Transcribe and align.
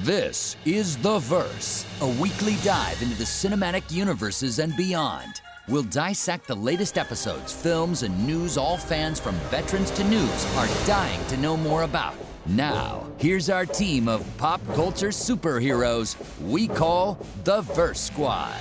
This 0.00 0.56
is 0.64 0.96
The 0.96 1.18
Verse, 1.18 1.86
a 2.00 2.08
weekly 2.08 2.56
dive 2.64 3.00
into 3.02 3.14
the 3.14 3.24
cinematic 3.24 3.92
universes 3.92 4.58
and 4.58 4.74
beyond. 4.74 5.42
We'll 5.68 5.84
dissect 5.84 6.48
the 6.48 6.56
latest 6.56 6.98
episodes, 6.98 7.52
films, 7.52 8.02
and 8.02 8.26
news 8.26 8.56
all 8.56 8.78
fans 8.78 9.20
from 9.20 9.34
veterans 9.50 9.90
to 9.92 10.02
noobs 10.02 10.56
are 10.56 10.86
dying 10.86 11.24
to 11.26 11.36
know 11.36 11.56
more 11.56 11.82
about. 11.82 12.14
Now, 12.46 13.06
here's 13.18 13.50
our 13.50 13.66
team 13.66 14.08
of 14.08 14.26
pop 14.38 14.60
culture 14.74 15.10
superheroes 15.10 16.16
we 16.40 16.66
call 16.66 17.24
the 17.44 17.60
Verse 17.60 18.00
Squad. 18.00 18.56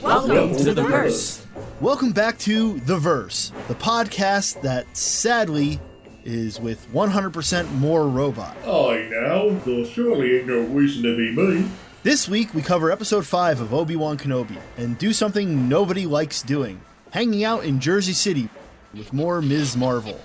Welcome, 0.00 0.56
to 0.56 0.72
the 0.74 0.84
verse. 0.84 1.44
Welcome 1.80 2.12
back 2.12 2.38
to 2.40 2.78
The 2.80 2.96
Verse, 2.96 3.52
the 3.66 3.74
podcast 3.74 4.62
that 4.62 4.96
sadly 4.96 5.80
is 6.28 6.60
with 6.60 6.86
100% 6.92 7.72
more 7.78 8.06
robot. 8.06 8.54
Aye 8.66 9.08
now, 9.10 9.58
there 9.64 9.86
surely 9.86 10.36
ain't 10.36 10.46
no 10.46 10.60
reason 10.60 11.02
to 11.04 11.16
be 11.16 11.34
me. 11.34 11.66
This 12.02 12.28
week 12.28 12.52
we 12.52 12.60
cover 12.60 12.92
episode 12.92 13.26
5 13.26 13.62
of 13.62 13.72
Obi-Wan 13.72 14.18
Kenobi 14.18 14.58
and 14.76 14.98
do 14.98 15.14
something 15.14 15.68
nobody 15.70 16.04
likes 16.04 16.42
doing. 16.42 16.80
Hanging 17.12 17.44
out 17.44 17.64
in 17.64 17.80
Jersey 17.80 18.12
City 18.12 18.50
with 18.94 19.14
more 19.14 19.40
Ms. 19.40 19.74
Marvel. 19.74 20.20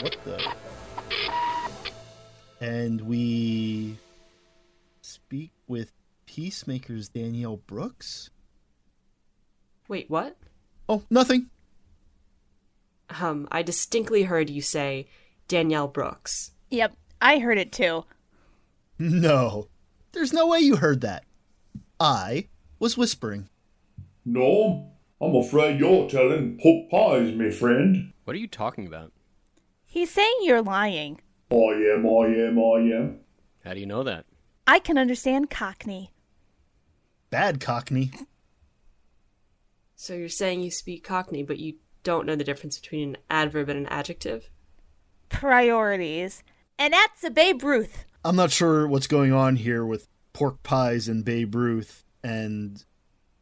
What 0.00 0.16
the? 0.24 0.52
And 2.60 3.00
we 3.00 3.98
speak 5.00 5.50
with 5.66 5.90
Peacemaker's 6.26 7.08
Danielle 7.08 7.56
Brooks? 7.56 8.30
Wait, 9.88 10.08
what? 10.08 10.36
Oh, 10.88 11.02
nothing. 11.10 11.50
Um, 13.20 13.48
I 13.50 13.62
distinctly 13.62 14.24
heard 14.24 14.50
you 14.50 14.60
say 14.62 15.08
Danielle 15.48 15.88
Brooks. 15.88 16.52
Yep, 16.70 16.94
I 17.20 17.38
heard 17.38 17.58
it 17.58 17.72
too. 17.72 18.04
No. 18.98 19.68
There's 20.12 20.32
no 20.32 20.46
way 20.46 20.60
you 20.60 20.76
heard 20.76 21.00
that. 21.02 21.24
I 22.00 22.48
was 22.78 22.96
whispering. 22.96 23.48
No, 24.24 24.92
I'm 25.20 25.34
afraid 25.34 25.80
you're 25.80 26.08
telling 26.08 26.58
hook 26.62 26.90
pies, 26.90 27.34
me 27.34 27.50
friend. 27.50 28.12
What 28.24 28.36
are 28.36 28.38
you 28.38 28.48
talking 28.48 28.86
about? 28.86 29.12
He's 29.84 30.10
saying 30.10 30.38
you're 30.42 30.62
lying. 30.62 31.20
I 31.50 31.56
am, 31.56 32.06
I 32.06 32.26
am, 32.26 32.58
I 32.58 32.94
am. 32.94 33.20
How 33.64 33.74
do 33.74 33.80
you 33.80 33.86
know 33.86 34.02
that? 34.02 34.26
I 34.66 34.78
can 34.78 34.98
understand 34.98 35.48
Cockney. 35.50 36.12
Bad 37.30 37.60
Cockney. 37.60 38.10
So 39.96 40.14
you're 40.14 40.28
saying 40.28 40.60
you 40.60 40.70
speak 40.70 41.02
Cockney, 41.04 41.42
but 41.42 41.58
you 41.58 41.74
don't 42.08 42.24
know 42.24 42.36
the 42.36 42.42
difference 42.42 42.78
between 42.78 43.10
an 43.10 43.16
adverb 43.28 43.68
and 43.68 43.80
an 43.80 43.86
adjective? 43.88 44.48
Priorities. 45.28 46.42
And 46.78 46.94
that's 46.94 47.22
a 47.22 47.28
Babe 47.28 47.62
Ruth. 47.62 48.06
I'm 48.24 48.34
not 48.34 48.50
sure 48.50 48.88
what's 48.88 49.06
going 49.06 49.30
on 49.34 49.56
here 49.56 49.84
with 49.84 50.08
pork 50.32 50.62
pies 50.62 51.06
and 51.06 51.22
Babe 51.22 51.54
Ruth 51.54 52.06
and 52.24 52.82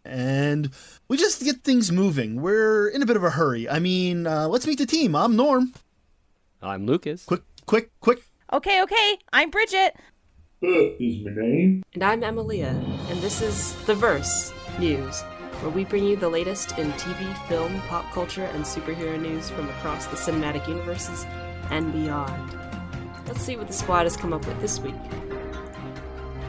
and 0.04 0.70
we 1.06 1.16
just 1.16 1.44
get 1.44 1.62
things 1.62 1.92
moving. 1.92 2.42
We're 2.42 2.88
in 2.88 3.02
a 3.02 3.06
bit 3.06 3.14
of 3.14 3.22
a 3.22 3.30
hurry. 3.30 3.68
I 3.68 3.78
mean, 3.78 4.26
uh, 4.26 4.48
let's 4.48 4.66
meet 4.66 4.78
the 4.78 4.86
team. 4.86 5.14
I'm 5.14 5.36
Norm. 5.36 5.72
I'm 6.60 6.86
Lucas. 6.86 7.24
Quick, 7.24 7.42
quick, 7.66 7.92
quick. 8.00 8.24
Okay, 8.52 8.82
okay, 8.82 9.18
I'm 9.32 9.50
Bridget. 9.50 9.94
That 10.60 10.96
is 10.98 11.24
my 11.24 11.40
name. 11.40 11.84
And 11.94 12.02
I'm 12.02 12.24
Emilia, 12.24 12.74
and 13.10 13.20
this 13.20 13.42
is 13.42 13.76
The 13.86 13.94
Verse 13.94 14.52
News, 14.80 15.22
where 15.60 15.70
we 15.70 15.84
bring 15.84 16.04
you 16.04 16.16
the 16.16 16.28
latest 16.28 16.78
in 16.78 16.92
TV, 16.92 17.48
film, 17.48 17.80
pop 17.82 18.10
culture, 18.12 18.44
and 18.44 18.64
superhero 18.64 19.20
news 19.20 19.48
from 19.50 19.68
across 19.68 20.06
the 20.06 20.16
cinematic 20.16 20.66
universes 20.68 21.26
and 21.70 21.92
beyond. 21.92 22.58
Let's 23.26 23.40
see 23.40 23.56
what 23.56 23.66
the 23.66 23.72
squad 23.72 24.04
has 24.04 24.16
come 24.16 24.32
up 24.32 24.46
with 24.46 24.60
this 24.60 24.78
week. 24.80 24.94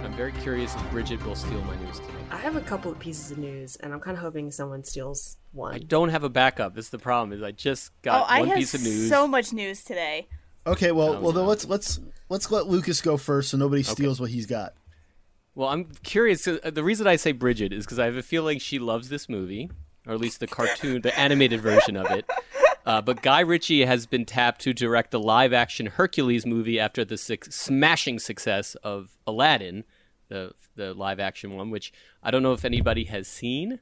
I'm 0.03 0.13
very 0.13 0.31
curious 0.33 0.75
if 0.75 0.91
Bridget 0.91 1.23
will 1.25 1.35
steal 1.35 1.61
my 1.61 1.75
news 1.77 1.99
today. 1.99 2.13
I 2.31 2.37
have 2.37 2.55
a 2.55 2.61
couple 2.61 2.91
of 2.91 2.99
pieces 2.99 3.31
of 3.31 3.37
news, 3.37 3.75
and 3.77 3.93
I'm 3.93 3.99
kind 3.99 4.15
of 4.17 4.21
hoping 4.21 4.51
someone 4.51 4.83
steals 4.83 5.37
one. 5.53 5.73
I 5.73 5.79
don't 5.79 6.09
have 6.09 6.23
a 6.23 6.29
backup. 6.29 6.75
That's 6.75 6.89
the 6.89 6.99
problem. 6.99 7.37
Is 7.37 7.43
I 7.43 7.51
just 7.51 7.91
oh, 7.91 7.99
got 8.03 8.29
I 8.29 8.39
one 8.39 8.49
have 8.49 8.57
piece 8.57 8.73
of 8.73 8.83
news. 8.83 9.09
so 9.09 9.27
much 9.27 9.53
news 9.53 9.83
today. 9.83 10.27
Okay, 10.65 10.91
well, 10.91 11.15
Oh, 11.15 11.21
well, 11.21 11.31
then 11.31 11.45
let's 11.45 11.65
let's 11.65 11.99
let's 12.29 12.51
let 12.51 12.67
Lucas 12.67 12.99
go 13.01 13.15
first, 13.17 13.49
so 13.51 13.57
nobody 13.57 13.83
steals 13.83 14.19
what 14.19 14.29
he's 14.29 14.45
got. 14.45 14.73
Well, 15.57 15.69
I'm 15.69 15.85
curious. 16.03 16.47
uh, 16.47 16.59
The 16.63 16.83
reason 16.83 17.07
I 17.07 17.15
say 17.15 17.31
Bridget 17.31 17.73
is 17.73 17.83
because 17.83 17.97
I 17.97 18.05
have 18.05 18.15
a 18.15 18.21
feeling 18.21 18.59
she 18.59 18.77
loves 18.77 19.09
this 19.09 19.27
movie, 19.27 19.71
or 20.05 20.13
at 20.13 20.19
least 20.19 20.39
the 20.39 20.45
cartoon, 20.45 21.01
the 21.01 21.17
animated 21.19 21.61
version 21.61 21.97
of 21.97 22.11
it. 22.11 22.29
Uh, 22.85 23.01
but 23.01 23.23
Guy 23.23 23.39
Ritchie 23.39 23.83
has 23.85 24.05
been 24.05 24.23
tapped 24.23 24.61
to 24.61 24.71
direct 24.73 25.09
the 25.09 25.19
live-action 25.19 25.87
Hercules 25.87 26.45
movie 26.45 26.79
after 26.79 27.03
the 27.03 27.17
suc 27.17 27.45
smashing 27.45 28.19
success 28.19 28.75
of 28.75 29.17
Aladdin, 29.25 29.83
the 30.29 30.51
the 30.75 30.93
live-action 30.93 31.55
one, 31.55 31.71
which 31.71 31.91
I 32.21 32.29
don't 32.29 32.43
know 32.43 32.53
if 32.53 32.63
anybody 32.63 33.05
has 33.05 33.27
seen. 33.27 33.79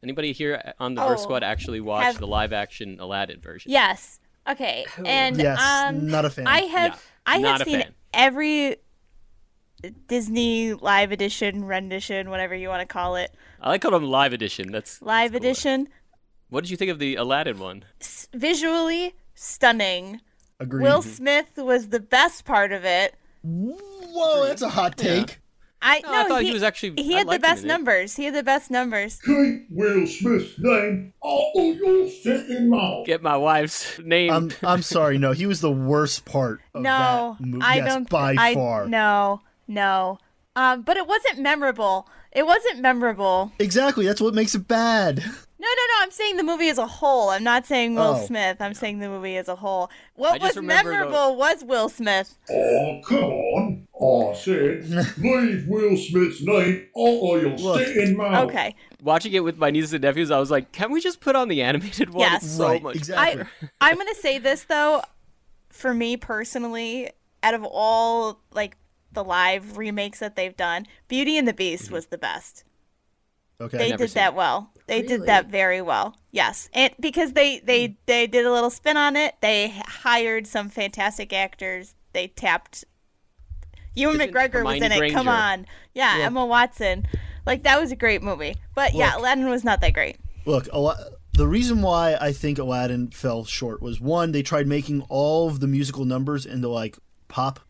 Anybody 0.00 0.32
here 0.32 0.74
on 0.78 0.94
the 0.94 1.02
Verse 1.02 1.20
Oh, 1.20 1.22
Squad 1.24 1.42
actually 1.42 1.80
watched 1.80 2.06
have- 2.06 2.18
the 2.18 2.26
live-action 2.28 3.00
Aladdin 3.00 3.40
version? 3.40 3.72
Yes. 3.72 4.20
Okay. 4.48 4.86
And 5.04 5.36
Yes, 5.36 5.60
um 5.60 6.06
not 6.06 6.24
a 6.24 6.30
fan. 6.30 6.46
I 6.46 6.60
have 6.62 6.92
Yeah, 6.92 6.98
I 7.26 7.38
have 7.40 7.62
seen 7.64 7.80
fan. 7.82 7.94
every 8.14 8.76
Disney 10.06 10.72
live 10.74 11.12
edition, 11.12 11.64
rendition, 11.64 12.30
whatever 12.30 12.54
you 12.54 12.68
want 12.68 12.80
to 12.80 12.92
call 12.92 13.16
it. 13.16 13.34
I 13.60 13.70
like 13.70 13.82
calling 13.82 14.00
them 14.00 14.10
live 14.10 14.32
edition. 14.32 14.70
That's 14.72 15.00
Live 15.02 15.32
that's 15.32 15.40
cool. 15.40 15.50
edition. 15.50 15.88
What 16.48 16.62
did 16.64 16.70
you 16.70 16.76
think 16.76 16.90
of 16.90 16.98
the 16.98 17.16
Aladdin 17.16 17.58
one? 17.58 17.84
S- 18.00 18.28
visually 18.34 19.14
stunning. 19.34 20.20
Agreed. 20.60 20.82
Will 20.82 21.00
mm-hmm. 21.00 21.10
Smith 21.10 21.46
was 21.56 21.88
the 21.88 22.00
best 22.00 22.44
part 22.44 22.72
of 22.72 22.84
it. 22.84 23.14
Whoa, 23.42 24.46
that's 24.46 24.62
a 24.62 24.68
hot 24.68 24.96
take. 24.96 25.40
I 25.84 26.00
No, 26.04 26.12
no, 26.12 26.20
I 26.20 26.28
thought 26.28 26.42
he 26.42 26.52
was 26.52 26.62
actually- 26.62 27.02
he 27.02 27.14
I 27.14 27.18
had 27.18 27.28
the 27.28 27.40
best 27.40 27.64
in 27.64 27.70
it. 27.70 27.72
numbers. 27.72 28.14
He 28.14 28.24
had 28.26 28.34
the 28.34 28.44
best 28.44 28.70
numbers. 28.70 29.18
Keep 29.24 29.66
Will 29.70 30.06
Smith's 30.06 30.56
name 30.58 31.12
out 31.24 31.50
of 31.56 31.76
your 31.76 32.08
sitting 32.08 32.68
mouth. 32.70 33.04
Get 33.04 33.20
my 33.20 33.36
wife's 33.36 33.98
name. 33.98 34.30
I'm 34.32 34.50
I'm 34.62 34.82
sorry. 34.82 35.18
No, 35.18 35.32
he 35.32 35.46
was 35.46 35.60
the 35.60 35.72
worst 35.72 36.24
part 36.24 36.60
of 36.72 36.82
no, 36.82 37.36
that 37.40 37.44
movie. 37.44 37.64
I 37.64 37.76
yes, 37.76 37.86
don't. 37.88 38.08
by 38.08 38.36
I, 38.38 38.54
far. 38.54 38.86
No, 38.86 39.40
no. 39.68 40.18
Um, 40.54 40.82
but 40.82 40.98
it 40.98 41.06
wasn't 41.06 41.38
memorable. 41.38 42.06
It 42.30 42.44
wasn't 42.46 42.80
memorable. 42.80 43.52
Exactly. 43.58 44.04
That's 44.04 44.20
what 44.20 44.34
makes 44.34 44.54
it 44.54 44.68
bad. 44.68 45.16
No, 45.18 45.68
no, 45.68 45.68
no. 45.68 45.94
I'm 46.02 46.10
saying 46.10 46.36
the 46.36 46.42
movie 46.42 46.68
as 46.68 46.76
a 46.76 46.86
whole. 46.86 47.30
I'm 47.30 47.42
not 47.44 47.64
saying 47.66 47.94
Will 47.94 48.16
Oh. 48.20 48.26
Smith. 48.26 48.58
I'm 48.60 48.74
saying 48.74 48.98
the 48.98 49.08
movie 49.08 49.36
as 49.38 49.48
a 49.48 49.56
whole. 49.56 49.88
What 50.14 50.42
was 50.42 50.56
remember 50.56 50.90
the- 50.90 50.96
memorable 50.98 51.36
was 51.36 51.64
Will 51.64 51.88
Smith. 51.88 52.36
Oh, 52.50 53.00
come 53.06 53.24
on. 53.24 53.86
I 54.02 54.34
said, 54.34 54.84
leave 55.18 55.66
Will 55.68 55.96
Smith's 55.96 56.42
name 56.42 56.86
out 56.98 57.36
of 57.36 57.42
your 57.42 57.50
Look. 57.56 57.86
sitting 57.86 58.16
mouth. 58.16 58.50
Okay. 58.50 58.74
Watching 59.02 59.32
it 59.32 59.40
with 59.44 59.56
my 59.56 59.70
nieces 59.70 59.94
and 59.94 60.02
nephews, 60.02 60.30
I 60.30 60.38
was 60.38 60.50
like, 60.50 60.72
"Can 60.72 60.90
we 60.90 61.00
just 61.00 61.20
put 61.20 61.34
on 61.36 61.48
the 61.48 61.62
animated 61.62 62.10
one? 62.10 62.20
Yes. 62.28 62.42
It's 62.42 62.52
so 62.56 62.66
right. 62.68 62.82
much." 62.82 62.96
Exactly. 62.96 63.44
I 63.80 63.90
I'm 63.90 63.96
gonna 63.96 64.14
say 64.16 64.38
this 64.38 64.64
though, 64.64 65.02
for 65.70 65.94
me 65.94 66.16
personally, 66.16 67.10
out 67.42 67.54
of 67.54 67.64
all 67.64 68.40
like 68.52 68.76
the 69.12 69.24
live 69.24 69.76
remakes 69.76 70.18
that 70.20 70.36
they've 70.36 70.56
done, 70.56 70.86
Beauty 71.08 71.38
and 71.38 71.46
the 71.46 71.52
Beast 71.52 71.86
mm-hmm. 71.86 71.94
was 71.94 72.06
the 72.06 72.18
best. 72.18 72.64
okay. 73.60 73.78
They 73.78 73.96
did 73.96 74.10
that 74.10 74.32
it. 74.32 74.34
well. 74.34 74.70
They 74.86 75.02
did 75.02 75.26
that 75.26 75.46
very 75.46 75.80
well. 75.80 76.16
Yes, 76.32 76.68
and 76.72 76.92
because 77.00 77.32
they 77.32 77.60
they 77.60 77.86
hmm. 77.88 77.92
they 78.06 78.26
did 78.26 78.44
a 78.44 78.52
little 78.52 78.70
spin 78.70 78.96
on 78.96 79.16
it. 79.16 79.36
They 79.40 79.68
hired 79.86 80.46
some 80.46 80.68
fantastic 80.68 81.32
actors. 81.32 81.94
They 82.12 82.28
tapped. 82.28 82.84
Ewan 83.94 84.20
Isn't 84.20 84.32
McGregor 84.32 84.64
was 84.64 84.82
in 84.82 84.90
it. 84.90 85.12
Come 85.12 85.28
on, 85.28 85.66
yeah, 85.94 86.14
Look. 86.16 86.26
Emma 86.26 86.46
Watson. 86.46 87.06
Like 87.46 87.62
that 87.64 87.80
was 87.80 87.92
a 87.92 87.96
great 87.96 88.22
movie. 88.22 88.56
But 88.74 88.94
yeah, 88.94 89.16
Aladdin 89.16 89.48
was 89.48 89.64
not 89.64 89.80
that 89.80 89.94
great. 89.94 90.16
Look, 90.44 90.68
a 90.72 90.78
lot, 90.78 90.98
the 91.34 91.46
reason 91.46 91.82
why 91.82 92.16
I 92.20 92.32
think 92.32 92.58
Aladdin 92.58 93.10
fell 93.10 93.44
short 93.44 93.80
was 93.80 94.00
one, 94.00 94.32
they 94.32 94.42
tried 94.42 94.66
making 94.66 95.02
all 95.08 95.48
of 95.48 95.60
the 95.60 95.66
musical 95.66 96.04
numbers 96.04 96.44
into 96.46 96.68
like 96.68 96.98
pop, 97.28 97.60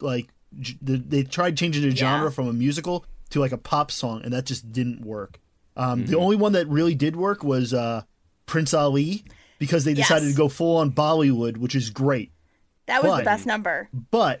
like 0.00 0.28
j- 0.28 0.28
the, 0.28 0.37
they 0.52 1.22
tried 1.24 1.56
changing 1.56 1.82
the 1.82 1.94
genre 1.94 2.26
Yeah. 2.26 2.30
from 2.30 2.48
a 2.48 2.52
musical 2.52 3.04
to 3.30 3.40
like 3.40 3.52
a 3.52 3.58
pop 3.58 3.90
song, 3.90 4.22
and 4.24 4.32
that 4.32 4.46
just 4.46 4.72
didn't 4.72 5.02
work. 5.04 5.38
Um, 5.76 6.00
Mm-hmm. 6.02 6.10
The 6.10 6.18
only 6.18 6.36
one 6.36 6.52
that 6.52 6.66
really 6.68 6.94
did 6.94 7.14
work 7.16 7.44
was 7.44 7.72
uh, 7.74 8.02
Prince 8.46 8.74
Ali 8.74 9.24
because 9.58 9.84
they 9.84 9.94
decided 9.94 10.24
Yes. 10.26 10.32
to 10.34 10.36
go 10.38 10.48
full 10.48 10.76
on 10.78 10.90
Bollywood, 10.92 11.56
which 11.58 11.74
is 11.74 11.90
great. 11.90 12.32
That 12.86 13.02
was 13.02 13.12
But- 13.12 13.18
the 13.18 13.24
best 13.24 13.46
number. 13.46 13.88
But 14.10 14.40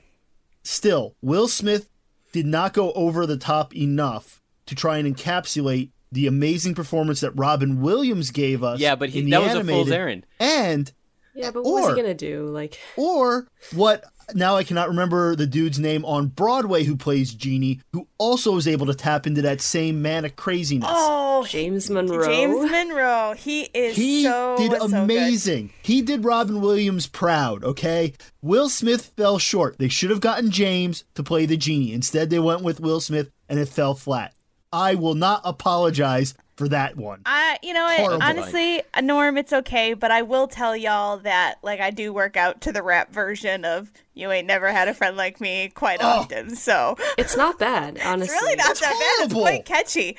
still, 0.62 1.14
Will 1.22 1.48
Smith 1.48 1.90
did 2.32 2.46
not 2.46 2.72
go 2.72 2.92
over 2.92 3.26
the 3.26 3.36
top 3.36 3.74
enough 3.76 4.42
to 4.66 4.74
try 4.74 4.98
and 4.98 5.16
encapsulate 5.16 5.90
the 6.10 6.26
amazing 6.26 6.74
performance 6.74 7.20
that 7.20 7.32
Robin 7.32 7.80
Williams 7.82 8.30
gave 8.30 8.64
us. 8.64 8.80
Yeah, 8.80 8.94
but 8.96 9.10
he- 9.10 9.18
in 9.20 9.24
the 9.26 9.32
that 9.32 9.40
was 9.42 9.48
a 9.52 9.56
animated, 9.56 9.74
fool's 9.84 9.90
errand. 9.90 10.26
And 10.40 10.92
Yeah, 11.34 11.50
but 11.50 11.64
what 11.64 11.82
was 11.82 11.88
he 11.94 12.00
gonna 12.00 12.14
do? 12.14 12.46
Like, 12.46 12.78
Or 12.96 13.46
what? 13.74 14.04
Now 14.34 14.56
I 14.56 14.64
cannot 14.64 14.88
remember 14.88 15.34
the 15.34 15.46
dude's 15.46 15.78
name 15.78 16.04
on 16.04 16.26
Broadway 16.26 16.84
who 16.84 16.96
plays 16.96 17.32
Genie, 17.32 17.80
who 17.94 18.06
also 18.18 18.56
is 18.56 18.68
able 18.68 18.84
to 18.86 18.94
tap 18.94 19.26
into 19.26 19.40
that 19.42 19.62
same 19.62 20.02
manic 20.02 20.36
craziness. 20.36 20.90
Oh, 20.92 21.46
James 21.48 21.88
Monroe. 21.88 22.26
James 22.26 22.70
Monroe. 22.70 23.34
He 23.38 23.62
is 23.72 23.96
he 23.96 24.24
so 24.24 24.56
did 24.58 24.72
so 24.72 24.86
good. 24.86 24.94
amazing. 24.94 25.72
he 25.82 26.02
did 26.02 26.24
Robin 26.26 26.60
Williams 26.60 27.06
proud, 27.06 27.64
okay? 27.64 28.12
Will 28.42 28.68
Smith 28.68 29.12
fell 29.16 29.38
short. 29.38 29.78
They 29.78 29.88
should 29.88 30.10
have 30.10 30.20
gotten 30.20 30.50
James 30.50 31.04
to 31.14 31.22
play 31.22 31.46
the 31.46 31.56
genie. 31.56 31.94
Instead, 31.94 32.28
they 32.28 32.38
went 32.38 32.62
with 32.62 32.80
Will 32.80 33.00
Smith 33.00 33.30
and 33.48 33.58
it 33.58 33.68
fell 33.70 33.94
flat. 33.94 34.34
I 34.70 34.94
will 34.94 35.14
not 35.14 35.40
apologize 35.44 36.34
for 36.58 36.68
that 36.68 36.96
one. 36.96 37.22
I, 37.24 37.56
you 37.62 37.72
know, 37.72 37.84
what, 37.84 38.00
Horrible. 38.00 38.22
honestly, 38.22 38.82
uh, 38.92 39.00
Norm, 39.00 39.38
it's 39.38 39.52
okay, 39.52 39.94
but 39.94 40.10
I 40.10 40.22
will 40.22 40.48
tell 40.48 40.76
y'all 40.76 41.18
that, 41.18 41.54
like, 41.62 41.78
I 41.80 41.90
do 41.92 42.12
work 42.12 42.36
out 42.36 42.60
to 42.62 42.72
the 42.72 42.82
rap 42.82 43.12
version 43.12 43.64
of 43.64 43.92
"You 44.12 44.32
Ain't 44.32 44.48
Never 44.48 44.72
Had 44.72 44.88
a 44.88 44.94
Friend 44.94 45.16
Like 45.16 45.40
Me" 45.40 45.70
quite 45.72 46.02
often. 46.02 46.56
So 46.56 46.96
It's 47.16 47.36
not 47.36 47.60
bad, 47.60 48.00
Honestly, 48.04 48.04
it's 48.04 48.06
honestly. 48.06 48.36
really 48.42 48.56
not 48.56 48.76
that 48.80 49.16
bad. 49.18 49.24
It's 49.26 49.34
quite 49.34 49.64
catchy. 49.64 50.16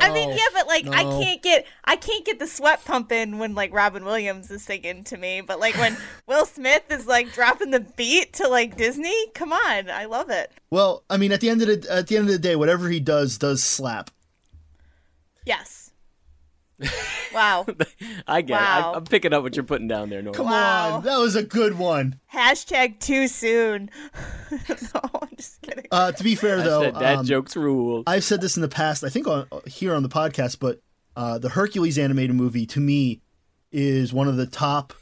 I 0.00 0.10
mean, 0.12 0.30
yeah, 0.30 0.46
but 0.54 0.66
like, 0.66 0.88
I 0.88 1.02
can't 1.02 1.42
get, 1.42 1.66
I 1.84 1.96
can't 1.96 2.24
get 2.24 2.38
the 2.38 2.46
sweat 2.46 2.82
pumping 2.86 3.38
when 3.38 3.54
like 3.54 3.74
Robin 3.74 4.04
Williams 4.06 4.50
is 4.50 4.62
singing 4.62 5.04
to 5.04 5.18
me. 5.18 5.42
But 5.42 5.60
like 5.60 5.76
when 5.76 5.98
Will 6.26 6.46
Smith 6.46 6.84
is 6.90 7.06
like 7.06 7.34
dropping 7.34 7.70
the 7.70 7.80
beat 7.80 8.32
to 8.34 8.48
like 8.48 8.78
Disney, 8.78 9.26
come 9.34 9.52
on, 9.52 9.90
I 9.90 10.06
love 10.06 10.30
it. 10.30 10.50
Well, 10.70 11.04
I 11.10 11.18
mean, 11.18 11.32
at 11.32 11.42
the 11.42 11.50
end 11.50 11.60
of 11.60 11.68
the 11.68 11.92
at 11.92 12.06
the 12.06 12.16
end 12.16 12.28
of 12.28 12.32
the 12.32 12.38
day, 12.38 12.56
whatever 12.56 12.88
he 12.88 12.98
does 12.98 13.36
does 13.36 13.62
slap. 13.62 14.10
Yes. 15.44 15.81
Wow. 17.32 17.64
I 18.28 18.42
get 18.42 18.60
it. 18.60 18.62
Wow. 18.62 18.92
I, 18.92 18.96
I'm 18.98 19.04
picking 19.04 19.32
up 19.32 19.42
what 19.42 19.56
you're 19.56 19.64
putting 19.64 19.88
down 19.88 20.10
there, 20.10 20.20
Norm. 20.20 20.34
Come 20.34 20.46
Wow. 20.46 20.96
on, 20.96 21.04
that 21.04 21.16
was 21.18 21.34
a 21.34 21.42
good 21.42 21.78
one. 21.78 22.20
Hashtag 22.30 23.00
too 23.00 23.26
soon. 23.26 23.88
no, 24.52 25.00
I'm 25.22 25.28
just 25.36 25.62
kidding. 25.62 25.86
Uh, 25.90 26.12
to 26.12 26.22
be 26.22 26.34
fair, 26.34 26.58
I 26.58 26.62
though, 26.62 26.82
said 26.82 26.94
dad 26.98 27.18
um, 27.20 27.24
jokes 27.24 27.56
rule. 27.56 28.02
I've 28.06 28.24
said 28.24 28.42
this 28.42 28.56
in 28.56 28.60
the 28.62 28.68
past. 28.68 29.02
I 29.02 29.08
think 29.08 29.26
on 29.26 29.46
here 29.66 29.94
on 29.94 30.02
the 30.02 30.10
podcast, 30.10 30.58
but 30.60 30.80
uh, 31.16 31.38
the 31.38 31.48
Hercules 31.48 31.96
animated 31.98 32.36
movie 32.36 32.66
to 32.66 32.80
me 32.80 33.22
is 33.70 34.12
one 34.12 34.28
of 34.28 34.36
the 34.36 34.46
top 34.46 34.92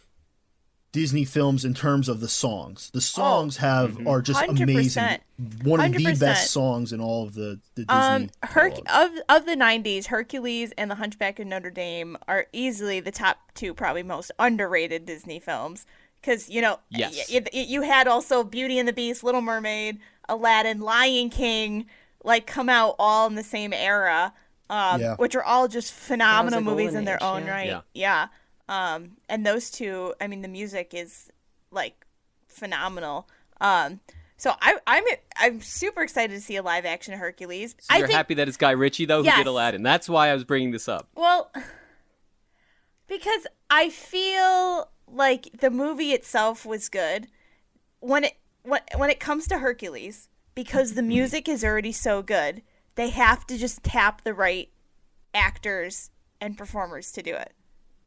Disney 0.92 1.24
films 1.24 1.64
in 1.64 1.72
terms 1.72 2.08
of 2.08 2.20
the 2.20 2.28
songs. 2.28 2.90
The 2.92 3.00
songs 3.00 3.58
have 3.58 3.92
Mm-hmm. 3.92 4.08
are 4.08 4.20
just 4.22 4.40
100%. 4.40 4.62
amazing. 4.62 5.18
One 5.62 5.80
of 5.80 5.92
the 5.92 6.04
100%. 6.04 6.18
best 6.20 6.50
songs 6.50 6.92
in 6.92 7.00
all 7.00 7.22
of 7.24 7.34
the, 7.34 7.60
the 7.76 7.84
Disney. 7.84 7.94
Um, 7.94 8.30
Herc 8.42 8.74
catalog. 8.84 9.12
of 9.28 9.36
of 9.40 9.46
the 9.46 9.54
'90s, 9.56 10.06
Hercules 10.06 10.72
and 10.76 10.90
The 10.90 10.96
Hunchback 10.96 11.38
of 11.38 11.46
Notre 11.46 11.70
Dame 11.70 12.16
are 12.26 12.46
easily 12.52 12.98
the 13.00 13.12
top 13.12 13.38
two, 13.54 13.72
probably 13.72 14.02
most 14.02 14.32
underrated 14.38 15.06
Disney 15.06 15.38
films. 15.38 15.86
Because 16.20 16.50
you 16.50 16.60
know, 16.60 16.80
Yes. 16.90 17.30
y- 17.32 17.40
y- 17.54 17.66
you 17.68 17.82
had 17.82 18.06
also 18.08 18.42
Beauty 18.44 18.78
and 18.78 18.86
the 18.88 18.92
Beast, 18.92 19.22
Little 19.24 19.40
Mermaid, 19.40 19.98
Aladdin, 20.28 20.80
Lion 20.80 21.30
King, 21.30 21.86
like 22.24 22.46
come 22.46 22.68
out 22.68 22.96
all 22.98 23.26
in 23.26 23.36
the 23.36 23.42
same 23.44 23.72
era, 23.72 24.34
um, 24.68 25.00
Yeah. 25.00 25.14
which 25.16 25.34
are 25.34 25.42
all 25.42 25.66
just 25.68 25.92
phenomenal 25.94 26.60
movies 26.60 26.94
in 26.94 27.04
their 27.06 27.14
age, 27.16 27.22
own 27.22 27.44
yeah. 27.46 27.50
right. 27.52 27.66
Yeah. 27.68 27.80
yeah. 27.94 28.26
Um, 28.70 29.16
and 29.28 29.44
those 29.44 29.68
two, 29.70 30.14
I 30.20 30.28
mean, 30.28 30.42
the 30.42 30.48
music 30.48 30.94
is 30.94 31.28
like 31.72 32.06
phenomenal. 32.46 33.28
Um, 33.60 33.98
so 34.36 34.54
I, 34.62 34.78
I'm 34.86 35.04
I'm 35.36 35.60
super 35.60 36.02
excited 36.02 36.32
to 36.34 36.40
see 36.40 36.56
a 36.56 36.62
live 36.62 36.86
action 36.86 37.12
Hercules. 37.18 37.74
So 37.80 37.96
you're 37.96 38.06
think 38.06 38.16
happy 38.16 38.34
that 38.34 38.46
it's 38.48 38.56
Guy 38.56 38.70
Ritchie 38.70 39.04
though 39.06 39.18
who 39.18 39.24
Yes. 39.26 39.38
did 39.38 39.46
Aladdin. 39.48 39.82
That's 39.82 40.08
why 40.08 40.28
I 40.30 40.34
was 40.34 40.44
bringing 40.44 40.70
this 40.70 40.88
up. 40.88 41.08
Well, 41.16 41.50
because 43.08 43.46
I 43.68 43.90
feel 43.90 44.88
like 45.06 45.48
the 45.60 45.70
movie 45.70 46.12
itself 46.12 46.64
was 46.64 46.88
good. 46.88 47.26
When 47.98 48.24
it 48.24 48.34
when 48.62 48.80
when 48.96 49.10
it 49.10 49.20
comes 49.20 49.46
to 49.48 49.58
Hercules, 49.58 50.28
because 50.54 50.94
the 50.94 51.02
music 51.02 51.48
is 51.48 51.64
already 51.64 51.92
so 51.92 52.22
good, 52.22 52.62
they 52.94 53.10
have 53.10 53.46
to 53.48 53.58
just 53.58 53.82
tap 53.82 54.22
the 54.22 54.32
right 54.32 54.70
actors 55.34 56.10
and 56.40 56.56
performers 56.56 57.12
to 57.12 57.22
do 57.22 57.34
it. 57.34 57.52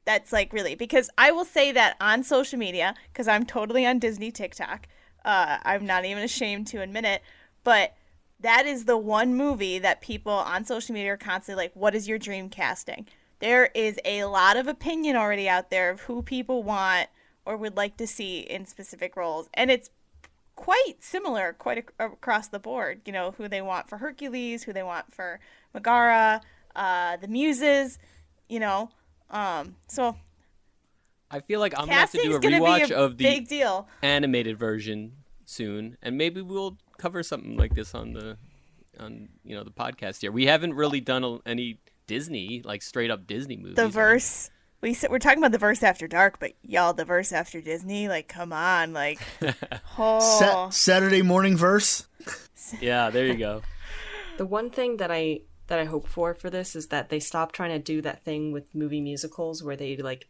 That's 0.05 0.33
like 0.33 0.51
really 0.51 0.75
because 0.75 1.09
I 1.17 1.31
will 1.31 1.45
say 1.45 1.71
that 1.71 1.95
on 2.01 2.23
social 2.23 2.59
media 2.59 2.93
because 3.11 3.27
I'm 3.27 3.45
totally 3.45 3.85
on 3.85 3.99
Disney 3.99 4.31
TikTok. 4.31 4.87
Uh, 5.23 5.57
I'm 5.63 5.85
not 5.85 6.03
even 6.03 6.23
ashamed 6.23 6.67
to 6.67 6.81
admit 6.81 7.05
it, 7.05 7.21
but 7.63 7.95
that 8.39 8.65
is 8.65 8.85
the 8.85 8.97
one 8.97 9.35
movie 9.35 9.79
that 9.79 10.01
people 10.01 10.33
on 10.33 10.65
social 10.65 10.93
media 10.93 11.13
are 11.13 11.17
constantly 11.17 11.63
like, 11.63 11.75
"What 11.75 11.95
is 11.95 12.07
your 12.07 12.17
dream 12.17 12.49
casting?" 12.49 13.07
There 13.39 13.67
is 13.73 13.99
a 14.03 14.25
lot 14.25 14.57
of 14.57 14.67
opinion 14.67 15.15
already 15.15 15.47
out 15.47 15.69
there 15.69 15.89
of 15.89 16.01
who 16.01 16.21
people 16.21 16.63
want 16.63 17.09
or 17.45 17.55
would 17.57 17.77
like 17.77 17.97
to 17.97 18.07
see 18.07 18.39
in 18.39 18.65
specific 18.65 19.15
roles, 19.15 19.49
and 19.53 19.71
it's 19.71 19.89
quite 20.55 20.95
similar, 20.99 21.53
quite 21.53 21.77
ac- 21.79 21.87
across 21.99 22.47
the 22.47 22.59
board. 22.59 23.01
You 23.05 23.13
know, 23.13 23.31
who 23.31 23.47
they 23.47 23.61
want 23.61 23.89
for 23.89 23.97
Hercules, 23.97 24.63
who 24.63 24.73
they 24.73 24.83
want 24.83 25.13
for 25.13 25.39
Megara, 25.73 26.41
uh, 26.75 27.17
the 27.17 27.27
Muses. 27.27 27.99
You 28.49 28.59
know, 28.59 28.89
um, 29.29 29.75
so 29.87 30.15
I 31.31 31.39
feel 31.39 31.59
like 31.59 31.73
I'm 31.77 31.87
gonna 31.87 31.99
have 31.99 32.11
to 32.11 32.21
do 32.21 32.35
a 32.35 32.39
rewatch 32.39 32.91
a 32.91 32.95
of 32.95 33.17
the 33.17 33.23
big 33.23 33.47
deal. 33.47 33.87
animated 34.01 34.57
version 34.57 35.13
soon, 35.45 35.97
and 36.01 36.17
maybe 36.17 36.41
we'll 36.41 36.77
cover 36.97 37.23
something 37.23 37.57
like 37.57 37.73
this 37.73 37.95
on 37.95 38.13
the 38.13 38.37
on 38.99 39.29
you 39.43 39.55
know 39.55 39.63
the 39.63 39.71
podcast 39.71 40.21
here. 40.21 40.31
We 40.31 40.45
haven't 40.45 40.73
really 40.73 41.01
done 41.01 41.23
a, 41.23 41.37
any 41.45 41.79
Disney 42.07 42.61
like 42.63 42.81
straight 42.81 43.09
up 43.09 43.25
Disney 43.27 43.57
movies. 43.57 43.75
The 43.75 43.87
verse. 43.87 44.49
We 44.81 44.93
said 44.93 45.11
we're 45.11 45.19
talking 45.19 45.39
about 45.39 45.53
the 45.53 45.57
verse 45.57 45.81
after 45.81 46.07
dark, 46.09 46.39
but 46.39 46.53
y'all, 46.61 46.93
the 46.93 47.05
verse 47.05 47.31
after 47.31 47.61
Disney, 47.61 48.09
like, 48.09 48.27
come 48.27 48.51
on, 48.51 48.91
like, 48.91 49.17
oh, 49.97 50.19
Sa- 50.19 50.69
Saturday 50.71 51.21
morning 51.21 51.55
verse. 51.55 52.05
Yeah, 52.81 53.09
there 53.09 53.25
you 53.25 53.35
go. 53.37 53.61
The 54.37 54.45
one 54.45 54.69
thing 54.69 54.97
that 54.97 55.09
I 55.09 55.39
that 55.67 55.79
I 55.79 55.85
hope 55.85 56.07
for 56.07 56.33
for 56.33 56.49
this 56.49 56.75
is 56.75 56.87
that 56.87 57.09
they 57.09 57.19
stop 57.19 57.51
trying 57.51 57.71
to 57.71 57.79
do 57.79 58.01
that 58.01 58.23
thing 58.23 58.51
with 58.51 58.73
movie 58.75 59.01
musicals 59.01 59.63
where 59.63 59.75
they 59.75 59.97
like 59.97 60.27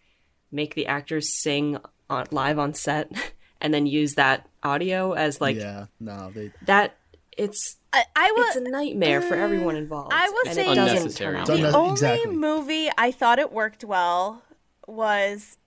make 0.52 0.76
the 0.76 0.86
actors 0.88 1.34
sing 1.34 1.78
on, 2.10 2.28
live 2.32 2.60
on 2.60 2.74
set 2.74 3.12
and 3.62 3.74
then 3.74 3.86
use 3.86 4.14
that 4.16 4.48
audio 4.62 5.14
as 5.14 5.42
like 5.42 5.56
yeah, 5.58 5.86
no, 6.00 6.32
they 6.34 6.52
that. 6.66 6.96
It's 7.36 7.78
I, 7.92 8.04
I 8.16 8.32
it's 8.38 8.58
a 8.58 8.62
will. 8.62 8.70
nightmare 8.72 9.20
for 9.20 9.36
mm, 9.36 9.40
everyone 9.40 9.76
involved. 9.76 10.12
I 10.14 10.30
will 10.30 10.44
and 10.46 10.56
say- 10.56 10.72
it 10.72 10.76
doesn't 10.76 10.98
Unnecessary. 10.98 11.32
turn 11.34 11.42
out 11.42 11.48
the 11.48 11.54
unne- 11.56 11.74
only 11.74 11.92
exactly. 11.94 12.36
movie 12.36 12.90
I 12.96 13.12
thought 13.12 13.40
it 13.40 13.52
worked 13.52 13.84
well 13.84 14.44
was 14.88 15.58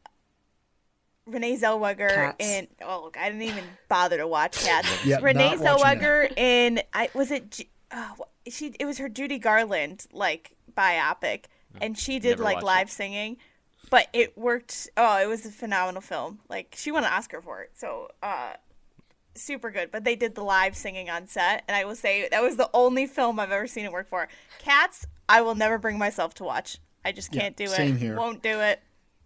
Renee 1.26 1.56
Zellweger 1.56 2.08
Cats. 2.14 2.36
in. 2.46 2.68
Oh, 2.82 3.02
look, 3.04 3.16
I 3.18 3.26
didn't 3.30 3.42
even 3.42 3.64
bother 3.88 4.18
to 4.18 4.28
watch 4.28 4.64
Cats. 4.64 5.04
Yep, 5.04 5.22
Renee 5.22 5.56
Zellweger 5.56 6.32
in. 6.38 6.80
I 6.92 7.10
was 7.14 7.32
it. 7.32 7.50
Ju- 7.50 7.64
Uh, 7.90 8.14
she. 8.48 8.74
It 8.78 8.84
was 8.84 8.98
her 8.98 9.08
Judy 9.08 9.38
Garland 9.38 10.06
like 10.12 10.52
biopic, 10.76 11.44
and 11.80 11.96
she 11.96 12.18
did 12.18 12.30
Never 12.30 12.42
like 12.42 12.54
watched 12.56 12.66
live 12.66 12.90
singing. 12.90 13.36
But 13.88 14.08
it 14.12 14.36
worked. 14.36 14.88
Oh, 14.96 15.22
it 15.22 15.26
was 15.26 15.46
a 15.46 15.50
phenomenal 15.50 16.02
film. 16.02 16.40
Like 16.48 16.74
she 16.76 16.90
won 16.90 17.04
an 17.04 17.12
Oscar 17.12 17.40
for 17.40 17.62
it. 17.62 17.70
So, 17.74 18.08
uh, 18.22 18.54
super 19.34 19.70
good. 19.70 19.90
But 19.92 20.04
they 20.04 20.16
did 20.16 20.34
the 20.34 20.42
live 20.42 20.76
singing 20.76 21.08
on 21.08 21.26
set, 21.28 21.62
and 21.68 21.76
I 21.76 21.84
will 21.84 21.94
say 21.94 22.28
that 22.28 22.42
was 22.42 22.56
the 22.56 22.68
only 22.74 23.06
film 23.06 23.38
I've 23.38 23.52
ever 23.52 23.66
seen 23.66 23.84
it 23.84 23.92
work 23.92 24.08
for. 24.08 24.28
Cats, 24.58 25.06
I 25.28 25.42
will 25.42 25.54
never 25.54 25.78
bring 25.78 25.98
myself 25.98 26.34
to 26.34 26.44
watch. 26.44 26.78
I 27.04 27.12
just 27.12 27.30
can't 27.30 27.56
do 27.56 27.64
it. 27.64 27.70
same 27.70 27.94
it. 27.94 28.00
here. 28.00 28.16
Won't 28.16 28.42
do 28.42 28.60
it. 28.60 28.80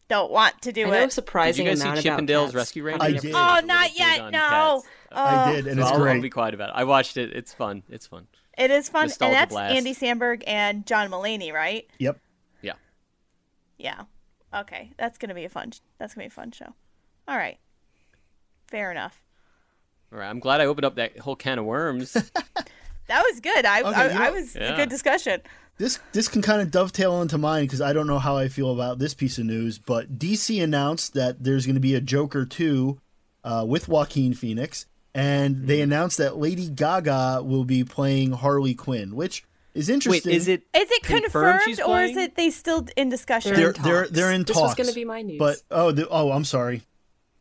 Don't 0.09 0.31
want 0.31 0.61
to 0.62 0.73
do 0.73 0.83
I 0.83 0.85
know 0.85 0.90
a 0.90 0.97
it. 0.97 0.99
Did 0.99 1.05
you 1.05 1.11
surprising 1.11 1.67
guys 1.67 1.79
see 1.79 1.85
amount 1.85 2.02
Chip 2.02 2.19
and 2.19 2.26
Dale's 2.26 2.55
Rescue 2.55 2.83
Rangers? 2.83 3.02
I 3.02 3.12
did. 3.12 3.33
Oh, 3.35 3.61
not 3.64 3.99
yet. 3.99 4.31
No. 4.31 4.83
Cats. 4.83 4.88
I 5.12 5.52
did, 5.52 5.67
and 5.69 5.79
So 5.79 5.83
it's 5.83 5.90
I'll, 5.90 5.97
I'll 5.97 6.00
great. 6.02 6.21
be 6.21 6.31
quiet 6.31 6.52
about 6.52 6.71
it. 6.71 6.75
I 6.76 6.85
watched 6.85 7.17
it. 7.17 7.33
It's 7.33 7.55
fun. 7.55 7.85
It's 7.88 8.07
fun. 8.07 8.26
It 8.61 8.71
is 8.71 8.88
fun, 8.88 9.07
Nostalgia 9.07 9.25
and 9.35 9.35
that's 9.43 9.52
blast. 9.52 9.75
Andy 9.75 9.95
Samberg 9.95 10.43
and 10.47 10.87
John 10.87 11.11
Mulaney, 11.11 11.52
right? 11.52 11.88
Yep. 11.99 12.19
Yeah. 12.62 12.73
Yeah. 13.79 14.02
Okay, 14.55 14.93
that's 14.99 15.19
gonna 15.19 15.35
be 15.35 15.45
a 15.45 15.49
fun. 15.49 15.73
That's 15.99 16.14
gonna 16.14 16.25
be 16.25 16.29
a 16.29 16.31
fun 16.31 16.50
show. 16.52 16.75
All 17.26 17.37
right. 17.37 17.59
Fair 18.69 18.90
enough. 18.90 19.21
All 20.12 20.19
right. 20.19 20.29
I'm 20.29 20.40
glad 20.40 20.61
I 20.61 20.67
opened 20.67 20.85
up 20.85 20.97
that 20.97 21.19
whole 21.19 21.37
can 21.37 21.59
of 21.59 21.64
worms. 21.64 22.17
That 23.07 23.25
was 23.29 23.40
good. 23.40 23.67
I 23.67 23.81
Okay, 23.81 23.90
I, 23.93 24.07
you 24.07 24.14
know- 24.14 24.25
I 24.25 24.31
was 24.31 24.55
a 24.55 24.75
good 24.76 24.88
discussion. 24.88 25.40
This 25.79 25.99
this 26.12 26.29
can 26.29 26.43
kind 26.43 26.62
of 26.62 26.71
dovetail 26.71 27.21
into 27.23 27.38
mine 27.38 27.64
because 27.64 27.81
I 27.81 27.93
don't 27.93 28.07
know 28.07 28.21
how 28.21 28.37
I 28.37 28.47
feel 28.47 28.71
about 28.71 29.00
this 29.00 29.14
piece 29.14 29.37
of 29.37 29.47
news, 29.47 29.79
but 29.81 30.17
DC 30.17 30.62
announced 30.62 31.14
that 31.14 31.43
there's 31.43 31.67
going 31.67 31.75
to 31.75 31.81
be 31.81 31.97
a 31.97 32.00
Joker 32.00 32.47
2 32.47 33.00
uh, 33.43 33.64
with 33.67 33.88
Joaquin 33.88 34.33
Phoenix, 34.33 34.87
and 35.14 35.67
they 35.67 35.81
announced 35.81 36.19
that 36.19 36.37
Lady 36.38 36.69
Gaga 36.69 37.43
will 37.45 37.64
be 37.64 37.85
playing 37.85 38.33
Harley 38.33 38.75
Quinn, 38.75 39.14
which 39.17 39.45
is 39.75 39.88
Wait, 39.88 39.95
interesting. 39.95 40.33
is 40.33 40.49
it? 40.49 40.62
Is 40.75 40.90
it 40.90 41.02
Confirmed 41.02 41.62
confirmed, 41.64 41.81
or 41.88 42.02
is 42.02 42.17
it 42.17 42.35
they 42.37 42.50
still 42.50 42.87
in 42.97 43.09
discussion? 43.09 43.55
They're 43.55 43.71
in 43.71 43.83
they're 43.83 44.02
talks. 44.02 44.11
they're 44.11 44.33
in 44.33 44.43
This 44.45 44.57
talks. 44.57 44.76
was 44.79 44.87
gonna 44.87 44.95
be 44.95 45.05
my 45.05 45.23
news. 45.23 45.38
But 45.38 45.57
oh 45.71 45.93
the, 45.93 46.09
oh 46.09 46.31
I'm 46.33 46.45
sorry. 46.45 46.83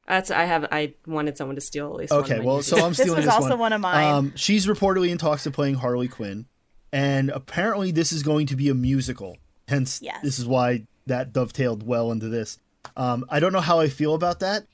That's 0.07 0.31
I 0.31 0.45
have 0.45 0.65
I 0.71 0.93
wanted 1.05 1.37
someone 1.37 1.55
to 1.55 1.61
steal 1.61 1.87
at 1.87 1.93
least. 1.95 2.11
one 2.11 2.19
of 2.21 2.25
Okay, 2.25 2.39
my 2.39 2.45
well 2.45 2.55
news. 2.57 2.67
so 2.67 2.77
I'm 2.83 2.93
stealing 2.93 2.93
This 2.95 2.97
stealing 3.05 3.15
was 3.17 3.25
this 3.25 3.33
also 3.33 3.49
one. 3.51 3.59
one 3.59 3.73
of 3.73 3.81
mine. 3.81 4.03
Um, 4.13 4.33
she's 4.35 4.65
reportedly 4.67 5.09
in 5.09 5.17
talks 5.19 5.45
of 5.45 5.53
playing 5.53 5.75
Harley 5.75 6.07
Quinn, 6.07 6.45
and 6.91 7.29
apparently 7.29 7.91
this 7.91 8.11
is 8.11 8.23
going 8.23 8.47
to 8.47 8.55
be 8.55 8.69
a 8.69 8.73
musical. 8.73 9.37
Hence, 9.67 9.99
Yes. 10.01 10.17
this 10.23 10.39
is 10.39 10.47
why 10.47 10.87
that 11.05 11.31
dovetailed 11.31 11.85
well 11.85 12.11
into 12.11 12.27
this. 12.27 12.57
Um, 12.97 13.23
I 13.29 13.39
don't 13.39 13.53
know 13.53 13.59
how 13.61 13.79
I 13.79 13.87
feel 13.87 14.15
about 14.15 14.39
that. 14.39 14.65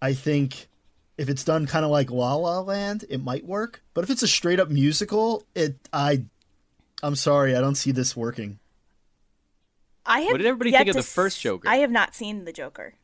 I 0.00 0.14
think 0.14 0.68
if 1.18 1.28
it's 1.28 1.44
done 1.44 1.66
kind 1.66 1.84
of 1.84 1.90
like 1.90 2.10
La 2.10 2.34
La 2.34 2.60
Land, 2.60 3.04
it 3.10 3.22
might 3.22 3.44
work. 3.44 3.82
But 3.92 4.04
if 4.04 4.10
it's 4.10 4.22
a 4.22 4.28
straight 4.28 4.58
up 4.60 4.70
musical, 4.70 5.44
it 5.54 5.76
I 5.92 6.24
I'm 7.02 7.16
sorry, 7.16 7.54
I 7.54 7.60
don't 7.60 7.74
see 7.74 7.90
this 7.92 8.16
working. 8.16 8.58
I 10.06 10.20
have 10.20 10.30
What 10.32 10.38
did 10.38 10.46
everybody 10.46 10.70
think 10.72 10.88
of 10.88 10.96
the 10.96 11.02
first 11.02 11.40
Joker? 11.40 11.68
I 11.68 11.76
have 11.76 11.90
not 11.90 12.14
seen 12.14 12.44
the 12.44 12.52
Joker. 12.52 12.94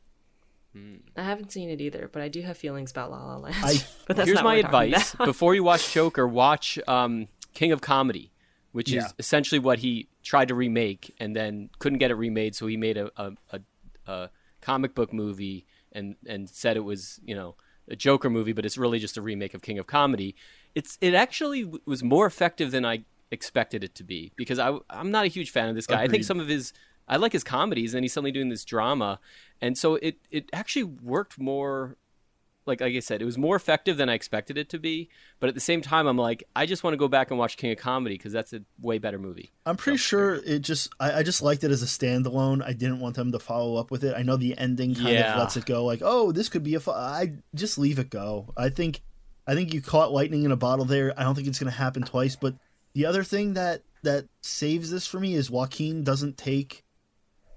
I 1.15 1.23
haven't 1.23 1.53
seen 1.53 1.69
it 1.69 1.79
either, 1.79 2.09
but 2.11 2.21
I 2.21 2.27
do 2.27 2.41
have 2.41 2.57
feelings 2.57 2.91
about 2.91 3.09
La 3.09 3.23
La 3.25 3.37
Land. 3.37 3.55
I- 3.63 3.81
but 4.07 4.17
that's 4.17 4.27
Here's 4.27 4.35
not 4.35 4.43
my 4.43 4.55
what 4.57 4.65
we're 4.65 4.69
talking 4.71 4.93
advice: 4.93 5.15
before 5.25 5.55
you 5.55 5.63
watch 5.63 5.93
Joker, 5.93 6.27
watch 6.27 6.77
um, 6.87 7.27
King 7.53 7.71
of 7.71 7.79
Comedy, 7.79 8.31
which 8.73 8.91
Yeah. 8.91 9.05
is 9.05 9.13
essentially 9.17 9.59
what 9.59 9.79
he 9.79 10.09
tried 10.21 10.49
to 10.49 10.55
remake 10.55 11.15
and 11.17 11.33
then 11.33 11.69
couldn't 11.79 11.99
get 11.99 12.11
it 12.11 12.15
remade, 12.15 12.55
so 12.55 12.67
he 12.67 12.75
made 12.75 12.97
a, 12.97 13.09
a, 13.15 13.31
a, 13.51 13.59
a 14.11 14.29
comic 14.59 14.93
book 14.95 15.13
movie 15.13 15.65
and 15.93 16.17
and 16.27 16.49
said 16.49 16.75
it 16.75 16.81
was 16.83 17.21
you 17.23 17.35
know 17.35 17.55
a 17.89 17.95
Joker 17.95 18.29
movie, 18.29 18.53
but 18.53 18.65
it's 18.65 18.77
really 18.77 18.99
just 18.99 19.17
a 19.17 19.21
remake 19.21 19.53
of 19.53 19.61
King 19.61 19.79
of 19.79 19.87
Comedy. 19.87 20.35
It's 20.73 20.97
it 21.01 21.13
actually 21.13 21.63
w- 21.63 21.81
was 21.85 22.03
more 22.03 22.25
effective 22.25 22.71
than 22.71 22.85
I 22.85 23.05
expected 23.31 23.83
it 23.83 23.95
to 23.95 24.03
be 24.03 24.31
because 24.35 24.59
I 24.59 24.77
I'm 24.89 25.11
not 25.11 25.25
a 25.25 25.29
huge 25.29 25.51
fan 25.51 25.69
of 25.69 25.75
this 25.75 25.87
guy. 25.87 26.01
I 26.01 26.07
think 26.07 26.23
some 26.23 26.39
of 26.39 26.47
his 26.47 26.73
I 27.07 27.17
like 27.17 27.33
his 27.33 27.43
comedies, 27.43 27.93
and 27.93 27.97
then 27.97 28.03
he's 28.03 28.13
suddenly 28.13 28.31
doing 28.31 28.49
this 28.49 28.65
drama, 28.65 29.19
and 29.61 29.77
so 29.77 29.95
it 29.95 30.17
it 30.31 30.49
actually 30.53 30.83
worked 30.83 31.39
more 31.39 31.97
like 32.65 32.81
like 32.81 32.95
I 32.95 32.99
said, 32.99 33.21
it 33.21 33.25
was 33.25 33.37
more 33.37 33.55
effective 33.55 33.97
than 33.97 34.09
I 34.09 34.13
expected 34.13 34.57
it 34.57 34.69
to 34.69 34.79
be. 34.79 35.09
But 35.39 35.49
at 35.49 35.55
the 35.55 35.61
same 35.61 35.81
time, 35.81 36.07
I'm 36.07 36.17
like, 36.17 36.43
I 36.55 36.65
just 36.65 36.83
want 36.83 36.93
to 36.93 36.97
go 36.97 37.07
back 37.07 37.29
and 37.29 37.37
watch 37.39 37.57
King 37.57 37.71
of 37.71 37.77
Comedy 37.77 38.15
because 38.15 38.31
that's 38.33 38.53
a 38.53 38.61
way 38.81 38.97
better 38.97 39.19
movie. 39.19 39.51
I'm 39.65 39.77
pretty 39.77 39.97
sure 39.97 40.35
it 40.35 40.59
just 40.59 40.89
I, 40.99 41.19
I 41.19 41.23
just 41.23 41.41
liked 41.41 41.63
it 41.63 41.71
as 41.71 41.83
a 41.83 41.85
standalone. 41.85 42.63
I 42.65 42.73
didn't 42.73 42.99
want 42.99 43.15
them 43.15 43.31
to 43.31 43.39
follow 43.39 43.75
up 43.75 43.91
with 43.91 44.03
it. 44.03 44.15
I 44.17 44.23
know 44.23 44.37
the 44.37 44.57
ending 44.57 44.95
kind 44.95 45.09
Yeah. 45.09 45.33
of 45.33 45.39
lets 45.39 45.57
it 45.57 45.65
go 45.65 45.85
like, 45.85 46.01
oh, 46.03 46.31
this 46.31 46.49
could 46.49 46.63
be 46.63 46.75
a. 46.75 46.79
Fu-. 46.79 46.91
I 46.91 47.33
just 47.53 47.77
leave 47.77 47.99
it 47.99 48.09
go. 48.09 48.53
I 48.57 48.69
think 48.69 49.01
I 49.47 49.53
think 49.53 49.73
you 49.73 49.81
caught 49.81 50.11
lightning 50.11 50.43
in 50.43 50.51
a 50.51 50.57
bottle 50.57 50.85
there. 50.85 51.13
I 51.19 51.23
don't 51.23 51.35
think 51.35 51.47
it's 51.47 51.59
going 51.59 51.71
to 51.71 51.77
happen 51.77 52.03
twice. 52.03 52.35
But 52.35 52.55
the 52.93 53.05
other 53.05 53.23
thing 53.23 53.53
that 53.53 53.83
that 54.03 54.25
saves 54.41 54.89
this 54.91 55.05
for 55.05 55.19
me 55.19 55.35
is 55.35 55.51
Joaquin 55.51 56.03
doesn't 56.03 56.37
take 56.37 56.83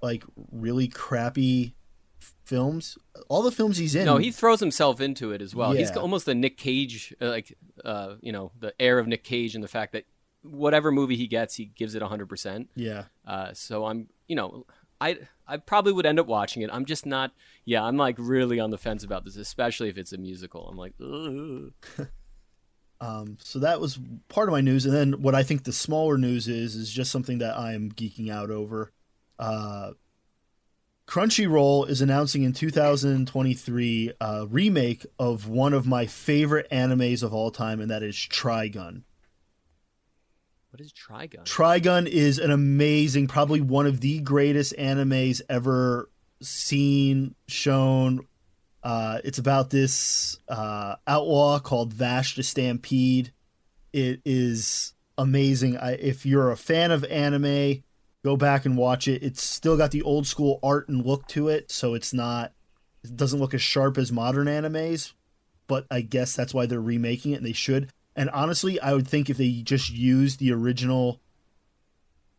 like 0.01 0.23
really 0.51 0.87
crappy 0.87 1.75
films. 2.49 2.97
All 3.29 3.41
the 3.43 3.51
films 3.51 3.77
he's 3.77 3.95
in. 3.95 4.05
No, 4.05 4.17
he 4.17 4.31
throws 4.31 4.59
himself 4.59 4.99
into 4.99 5.31
it 5.31 5.41
as 5.41 5.53
well. 5.55 5.71
He's 5.71 5.89
Yeah. 5.89 5.95
got 5.95 6.01
almost 6.01 6.25
the 6.25 6.35
Nick 6.35 6.57
Cage, 6.57 7.13
uh, 7.21 7.29
like 7.29 7.57
uh, 7.85 8.15
you 8.21 8.31
know, 8.31 8.51
the 8.59 8.73
air 8.79 8.99
of 8.99 9.07
Nick 9.07 9.23
Cage 9.23 9.55
and 9.55 9.63
the 9.63 9.67
fact 9.67 9.93
that 9.93 10.05
whatever 10.41 10.91
movie 10.91 11.15
he 11.15 11.27
gets, 11.27 11.55
he 11.55 11.65
gives 11.65 11.95
it 11.95 12.01
100. 12.01 12.27
percent 12.27 12.69
Yeah. 12.75 13.03
Uh, 13.25 13.53
so 13.53 13.85
I'm, 13.85 14.07
you 14.27 14.35
know, 14.35 14.65
I 14.99 15.19
I 15.47 15.57
probably 15.57 15.93
would 15.93 16.05
end 16.05 16.19
up 16.19 16.27
watching 16.27 16.61
it. 16.61 16.69
I'm 16.73 16.85
just 16.85 17.05
not. 17.05 17.31
Yeah, 17.65 17.83
I'm 17.83 17.95
like 17.97 18.15
really 18.19 18.59
on 18.59 18.69
the 18.71 18.77
fence 18.77 19.03
about 19.03 19.23
this, 19.25 19.37
especially 19.37 19.89
if 19.89 19.97
it's 19.97 20.11
a 20.13 20.17
musical. 20.17 20.67
I'm 20.67 20.77
like, 20.77 20.93
Um, 23.01 23.37
so 23.41 23.59
that 23.59 23.79
was 23.79 23.97
part 24.27 24.49
of 24.49 24.51
my 24.51 24.59
news, 24.59 24.85
and 24.85 24.93
then 24.93 25.21
what 25.21 25.33
I 25.33 25.41
think 25.43 25.63
the 25.63 25.71
smaller 25.71 26.17
news 26.17 26.49
is 26.49 26.75
is 26.75 26.91
just 26.91 27.11
something 27.11 27.37
that 27.37 27.57
I'm 27.57 27.89
geeking 27.93 28.29
out 28.29 28.51
over. 28.51 28.91
Uh, 29.37 29.91
Crunchyroll 31.09 31.89
is 31.89 32.03
announcing 32.03 32.43
in 32.43 32.53
2023 32.53 34.11
a 34.21 34.45
remake 34.45 35.07
of 35.17 35.47
one 35.47 35.73
of 35.73 35.87
my 35.87 36.05
favorite 36.05 36.69
animes 36.69 37.23
of 37.23 37.33
all 37.33 37.49
time, 37.49 37.81
and 37.81 37.89
that 37.89 38.03
is 38.03 38.15
Trigun. 38.15 39.01
what 40.69 40.79
is 40.79 40.93
Trigun? 40.93 41.45
Trigun 41.45 42.05
is 42.05 42.37
an 42.37 42.51
amazing, 42.51 43.25
probably 43.25 43.59
one 43.59 43.87
of 43.87 44.01
the 44.01 44.19
greatest 44.19 44.75
animes 44.77 45.41
ever 45.49 46.11
seen, 46.43 47.33
shown. 47.47 48.27
Uh, 48.83 49.17
it's 49.23 49.39
about 49.39 49.71
this 49.71 50.37
uh, 50.47 50.93
outlaw 51.07 51.57
called 51.57 51.91
Vash 51.91 52.35
the 52.35 52.43
Stampede. 52.43 53.31
It 53.91 54.21
is 54.25 54.93
amazing. 55.17 55.75
I, 55.75 55.93
if 55.93 56.27
you're 56.27 56.51
a 56.51 56.57
fan 56.57 56.91
of 56.91 57.03
anime, 57.05 57.81
go 58.23 58.35
back 58.35 58.65
and 58.65 58.77
watch 58.77 59.07
it. 59.07 59.23
It's 59.23 59.43
still 59.43 59.77
got 59.77 59.91
the 59.91 60.01
old 60.01 60.27
school 60.27 60.59
art 60.61 60.89
and 60.89 61.05
look 61.05 61.27
to 61.29 61.47
it, 61.47 61.71
so 61.71 61.93
it's 61.93 62.13
not. 62.13 62.53
It 63.03 63.15
doesn't 63.15 63.39
look 63.39 63.53
as 63.53 63.61
sharp 63.61 63.97
as 63.97 64.11
modern 64.11 64.47
animes, 64.47 65.13
but 65.67 65.85
I 65.89 66.01
guess 66.01 66.35
that's 66.35 66.53
why 66.53 66.65
they're 66.65 66.81
remaking 66.81 67.31
it, 67.31 67.37
and 67.37 67.45
they 67.45 67.53
should. 67.53 67.91
And 68.15 68.29
honestly, 68.31 68.79
I 68.81 68.93
would 68.93 69.07
think 69.07 69.29
if 69.29 69.37
they 69.37 69.61
just 69.61 69.89
used 69.89 70.39
the 70.39 70.51
original, 70.51 71.21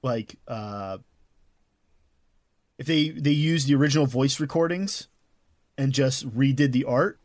like, 0.02 0.36
uh, 0.46 0.98
if 2.76 2.86
they 2.86 3.10
they 3.10 3.30
used 3.30 3.68
the 3.68 3.74
original 3.74 4.06
voice 4.06 4.40
recordings 4.40 5.08
and 5.78 5.92
just 5.92 6.28
redid 6.36 6.72
the 6.72 6.84
art, 6.84 7.18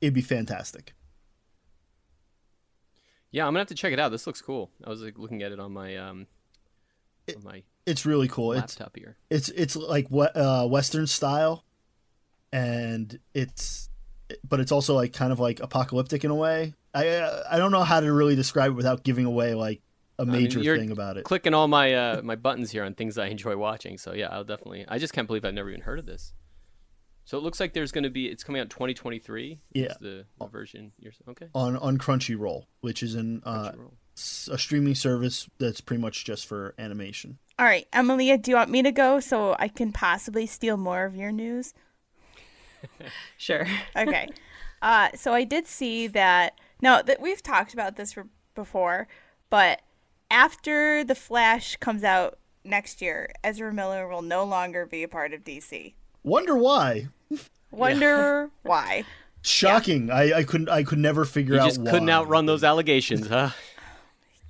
it'd 0.00 0.14
be 0.14 0.22
fantastic. 0.22 0.94
Yeah, 3.30 3.46
I'm 3.46 3.52
gonna 3.52 3.60
have 3.60 3.68
to 3.68 3.74
check 3.74 3.92
it 3.92 4.00
out. 4.00 4.10
This 4.10 4.26
looks 4.26 4.40
cool. 4.40 4.70
I 4.84 4.88
was 4.88 5.02
like 5.02 5.18
looking 5.18 5.42
at 5.42 5.52
it 5.52 5.60
on 5.60 5.72
my 5.72 5.96
um, 5.96 6.26
on 7.28 7.44
my 7.44 7.62
It's 7.88 8.04
really 8.04 8.28
cool. 8.28 8.52
It's 8.52 8.78
it's 9.30 9.48
it's 9.48 9.76
like 9.76 10.08
what 10.08 10.36
uh, 10.36 10.66
Western 10.66 11.06
style, 11.06 11.64
and 12.52 13.18
it's 13.34 13.88
but 14.46 14.60
it's 14.60 14.72
also 14.72 14.94
like 14.94 15.12
kind 15.12 15.32
of 15.32 15.40
like 15.40 15.60
apocalyptic 15.60 16.24
in 16.24 16.30
a 16.30 16.34
way. 16.34 16.74
I 16.94 17.42
I 17.50 17.58
don't 17.58 17.72
know 17.72 17.84
how 17.84 18.00
to 18.00 18.12
really 18.12 18.36
describe 18.36 18.72
it 18.72 18.74
without 18.74 19.04
giving 19.04 19.24
away 19.24 19.54
like 19.54 19.80
a 20.18 20.26
major 20.26 20.60
you're 20.60 20.76
thing 20.76 20.90
about 20.90 21.16
it. 21.16 21.24
Clicking 21.24 21.54
all 21.54 21.68
my 21.68 21.94
uh, 21.94 22.22
my 22.22 22.36
buttons 22.36 22.70
here 22.70 22.84
on 22.84 22.94
things 22.94 23.18
I 23.18 23.26
enjoy 23.26 23.56
watching. 23.56 23.98
So 23.98 24.12
yeah, 24.12 24.28
I'll 24.28 24.44
definitely. 24.44 24.84
I 24.88 24.98
just 24.98 25.12
can't 25.12 25.26
believe 25.26 25.44
I've 25.44 25.54
never 25.54 25.70
even 25.70 25.82
heard 25.82 25.98
of 25.98 26.06
this. 26.06 26.32
So 27.24 27.36
it 27.36 27.42
looks 27.42 27.60
like 27.60 27.74
there's 27.74 27.92
going 27.92 28.04
to 28.04 28.10
be. 28.10 28.26
It's 28.26 28.42
coming 28.42 28.60
out 28.60 28.70
2023. 28.70 29.60
Yeah. 29.72 29.84
Is 29.84 29.96
the, 30.00 30.24
the 30.40 30.46
version 30.46 30.92
you're 30.98 31.12
okay. 31.28 31.48
on 31.54 31.76
on 31.76 31.98
Crunchyroll, 31.98 32.64
which 32.80 33.02
is 33.02 33.14
an 33.14 33.42
uh, 33.44 33.72
a 34.50 34.58
streaming 34.58 34.94
service 34.94 35.48
that's 35.58 35.80
pretty 35.80 36.02
much 36.02 36.24
just 36.24 36.46
for 36.46 36.74
animation. 36.78 37.38
All 37.58 37.66
right, 37.66 37.86
Emilia, 37.92 38.38
do 38.38 38.50
you 38.52 38.56
want 38.56 38.70
me 38.70 38.82
to 38.82 38.92
go 38.92 39.18
so 39.20 39.56
I 39.58 39.66
can 39.68 39.90
possibly 39.92 40.46
steal 40.46 40.76
more 40.76 41.04
of 41.04 41.16
your 41.16 41.32
news? 41.32 41.74
Sure. 43.36 43.66
Okay. 43.96 44.28
uh, 44.82 45.08
so 45.16 45.32
I 45.32 45.42
did 45.42 45.66
see 45.66 46.06
that. 46.08 46.54
No, 46.80 47.02
that 47.02 47.20
we've 47.20 47.42
talked 47.42 47.74
about 47.74 47.96
this 47.96 48.12
for, 48.12 48.28
before, 48.54 49.08
but 49.50 49.82
after 50.30 51.02
the 51.02 51.16
Flash 51.16 51.74
comes 51.76 52.04
out 52.04 52.38
next 52.64 53.02
year, 53.02 53.30
Ezra 53.42 53.72
Miller 53.72 54.06
will 54.06 54.22
no 54.22 54.44
longer 54.44 54.86
be 54.86 55.02
a 55.02 55.08
part 55.08 55.32
of 55.32 55.42
DC. 55.42 55.94
Wonder 56.22 56.56
why? 56.56 57.08
Wonder 57.72 58.50
why? 58.62 59.04
Shocking. 59.42 60.10
I, 60.12 60.32
I 60.38 60.44
couldn't. 60.44 60.68
I 60.68 60.84
could 60.84 60.98
never 60.98 61.24
figure 61.24 61.54
You 61.54 61.60
out. 61.62 61.66
just 61.66 61.84
couldn't 61.84 62.10
outrun 62.10 62.46
those 62.46 62.62
allegations, 62.62 63.26
huh? 63.26 63.50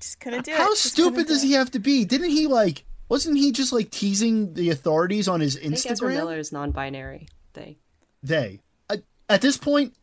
Just 0.00 0.20
couldn't 0.20 0.44
do 0.44 0.52
it. 0.52 0.58
How 0.58 0.74
stupid 0.74 1.26
do 1.26 1.32
does 1.32 1.44
it. 1.44 1.46
he 1.46 1.52
have 1.54 1.70
to 1.70 1.78
be? 1.78 2.04
Didn't 2.04 2.30
he 2.30 2.46
like? 2.46 2.84
Wasn't 3.08 3.36
he 3.38 3.52
just 3.52 3.72
like 3.72 3.90
teasing 3.90 4.54
the 4.54 4.70
authorities 4.70 5.28
on 5.28 5.40
his 5.40 5.56
I 5.56 5.60
think 5.60 5.74
Ezra 5.74 5.92
Instagram? 6.10 6.14
Miller 6.14 6.38
is 6.38 6.52
non-binary. 6.52 7.28
They. 7.54 7.78
They. 8.22 8.60
I, 8.90 9.02
at 9.28 9.40
this 9.40 9.56
point, 9.56 9.94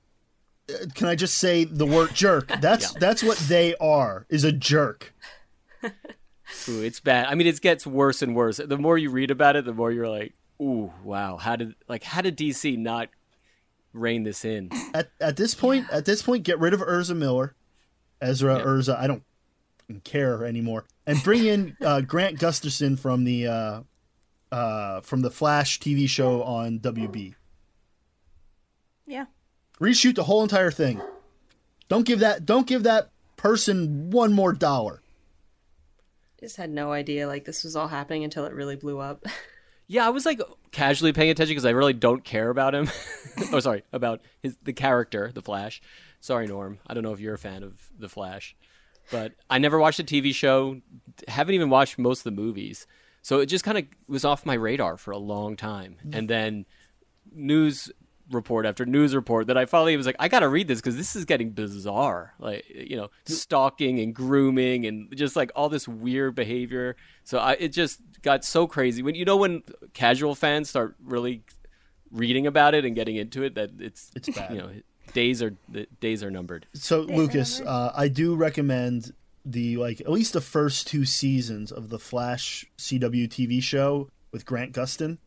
uh, 0.69 0.85
can 0.95 1.07
I 1.07 1.15
just 1.15 1.37
say 1.37 1.63
the 1.65 1.85
word 1.85 2.13
jerk? 2.13 2.47
That's 2.61 2.93
that's 2.93 3.23
what 3.23 3.37
they 3.37 3.75
are. 3.75 4.25
Is 4.29 4.43
a 4.43 4.51
jerk. 4.51 5.13
Ooh, 5.83 6.81
it's 6.81 6.99
bad. 6.99 7.27
I 7.27 7.35
mean, 7.35 7.47
it 7.47 7.59
gets 7.61 7.85
worse 7.85 8.21
and 8.21 8.35
worse. 8.35 8.57
The 8.57 8.77
more 8.77 8.97
you 8.97 9.09
read 9.09 9.31
about 9.31 9.55
it, 9.55 9.65
the 9.65 9.73
more 9.73 9.91
you're 9.91 10.09
like, 10.09 10.33
ooh, 10.61 10.91
wow. 11.03 11.37
How 11.37 11.55
did 11.55 11.75
like 11.87 12.03
how 12.03 12.21
did 12.21 12.37
DC 12.37 12.77
not 12.77 13.09
rein 13.93 14.23
this 14.23 14.45
in? 14.45 14.69
At 14.93 15.09
at 15.19 15.37
this 15.37 15.53
point, 15.55 15.87
at 15.91 16.05
this 16.05 16.21
point, 16.21 16.43
get 16.43 16.59
rid 16.59 16.73
of 16.73 16.81
Urza 16.81 17.15
Miller, 17.15 17.55
Ezra 18.21 18.57
Yep. 18.57 18.65
Urza. 18.65 18.97
I 18.97 19.07
don't 19.07 19.23
care 20.03 20.43
anymore, 20.45 20.85
and 21.05 21.23
bring 21.23 21.45
in 21.45 21.77
uh, 21.81 22.01
Grant 22.01 22.39
Gusterson 22.39 22.97
from 22.97 23.23
the 23.23 23.47
uh, 23.47 23.81
uh, 24.51 25.01
from 25.01 25.21
the 25.21 25.31
Flash 25.31 25.79
TV 25.79 26.07
show 26.07 26.43
on 26.43 26.79
WB. 26.79 27.35
Yeah. 29.05 29.25
Reshoot 29.79 30.15
the 30.15 30.23
whole 30.23 30.43
entire 30.43 30.71
thing. 30.71 31.01
Don't 31.89 32.05
give 32.05 32.19
that. 32.19 32.45
Don't 32.45 32.67
give 32.67 32.83
that 32.83 33.09
person 33.37 34.09
one 34.09 34.33
more 34.33 34.53
dollar. 34.53 35.01
Just 36.39 36.57
had 36.57 36.69
no 36.69 36.91
idea 36.91 37.27
like 37.27 37.45
this 37.45 37.63
was 37.63 37.75
all 37.75 37.87
happening 37.87 38.23
until 38.23 38.45
it 38.45 38.53
really 38.53 38.75
blew 38.75 38.99
up. 38.99 39.25
Yeah, 39.87 40.05
I 40.05 40.09
was 40.09 40.25
like 40.25 40.41
casually 40.71 41.13
paying 41.13 41.29
attention 41.29 41.51
because 41.51 41.65
I 41.65 41.71
really 41.71 41.93
don't 41.93 42.23
care 42.23 42.49
about 42.49 42.73
him. 42.73 42.89
oh, 43.53 43.59
sorry, 43.59 43.83
about 43.93 44.21
his 44.41 44.57
the 44.63 44.73
character, 44.73 45.31
the 45.31 45.43
Flash. 45.43 45.81
Sorry, 46.21 46.47
Norm. 46.47 46.79
I 46.87 46.95
don't 46.95 47.03
know 47.03 47.13
if 47.13 47.19
you're 47.19 47.35
a 47.35 47.39
fan 47.39 47.61
of 47.61 47.89
the 47.97 48.09
Flash, 48.09 48.55
but 49.11 49.33
I 49.49 49.59
never 49.59 49.79
watched 49.79 49.99
a 49.99 50.03
TV 50.03 50.33
show. 50.33 50.81
Haven't 51.27 51.55
even 51.55 51.69
watched 51.69 51.97
most 51.97 52.19
of 52.19 52.23
the 52.35 52.41
movies, 52.41 52.87
so 53.21 53.39
it 53.39 53.47
just 53.47 53.63
kind 53.63 53.77
of 53.77 53.85
was 54.07 54.25
off 54.25 54.45
my 54.45 54.53
radar 54.53 54.97
for 54.97 55.11
a 55.11 55.17
long 55.17 55.55
time. 55.55 55.97
Mm-hmm. 55.99 56.17
And 56.17 56.29
then 56.29 56.65
news 57.33 57.91
report 58.31 58.65
after 58.65 58.85
news 58.85 59.15
report 59.15 59.47
that 59.47 59.57
I 59.57 59.65
finally 59.65 59.95
was 59.97 60.05
like, 60.05 60.15
I 60.19 60.27
gotta 60.27 60.49
read 60.49 60.67
this 60.67 60.79
because 60.79 60.97
this 60.97 61.15
is 61.15 61.25
getting 61.25 61.51
bizarre. 61.51 62.33
Like 62.39 62.65
you 62.69 62.97
know, 62.97 63.09
stalking 63.25 63.99
and 63.99 64.13
grooming 64.13 64.85
and 64.85 65.15
just 65.15 65.35
like 65.35 65.51
all 65.55 65.69
this 65.69 65.87
weird 65.87 66.35
behavior. 66.35 66.95
So 67.23 67.39
I 67.39 67.53
it 67.53 67.69
just 67.69 68.01
got 68.21 68.43
so 68.43 68.67
crazy 68.67 69.03
when 69.03 69.15
you 69.15 69.25
know 69.25 69.37
when 69.37 69.63
casual 69.93 70.35
fans 70.35 70.69
start 70.69 70.95
really 71.03 71.43
reading 72.11 72.47
about 72.47 72.73
it 72.73 72.85
and 72.85 72.95
getting 72.95 73.15
into 73.15 73.43
it 73.43 73.55
that 73.55 73.71
it's 73.79 74.11
It's 74.15 74.29
bad. 74.29 74.51
You 74.51 74.57
know, 74.57 74.71
days 75.15 75.41
are 75.41 75.55
the 75.69 75.87
days 75.99 76.23
are 76.23 76.29
numbered. 76.29 76.67
So 76.73 76.99
Lucas, 77.01 77.59
remember? 77.59 77.71
uh, 77.71 77.91
I 77.95 78.07
do 78.09 78.35
recommend 78.35 79.13
the 79.43 79.77
like 79.77 80.01
at 80.01 80.11
least 80.11 80.33
the 80.33 80.41
first 80.41 80.87
two 80.87 81.05
seasons 81.05 81.71
of 81.71 81.89
the 81.89 81.97
Flash 81.97 82.65
CW 82.77 83.27
TV 83.27 83.63
show 83.63 84.09
with 84.31 84.45
Grant 84.45 84.73
Gustin. 84.73 85.17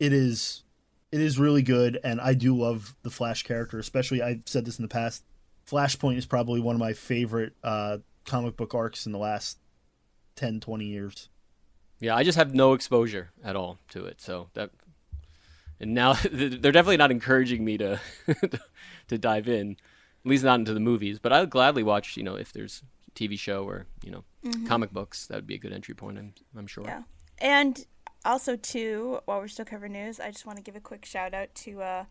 It 0.00 0.12
is 0.12 0.64
it 1.12 1.20
is 1.20 1.38
really 1.38 1.62
good 1.62 2.00
and 2.02 2.20
I 2.20 2.34
do 2.34 2.56
love 2.56 2.96
the 3.02 3.10
Flash 3.10 3.44
character, 3.44 3.78
especially 3.78 4.22
I've 4.22 4.42
said 4.46 4.64
this 4.64 4.78
in 4.78 4.82
the 4.82 4.88
past. 4.88 5.22
Flashpoint 5.70 6.16
is 6.16 6.26
probably 6.26 6.60
one 6.60 6.74
of 6.74 6.80
my 6.80 6.92
favorite 6.92 7.52
uh, 7.62 7.98
comic 8.24 8.56
book 8.56 8.74
arcs 8.74 9.06
in 9.06 9.12
the 9.12 9.18
last 9.18 9.58
10 10.36 10.60
20 10.60 10.84
years. 10.86 11.28
Yeah, 12.00 12.16
I 12.16 12.24
just 12.24 12.36
have 12.36 12.54
no 12.54 12.72
exposure 12.72 13.30
at 13.42 13.56
all 13.56 13.78
to 13.90 14.04
it, 14.04 14.20
so 14.20 14.48
that. 14.54 14.70
And 15.84 15.92
now 15.92 16.14
they're 16.32 16.72
definitely 16.72 16.96
not 16.96 17.10
encouraging 17.10 17.62
me 17.62 17.76
to 17.76 18.00
to 19.08 19.18
dive 19.18 19.48
in, 19.48 19.72
at 19.72 20.28
least 20.28 20.42
not 20.42 20.58
into 20.58 20.72
the 20.72 20.80
movies. 20.80 21.18
But 21.18 21.34
I'll 21.34 21.46
gladly 21.46 21.82
watch, 21.82 22.16
you 22.16 22.22
know, 22.22 22.36
if 22.36 22.54
there's 22.54 22.82
a 23.06 23.10
TV 23.10 23.38
show 23.38 23.64
or 23.64 23.86
you 24.02 24.10
know 24.10 24.24
comic 24.66 24.92
books. 24.92 25.26
That 25.26 25.36
would 25.36 25.46
be 25.46 25.56
a 25.56 25.58
good 25.58 25.74
entry 25.74 25.94
point. 25.94 26.18
I'm 26.18 26.32
I'm 26.56 26.66
sure. 26.66 26.84
Yeah. 26.86 27.02
And 27.38 27.84
also, 28.24 28.56
too, 28.56 29.20
while 29.26 29.40
we're 29.40 29.48
still 29.48 29.66
covering 29.66 29.92
news, 29.92 30.18
I 30.20 30.30
just 30.30 30.46
want 30.46 30.56
to 30.56 30.64
give 30.64 30.74
a 30.74 30.80
quick 30.80 31.04
shout 31.04 31.34
out 31.34 31.54
to 31.56 31.82
uh, 31.82 32.04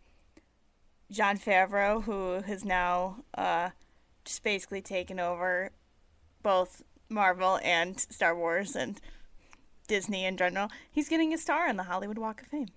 Jon 1.10 1.40
Favreau, 1.40 2.04
who 2.04 2.44
has 2.44 2.64
now 2.64 3.24
uh, 3.36 3.72
just 4.24 4.44
basically 4.44 4.84
taken 4.84 5.20
over 5.20 5.72
both 6.44 6.84
Marvel 7.10 7.60
and 7.64 8.00
Star 8.00 8.36
Wars 8.36 8.76
and 8.76 9.02
Disney 9.88 10.26
in 10.26 10.38
general. 10.38 10.70
He's 10.92 11.10
getting 11.10 11.34
a 11.34 11.40
star 11.40 11.68
on 11.68 11.78
the 11.78 11.84
Hollywood 11.84 12.20
Walk 12.20 12.42
of 12.42 12.48
Fame. 12.48 12.70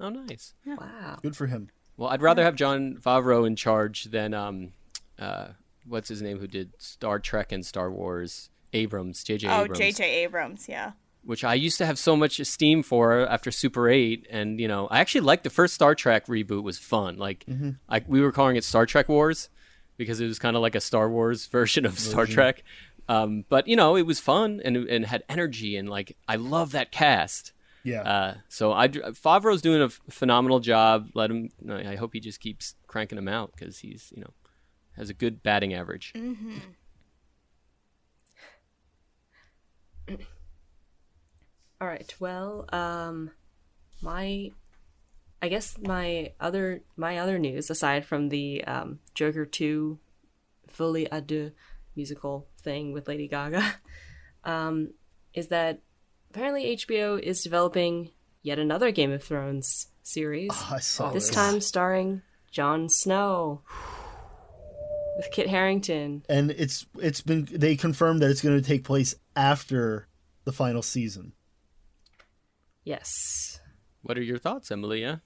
Oh, 0.00 0.08
nice. 0.08 0.54
Wow. 0.66 1.18
Good 1.22 1.36
for 1.36 1.46
him. 1.46 1.68
Well, 1.96 2.08
I'd 2.08 2.22
rather 2.22 2.42
have 2.42 2.56
Jon 2.56 2.98
Favreau 3.00 3.46
in 3.46 3.56
charge 3.56 4.04
than 4.04 4.34
um, 4.34 4.72
uh, 5.18 5.48
what's 5.86 6.08
his 6.08 6.22
name 6.22 6.38
who 6.38 6.46
did 6.46 6.72
Star 6.78 7.18
Trek 7.18 7.52
and 7.52 7.64
Star 7.64 7.90
Wars. 7.90 8.50
Abrams, 8.72 9.22
J.J. 9.22 9.48
Oh, 9.48 9.64
Abrams. 9.64 9.78
J.J. 9.78 10.04
Abrams, 10.24 10.68
yeah. 10.68 10.92
which 11.24 11.44
I 11.44 11.54
used 11.54 11.78
to 11.78 11.86
have 11.86 11.98
so 11.98 12.16
much 12.16 12.40
esteem 12.40 12.82
for 12.82 13.26
after 13.28 13.50
Super 13.50 13.88
8 13.88 14.26
and 14.30 14.58
you 14.58 14.68
know 14.68 14.86
I 14.88 15.00
actually 15.00 15.20
liked 15.22 15.44
the 15.44 15.50
first 15.50 15.74
Star 15.74 15.94
Trek 15.94 16.26
reboot 16.26 16.62
was 16.62 16.78
fun 16.78 17.18
like 17.18 17.44
I, 17.88 18.02
we 18.06 18.20
were 18.20 18.32
calling 18.32 18.56
it 18.56 18.64
Star 18.64 18.86
Trek 18.86 19.08
Wars 19.08 19.48
because 19.96 20.20
it 20.20 20.26
was 20.26 20.38
kind 20.38 20.56
of 20.56 20.62
like 20.62 20.74
a 20.74 20.80
Star 20.80 21.08
Wars 21.08 21.46
version 21.52 21.84
of 21.84 21.98
Star 21.98 22.26
Trek 22.26 22.64
um, 23.08 23.44
but 23.48 23.68
you 23.68 23.76
know 23.76 23.96
it 23.96 24.06
was 24.06 24.20
fun 24.20 24.60
and 24.64 24.76
and 24.76 25.06
had 25.06 25.22
energy 25.28 25.76
and 25.76 25.88
like 25.88 26.16
I 26.26 26.36
love 26.36 26.72
that 26.72 26.90
cast 26.90 27.52
Yeah. 27.84 28.02
uh, 28.02 28.34
so 28.48 28.72
I 28.72 28.88
Favreau's 28.88 29.62
doing 29.62 29.82
a 29.82 29.88
phenomenal 29.88 30.60
job 30.60 31.08
let 31.14 31.30
him 31.30 31.50
I 31.68 31.96
hope 31.96 32.12
he 32.12 32.20
just 32.20 32.40
keeps 32.40 32.76
cranking 32.86 33.16
them 33.16 33.28
out 33.28 33.52
because 33.56 33.78
he's 33.78 34.12
you 34.14 34.22
know 34.22 34.30
has 34.96 35.10
a 35.10 35.14
good 35.14 35.42
batting 35.42 35.74
average 35.74 36.12
All 41.82 41.88
right. 41.88 42.14
Well, 42.20 42.66
um, 42.72 43.32
my, 44.00 44.52
I 45.42 45.48
guess 45.48 45.76
my 45.78 46.30
other 46.38 46.82
my 46.96 47.18
other 47.18 47.40
news 47.40 47.70
aside 47.70 48.04
from 48.04 48.28
the 48.28 48.62
um, 48.64 49.00
Joker 49.16 49.44
two, 49.44 49.98
Folie 50.68 51.08
à 51.10 51.26
deux 51.26 51.50
musical 51.96 52.46
thing 52.62 52.92
with 52.92 53.08
Lady 53.08 53.26
Gaga, 53.26 53.64
um, 54.44 54.94
is 55.34 55.48
that 55.48 55.80
apparently 56.32 56.74
HBO 56.76 57.20
is 57.20 57.42
developing 57.42 58.10
yet 58.42 58.58
another 58.58 58.90
Game 58.90 59.12
of 59.12 59.22
Thrones 59.22 59.88
series. 60.02 60.48
Oh, 60.50 60.72
I 60.76 60.78
saw 60.78 61.10
this 61.10 61.28
time 61.28 61.60
starring 61.60 62.22
Jon 62.50 62.88
Snow 62.88 63.60
with 65.18 65.30
Kit 65.30 65.48
Harington. 65.48 66.24
and 66.30 66.50
it's 66.52 66.86
it's 66.98 67.20
been 67.20 67.46
they 67.52 67.76
confirmed 67.76 68.22
that 68.22 68.30
it's 68.30 68.40
going 68.40 68.56
to 68.56 68.66
take 68.66 68.82
place 68.82 69.14
after 69.36 70.08
the 70.44 70.52
final 70.52 70.80
season. 70.80 71.32
Yes. 72.82 73.60
what 74.00 74.16
are 74.16 74.22
your 74.22 74.38
thoughts 74.38 74.70
Emilia? 74.70 75.20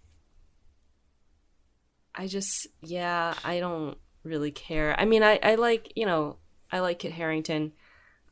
I 2.15 2.27
just, 2.27 2.67
yeah, 2.83 3.35
I 3.45 3.61
don't 3.61 3.97
really 4.25 4.51
care. 4.51 4.99
I 4.99 5.05
mean, 5.05 5.23
I, 5.23 5.39
I 5.43 5.55
like, 5.55 5.93
you 5.95 6.05
know, 6.07 6.39
I 6.73 6.81
like 6.81 6.99
Kit 6.99 7.13
Harington. 7.13 7.73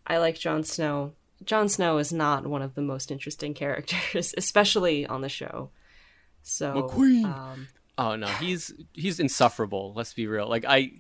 I 0.06 0.18
like 0.18 0.38
Jon 0.38 0.64
Snow. 0.64 1.12
Jon 1.44 1.68
Snow 1.68 1.98
is 1.98 2.12
not 2.12 2.46
one 2.46 2.62
of 2.62 2.74
the 2.74 2.82
most 2.82 3.10
interesting 3.10 3.54
characters, 3.62 4.34
especially 4.36 5.06
on 5.06 5.20
the 5.20 5.28
show. 5.28 5.70
So, 6.42 6.74
McQueen. 6.74 7.24
um, 7.24 7.68
Oh 7.96 8.16
no, 8.16 8.26
he's 8.26 8.72
he's 8.92 9.20
insufferable. 9.20 9.92
Let's 9.94 10.12
be 10.14 10.26
real. 10.26 10.48
Like 10.48 10.64
I, 10.66 10.92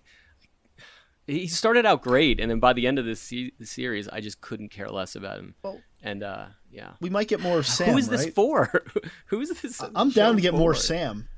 he 1.26 1.46
started 1.48 1.86
out 1.86 2.02
great, 2.02 2.38
and 2.38 2.50
then 2.50 2.60
by 2.60 2.72
the 2.72 2.86
end 2.86 2.98
of 2.98 3.04
this 3.04 3.20
se- 3.20 3.52
the 3.58 3.66
series, 3.66 4.08
I 4.08 4.20
just 4.20 4.40
couldn't 4.40 4.68
care 4.70 4.88
less 4.88 5.16
about 5.16 5.38
him. 5.38 5.54
Well- 5.62 5.80
and 6.02 6.22
uh, 6.22 6.46
yeah, 6.70 6.90
We 7.00 7.08
might 7.08 7.28
get 7.28 7.40
more 7.40 7.58
of 7.58 7.66
Sam. 7.76 7.88
who 7.92 7.98
is 7.98 8.08
this 8.08 8.24
right? 8.26 8.34
for? 8.34 8.84
who 9.26 9.40
is 9.40 9.48
this? 9.60 9.80
I'm 9.94 10.10
down 10.10 10.36
to 10.36 10.42
get 10.42 10.52
more? 10.54 10.74
Sam. 10.74 11.28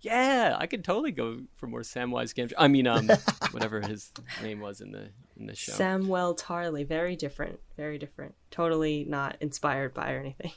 Yeah, 0.00 0.54
I 0.58 0.66
could 0.66 0.84
totally 0.84 1.10
go 1.10 1.40
for 1.56 1.66
more 1.66 1.80
Samwise 1.80 2.34
Gamgee. 2.34 2.52
I 2.58 2.68
mean, 2.68 2.86
um, 2.86 3.08
whatever 3.50 3.80
his 3.80 4.12
name 4.42 4.60
was 4.60 4.80
in 4.80 4.92
the 4.92 5.08
in 5.36 5.46
the 5.46 5.54
show. 5.54 5.72
Samwell 5.72 6.38
Tarly, 6.38 6.86
very 6.86 7.16
different, 7.16 7.58
very 7.76 7.98
different. 7.98 8.34
Totally 8.50 9.04
not 9.08 9.36
inspired 9.40 9.94
by 9.94 10.12
or 10.12 10.20
anything. 10.20 10.52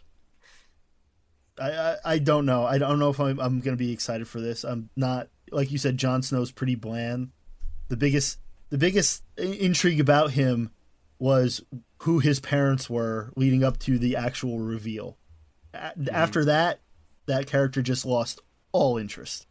I, 1.57 1.71
I 1.71 1.95
I 2.05 2.19
don't 2.19 2.45
know. 2.45 2.65
I 2.65 2.77
don't 2.77 2.99
know 2.99 3.09
if 3.09 3.19
I'm 3.19 3.39
I'm 3.39 3.59
gonna 3.59 3.77
be 3.77 3.91
excited 3.91 4.27
for 4.27 4.39
this. 4.41 4.63
I'm 4.63 4.89
not 4.95 5.29
like 5.51 5.71
you 5.71 5.77
said. 5.77 5.97
Jon 5.97 6.21
Snow's 6.21 6.51
pretty 6.51 6.75
bland. 6.75 7.29
The 7.87 7.97
biggest 7.97 8.39
the 8.69 8.77
biggest 8.77 9.23
intrigue 9.37 9.99
about 9.99 10.31
him 10.31 10.71
was 11.17 11.63
who 12.03 12.19
his 12.19 12.39
parents 12.39 12.89
were 12.89 13.31
leading 13.35 13.63
up 13.63 13.77
to 13.79 13.97
the 13.97 14.15
actual 14.15 14.59
reveal. 14.59 15.17
A- 15.73 15.93
After 16.13 16.45
that, 16.45 16.79
that 17.25 17.47
character 17.47 17.81
just 17.81 18.05
lost 18.05 18.39
all 18.71 18.97
interest. 18.97 19.45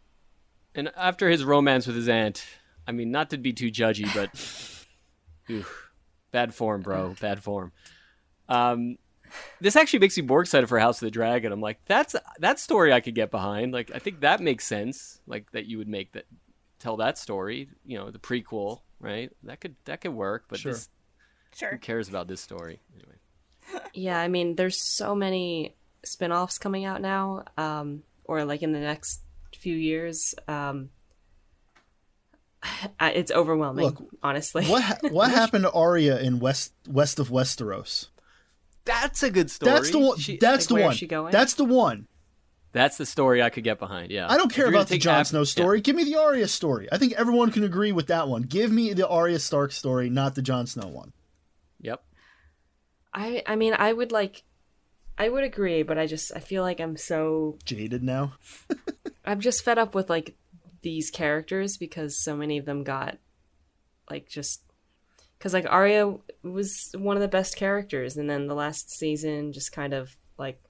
And 0.75 0.91
after 0.97 1.29
his 1.29 1.45
romance 1.45 1.87
with 1.87 1.97
his 1.97 2.09
aunt, 2.09 2.45
I 2.87 2.93
mean, 2.93 3.11
not 3.11 3.31
to 3.31 3.39
be 3.39 3.53
too 3.53 3.71
judgy, 3.71 4.13
but 4.15 4.31
oof, 5.55 5.91
bad 6.31 6.55
form, 6.55 6.83
bro, 6.83 7.15
bad 7.21 7.43
form. 7.43 7.73
Um, 8.49 8.97
this 9.61 9.77
actually 9.77 9.99
makes 9.99 10.17
me 10.17 10.23
more 10.23 10.41
excited 10.41 10.69
for 10.69 10.79
House 10.79 11.03
of 11.03 11.07
the 11.07 11.11
Dragon. 11.11 11.53
I'm 11.53 11.61
like, 11.61 11.81
that's 11.87 12.15
that 12.39 12.59
story 12.59 12.93
I 12.93 13.01
could 13.01 13.15
get 13.15 13.31
behind. 13.31 13.73
Like, 13.73 13.91
I 13.95 13.99
think 13.99 14.21
that 14.21 14.41
makes 14.41 14.65
sense. 14.67 15.21
Like 15.27 15.51
that 15.53 15.67
you 15.67 15.79
would 15.79 15.89
make 15.89 16.13
that 16.13 16.25
tell 16.79 16.97
that 16.99 17.19
story. 17.19 17.69
You 17.85 17.99
know, 17.99 18.11
the 18.11 18.19
prequel, 18.19 18.81
right? 19.01 19.31
That 19.43 19.61
could 19.61 19.75
that 19.85 20.01
could 20.01 20.15
work. 20.15 20.45
But 20.49 20.61
Sure. 20.61 20.73
this, 20.73 20.89
who 21.71 21.77
cares 21.79 22.09
about 22.09 22.29
this 22.29 22.41
story 22.41 22.81
anyway? 22.95 23.83
Yeah, 23.93 24.19
I 24.19 24.29
mean, 24.29 24.55
there's 24.57 24.79
so 24.81 25.15
many 25.15 25.75
spin-offs 26.05 26.57
coming 26.59 26.87
out 26.87 27.03
now, 27.03 27.45
um, 27.59 28.03
or 28.29 28.45
like 28.45 28.63
in 28.63 28.73
the 28.73 28.79
next 28.79 29.23
few 29.57 29.75
years. 29.75 30.35
Um, 30.47 30.91
it's 33.01 33.33
overwhelming, 33.33 33.87
Look, 33.87 34.05
honestly. 34.23 34.65
What 34.67 34.83
ha- 34.83 34.99
what 35.11 35.31
happened 35.31 35.65
to 35.65 35.73
Arya 35.73 36.19
in 36.21 36.39
West 36.39 36.73
West 36.89 37.19
of 37.19 37.31
Westeros? 37.31 38.09
That's 38.85 39.23
a 39.23 39.31
good 39.31 39.51
story. 39.51 39.73
That's 39.73 39.91
the 39.91 39.99
one. 39.99 40.19
She- 40.19 40.39
that's 40.39 40.65
like, 40.65 40.69
the 40.69 40.75
where 40.75 40.83
is 40.83 40.87
one. 40.87 40.97
she 40.97 41.07
going? 41.07 41.33
That's 41.33 41.55
the 41.55 41.65
one. 41.65 42.07
that's 42.73 42.97
the 42.97 43.07
story 43.07 43.43
I 43.43 43.51
could 43.51 43.65
get 43.65 43.79
behind. 43.79 44.11
Yeah, 44.11 44.31
I 44.31 44.37
don't 44.37 44.53
care 44.53 44.69
about 44.69 44.89
the 44.89 44.95
take 44.95 45.03
Jon 45.03 45.21
Ab- 45.21 45.27
Snow 45.27 45.41
yeah. 45.41 45.45
story. 45.45 45.81
Give 45.81 45.97
me 45.97 46.05
the 46.05 46.17
Arya 46.17 46.49
story. 46.49 46.89
I 46.93 46.99
think 46.99 47.15
everyone 47.15 47.51
can 47.51 47.65
agree 47.65 47.93
with 47.93 48.07
that 48.09 48.29
one. 48.29 48.43
Give 48.43 48.71
me 48.71 48.93
the 48.93 49.09
Arya 49.09 49.39
Stark 49.41 49.73
story, 49.73 50.09
not 50.11 50.35
the 50.35 50.43
Jon 50.43 50.67
Snow 50.67 50.89
one. 50.89 51.13
Yep. 51.81 52.03
I 53.15 53.43
I 53.47 53.57
mean, 53.57 53.75
I 53.77 53.93
would 53.93 54.13
like, 54.13 54.43
I 55.19 55.29
would 55.29 55.45
agree, 55.45 55.83
but 55.83 55.99
I 55.99 56.07
just 56.07 56.33
I 56.35 56.41
feel 56.41 56.63
like 56.63 56.81
I'm 56.81 56.97
so 56.97 57.59
Jaded 57.65 58.03
now. 58.03 58.35
I'm 59.25 59.41
just 59.41 59.65
fed 59.65 59.79
up 59.79 59.95
with 59.95 60.09
like 60.09 60.37
these 60.83 61.11
characters 61.11 61.77
because 61.77 62.23
so 62.23 62.37
many 62.37 62.57
of 62.57 62.65
them 62.65 62.85
got 62.85 63.19
like 64.09 64.29
just 64.29 64.63
because 65.39 65.53
like 65.53 65.67
Arya 65.69 66.15
was 66.43 66.91
one 66.97 67.17
of 67.17 67.21
the 67.21 67.29
best 67.29 67.57
characters, 67.57 68.17
and 68.17 68.29
then 68.29 68.47
the 68.47 68.55
last 68.55 68.91
season 68.91 69.53
just 69.53 69.73
kind 69.73 69.93
of 69.93 70.17
like, 70.39 70.61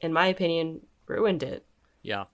in 0.00 0.12
my 0.12 0.26
opinion, 0.26 0.80
ruined 1.06 1.42
it. 1.42 1.64
Yeah. 2.02 2.24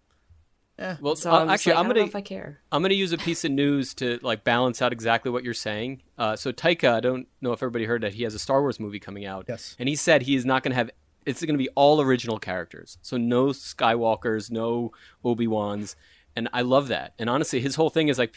Yeah. 0.79 0.97
Well, 1.01 1.15
So 1.15 1.31
uh, 1.31 1.41
I'm 1.41 1.51
actually, 1.51 1.75
like, 1.75 1.81
I'm 1.81 1.87
gonna 1.89 2.01
know 2.01 2.07
if 2.07 2.17
I 2.17 2.21
care. 2.21 2.61
I'm 2.73 2.83
going 2.83 2.91
to 2.91 2.97
use 2.97 3.13
a 3.13 3.19
piece 3.19 3.45
of 3.45 3.53
news 3.53 3.95
to 3.95 4.19
like 4.23 4.43
balance 4.43 4.83
out 4.83 4.93
exactly 4.93 5.31
what 5.31 5.45
you're 5.45 5.55
saying. 5.55 6.03
Uh, 6.19 6.35
so 6.35 6.51
Taika, 6.51 6.95
I 6.95 7.01
don't 7.01 7.29
know 7.41 7.53
if 7.53 7.63
everybody 7.63 7.85
heard 7.85 8.03
that 8.03 8.15
he 8.15 8.25
has 8.25 8.35
a 8.35 8.41
Star 8.41 8.61
Wars 8.61 8.81
movie 8.81 8.99
coming 8.99 9.25
out. 9.25 9.45
Yes. 9.49 9.77
And 9.79 9.89
he 9.89 9.95
said 9.95 10.23
he 10.23 10.35
is 10.35 10.45
not 10.45 10.65
going 10.65 10.73
to 10.73 10.77
have. 10.77 10.91
It's 11.27 11.43
going 11.43 11.55
to 11.55 11.59
be 11.59 11.69
all 11.71 12.01
original 12.01 12.39
characters. 12.39 12.99
So 13.03 13.17
no 13.17 13.47
Skywalkers, 13.47 14.51
no 14.51 14.93
Obi 15.25 15.47
Wans, 15.47 15.97
and 16.37 16.49
I 16.53 16.63
love 16.63 16.89
that. 16.89 17.15
And 17.19 17.31
honestly, 17.31 17.61
his 17.61 17.77
whole 17.77 17.91
thing 17.91 18.09
is 18.09 18.19
like, 18.19 18.37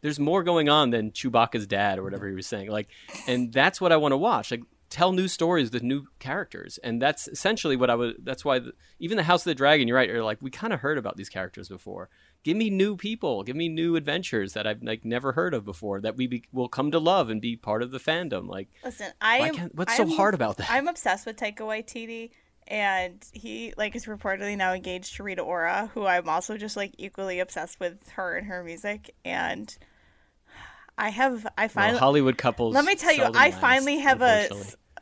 there's 0.00 0.20
more 0.20 0.42
going 0.42 0.68
on 0.68 0.90
than 0.90 1.10
Chewbacca's 1.10 1.66
dad 1.66 1.98
or 1.98 2.02
whatever 2.02 2.28
he 2.28 2.34
was 2.34 2.46
saying. 2.46 2.70
Like, 2.70 2.88
and 3.26 3.52
that's 3.52 3.80
what 3.80 3.92
I 3.92 3.96
want 3.96 4.12
to 4.12 4.16
watch. 4.16 4.50
Like, 4.50 4.62
tell 4.90 5.12
new 5.12 5.28
stories 5.28 5.70
with 5.70 5.82
new 5.82 6.06
characters, 6.18 6.78
and 6.78 7.00
that's 7.00 7.28
essentially 7.28 7.76
what 7.76 7.90
I 7.90 7.94
would. 7.94 8.16
That's 8.24 8.44
why 8.44 8.58
the, 8.58 8.72
even 8.98 9.16
the 9.16 9.22
House 9.24 9.42
of 9.42 9.50
the 9.50 9.54
Dragon, 9.54 9.88
you're 9.88 9.96
right. 9.96 10.08
You're 10.08 10.24
like 10.24 10.38
we 10.40 10.50
kind 10.50 10.72
of 10.72 10.80
heard 10.80 10.98
about 10.98 11.16
these 11.16 11.28
characters 11.28 11.68
before. 11.68 12.08
Give 12.44 12.56
me 12.56 12.70
new 12.70 12.96
people. 12.96 13.42
Give 13.42 13.56
me 13.56 13.68
new 13.68 13.96
adventures 13.96 14.52
that 14.54 14.66
I've 14.66 14.82
like 14.82 15.04
never 15.04 15.32
heard 15.32 15.54
of 15.54 15.64
before 15.64 16.00
that 16.00 16.16
we 16.16 16.26
be, 16.26 16.44
will 16.52 16.68
come 16.68 16.90
to 16.92 16.98
love 16.98 17.28
and 17.30 17.40
be 17.40 17.56
part 17.56 17.82
of 17.82 17.90
the 17.90 17.98
fandom. 17.98 18.48
Like 18.48 18.68
Listen, 18.84 19.12
I 19.20 19.38
am. 19.38 19.56
what's 19.74 19.96
so 19.96 20.04
I'm- 20.04 20.12
hard 20.12 20.34
about 20.34 20.56
that? 20.58 20.70
I'm 20.70 20.88
obsessed 20.88 21.26
with 21.26 21.36
Taika 21.36 21.58
Waititi, 21.58 22.30
and 22.66 23.24
he 23.32 23.74
like 23.76 23.96
is 23.96 24.06
reportedly 24.06 24.56
now 24.56 24.72
engaged 24.72 25.16
to 25.16 25.22
Rita 25.24 25.42
Ora, 25.42 25.90
who 25.94 26.06
I'm 26.06 26.28
also 26.28 26.56
just 26.56 26.76
like 26.76 26.94
equally 26.96 27.40
obsessed 27.40 27.80
with 27.80 28.08
her 28.10 28.36
and 28.36 28.46
her 28.46 28.62
music. 28.62 29.14
And 29.24 29.76
I 30.96 31.10
have, 31.10 31.46
I 31.56 31.68
well, 31.74 31.98
Hollywood 31.98 32.38
couples. 32.38 32.74
let 32.74 32.84
me 32.84 32.94
tell 32.94 33.12
you, 33.14 33.24
I 33.34 33.50
finally 33.50 33.98
have 33.98 34.22
a 34.22 34.48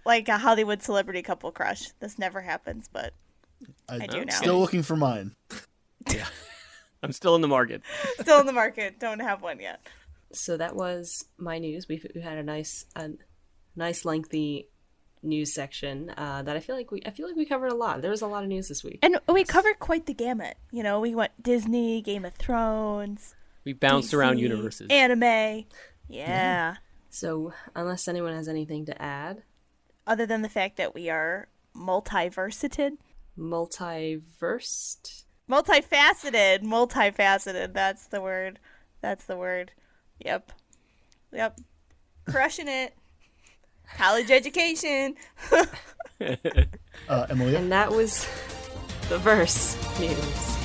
like 0.04 0.28
a 0.28 0.38
Hollywood 0.38 0.82
celebrity 0.82 1.22
couple 1.22 1.50
crush. 1.52 1.90
This 2.00 2.18
never 2.18 2.40
happens, 2.40 2.88
but 2.92 3.14
I, 3.88 3.96
I 4.02 4.06
do 4.06 4.24
now. 4.24 4.34
Still 4.34 4.58
looking 4.58 4.82
for 4.82 4.96
mine. 4.96 5.34
I'm 7.06 7.12
still 7.12 7.36
in 7.36 7.40
the 7.40 7.48
market. 7.48 7.82
still 8.20 8.40
in 8.40 8.46
the 8.46 8.52
market. 8.52 8.98
Don't 8.98 9.20
have 9.20 9.40
one 9.42 9.60
yet. 9.60 9.80
So 10.32 10.56
that 10.56 10.74
was 10.74 11.24
my 11.38 11.58
news. 11.60 11.86
We've, 11.88 12.04
we 12.14 12.20
had 12.20 12.36
a 12.36 12.42
nice, 12.42 12.84
a 12.96 13.10
nice 13.76 14.04
lengthy 14.04 14.68
news 15.22 15.54
section 15.54 16.10
uh, 16.16 16.42
that 16.42 16.56
I 16.56 16.60
feel 16.60 16.74
like 16.76 16.90
we, 16.90 17.00
I 17.06 17.10
feel 17.10 17.28
like 17.28 17.36
we 17.36 17.46
covered 17.46 17.70
a 17.70 17.74
lot. 17.76 18.02
There 18.02 18.10
was 18.10 18.22
a 18.22 18.26
lot 18.26 18.42
of 18.42 18.48
news 18.48 18.66
this 18.68 18.82
week. 18.82 18.98
And 19.02 19.18
we 19.28 19.44
covered 19.44 19.78
quite 19.78 20.06
the 20.06 20.14
gamut. 20.14 20.56
You 20.72 20.82
know, 20.82 20.98
we 21.00 21.14
went 21.14 21.40
Disney, 21.40 22.02
Game 22.02 22.24
of 22.24 22.34
Thrones, 22.34 23.34
We 23.64 23.72
bounced 23.72 24.12
around 24.12 24.38
universes. 24.38 24.88
anime. 24.90 25.64
Yeah. 26.08 26.76
So 27.08 27.52
unless 27.76 28.08
anyone 28.08 28.34
has 28.34 28.48
anything 28.48 28.84
to 28.86 29.00
add, 29.00 29.42
Other 30.06 30.26
than 30.26 30.42
the 30.42 30.48
fact 30.48 30.76
that 30.76 30.92
we 30.92 31.08
are 31.08 31.48
multiversited, 31.74 32.94
multiversed. 33.38 35.24
Multifaceted, 35.50 36.62
multifaceted. 36.62 37.72
That's 37.72 38.06
the 38.06 38.20
word. 38.20 38.58
That's 39.00 39.24
the 39.24 39.36
word. 39.36 39.72
Yep. 40.24 40.52
Yep. 41.32 41.60
Crushing 42.28 42.68
it. 42.68 42.94
College 43.96 44.30
education. 44.30 45.14
Uh, 47.08 47.26
Emily, 47.28 47.54
And 47.54 47.70
that 47.70 47.90
was 47.90 48.26
the 49.08 49.18
verse 49.18 49.76
news. 50.00 50.56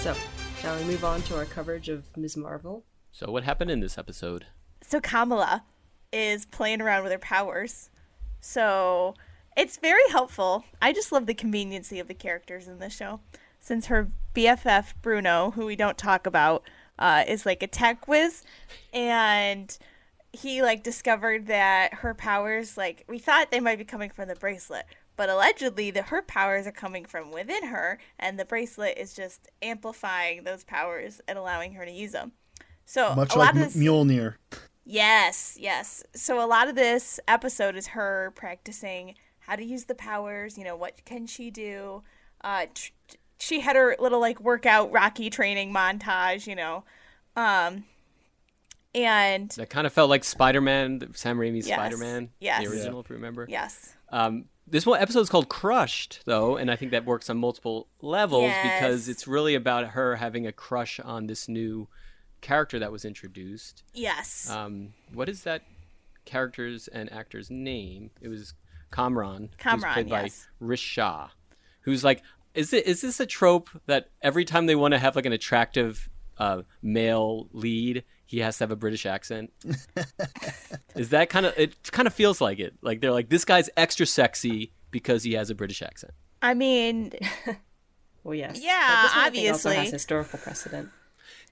So, 0.00 0.14
shall 0.60 0.76
we 0.78 0.84
move 0.84 1.04
on 1.04 1.22
to 1.22 1.36
our 1.36 1.46
coverage 1.46 1.88
of 1.88 2.14
Ms. 2.16 2.36
Marvel? 2.36 2.84
So 3.12 3.30
what 3.30 3.44
happened 3.44 3.70
in 3.70 3.80
this 3.80 3.98
episode? 3.98 4.46
So 4.82 5.00
Kamala 5.00 5.64
is 6.12 6.46
playing 6.46 6.80
around 6.80 7.02
with 7.02 7.12
her 7.12 7.18
powers. 7.18 7.90
So 8.40 9.14
it's 9.56 9.76
very 9.78 10.08
helpful. 10.10 10.64
I 10.80 10.92
just 10.92 11.10
love 11.10 11.26
the 11.26 11.34
conveniency 11.34 11.98
of 11.98 12.08
the 12.08 12.14
characters 12.14 12.68
in 12.68 12.78
this 12.78 12.94
show. 12.94 13.20
Since 13.60 13.86
her 13.86 14.10
BFF 14.34 14.94
Bruno, 15.02 15.52
who 15.52 15.66
we 15.66 15.76
don't 15.76 15.98
talk 15.98 16.26
about, 16.26 16.62
uh, 16.98 17.24
is 17.26 17.46
like 17.46 17.62
a 17.62 17.66
tech 17.66 18.08
whiz, 18.08 18.42
and 18.92 19.76
he 20.32 20.62
like 20.62 20.82
discovered 20.82 21.46
that 21.46 21.94
her 21.94 22.14
powers, 22.14 22.76
like 22.76 23.04
we 23.08 23.18
thought 23.18 23.50
they 23.50 23.60
might 23.60 23.78
be 23.78 23.84
coming 23.84 24.10
from 24.10 24.28
the 24.28 24.34
bracelet, 24.34 24.86
but 25.16 25.28
allegedly 25.28 25.90
the 25.90 26.02
her 26.02 26.22
powers 26.22 26.66
are 26.66 26.72
coming 26.72 27.04
from 27.04 27.30
within 27.32 27.66
her, 27.66 27.98
and 28.18 28.38
the 28.38 28.44
bracelet 28.44 28.96
is 28.96 29.14
just 29.14 29.48
amplifying 29.62 30.44
those 30.44 30.64
powers 30.64 31.20
and 31.26 31.38
allowing 31.38 31.74
her 31.74 31.84
to 31.84 31.92
use 31.92 32.12
them. 32.12 32.32
So 32.84 33.14
much 33.14 33.34
a 33.34 33.38
like 33.38 33.54
lot 33.54 33.62
of 33.62 33.74
this, 33.74 33.82
Mjolnir. 33.82 34.34
Yes, 34.84 35.56
yes. 35.60 36.02
So 36.14 36.44
a 36.44 36.46
lot 36.46 36.68
of 36.68 36.74
this 36.74 37.20
episode 37.28 37.76
is 37.76 37.88
her 37.88 38.32
practicing 38.34 39.14
how 39.40 39.56
to 39.56 39.64
use 39.64 39.84
the 39.84 39.94
powers. 39.94 40.58
You 40.58 40.64
know, 40.64 40.76
what 40.76 41.04
can 41.04 41.26
she 41.26 41.50
do? 41.50 42.02
Uh, 42.42 42.66
tr- 42.74 42.90
she 43.40 43.60
had 43.60 43.74
her 43.76 43.96
little 43.98 44.20
like 44.20 44.40
workout 44.40 44.92
Rocky 44.92 45.30
training 45.30 45.72
montage. 45.74 46.46
You 46.46 46.54
know, 46.56 46.84
um, 47.36 47.84
and 48.94 49.50
That 49.52 49.70
kind 49.70 49.86
of 49.86 49.92
felt 49.92 50.10
like 50.10 50.24
Spider-Man, 50.24 51.14
Sam 51.14 51.38
Raimi's 51.38 51.66
Yes. 51.68 51.76
Spider-Man, 51.76 52.30
Yes. 52.40 52.62
the 52.64 52.70
original, 52.70 53.00
if 53.00 53.08
you 53.08 53.16
remember. 53.16 53.46
yes, 53.48 53.94
Um, 54.08 54.46
this 54.66 54.84
one 54.86 55.00
episode 55.00 55.20
is 55.20 55.28
called 55.28 55.48
Crushed, 55.48 56.20
though, 56.26 56.56
and 56.56 56.70
I 56.70 56.76
think 56.76 56.90
that 56.92 57.04
works 57.04 57.30
on 57.30 57.38
multiple 57.38 57.88
levels 58.00 58.52
because 58.62 59.08
it's 59.08 59.26
really 59.28 59.54
about 59.54 59.88
her 59.90 60.16
having 60.16 60.46
a 60.46 60.52
crush 60.52 60.98
on 61.00 61.26
this 61.26 61.48
new 61.48 61.88
character 62.40 62.78
that 62.80 62.90
was 62.90 63.04
introduced. 63.04 63.82
yes, 63.94 64.48
Um, 64.50 64.94
what 65.12 65.28
is 65.28 65.42
that 65.44 65.62
character's 66.24 66.88
and 66.88 67.12
actor's 67.12 67.50
name? 67.50 68.10
It 68.20 68.28
was 68.28 68.54
Kamran, 68.92 69.42
who's 69.42 69.56
Kamran, 69.58 69.92
played 69.92 70.08
yes. 70.08 70.46
by 70.60 70.66
Rish 70.66 70.80
Shah, 70.82 71.28
who's 71.82 72.02
like, 72.02 72.22
is 72.54 72.72
it 72.72 72.86
is 72.86 73.00
this 73.00 73.20
a 73.20 73.26
trope 73.26 73.68
that 73.86 74.10
every 74.22 74.44
time 74.44 74.66
they 74.66 74.74
want 74.74 74.92
to 74.92 74.98
have 74.98 75.16
like 75.16 75.26
an 75.26 75.32
attractive 75.32 76.08
uh, 76.38 76.62
male 76.82 77.48
lead, 77.52 78.04
he 78.26 78.38
has 78.40 78.58
to 78.58 78.64
have 78.64 78.70
a 78.70 78.76
British 78.76 79.06
accent? 79.06 79.52
is 80.94 81.10
that 81.10 81.30
kind 81.30 81.46
of 81.46 81.58
it? 81.58 81.90
Kind 81.92 82.06
of 82.06 82.14
feels 82.14 82.40
like 82.40 82.58
it. 82.58 82.74
Like 82.82 83.00
they're 83.00 83.12
like, 83.12 83.28
this 83.28 83.44
guy's 83.44 83.70
extra 83.76 84.06
sexy 84.06 84.72
because 84.90 85.22
he 85.22 85.34
has 85.34 85.50
a 85.50 85.54
British 85.54 85.82
accent. 85.82 86.12
I 86.42 86.54
mean, 86.54 87.12
Well, 88.24 88.34
yes. 88.34 88.60
Yeah, 88.62 88.78
But 88.88 89.02
this 89.02 89.14
one 89.14 89.52
also 89.52 89.68
obviously. 89.68 89.74
has 89.76 89.90
historical 89.92 90.38
precedent. 90.38 90.90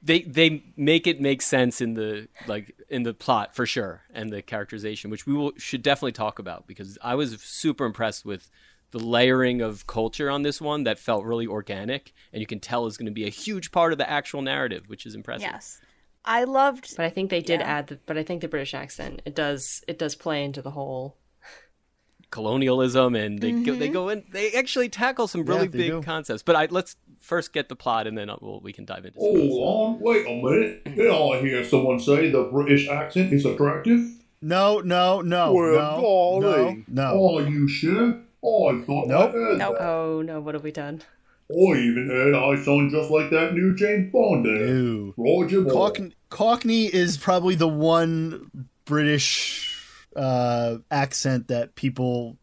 they 0.03 0.21
they 0.23 0.63
make 0.77 1.07
it 1.07 1.21
make 1.21 1.41
sense 1.43 1.81
in 1.81 1.95
the 1.95 2.29
like 2.47 2.75
in 2.89 3.03
the 3.05 3.15
plot 3.15 3.55
for 3.57 3.65
sure 3.67 4.03
and 4.13 4.31
the 4.31 4.43
characterization 4.43 5.11
which 5.11 5.27
we 5.27 5.33
will 5.35 5.53
should 5.57 5.83
definitely 5.83 6.13
talk 6.13 6.39
about 6.39 6.67
because 6.69 6.97
i 7.03 7.15
was 7.17 7.41
super 7.43 7.85
impressed 7.85 8.25
with 8.25 8.49
the 8.91 8.99
layering 8.99 9.61
of 9.61 9.87
culture 9.87 10.31
on 10.31 10.43
this 10.43 10.61
one 10.61 10.85
that 10.85 10.99
felt 10.99 11.25
really 11.25 11.47
organic 11.47 12.13
and 12.33 12.41
you 12.41 12.47
can 12.47 12.59
tell 12.61 12.87
is 12.87 12.97
going 12.97 13.07
to 13.07 13.13
be 13.13 13.27
a 13.27 13.31
huge 13.31 13.71
part 13.71 13.93
of 13.93 13.99
the 13.99 14.09
actual 14.09 14.41
narrative 14.43 14.85
which 14.89 15.05
is 15.07 15.15
impressive 15.15 15.49
yes. 15.53 15.81
I 16.25 16.45
loved. 16.45 16.95
But 16.97 17.07
I 17.07 17.11
think 17.11 17.31
they 17.31 17.41
did 17.41 17.61
Yeah. 17.61 17.67
add 17.79 17.87
the. 17.87 17.99
But 18.05 18.19
I 18.19 18.23
think 18.23 18.43
the 18.43 18.49
British 18.49 18.75
accent 18.75 19.23
it 19.25 19.35
does 19.35 19.83
it 19.89 19.99
does 19.99 20.15
play 20.15 20.45
into 20.45 20.61
the 20.61 20.73
whole. 20.73 21.17
colonialism 22.31 23.15
and 23.15 23.39
they 23.41 23.53
Mm-hmm. 23.53 23.79
they 23.79 23.89
go 23.89 24.11
in 24.11 24.25
they 24.31 24.53
actually 24.53 24.89
tackle 24.91 25.27
some 25.29 25.45
really 25.45 25.69
they 25.69 25.79
big 25.79 25.91
do. 25.93 26.03
concepts 26.03 26.43
but 26.43 26.57
I, 26.57 26.67
let's 26.67 26.97
first 27.21 27.53
get 27.55 27.69
the 27.71 27.77
plot 27.77 28.07
and 28.07 28.19
then 28.19 28.31
we'll, 28.43 28.61
we 28.61 28.73
can 28.75 28.85
dive 28.85 29.07
into 29.07 29.19
some 29.19 29.31
of 29.37 29.49
Hold 29.51 30.01
wait 30.03 30.27
a 30.27 30.43
minute. 30.43 30.85
Did 30.97 31.11
I 31.11 31.41
hear 31.41 31.65
someone 31.65 31.99
say 32.01 32.31
the 32.31 32.45
British 32.53 32.87
accent 32.89 33.33
is 33.33 33.47
attractive? 33.47 34.01
No, 34.43 34.81
no, 34.81 35.21
no, 35.23 35.53
Well, 35.53 36.41
no, 36.41 36.71
no, 36.71 36.83
no. 36.89 37.39
Are 37.39 37.43
you 37.49 37.67
sure? 37.67 38.21
I 38.45 38.81
thought 38.87 39.09
Nope. 39.09 39.31
I 39.31 39.33
heard 39.33 39.59
Nope. 39.59 39.79
that. 39.79 39.85
Oh 39.85 40.23
no! 40.23 40.41
What 40.41 40.55
have 40.55 40.63
we 40.65 40.73
done? 40.73 41.03
I 41.51 41.55
even 41.55 42.09
heard 42.11 42.35
I 42.35 42.63
sound 42.63 42.91
just 42.91 43.11
like 43.11 43.31
that 43.31 43.55
new 43.55 43.75
James 43.75 44.13
Bond 44.13 44.45
there. 44.45 44.67
Ew. 44.69 45.15
Roger 45.17 45.63
Moore. 45.63 45.73
Cockney, 45.73 46.13
Cockney 46.31 46.87
is 46.87 47.17
probably 47.17 47.55
the 47.55 47.67
one 47.69 48.69
British 48.85 49.83
uh, 50.15 50.77
accent 50.91 51.49
that 51.49 51.75
people 51.75 52.37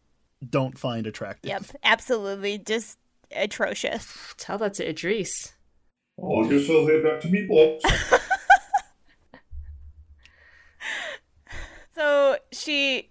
don't 0.48 0.76
find 0.76 1.06
attractive. 1.06 1.48
Yep, 1.48 1.64
absolutely, 1.84 2.58
just 2.58 2.98
atrocious. 3.34 4.34
Tell 4.38 4.58
that 4.58 4.74
to 4.74 4.88
Idris. 4.88 5.52
I 6.18 6.48
guess 6.48 6.68
I'll 6.68 6.86
head 6.86 7.02
back 7.04 7.20
to 7.22 7.28
me 7.28 7.46
box. 7.46 8.20
So 11.94 12.36
she 12.52 13.08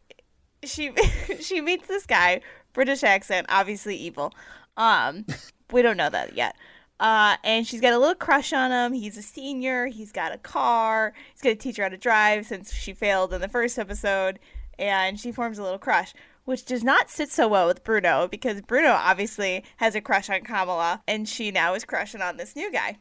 she 0.63 0.91
she 1.41 1.59
meets 1.59 1.87
this 1.87 2.05
guy, 2.05 2.41
British 2.75 3.03
accent, 3.03 3.47
obviously 3.49 3.95
evil. 3.95 4.31
Um, 4.77 5.25
we 5.71 5.81
don't 5.81 5.97
know 5.97 6.09
that 6.11 6.35
yet. 6.35 6.55
Uh, 6.99 7.35
and 7.43 7.65
she's 7.67 7.81
got 7.81 7.91
a 7.93 7.97
little 7.97 8.15
crush 8.15 8.53
on 8.53 8.71
him. 8.71 8.93
He's 8.93 9.17
a 9.17 9.21
senior. 9.23 9.87
He's 9.87 10.11
got 10.11 10.31
a 10.33 10.37
car. 10.37 11.13
He's 11.33 11.41
gonna 11.41 11.55
teach 11.55 11.77
her 11.77 11.83
how 11.83 11.89
to 11.89 11.97
drive 11.97 12.45
since 12.45 12.71
she 12.73 12.93
failed 12.93 13.33
in 13.33 13.41
the 13.41 13.49
first 13.49 13.79
episode. 13.79 14.37
And 14.77 15.19
she 15.19 15.31
forms 15.31 15.57
a 15.57 15.63
little 15.63 15.79
crush, 15.79 16.13
which 16.45 16.63
does 16.65 16.83
not 16.83 17.09
sit 17.09 17.29
so 17.31 17.47
well 17.47 17.67
with 17.67 17.83
Bruno 17.83 18.27
because 18.29 18.61
Bruno 18.61 18.91
obviously 18.91 19.63
has 19.77 19.95
a 19.95 20.01
crush 20.01 20.29
on 20.29 20.41
Kamala, 20.41 21.01
and 21.07 21.27
she 21.27 21.49
now 21.51 21.73
is 21.73 21.83
crushing 21.85 22.21
on 22.21 22.37
this 22.37 22.55
new 22.55 22.71
guy. 22.71 22.97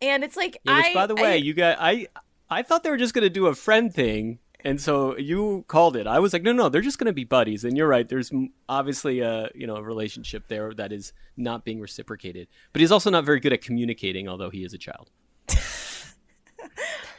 And 0.00 0.22
it's 0.24 0.36
like, 0.36 0.58
Yeah, 0.64 0.76
which 0.76 0.86
I, 0.86 0.94
by 0.94 1.06
the 1.06 1.16
I- 1.16 1.22
way, 1.22 1.38
you 1.38 1.54
got 1.54 1.78
I 1.80 2.06
I 2.50 2.62
thought 2.62 2.82
they 2.82 2.90
were 2.90 2.96
just 2.96 3.14
gonna 3.14 3.28
do 3.30 3.46
a 3.46 3.54
friend 3.54 3.92
thing, 3.92 4.38
and 4.64 4.80
so 4.80 5.16
you 5.16 5.64
called 5.68 5.96
it. 5.96 6.06
I 6.06 6.18
was 6.18 6.32
like, 6.32 6.42
no, 6.42 6.52
no, 6.52 6.68
they're 6.68 6.80
just 6.82 6.98
gonna 6.98 7.12
be 7.12 7.24
buddies. 7.24 7.64
And 7.64 7.76
you're 7.76 7.86
right. 7.88 8.08
There's 8.08 8.32
obviously 8.68 9.20
a 9.20 9.50
you 9.54 9.66
know 9.66 9.76
a 9.76 9.82
relationship 9.82 10.48
there 10.48 10.74
that 10.74 10.92
is 10.92 11.12
not 11.36 11.64
being 11.64 11.80
reciprocated. 11.80 12.48
But 12.72 12.80
he's 12.80 12.90
also 12.92 13.10
not 13.10 13.24
very 13.24 13.40
good 13.40 13.52
at 13.52 13.62
communicating, 13.62 14.28
although 14.28 14.50
he 14.50 14.64
is 14.64 14.74
a 14.74 14.78
child. 14.78 15.10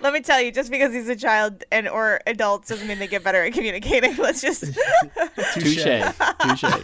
Let 0.02 0.13
me 0.13 0.21
tell 0.21 0.41
you, 0.41 0.52
just 0.52 0.71
because 0.71 0.93
he's 0.93 1.10
a 1.10 1.15
child 1.15 1.63
and 1.71 1.88
or 1.88 2.21
adult 2.25 2.67
doesn't 2.67 2.88
mean 2.88 2.99
they 2.99 3.08
get 3.08 3.23
better 3.23 3.43
at 3.43 3.54
communicating. 3.54 4.15
Let's 4.17 4.41
just 4.41 4.62
Touche, 5.54 5.84
touche. 5.84 6.84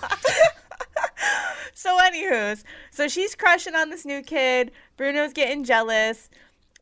so 1.74 1.98
anywho's 2.00 2.64
so 2.92 3.08
she's 3.08 3.36
crushing 3.36 3.76
on 3.76 3.90
this 3.90 4.06
new 4.06 4.22
kid. 4.22 4.72
Bruno's 4.98 5.34
getting 5.34 5.64
jealous, 5.64 6.30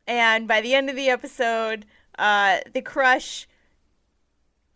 and 0.06 0.48
by 0.48 0.60
the 0.60 0.74
end 0.74 0.90
of 0.90 0.96
the 0.96 1.08
episode, 1.08 1.86
uh, 2.18 2.58
the 2.72 2.82
crush 2.82 3.46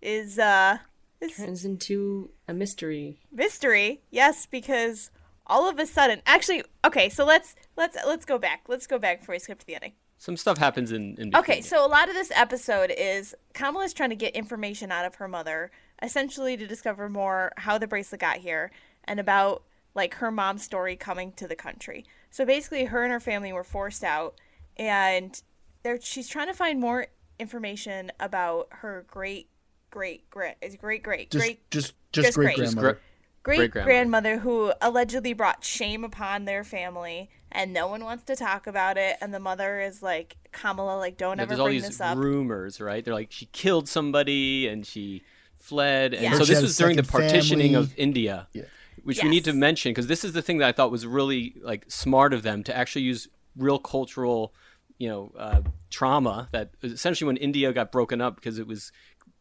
is 0.03 0.39
uh 0.39 0.79
This 1.21 1.37
Turns 1.37 1.65
into 1.65 2.31
a 2.47 2.55
mystery. 2.55 3.19
mystery, 3.33 4.03
yes, 4.11 4.47
because 4.47 5.11
all 5.47 5.69
of 5.69 5.79
a 5.79 5.87
sudden, 5.87 6.23
actually, 6.27 6.63
okay, 6.85 7.09
so 7.09 7.25
let's 7.25 7.55
let's 7.77 7.97
let's 8.07 8.25
go 8.25 8.39
back. 8.39 8.65
Let's 8.69 8.87
go 8.87 8.99
back 8.99 9.21
before 9.21 9.35
we 9.35 9.39
skip 9.39 9.59
to 9.61 9.67
the 9.67 9.75
ending. 9.75 9.93
Some 10.19 10.37
stuff 10.37 10.59
happens 10.59 10.91
in, 10.91 11.15
in. 11.17 11.35
Okay, 11.35 11.61
so 11.61 11.85
a 11.85 11.87
lot 11.87 12.09
of 12.09 12.15
this 12.15 12.33
episode 12.35 12.93
is 12.97 13.35
Kamala's 13.55 13.95
trying 13.95 14.11
to 14.11 14.17
get 14.17 14.35
information 14.35 14.91
out 14.91 15.05
of 15.05 15.15
her 15.17 15.29
mother, 15.29 15.71
essentially 16.03 16.57
to 16.57 16.67
discover 16.67 17.09
more 17.09 17.53
how 17.57 17.79
the 17.79 17.87
bracelet 17.87 18.21
got 18.21 18.39
here 18.39 18.73
and 19.05 19.21
about 19.21 19.63
like 19.95 20.15
her 20.15 20.31
mom's 20.31 20.65
story 20.65 20.97
coming 20.97 21.33
to 21.33 21.47
the 21.47 21.57
country. 21.57 22.05
So 22.31 22.45
basically, 22.45 22.87
her 22.87 23.05
and 23.05 23.13
her 23.13 23.21
family 23.21 23.53
were 23.53 23.65
forced 23.65 24.05
out, 24.05 24.41
and 24.77 25.41
they're 25.83 26.01
she's 26.01 26.29
trying 26.29 26.49
to 26.49 26.55
find 26.55 26.81
more 26.81 27.07
information 27.39 28.11
about 28.19 28.69
her 28.71 29.05
great 29.09 29.49
great 29.99 30.31
great 30.31 30.55
is 30.63 30.77
great 30.77 31.03
great 31.03 31.29
Just 31.29 31.45
great 31.45 31.71
just 31.73 31.95
just, 32.13 32.27
Just 32.27 32.37
great 32.37 32.55
great. 32.55 32.57
Grandmother. 32.57 33.01
great 33.43 33.71
great-grandmother. 33.73 34.39
who 34.39 34.73
allegedly 34.81 35.33
brought 35.33 35.65
shame 35.65 36.05
upon 36.05 36.45
their 36.45 36.63
family 36.63 37.31
and 37.51 37.73
no 37.73 37.89
one 37.89 38.05
wants 38.05 38.23
to 38.25 38.37
talk 38.37 38.69
about 38.69 38.97
it 38.97 39.17
and 39.21 39.35
the 39.35 39.41
mother 39.41 39.81
is 39.81 40.01
like 40.01 40.37
Kamala 40.53 40.97
like 40.99 41.17
don't 41.17 41.39
Yeah, 41.39 41.43
ever 41.43 41.49
there's 41.49 41.59
all 41.61 41.67
bring 41.67 41.79
these 41.81 41.89
this 41.89 42.01
up 42.01 42.17
rumors, 42.17 42.81
right? 42.81 43.05
They're 43.05 43.13
like 43.15 43.33
she 43.33 43.47
killed 43.47 43.89
somebody 43.89 44.69
and 44.69 44.87
she 44.87 45.23
fled, 45.59 46.15
and 46.15 46.23
Yeah. 46.23 46.35
so 46.39 46.45
this 46.45 46.63
was 46.63 46.77
during 46.77 46.97
the 46.97 47.03
partitioning 47.03 47.73
family. 47.73 47.85
of 47.87 47.99
India, 47.99 48.47
Yeah. 48.53 48.63
which 49.03 49.21
we 49.23 49.29
need 49.29 49.45
to 49.47 49.53
mention 49.53 49.91
because 49.91 50.07
this 50.07 50.25
is 50.25 50.33
the 50.33 50.43
thing 50.43 50.59
that 50.59 50.69
I 50.69 50.73
thought 50.73 50.93
was 50.93 51.05
really 51.07 51.55
like 51.61 51.87
smart 51.89 52.33
of 52.33 52.43
them 52.45 52.63
to 52.65 52.77
actually 52.77 53.03
use 53.03 53.27
real 53.57 53.79
cultural, 53.81 54.55
you 54.99 55.09
know, 55.09 55.33
uh, 55.37 55.63
trauma 55.91 56.49
that 56.53 56.71
essentially 56.85 57.27
when 57.27 57.37
India 57.39 57.73
got 57.73 57.91
broken 57.91 58.21
up 58.21 58.37
because 58.37 58.59
it 58.61 58.67
was 58.69 58.93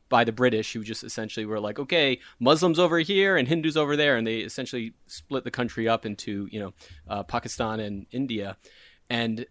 by 0.09 0.23
the 0.23 0.31
British 0.31 0.73
who 0.73 0.83
just 0.83 1.03
essentially 1.03 1.45
were 1.45 1.59
like, 1.59 1.79
okay, 1.79 2.19
Muslims 2.39 2.79
over 2.79 2.99
here 2.99 3.35
and 3.37 3.47
Hindus 3.47 3.75
over 3.77 3.95
there, 3.97 4.15
and 4.17 4.25
they 4.25 4.37
essentially 4.39 4.93
split 5.07 5.43
the 5.43 5.51
country 5.51 5.87
up 5.87 6.05
into 6.05 6.47
you 6.51 6.59
know 6.59 6.73
uh, 7.07 7.23
Pakistan 7.23 7.79
and 7.79 8.05
India, 8.11 8.57
and 9.09 9.45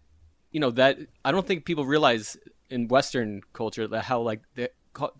you 0.51 0.59
know 0.59 0.71
that 0.71 0.97
I 1.23 1.31
don't 1.31 1.45
think 1.45 1.65
people 1.65 1.85
realize 1.85 2.37
in 2.69 2.87
Western 2.87 3.41
culture 3.53 3.87
that 3.87 4.03
how 4.05 4.19
like 4.21 4.41
the, 4.55 4.69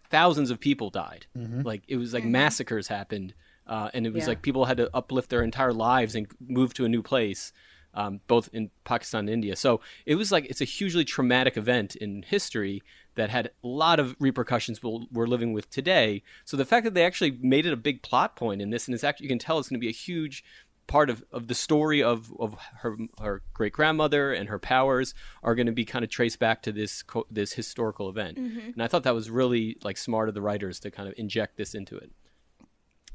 thousands 0.09 0.49
of 0.51 0.59
people 0.59 0.89
died, 0.89 1.27
like 1.63 1.83
it 1.87 1.97
was 1.97 2.13
like 2.13 2.23
massacres 2.25 2.87
happened, 2.87 3.33
uh, 3.67 3.89
and 3.93 4.05
it 4.07 4.13
was 4.13 4.23
Yeah. 4.23 4.29
like 4.29 4.41
people 4.41 4.65
had 4.65 4.77
to 4.77 4.89
uplift 4.93 5.29
their 5.29 5.43
entire 5.43 5.73
lives 5.73 6.15
and 6.15 6.27
move 6.39 6.73
to 6.75 6.85
a 6.85 6.89
new 6.89 7.03
place. 7.03 7.53
Um, 7.93 8.19
both 8.27 8.47
in 8.53 8.69
Pakistan 8.83 9.21
and 9.21 9.29
India. 9.29 9.55
So 9.55 9.81
it 10.05 10.15
was 10.15 10.31
like 10.31 10.45
it's 10.45 10.61
a 10.61 10.65
hugely 10.65 11.03
traumatic 11.03 11.57
event 11.57 11.95
in 11.95 12.21
history 12.21 12.83
that 13.17 13.29
had 13.29 13.47
a 13.63 13.67
lot 13.67 13.99
of 13.99 14.15
repercussions 14.19 14.81
we'll, 14.81 15.05
we're 15.11 15.27
living 15.27 15.51
with 15.53 15.69
today. 15.69 16.23
So 16.45 16.55
the 16.55 16.65
fact 16.65 16.85
that 16.85 16.93
they 16.93 17.05
actually 17.05 17.37
made 17.41 17.65
it 17.65 17.73
a 17.73 17.77
big 17.77 18.01
plot 18.01 18.35
point 18.35 18.61
in 18.61 18.69
this, 18.69 18.87
and 18.87 18.95
it's 18.95 19.03
actually 19.03 19.25
you 19.25 19.29
can 19.29 19.39
tell 19.39 19.59
it's 19.59 19.67
going 19.69 19.79
to 19.79 19.85
be 19.85 19.89
a 19.89 19.91
huge 19.91 20.43
part 20.87 21.09
of, 21.09 21.21
of 21.33 21.47
the 21.49 21.53
story 21.53 22.01
of, 22.01 22.31
of 22.39 22.55
her 22.77 22.95
her 23.19 23.41
great 23.53 23.73
grandmother 23.73 24.31
and 24.31 24.47
her 24.47 24.57
powers 24.57 25.13
are 25.43 25.53
going 25.53 25.65
to 25.65 25.73
be 25.73 25.83
kind 25.83 26.05
of 26.05 26.09
traced 26.09 26.39
back 26.39 26.61
to 26.61 26.71
this 26.71 27.03
co- 27.03 27.27
this 27.29 27.51
historical 27.53 28.07
event. 28.07 28.37
And 28.37 28.81
I 28.81 28.87
thought 28.87 29.03
that 29.03 29.13
was 29.13 29.29
really 29.29 29.75
like 29.83 29.97
smart 29.97 30.29
of 30.29 30.33
the 30.35 30.41
writers 30.41 30.79
to 30.79 30.89
kind 30.91 31.09
of 31.09 31.13
inject 31.17 31.57
this 31.57 31.75
into 31.75 31.97
it. 31.97 32.11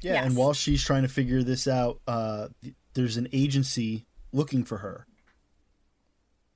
Yeah, 0.02 0.14
Yes. 0.14 0.26
and 0.26 0.36
while 0.36 0.52
she's 0.52 0.82
trying 0.84 1.02
to 1.02 1.08
figure 1.08 1.42
this 1.42 1.66
out, 1.66 2.00
uh, 2.06 2.48
there's 2.92 3.16
an 3.16 3.28
agency 3.32 4.04
looking 4.32 4.64
for 4.64 4.78
her, 4.78 5.06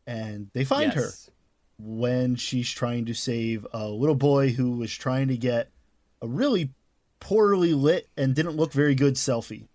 and 0.07 0.51
they 0.53 0.65
find 0.65 0.93
her 0.95 1.03
Yes. 1.03 1.31
When 1.79 2.37
she's 2.37 2.71
trying 2.71 3.05
to 3.07 3.15
save 3.15 3.67
a 3.73 3.89
little 3.89 4.15
boy 4.15 4.51
who 4.51 4.77
was 4.79 4.93
trying 4.93 5.29
to 5.29 5.37
get 5.37 5.71
a 6.23 6.27
really 6.27 6.73
poorly 7.21 7.75
lit 7.75 8.09
and 8.17 8.35
didn't 8.35 8.57
look 8.57 8.73
very 8.73 8.95
good 8.95 9.15
selfie. 9.15 9.67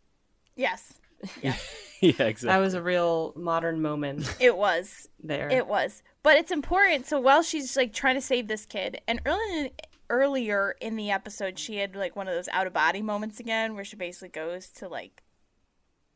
yes 0.56 0.94
yes 1.44 1.76
yeah, 2.02 2.10
exactly. 2.24 2.48
That 2.48 2.58
was 2.58 2.74
a 2.74 2.82
real 2.82 3.32
modern 3.36 3.80
moment 3.82 4.36
it 4.40 4.58
was 4.58 5.08
there. 5.24 5.50
It 5.50 5.68
was. 5.68 6.02
But 6.24 6.38
it's 6.38 6.50
important. 6.52 7.06
So 7.06 7.20
while 7.20 7.44
she's 7.44 7.78
like 7.78 7.94
trying 7.94 8.16
to 8.16 8.22
save 8.22 8.48
this 8.48 8.66
kid, 8.66 9.00
and 9.08 9.22
early 9.28 9.72
earlier 10.10 10.76
in 10.82 10.96
the 10.96 11.12
episode, 11.12 11.60
she 11.60 11.76
had 11.78 11.96
like 11.96 12.16
one 12.16 12.28
of 12.28 12.34
those 12.34 12.48
out 12.50 12.66
of 12.66 12.74
body 12.74 13.04
moments 13.04 13.40
again, 13.40 13.76
where 13.76 13.84
she 13.86 13.96
basically 13.96 14.30
goes 14.30 14.70
to 14.70 14.88
like 14.88 15.22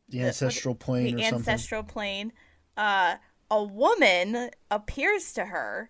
The 0.10 0.22
ancestral 0.24 0.74
plane 0.74 1.16
the 1.18 1.22
or 1.22 1.30
something. 1.30 1.38
ancestral 1.38 1.84
plane. 1.84 2.34
Uh, 2.76 3.18
a 3.52 3.64
woman 3.64 4.50
appears 4.72 5.34
to 5.34 5.46
her, 5.46 5.90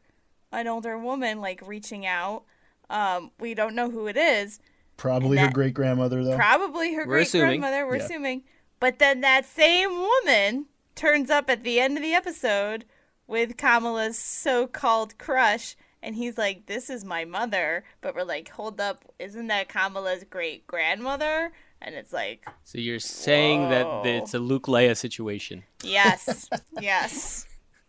an 0.52 0.68
older 0.68 0.98
woman, 0.98 1.41
like 1.41 1.65
reaching 1.65 2.06
out. 2.06 2.44
Um, 2.89 3.32
we 3.39 3.54
don't 3.54 3.76
know 3.76 3.89
who 3.89 4.08
it 4.08 4.18
is. 4.18 4.60
Probably 4.98 5.38
and 5.38 5.48
her 5.48 5.54
great 5.54 5.74
grandmother 5.74 6.24
though. 6.24 6.36
Probably 6.36 6.94
her 6.94 7.06
great 7.06 7.32
grandmother. 7.32 7.86
We're 7.86 7.98
Yeah. 7.98 8.04
assuming. 8.04 8.44
But 8.80 9.00
then 9.00 9.22
that 9.22 9.46
same 9.46 9.89
woman 10.00 10.65
turns 10.96 11.30
up 11.30 11.50
at 11.50 11.63
the 11.63 11.80
end 11.80 11.98
of 11.98 12.04
the 12.04 12.13
episode 12.13 12.86
with 13.28 13.58
Kamala's 13.58 14.18
so-called 14.20 15.18
crush, 15.18 15.76
and 16.02 16.15
he's 16.15 16.38
like, 16.38 16.68
"This 16.68 16.89
is 16.89 17.04
my 17.04 17.26
mother." 17.26 17.84
But 18.02 18.15
we're 18.15 18.24
like, 18.24 18.50
"Hold 18.50 18.80
up, 18.80 19.04
isn't 19.20 19.48
that 19.48 19.68
Kamala's 19.70 20.24
great 20.24 20.68
grandmother?" 20.68 21.52
And 21.86 21.93
it's 21.95 22.12
like, 22.12 22.45
so 22.63 22.80
you're 22.80 23.00
saying 23.00 23.69
that 23.69 23.86
it's 24.06 24.34
a 24.34 24.39
Luke 24.39 24.63
Leia 24.63 24.98
situation. 24.98 25.63
"Yes, 25.84 26.50
yes." 26.82 27.45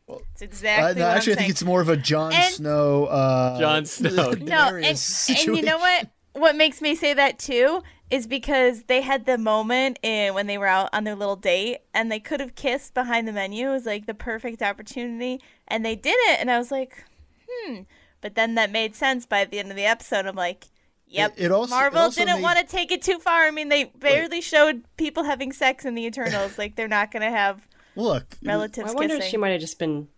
It's 0.09 0.43
Uh, 0.43 0.45
exactly 0.45 1.01
no, 1.01 1.09
what 1.09 1.17
actually, 1.17 1.33
I'm 1.33 1.39
I 1.39 1.41
think 1.41 1.51
it's 1.51 1.65
more 1.65 1.81
of 1.81 1.89
a 1.89 1.97
Jon 1.97 2.33
And- 2.33 2.55
Snow. 2.55 3.07
Uh, 3.07 3.59
Jon 3.59 3.87
Snow. 3.87 4.11
no, 4.11 4.35
Daenerys 4.35 5.29
and, 5.31 5.39
and 5.49 5.57
you 5.57 5.63
know 5.63 5.79
what? 5.79 6.09
What 6.35 6.55
makes 6.57 6.81
me 6.83 6.95
say 6.95 7.15
that 7.15 7.39
too 7.39 7.83
is 8.11 8.27
because 8.29 8.85
they 8.85 9.01
had 9.01 9.25
the 9.27 9.39
moment 9.39 9.99
in 10.03 10.35
when 10.35 10.47
they 10.47 10.59
were 10.59 10.67
out 10.69 10.91
on 10.93 11.05
their 11.05 11.17
little 11.17 11.35
date, 11.35 11.79
and 11.95 12.13
they 12.13 12.21
could 12.21 12.39
have 12.41 12.55
kissed 12.55 12.93
behind 12.95 13.27
the 13.27 13.33
menu. 13.33 13.69
It 13.71 13.73
was 13.73 13.87
like 13.87 14.05
the 14.07 14.15
perfect 14.15 14.61
opportunity, 14.63 15.41
and 15.67 15.85
they 15.85 15.97
did 15.97 16.15
it. 16.29 16.39
And 16.39 16.51
I 16.51 16.59
was 16.59 16.71
like, 16.71 17.03
hmm. 17.51 17.81
But 18.21 18.35
then 18.35 18.55
that 18.57 18.71
made 18.71 18.95
sense 18.95 19.25
by 19.27 19.45
the 19.47 19.59
end 19.59 19.71
of 19.71 19.77
the 19.77 19.87
episode. 19.87 20.27
I'm 20.27 20.37
like, 20.37 20.67
yep. 21.07 21.35
It- 21.37 21.47
it 21.47 21.53
also- 21.53 21.75
it 21.75 21.79
Marvel 21.79 21.99
also 22.01 22.21
didn't 22.21 22.37
made- 22.37 22.43
want 22.43 22.59
to 22.59 22.65
take 22.65 22.91
it 22.93 23.03
too 23.03 23.19
far. 23.19 23.45
I 23.47 23.51
mean, 23.51 23.69
they 23.69 23.85
barely 23.85 24.41
showed 24.41 24.83
people 24.97 25.25
having 25.25 25.53
sex 25.53 25.85
in 25.85 25.95
the 25.95 26.05
Eternals. 26.07 26.59
like 26.59 26.77
they're 26.77 26.89
not 26.89 27.11
gonna 27.11 27.31
have 27.31 27.67
Look, 27.95 28.37
relatives 28.43 28.91
I 28.91 28.95
wonder 28.95 29.15
if 29.17 29.25
she 29.25 29.37
might 29.37 29.51
have 29.51 29.61
just 29.61 29.79
been 29.79 30.09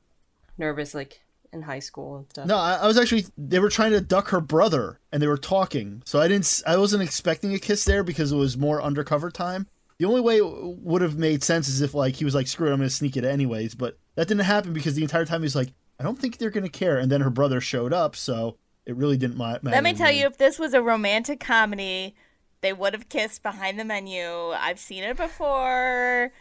nervous, 0.56 0.94
like 0.94 1.20
in 1.52 1.62
high 1.62 1.78
school 1.78 2.16
and 2.18 2.26
stuff. 2.30 2.46
No, 2.46 2.56
I, 2.56 2.74
I 2.74 2.86
was 2.86 2.98
actually. 2.98 3.26
They 3.38 3.58
were 3.58 3.70
trying 3.70 3.92
to 3.92 4.00
duck 4.00 4.28
her 4.28 4.40
brother, 4.40 4.98
and 5.12 5.22
they 5.22 5.26
were 5.26 5.38
talking. 5.38 6.02
So 6.04 6.20
I 6.20 6.28
didn't. 6.28 6.62
I 6.66 6.76
wasn't 6.76 7.02
expecting 7.02 7.54
a 7.54 7.58
kiss 7.58 7.84
there 7.84 8.02
because 8.02 8.32
it 8.32 8.36
was 8.36 8.56
more 8.56 8.82
undercover 8.82 9.30
time. 9.30 9.66
The 9.98 10.04
only 10.04 10.20
way 10.20 10.36
it 10.36 10.44
would 10.46 11.02
have 11.02 11.16
made 11.16 11.42
sense 11.42 11.66
is 11.68 11.80
if 11.80 11.94
like 11.94 12.16
he 12.16 12.24
was 12.24 12.34
like, 12.34 12.46
"Screw 12.48 12.68
it, 12.68 12.72
I'm 12.72 12.78
gonna 12.78 12.90
sneak 12.90 13.16
it 13.16 13.24
anyways." 13.24 13.74
But 13.74 13.98
that 14.16 14.28
didn't 14.28 14.44
happen 14.44 14.72
because 14.72 14.94
the 14.94 15.02
entire 15.02 15.24
time 15.24 15.42
he's 15.42 15.56
like, 15.56 15.70
"I 15.98 16.02
don't 16.04 16.18
think 16.18 16.36
they're 16.38 16.50
gonna 16.50 16.68
care." 16.68 16.98
And 16.98 17.10
then 17.10 17.20
her 17.22 17.30
brother 17.30 17.60
showed 17.60 17.92
up, 17.92 18.14
so 18.14 18.56
it 18.88 18.96
really 18.96 19.18
didn't 19.18 19.36
ma- 19.36 19.58
matter. 19.62 19.70
Let 19.70 19.84
me 19.84 19.92
tell 19.92 20.10
you, 20.10 20.24
if 20.26 20.38
this 20.38 20.58
was 20.58 20.72
a 20.72 20.80
romantic 20.82 21.38
comedy, 21.38 22.16
they 22.62 22.72
would 22.72 22.94
have 22.94 23.10
kissed 23.10 23.42
behind 23.42 23.78
the 23.78 23.84
menu. 23.84 24.24
I've 24.24 24.78
seen 24.78 25.04
it 25.04 25.16
before. 25.16 26.32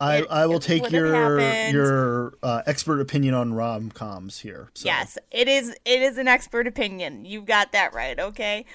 I, 0.00 0.16
it- 0.18 0.26
I 0.28 0.46
will 0.46 0.58
take 0.58 0.90
your 0.90 1.14
happened. 1.14 1.72
your 1.72 2.34
uh, 2.42 2.62
expert 2.66 3.00
opinion 3.00 3.32
on 3.34 3.54
rom 3.54 3.90
coms 3.92 4.40
here. 4.40 4.70
So. 4.74 4.86
Yes, 4.86 5.16
it 5.30 5.46
is. 5.46 5.70
It 5.84 6.02
is 6.02 6.18
an 6.18 6.26
expert 6.26 6.66
opinion. 6.66 7.24
You've 7.24 7.46
got 7.46 7.70
that 7.72 7.94
right. 7.94 8.18
Okay. 8.18 8.66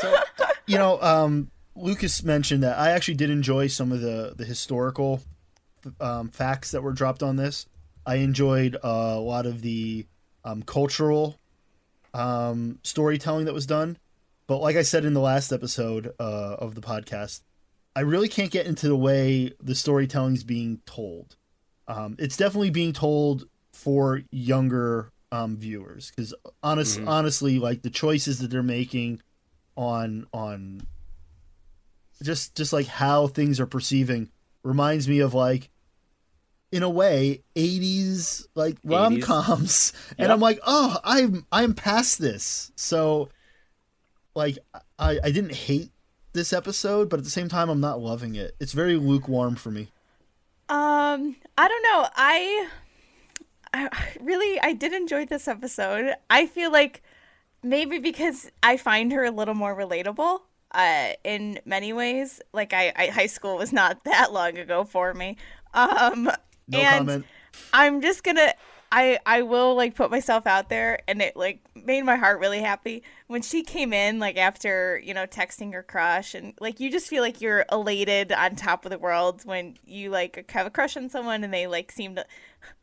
So, 0.00 0.16
you 0.66 0.76
know, 0.76 1.00
um, 1.00 1.50
Lucas 1.76 2.24
mentioned 2.24 2.62
that 2.64 2.76
I 2.76 2.90
actually 2.90 3.14
did 3.14 3.30
enjoy 3.30 3.68
some 3.68 3.92
of 3.92 4.00
the 4.00 4.34
the 4.36 4.44
historical 4.44 5.22
um, 6.00 6.28
facts 6.28 6.72
that 6.72 6.82
were 6.82 6.92
dropped 6.92 7.22
on 7.22 7.36
this. 7.36 7.66
I 8.04 8.16
enjoyed 8.16 8.74
uh, 8.82 9.14
a 9.14 9.20
lot 9.20 9.46
of 9.46 9.62
the 9.62 10.06
um, 10.44 10.62
cultural 10.62 11.38
um, 12.14 12.78
storytelling 12.82 13.46
that 13.46 13.54
was 13.54 13.66
done. 13.66 13.98
But 14.46 14.58
like 14.58 14.76
I 14.76 14.82
said 14.82 15.04
in 15.04 15.14
the 15.14 15.20
last 15.20 15.52
episode 15.52 16.12
uh, 16.18 16.56
of 16.58 16.74
the 16.74 16.80
podcast, 16.80 17.42
I 17.94 18.00
really 18.00 18.28
can't 18.28 18.50
get 18.50 18.66
into 18.66 18.88
the 18.88 18.96
way 18.96 19.52
the 19.62 19.74
storytelling 19.74 20.34
is 20.34 20.44
being 20.44 20.80
told. 20.86 21.36
Um, 21.88 22.16
it's 22.18 22.36
definitely 22.36 22.70
being 22.70 22.92
told 22.92 23.44
for 23.72 24.22
younger 24.30 25.10
um, 25.30 25.56
viewers 25.56 26.10
because 26.10 26.34
honest, 26.62 27.00
honestly, 27.06 27.58
like 27.58 27.82
the 27.82 27.90
choices 27.90 28.38
that 28.40 28.50
they're 28.50 28.62
making 28.62 29.22
on 29.76 30.26
on 30.32 30.82
just 32.22 32.54
just 32.54 32.72
like 32.72 32.86
how 32.86 33.26
things 33.26 33.58
are 33.58 33.66
perceiving 33.66 34.30
reminds 34.62 35.08
me 35.08 35.20
of 35.20 35.34
like 35.34 35.70
in 36.72 36.82
a 36.82 36.90
way 36.90 37.42
80s 37.54 38.46
like 38.54 38.80
80s. 38.82 38.90
rom-coms 38.90 39.92
and 40.18 40.20
Yep. 40.26 40.30
i'm 40.30 40.40
like 40.40 40.58
oh 40.66 40.96
i'm 41.04 41.46
i'm 41.52 41.74
past 41.74 42.18
this 42.18 42.72
so 42.76 43.28
like 44.34 44.58
i 44.98 45.18
i 45.22 45.30
didn't 45.30 45.52
hate 45.54 45.90
this 46.32 46.52
episode 46.52 47.08
but 47.10 47.18
at 47.20 47.24
the 47.24 47.30
same 47.30 47.48
time 47.50 47.68
i'm 47.68 47.80
not 47.80 48.00
loving 48.00 48.34
it 48.34 48.56
it's 48.58 48.72
very 48.72 48.96
lukewarm 48.96 49.54
for 49.54 49.70
me 49.70 49.88
Um, 50.68 51.36
I 51.58 51.68
don't 51.68 51.82
know. 51.82 52.06
I, 52.16 52.68
I 53.74 53.88
really, 54.20 54.58
I 54.60 54.72
did 54.72 54.94
enjoy 54.94 55.26
this 55.26 55.46
episode. 55.46 56.14
I 56.30 56.46
feel 56.46 56.72
like 56.72 57.02
maybe 57.62 57.98
because 57.98 58.50
I 58.62 58.78
find 58.78 59.12
her 59.12 59.24
a 59.24 59.30
little 59.30 59.52
more 59.54 59.76
relatable 59.76 60.40
uh, 60.72 61.08
in 61.24 61.58
many 61.66 61.92
ways. 61.92 62.40
Like 62.54 62.72
I, 62.72 62.92
I, 62.96 63.06
high 63.08 63.26
school 63.26 63.58
was 63.58 63.70
not 63.72 64.04
that 64.04 64.32
long 64.32 64.56
ago 64.56 64.84
for 64.84 65.12
me. 65.12 65.36
Um, 65.74 66.30
No 66.68 66.78
and 66.78 67.06
comment. 67.06 67.26
I'm 67.72 68.00
just 68.00 68.24
gonna. 68.24 68.52
I 68.90 69.18
I 69.24 69.42
will 69.42 69.74
like 69.74 69.94
put 69.94 70.10
myself 70.10 70.46
out 70.46 70.68
there, 70.68 71.00
and 71.08 71.22
it 71.22 71.34
like 71.34 71.60
made 71.74 72.02
my 72.02 72.16
heart 72.16 72.40
really 72.40 72.60
happy 72.60 73.02
when 73.26 73.40
she 73.40 73.62
came 73.62 73.92
in. 73.92 74.18
Like 74.18 74.36
after 74.36 75.00
you 75.02 75.14
know 75.14 75.26
texting 75.26 75.72
her 75.72 75.82
crush, 75.82 76.34
and 76.34 76.52
like 76.60 76.78
you 76.78 76.90
just 76.90 77.08
feel 77.08 77.22
like 77.22 77.40
you're 77.40 77.64
elated 77.72 78.32
on 78.32 78.54
top 78.54 78.84
of 78.84 78.90
the 78.90 78.98
world 78.98 79.42
when 79.44 79.76
you 79.86 80.10
like 80.10 80.50
have 80.50 80.66
a 80.66 80.70
crush 80.70 80.96
on 80.96 81.08
someone 81.08 81.42
and 81.42 81.52
they 81.52 81.66
like 81.66 81.90
seem 81.90 82.16
to 82.16 82.26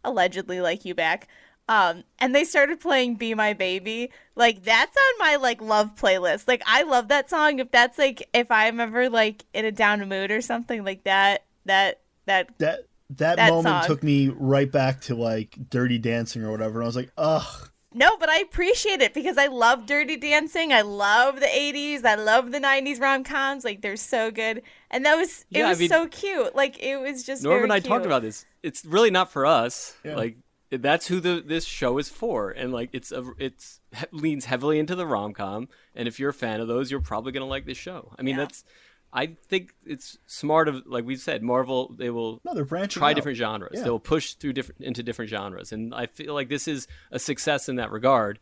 allegedly 0.04 0.62
like 0.62 0.84
you 0.84 0.96
back. 0.96 1.28
Um, 1.68 2.04
and 2.18 2.34
they 2.34 2.44
started 2.44 2.80
playing 2.80 3.16
"Be 3.16 3.36
My 3.36 3.54
Baby." 3.54 4.10
Like 4.36 4.64
that's 4.64 4.98
on 4.98 5.20
my 5.20 5.36
like 5.36 5.62
love 5.62 5.96
playlist. 5.96 6.48
Like 6.48 6.64
I 6.66 6.82
love 6.82 7.10
that 7.10 7.30
song. 7.30 7.60
If 7.60 7.70
that's 7.70 8.00
like 8.00 8.28
if 8.34 8.50
I'm 8.50 8.80
ever 8.80 9.10
like 9.12 9.46
in 9.54 9.66
a 9.66 9.72
down 9.72 10.10
mood 10.10 10.32
or 10.32 10.42
something 10.42 10.84
like 10.84 11.04
that, 11.04 11.46
that 11.66 12.02
that 12.26 12.58
That 12.58 12.89
that, 13.12 13.38
That 13.38 13.50
moment 13.50 13.68
song. 13.68 13.88
took 13.88 14.04
me 14.04 14.30
right 14.30 14.72
back 14.72 15.02
to 15.02 15.16
like 15.16 15.58
Dirty 15.70 15.98
Dancing 15.98 16.44
or 16.44 16.52
whatever. 16.52 16.76
And 16.80 16.84
I 16.84 16.88
was 16.88 16.96
like, 16.96 17.12
ugh. 17.18 17.70
No, 17.92 18.18
but 18.18 18.30
I 18.30 18.38
appreciate 18.42 19.02
it 19.02 19.16
because 19.16 19.38
I 19.38 19.48
love 19.48 19.88
Dirty 19.88 20.16
Dancing. 20.16 20.72
I 20.72 20.82
love 20.82 21.40
the 21.40 21.48
80s. 21.48 22.06
I 22.06 22.14
love 22.16 22.52
the 22.52 22.60
90s 22.60 23.02
rom 23.02 23.24
coms. 23.24 23.66
Like, 23.66 23.82
they're 23.82 23.96
so 23.98 24.30
good. 24.30 24.62
And 24.92 25.04
that 25.08 25.16
was, 25.16 25.46
it 25.50 25.58
Yeah, 25.58 25.66
I 25.66 25.70
was 25.70 25.80
mean- 25.80 25.90
so 25.90 26.08
cute. 26.08 26.56
Like, 26.56 26.78
it 26.84 26.98
was 26.98 27.24
just. 27.24 27.44
Norm 27.44 27.56
very 27.56 27.64
and 27.64 27.74
I 27.74 27.80
cute. 27.80 27.90
talked 27.90 28.06
about 28.06 28.22
this. 28.22 28.46
It's 28.62 28.86
really 28.86 29.10
not 29.10 29.32
for 29.32 29.46
us. 29.48 29.96
Yeah. 30.06 30.16
Like 30.16 30.38
that's 30.72 31.08
who 31.08 31.20
the 31.20 31.42
this 31.44 31.66
show 31.66 31.98
is 31.98 32.10
for, 32.10 32.52
and 32.52 32.72
like 32.72 32.90
it's 32.94 33.12
a 33.12 33.24
it's 33.40 33.80
leans 34.12 34.46
heavily 34.46 34.78
into 34.78 34.94
the 34.96 35.08
rom 35.08 35.34
com. 35.34 35.68
And 35.96 36.08
if 36.08 36.20
you're 36.20 36.30
a 36.30 36.34
fan 36.34 36.60
of 36.62 36.68
those, 36.68 36.92
you're 36.92 37.00
probably 37.02 37.32
gonna 37.32 37.48
like 37.48 37.66
this 37.66 37.78
show. 37.78 38.14
I 38.20 38.22
mean, 38.22 38.36
Yeah. 38.36 38.42
that's 38.44 38.64
I 39.12 39.36
think 39.48 39.74
it's 39.86 40.18
smart 40.28 40.68
of 40.68 40.86
like 40.86 41.04
we 41.06 41.16
said, 41.16 41.42
Marvel. 41.42 41.96
They 41.98 42.10
will 42.10 42.42
No, 42.46 42.54
they're 42.54 42.88
try 42.88 43.10
out. 43.12 43.16
different 43.16 43.38
genres. 43.38 43.72
Yeah. 43.74 43.84
They'll 43.84 44.00
push 44.00 44.34
through 44.34 44.54
different 44.54 44.82
into 44.82 45.02
different 45.02 45.30
genres, 45.30 45.72
and 45.72 45.94
I 45.96 46.06
feel 46.06 46.34
like 46.34 46.50
this 46.50 46.68
is 46.68 46.88
a 47.12 47.20
success 47.20 47.68
in 47.68 47.76
that 47.78 47.92
regard. 47.92 48.40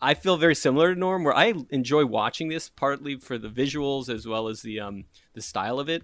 I 0.00 0.14
feel 0.14 0.36
very 0.36 0.54
similar 0.54 0.92
to 0.94 1.00
Norm, 1.00 1.24
where 1.24 1.34
I 1.34 1.54
enjoy 1.70 2.04
watching 2.04 2.48
this 2.48 2.68
partly 2.68 3.16
for 3.16 3.38
the 3.38 3.48
visuals 3.48 4.08
as 4.08 4.26
well 4.26 4.46
as 4.48 4.62
the 4.62 4.78
um, 4.80 5.04
the 5.34 5.40
style 5.40 5.80
of 5.80 5.88
it. 5.88 6.02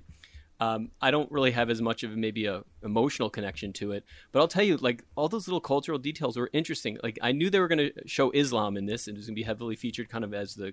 Um, 0.59 0.91
I 1.01 1.11
don't 1.11 1.31
really 1.31 1.51
have 1.53 1.71
as 1.71 1.83
much 1.83 2.03
of 2.05 2.17
maybe 2.17 2.47
a 2.47 2.63
emotional 2.85 3.31
connection 3.31 3.73
to 3.75 3.93
it, 3.93 4.05
but 4.33 4.39
I'll 4.41 4.49
tell 4.49 4.63
you, 4.65 4.77
like 4.79 5.05
all 5.17 5.29
those 5.29 5.47
little 5.47 5.61
cultural 5.61 5.99
details 5.99 6.37
were 6.37 6.51
interesting. 6.53 6.99
Like 7.03 7.19
I 7.23 7.33
knew 7.33 7.51
they 7.51 7.61
were 7.61 7.69
going 7.69 7.91
to 7.91 7.93
show 8.07 8.31
Islam 8.33 8.77
in 8.77 8.87
this, 8.87 9.07
and 9.07 9.17
it 9.17 9.19
was 9.19 9.27
going 9.27 9.35
to 9.35 9.41
be 9.41 9.45
heavily 9.45 9.77
featured, 9.77 10.09
kind 10.09 10.25
of 10.25 10.33
as 10.35 10.55
the 10.55 10.73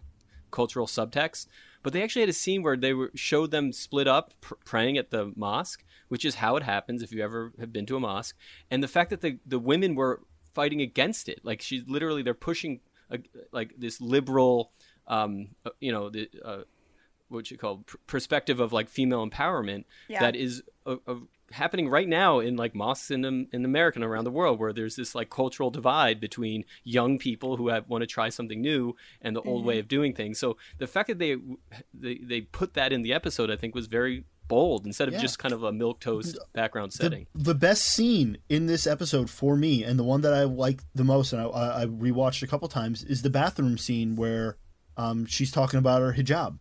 cultural 0.51 0.87
subtext. 0.87 1.47
But 1.83 1.93
they 1.93 2.03
actually 2.03 2.21
had 2.23 2.29
a 2.29 2.33
scene 2.33 2.61
where 2.63 2.75
they 2.77 2.93
were 2.93 3.11
showed 3.15 3.51
them 3.51 3.71
split 3.71 4.07
up 4.07 4.33
pr- 4.41 4.55
praying 4.65 4.97
at 4.97 5.11
the 5.11 5.31
mosque, 5.35 5.83
which 6.09 6.25
is 6.25 6.35
how 6.35 6.55
it 6.57 6.63
happens 6.63 7.01
if 7.01 7.11
you 7.11 7.23
ever 7.23 7.53
have 7.59 7.71
been 7.71 7.85
to 7.87 7.95
a 7.95 7.99
mosque. 7.99 8.35
And 8.69 8.83
the 8.83 8.87
fact 8.87 9.09
that 9.11 9.21
the 9.21 9.39
the 9.45 9.59
women 9.59 9.95
were 9.95 10.21
fighting 10.53 10.81
against 10.81 11.29
it, 11.29 11.39
like 11.43 11.61
she's 11.61 11.83
literally 11.87 12.21
they're 12.21 12.33
pushing 12.33 12.81
a, 13.09 13.19
like 13.51 13.73
this 13.77 14.01
liberal, 14.01 14.71
um, 15.07 15.49
uh, 15.65 15.69
you 15.79 15.91
know, 15.91 16.09
the 16.09 16.29
uh, 16.43 16.61
what 17.29 17.49
you 17.51 17.57
call 17.57 17.77
pr- 17.85 17.97
perspective 18.07 18.59
of 18.59 18.73
like 18.73 18.89
female 18.89 19.27
empowerment 19.27 19.85
Yeah. 20.07 20.19
that 20.21 20.35
is 20.35 20.63
uh 20.85 20.97
uh 21.07 21.15
happening 21.51 21.89
right 21.89 22.07
now 22.07 22.39
in 22.39 22.55
like 22.55 22.73
mosques 22.75 23.12
in 23.12 23.25
in 23.51 23.65
America 23.65 23.97
and 23.97 24.05
around 24.05 24.23
the 24.23 24.31
world 24.31 24.59
where 24.59 24.73
there's 24.73 24.95
this 24.95 25.15
like 25.15 25.29
cultural 25.29 25.69
divide 25.71 26.19
between 26.19 26.63
young 26.83 27.17
people 27.17 27.57
who 27.57 27.69
have, 27.69 27.88
want 27.89 28.01
to 28.01 28.07
try 28.07 28.29
something 28.29 28.62
new 28.62 28.95
and 29.21 29.35
the 29.35 29.41
old 29.41 29.65
way 29.65 29.75
Mm-hmm. 29.75 29.79
of 29.79 29.88
doing 29.88 30.13
things. 30.13 30.39
So 30.39 30.57
the 30.77 30.88
fact 30.88 31.07
that 31.09 31.19
they 31.19 31.38
they 31.93 32.15
they 32.23 32.41
put 32.41 32.73
that 32.75 32.91
in 32.93 33.01
the 33.01 33.13
episode 33.13 33.49
I 33.51 33.55
think 33.55 33.75
was 33.75 33.88
very 33.88 34.25
bold 34.47 34.85
instead 34.85 35.07
of 35.07 35.13
Yeah. 35.13 35.21
just 35.21 35.38
kind 35.38 35.53
of 35.53 35.62
a 35.63 35.71
milk 35.71 35.99
toast 35.99 36.38
background 36.53 36.91
setting. 36.93 37.27
the 37.35 37.53
best 37.53 37.83
scene 37.85 38.38
in 38.49 38.65
this 38.65 38.88
episode 38.88 39.29
for 39.29 39.55
me, 39.55 39.83
and 39.83 39.99
the 39.99 40.03
one 40.03 40.21
that 40.21 40.33
I 40.33 40.43
like 40.43 40.81
the 40.95 41.03
most, 41.03 41.33
and 41.33 41.41
I, 41.41 41.45
I 41.45 41.81
I 41.81 41.85
rewatched 41.85 42.41
a 42.41 42.47
couple 42.47 42.67
times, 42.67 43.03
is 43.03 43.21
the 43.21 43.29
bathroom 43.29 43.77
scene 43.77 44.15
where 44.15 44.57
um, 44.97 45.25
she's 45.27 45.51
talking 45.51 45.77
about 45.77 46.01
her 46.01 46.13
hijab. 46.13 46.57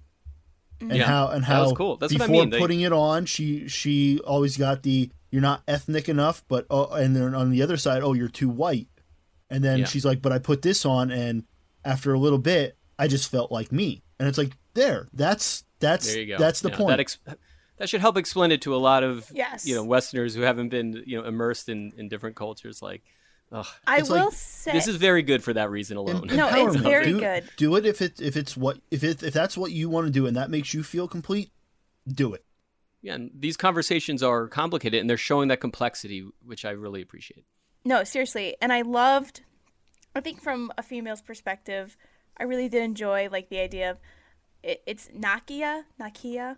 Mm-hmm. 0.80 0.90
And 0.90 0.98
Yeah, 0.98 1.06
how 1.06 1.28
and 1.28 1.42
that 1.42 1.46
how 1.46 1.62
was 1.64 1.72
cool. 1.72 1.96
That's 1.96 2.12
what 2.12 2.22
I 2.22 2.26
before 2.26 2.40
mean. 2.42 2.50
They- 2.50 2.58
putting 2.58 2.80
it 2.82 2.92
on, 2.92 3.26
she 3.26 3.66
she 3.68 4.20
always 4.20 4.56
got 4.56 4.82
the 4.82 5.10
you're 5.30 5.42
not 5.42 5.62
ethnic 5.68 6.08
enough, 6.08 6.42
but 6.48 6.66
oh, 6.70 6.86
and 6.86 7.14
then 7.14 7.34
on 7.34 7.50
the 7.50 7.62
other 7.62 7.76
side, 7.76 8.02
oh 8.02 8.12
you're 8.14 8.28
too 8.28 8.48
white, 8.48 8.88
and 9.50 9.62
then 9.64 9.80
Yeah. 9.80 9.84
she's 9.86 10.04
like, 10.04 10.22
but 10.22 10.32
I 10.32 10.38
put 10.38 10.62
this 10.62 10.84
on, 10.86 11.10
and 11.10 11.44
after 11.84 12.14
a 12.14 12.18
little 12.18 12.38
bit, 12.38 12.76
I 12.98 13.08
just 13.08 13.30
felt 13.30 13.50
like 13.52 13.70
me, 13.72 14.02
and 14.18 14.28
it's 14.28 14.38
like 14.38 14.52
there, 14.74 15.08
that's 15.12 15.64
that's 15.80 16.06
There 16.12 16.22
you 16.22 16.26
go. 16.28 16.38
that's 16.38 16.60
the 16.60 16.70
Yeah, 16.70 16.76
point. 16.76 16.88
That, 16.90 17.00
ex- 17.00 17.18
that 17.78 17.88
should 17.88 18.00
help 18.00 18.16
explain 18.16 18.50
it 18.52 18.62
to 18.62 18.74
a 18.74 18.78
lot 18.78 19.02
of 19.02 19.30
Yes. 19.34 19.66
you 19.66 19.74
know 19.74 19.84
Westerners 19.84 20.34
who 20.34 20.42
haven't 20.42 20.68
been 20.70 21.02
you 21.06 21.20
know 21.20 21.26
immersed 21.26 21.68
in, 21.68 21.92
in 21.96 22.08
different 22.08 22.36
cultures. 22.36 22.80
Like, 22.82 23.02
ugh, 23.52 23.66
I 23.86 23.98
It's 23.98 24.10
like- 24.10 24.24
will 24.24 24.30
say. 24.30 24.72
this 24.72 24.88
is 24.88 24.96
very 24.96 25.22
good 25.22 25.42
for 25.42 25.52
that 25.52 25.70
reason 25.70 25.96
alone. 25.96 26.26
No, 26.32 26.48
it's 26.66 26.76
very 26.76 27.06
do, 27.12 27.20
good. 27.20 27.50
Do 27.56 27.76
it 27.76 27.86
if 27.86 28.02
it 28.02 28.20
if 28.20 28.36
it's 28.36 28.56
what 28.56 28.78
if 28.90 29.02
it 29.04 29.22
if 29.22 29.32
that's 29.34 29.56
what 29.56 29.72
you 29.72 29.88
want 29.88 30.06
to 30.06 30.12
do 30.12 30.26
and 30.26 30.36
that 30.36 30.50
makes 30.50 30.74
you 30.74 30.82
feel 30.82 31.08
complete, 31.08 31.50
do 32.06 32.34
it. 32.34 32.44
Yeah, 33.00 33.14
and 33.14 33.30
these 33.32 33.56
conversations 33.56 34.22
are 34.24 34.48
complicated, 34.48 35.00
and 35.00 35.08
they're 35.08 35.16
showing 35.16 35.48
that 35.48 35.60
complexity, 35.60 36.28
which 36.44 36.64
I 36.64 36.70
really 36.70 37.00
appreciate. 37.00 37.44
No, 37.84 38.02
seriously. 38.02 38.56
And 38.60 38.72
I 38.72 38.82
loved, 38.82 39.42
I 40.16 40.20
think 40.20 40.42
from 40.42 40.72
a 40.76 40.82
female's 40.82 41.22
perspective, 41.22 41.96
I 42.36 42.42
really 42.42 42.68
did 42.68 42.82
enjoy 42.82 43.28
like 43.30 43.50
the 43.50 43.60
idea 43.60 43.92
of 43.92 43.98
it, 44.64 44.82
it's 44.84 45.08
Nakia. 45.16 45.84
Nakia 46.00 46.56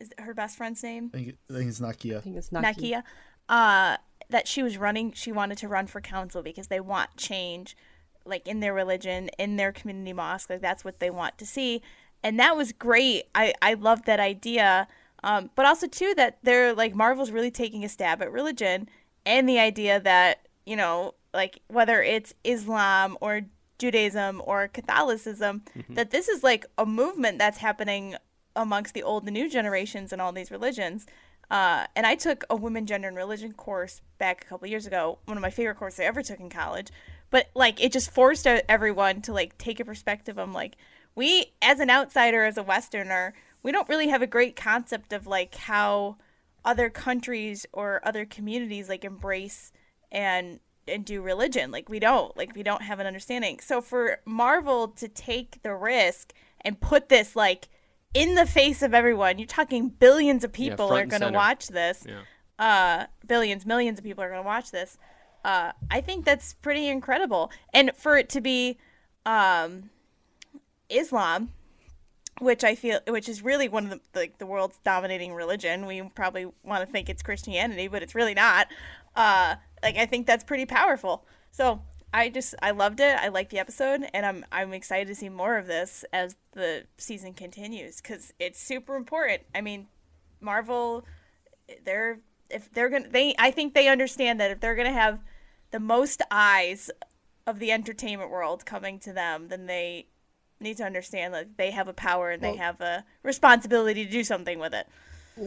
is 0.00 0.10
her 0.18 0.32
best 0.32 0.56
friend's 0.56 0.82
name. 0.82 1.10
I 1.12 1.16
think, 1.18 1.34
I 1.50 1.52
think 1.58 1.68
it's 1.68 1.80
Nakia. 1.80 2.16
I 2.16 2.20
think 2.20 2.36
it's 2.36 2.50
not 2.50 2.64
Nakia. 2.64 3.02
Uh, 3.46 3.98
that 4.30 4.48
she 4.48 4.62
was 4.62 4.78
running, 4.78 5.12
she 5.12 5.32
wanted 5.32 5.58
to 5.58 5.68
run 5.68 5.86
for 5.86 6.00
council 6.00 6.42
because 6.42 6.68
they 6.68 6.80
want 6.80 7.16
change, 7.16 7.76
like 8.24 8.46
in 8.46 8.60
their 8.60 8.74
religion, 8.74 9.28
in 9.38 9.56
their 9.56 9.72
community 9.72 10.12
mosque. 10.12 10.50
Like 10.50 10.60
that's 10.60 10.84
what 10.84 11.00
they 11.00 11.10
want 11.10 11.38
to 11.38 11.46
see. 11.46 11.82
And 12.22 12.38
that 12.38 12.56
was 12.56 12.72
great. 12.72 13.24
I, 13.34 13.54
I 13.62 13.74
loved 13.74 14.06
that 14.06 14.20
idea. 14.20 14.88
Um, 15.22 15.50
but 15.54 15.66
also, 15.66 15.86
too, 15.86 16.14
that 16.16 16.38
they're 16.42 16.74
like 16.74 16.94
Marvel's 16.94 17.30
really 17.30 17.50
taking 17.50 17.84
a 17.84 17.88
stab 17.88 18.22
at 18.22 18.32
religion 18.32 18.88
and 19.26 19.48
the 19.48 19.58
idea 19.58 20.00
that, 20.00 20.46
you 20.64 20.76
know, 20.76 21.14
like 21.34 21.60
whether 21.68 22.02
it's 22.02 22.34
Islam 22.44 23.16
or 23.20 23.42
Judaism 23.78 24.42
or 24.44 24.68
Catholicism, 24.68 25.62
that 25.88 26.10
this 26.10 26.28
is 26.28 26.42
like 26.42 26.66
a 26.76 26.84
movement 26.84 27.38
that's 27.38 27.58
happening 27.58 28.16
amongst 28.56 28.94
the 28.94 29.02
old 29.02 29.24
and 29.24 29.34
new 29.34 29.48
generations 29.48 30.12
and 30.12 30.20
all 30.20 30.32
these 30.32 30.50
religions. 30.50 31.06
Uh, 31.50 31.86
and 31.96 32.06
I 32.06 32.14
took 32.14 32.44
a 32.48 32.56
women, 32.56 32.86
gender, 32.86 33.08
and 33.08 33.16
religion 33.16 33.52
course 33.52 34.02
back 34.18 34.44
a 34.44 34.46
couple 34.46 34.68
years 34.68 34.86
ago, 34.86 35.18
one 35.24 35.36
of 35.36 35.42
my 35.42 35.50
favorite 35.50 35.76
courses 35.76 36.00
I 36.00 36.04
ever 36.04 36.22
took 36.22 36.38
in 36.38 36.48
college. 36.48 36.88
But 37.30 37.48
like, 37.54 37.82
it 37.82 37.92
just 37.92 38.10
forced 38.12 38.46
everyone 38.46 39.22
to 39.22 39.32
like 39.32 39.58
take 39.58 39.80
a 39.80 39.84
perspective. 39.84 40.38
I'm 40.38 40.52
like, 40.52 40.76
we, 41.16 41.52
as 41.60 41.80
an 41.80 41.90
outsider, 41.90 42.44
as 42.44 42.56
a 42.56 42.62
Westerner, 42.62 43.34
we 43.62 43.72
don't 43.72 43.88
really 43.88 44.08
have 44.08 44.22
a 44.22 44.26
great 44.26 44.54
concept 44.54 45.12
of 45.12 45.26
like 45.26 45.54
how 45.56 46.16
other 46.64 46.90
countries 46.90 47.66
or 47.72 48.00
other 48.04 48.24
communities 48.24 48.88
like 48.88 49.04
embrace 49.04 49.72
and 50.12 50.60
and 50.86 51.04
do 51.04 51.22
religion 51.22 51.70
like 51.70 51.88
we 51.88 51.98
don't 51.98 52.36
like 52.36 52.54
we 52.54 52.62
don't 52.62 52.82
have 52.82 53.00
an 53.00 53.06
understanding 53.06 53.58
so 53.60 53.80
for 53.80 54.20
marvel 54.24 54.88
to 54.88 55.08
take 55.08 55.62
the 55.62 55.74
risk 55.74 56.32
and 56.62 56.80
put 56.80 57.08
this 57.08 57.36
like 57.36 57.68
in 58.14 58.34
the 58.34 58.46
face 58.46 58.82
of 58.82 58.92
everyone 58.94 59.38
you're 59.38 59.46
talking 59.46 59.88
billions 59.88 60.42
of 60.44 60.52
people 60.52 60.88
front 60.88 61.02
are 61.12 61.18
going 61.18 61.32
to 61.32 61.36
watch 61.36 61.68
this 61.68 62.04
Yeah. 62.06 62.22
uh 62.58 63.06
billions 63.26 63.64
millions 63.64 63.98
of 63.98 64.04
people 64.04 64.24
are 64.24 64.28
going 64.28 64.42
to 64.42 64.46
watch 64.46 64.70
this 64.70 64.98
uh 65.44 65.72
i 65.90 66.00
think 66.00 66.24
that's 66.24 66.54
pretty 66.54 66.88
incredible 66.88 67.50
and 67.72 67.92
for 67.96 68.16
it 68.18 68.28
to 68.30 68.40
be 68.40 68.78
um 69.26 69.90
islam 70.88 71.50
which 72.40 72.64
I 72.64 72.74
feel, 72.74 73.00
which 73.06 73.28
is 73.28 73.42
really 73.42 73.68
one 73.68 73.84
of 73.84 73.90
the 73.90 74.00
like 74.18 74.38
the 74.38 74.46
world's 74.46 74.78
dominating 74.82 75.34
religion. 75.34 75.84
We 75.84 76.00
probably 76.14 76.46
want 76.62 76.86
to 76.86 76.90
think 76.90 77.10
it's 77.10 77.22
Christianity, 77.22 77.86
but 77.86 78.02
it's 78.02 78.14
really 78.14 78.32
not. 78.32 78.66
Uh, 79.14 79.56
like 79.82 79.96
I 79.98 80.06
think 80.06 80.26
that's 80.26 80.42
pretty 80.42 80.64
powerful. 80.64 81.26
So 81.50 81.82
I 82.12 82.28
just 82.28 82.54
I 82.62 82.72
loved 82.72 83.00
it. 83.00 83.16
I 83.18 83.28
liked 83.28 83.50
the 83.50 83.58
episode, 83.58 84.04
and 84.12 84.26
I'm 84.26 84.44
I'm 84.50 84.72
excited 84.72 85.08
to 85.08 85.14
see 85.14 85.28
more 85.28 85.56
of 85.56 85.66
this 85.66 86.04
as 86.12 86.36
the 86.52 86.84
season 86.98 87.34
continues 87.34 88.00
because 88.00 88.32
it's 88.38 88.60
super 88.60 88.96
important. 88.96 89.42
I 89.54 89.60
mean, 89.60 89.86
Marvel, 90.40 91.04
they're 91.84 92.20
if 92.50 92.72
they're 92.72 92.88
gonna 92.88 93.08
they 93.08 93.34
I 93.38 93.50
think 93.50 93.74
they 93.74 93.88
understand 93.88 94.40
that 94.40 94.50
if 94.50 94.60
they're 94.60 94.74
gonna 94.74 94.92
have 94.92 95.20
the 95.70 95.80
most 95.80 96.20
eyes 96.30 96.90
of 97.46 97.58
the 97.58 97.70
entertainment 97.70 98.30
world 98.30 98.66
coming 98.66 98.98
to 99.00 99.12
them, 99.12 99.48
then 99.48 99.66
they 99.66 100.06
need 100.58 100.76
to 100.76 100.84
understand 100.84 101.32
that 101.32 101.56
they 101.56 101.70
have 101.70 101.88
a 101.88 101.92
power 101.92 102.30
and 102.30 102.42
they 102.42 102.56
have 102.56 102.80
a 102.80 103.04
responsibility 103.22 104.04
to 104.04 104.10
do 104.10 104.22
something 104.24 104.58
with 104.58 104.74
it. 104.74 104.86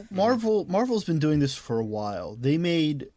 Marvel 0.09 0.65
Marvel's 0.65 1.03
been 1.03 1.19
doing 1.19 1.39
this 1.39 1.55
for 1.55 1.79
a 1.79 1.85
while. 1.85 2.35
They 2.35 2.57
made 2.57 3.09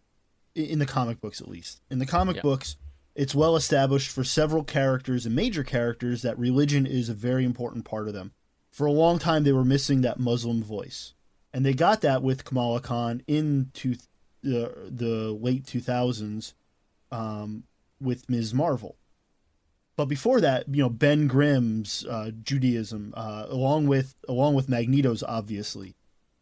in 0.55 0.79
the 0.79 0.87
comic 0.87 1.21
books 1.21 1.41
at 1.41 1.49
least. 1.49 1.81
In 1.91 1.99
the 1.99 2.07
comic 2.07 2.37
Yeah. 2.37 2.43
books, 2.43 2.77
it's 3.17 3.35
well 3.35 3.57
established 3.57 4.11
for 4.11 4.23
several 4.23 4.63
characters 4.63 5.25
and 5.25 5.35
major 5.35 5.65
characters 5.65 6.21
that 6.23 6.39
religion 6.39 6.87
is 6.87 7.09
a 7.09 7.15
very 7.15 7.45
important 7.45 7.87
part 7.87 8.09
of 8.09 8.15
them. 8.15 8.33
For 8.71 8.87
a 8.87 8.93
long 8.93 9.19
time, 9.19 9.43
they 9.43 9.53
were 9.53 9.65
missing 9.65 10.03
that 10.03 10.21
Muslim 10.21 10.63
voice, 10.63 11.15
and 11.53 11.65
they 11.65 11.73
got 11.73 12.03
that 12.03 12.23
with 12.23 12.45
Kamala 12.45 12.81
Khan 12.81 13.23
into 13.27 13.97
the 14.43 14.91
the 14.91 15.33
late 15.33 15.65
2000s 15.65 16.53
um, 17.11 17.65
with 17.99 18.29
Ms. 18.29 18.53
Marvel. 18.53 18.97
But 19.97 20.07
before 20.07 20.43
that, 20.43 20.69
you 20.69 20.83
know, 20.83 20.91
Ben 20.91 21.27
Grimm's 21.27 22.05
uh, 22.05 22.33
Judaism, 22.43 23.15
uh, 23.17 23.47
along 23.49 23.87
with 23.87 24.15
along 24.29 24.55
with 24.55 24.69
Magneto's, 24.69 25.23
obviously, 25.23 25.97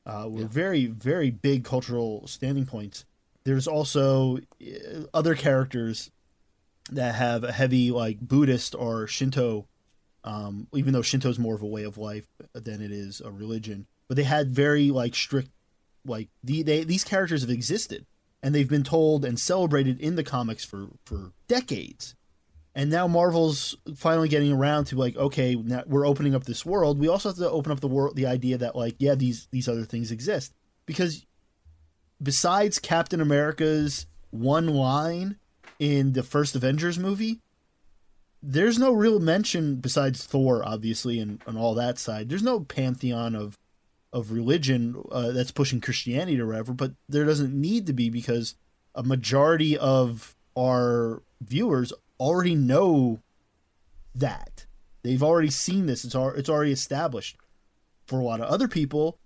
uh, 0.05 0.27
were 0.29 0.47
very 0.47 0.87
very 0.87 1.31
big 1.31 1.63
cultural 1.63 2.27
standing 2.27 2.67
points. 2.67 3.05
There's 3.45 3.69
also 3.69 4.39
uh, 4.61 5.05
other 5.15 5.37
characters 5.37 6.11
that 6.91 7.15
have 7.15 7.45
a 7.45 7.53
heavy 7.53 7.91
like 7.91 8.21
Buddhist 8.21 8.75
or 8.75 9.07
Shinto, 9.07 9.67
um, 10.23 10.67
even 10.75 10.93
though 10.93 11.03
Shinto 11.03 11.29
is 11.29 11.39
more 11.39 11.55
of 11.55 11.63
a 11.63 11.67
way 11.67 11.85
of 11.85 11.99
life 11.99 12.27
than 12.53 12.83
it 12.83 12.91
is 12.91 13.21
a 13.21 13.31
religion. 13.31 13.87
But 14.09 14.17
they 14.17 14.25
had 14.25 14.55
very 14.55 14.91
like 14.91 15.15
strict, 15.15 15.51
like 16.05 16.29
the, 16.43 16.63
they 16.63 16.85
these 16.85 17.05
characters 17.05 17.41
have 17.41 17.51
existed 17.51 18.07
and 18.43 18.55
they've 18.55 18.69
been 18.69 18.85
told 18.85 19.25
and 19.25 19.41
celebrated 19.41 19.99
in 20.01 20.17
the 20.17 20.23
comics 20.23 20.65
for 20.65 20.89
for 21.05 21.33
decades. 21.49 22.15
And 22.77 22.91
now 22.91 23.07
Marvel's 23.07 23.77
finally 23.97 24.29
getting 24.29 24.53
around 24.53 24.87
to 24.87 24.97
like, 24.97 25.17
okay, 25.17 25.55
now 25.55 25.85
we're 25.87 26.07
opening 26.07 26.35
up 26.35 26.45
this 26.45 26.67
world. 26.67 26.99
We 26.99 27.09
also 27.09 27.29
have 27.29 27.39
to 27.39 27.49
open 27.49 27.71
up 27.71 27.79
the 27.81 27.89
world, 27.89 28.17
the 28.17 28.27
idea 28.27 28.59
that 28.59 28.77
like, 28.77 28.97
yeah, 28.99 29.15
these 29.15 29.49
these 29.51 29.69
other 29.69 29.85
things 29.85 30.11
exist 30.11 30.53
because 30.85 31.25
besides 32.23 32.79
Captain 32.79 33.21
America's 33.21 34.07
one 34.31 34.67
line 34.67 35.39
in 35.79 36.13
the 36.13 36.23
first 36.23 36.55
Avengers 36.57 36.99
movie, 36.99 37.41
there's 38.43 38.79
no 38.79 38.93
real 38.93 39.19
mention 39.21 39.77
besides 39.77 40.25
Thor, 40.25 40.63
obviously, 40.67 41.19
and, 41.19 41.41
and 41.47 41.57
all 41.57 41.75
that 41.75 41.99
side. 41.99 42.29
There's 42.29 42.43
no 42.43 42.61
pantheon 42.61 43.35
of 43.35 43.59
of 44.13 44.31
religion 44.31 45.03
uh, 45.11 45.33
that's 45.33 45.51
pushing 45.51 45.81
Christianity 45.81 46.41
or 46.41 46.47
whatever, 46.47 46.73
but 46.73 46.93
there 47.09 47.25
doesn't 47.25 47.53
need 47.53 47.85
to 47.87 47.93
be 47.93 48.11
because 48.11 48.55
a 48.95 49.03
majority 49.03 49.77
of 49.77 50.37
our 50.57 51.21
viewers 51.41 51.93
already 52.21 52.55
know 52.55 53.19
that. 54.15 54.67
They've 55.03 55.23
already 55.23 55.51
seen 55.51 55.87
this. 55.87 56.05
It's 56.05 56.15
it's 56.15 56.49
already 56.49 56.71
established. 56.73 57.37
For 58.07 58.21
a 58.21 58.23
lot 58.25 58.41
of 58.41 58.47
other 58.47 58.69
people, 58.69 59.19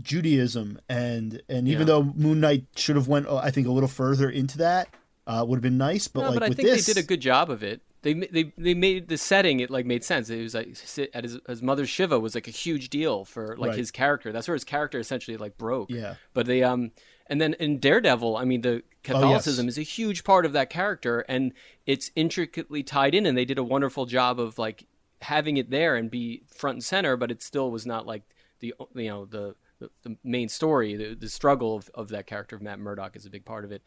Judaism 0.00 0.80
and 0.88 1.42
and 1.48 1.68
even 1.68 1.82
Yeah. 1.82 1.84
though 1.94 2.02
Moon 2.16 2.40
Knight 2.40 2.64
should 2.74 2.96
have 2.96 3.06
went, 3.08 3.26
uh, 3.26 3.36
I 3.36 3.50
think, 3.50 3.66
a 3.66 3.70
little 3.72 3.88
further 3.88 4.28
into 4.30 4.58
that, 4.58 4.88
uh, 5.26 5.44
would 5.46 5.56
have 5.56 5.62
been 5.62 5.78
nice. 5.78 6.08
But 6.08 6.22
No, 6.22 6.26
like 6.28 6.34
but 6.34 6.42
I 6.44 6.48
with 6.48 6.56
think 6.56 6.68
this, 6.68 6.86
they 6.86 6.94
did 6.94 7.04
a 7.04 7.06
good 7.06 7.20
job 7.20 7.50
of 7.50 7.62
it. 7.62 7.80
They 8.02 8.14
they 8.14 8.52
they 8.58 8.74
made 8.74 9.08
the 9.08 9.16
setting 9.16 9.60
it 9.60 9.70
like 9.70 9.86
made 9.86 10.02
sense. 10.02 10.28
It 10.28 10.42
was 10.42 10.54
like 10.54 10.76
at 11.14 11.22
his, 11.24 11.38
his 11.46 11.62
mother's 11.62 11.88
shiva 11.88 12.18
was 12.18 12.34
like 12.34 12.48
a 12.48 12.52
huge 12.52 12.90
deal 12.90 13.24
for 13.24 13.56
like 13.56 13.70
Right. 13.70 13.78
his 13.78 13.90
character. 13.92 14.32
That's 14.32 14.48
where 14.48 14.56
his 14.56 14.64
character 14.64 14.98
essentially 14.98 15.36
like 15.36 15.56
broke. 15.56 15.90
Yeah. 15.90 16.16
But 16.34 16.46
they 16.46 16.64
um 16.64 16.90
and 17.28 17.40
then 17.40 17.54
in 17.54 17.78
Daredevil, 17.78 18.36
I 18.36 18.44
mean 18.44 18.62
the 18.62 18.82
Catholicism 19.04 19.68
is 19.68 19.78
a 19.78 19.82
huge 19.82 20.24
part 20.24 20.44
of 20.44 20.52
that 20.52 20.68
character 20.70 21.20
and 21.28 21.52
it's 21.86 22.10
intricately 22.16 22.82
tied 22.82 23.14
in 23.14 23.24
and 23.26 23.38
they 23.38 23.44
did 23.44 23.58
a 23.58 23.64
wonderful 23.64 24.06
job 24.06 24.40
of 24.40 24.58
like 24.58 24.86
having 25.20 25.56
it 25.56 25.70
there 25.70 25.94
and 25.94 26.10
be 26.10 26.42
front 26.52 26.76
and 26.76 26.84
center, 26.84 27.16
but 27.16 27.30
it 27.30 27.40
still 27.40 27.70
was 27.70 27.86
not 27.86 28.04
like 28.04 28.22
the 28.58 28.74
you 28.96 29.08
know 29.08 29.24
the 29.26 29.54
the, 29.78 29.90
the 30.02 30.16
main 30.24 30.48
story, 30.48 30.94
the, 30.96 31.14
the 31.14 31.28
struggle 31.28 31.76
of, 31.76 31.90
of 31.94 32.08
that 32.08 32.26
character 32.26 32.54
of 32.56 32.62
Matt 32.62 32.78
Murdock 32.78 33.16
is 33.16 33.26
a 33.26 33.30
big 33.30 33.44
part 33.44 33.64
of 33.64 33.72
it. 33.72 33.82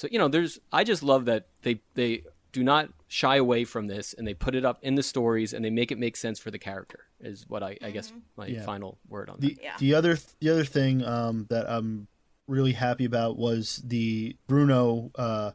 So 0.00 0.08
you 0.10 0.18
know, 0.18 0.28
there's 0.28 0.58
I 0.72 0.82
just 0.82 1.02
love 1.02 1.26
that 1.26 1.48
they 1.60 1.80
they 1.94 2.22
do 2.52 2.64
not 2.64 2.88
shy 3.06 3.36
away 3.36 3.64
from 3.64 3.86
this 3.86 4.14
and 4.14 4.26
they 4.26 4.32
put 4.32 4.54
it 4.54 4.64
up 4.64 4.78
in 4.82 4.94
the 4.94 5.02
stories 5.02 5.52
and 5.52 5.62
they 5.62 5.68
make 5.68 5.92
it 5.92 5.98
make 5.98 6.16
sense 6.16 6.38
for 6.40 6.50
the 6.50 6.58
character 6.58 7.00
is 7.20 7.44
what 7.48 7.62
I, 7.62 7.76
I 7.82 7.90
guess 7.90 8.12
my 8.36 8.46
Yeah. 8.46 8.62
final 8.64 8.96
word 9.08 9.28
on 9.28 9.36
The 9.40 9.48
that. 9.54 9.62
Yeah. 9.62 9.76
the 9.78 9.94
other 9.94 10.16
the 10.40 10.48
other 10.48 10.64
thing 10.64 11.04
um, 11.04 11.46
that 11.50 11.68
I'm 11.68 12.08
really 12.48 12.72
happy 12.72 13.04
about 13.04 13.36
was 13.36 13.82
the 13.84 14.36
Bruno 14.48 15.10
uh, 15.16 15.50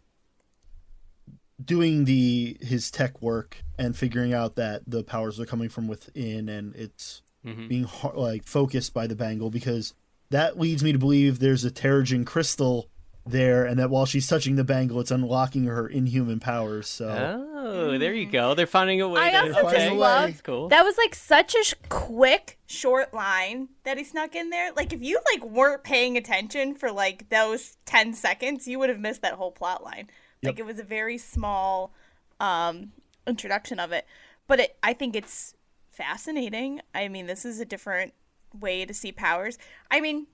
doing 1.64 2.06
the 2.06 2.58
his 2.62 2.92
tech 2.92 3.22
work 3.24 3.64
and 3.80 3.98
figuring 3.98 4.34
out 4.34 4.56
that 4.58 4.84
the 4.86 5.04
powers 5.04 5.40
are 5.40 5.46
coming 5.48 5.70
from 5.70 5.88
within 5.88 6.50
and 6.50 6.76
it's 6.76 7.24
Mhm. 7.46 7.68
being 7.68 7.84
har- 7.86 8.14
like 8.16 8.44
focused 8.46 8.94
by 8.94 9.08
the 9.08 9.16
bangle 9.16 9.50
because 9.50 9.94
that 10.30 10.60
leads 10.60 10.84
me 10.84 10.92
to 10.92 10.98
believe 11.00 11.40
there's 11.40 11.66
a 11.66 11.72
Terrigen 11.72 12.26
crystal 12.26 12.90
there 13.26 13.66
and 13.66 13.80
that 13.80 13.90
while 13.90 14.06
she's 14.06 14.28
touching 14.28 14.56
the 14.56 14.64
bangle 14.64 15.00
it's 15.00 15.10
unlocking 15.10 15.66
her 15.66 15.88
inhuman 15.88 16.40
powers 16.40 16.88
so 16.88 17.44
Oh, 17.68 17.98
there 17.98 18.14
you 18.14 18.28
go. 18.28 18.54
They're 18.54 18.68
finding 18.68 19.02
a 19.02 19.10
way. 19.10 19.22
I 19.22 19.32
to, 19.32 19.38
also 19.40 19.54
Finding 19.54 19.82
okay, 19.82 19.88
a 19.88 19.94
love 19.96 20.30
that's 20.30 20.42
cool. 20.42 20.70
that 20.70 20.84
was 20.84 20.98
like 20.98 21.16
such 21.16 21.56
a 21.56 21.64
sh- 21.64 21.74
quick, 21.90 22.60
short 22.68 23.12
line 23.12 23.70
that 23.84 23.98
he 23.98 24.04
snuck 24.04 24.36
in 24.36 24.52
there. 24.52 24.72
Like 24.72 24.94
if 24.94 25.02
you 25.02 25.20
like 25.34 25.44
weren't 25.44 25.84
paying 25.84 26.16
attention 26.16 26.76
for 26.76 26.92
like 26.92 27.30
those 27.30 27.78
ten 27.86 28.14
seconds, 28.14 28.68
you 28.68 28.78
would 28.78 28.90
have 28.90 29.00
missed 29.00 29.24
that 29.24 29.34
whole 29.34 29.52
plot 29.52 29.84
line. 29.84 30.10
Like 30.44 30.60
it 30.60 30.66
was 30.66 30.78
a 30.78 30.84
very 30.84 31.18
small 31.18 31.92
um, 32.40 32.92
introduction 33.26 33.80
of 33.80 33.92
it, 33.92 34.06
but 34.48 34.60
it, 34.60 34.78
I 34.84 34.94
think 34.94 35.16
it's 35.16 35.56
fascinating. 35.90 36.82
I 36.94 37.08
mean, 37.08 37.26
this 37.26 37.46
is 37.46 37.60
a 37.60 37.66
different 37.66 38.14
way 38.54 38.86
to 38.86 38.94
see 38.94 39.12
powers. 39.12 39.58
I 39.90 40.02
mean, 40.02 40.28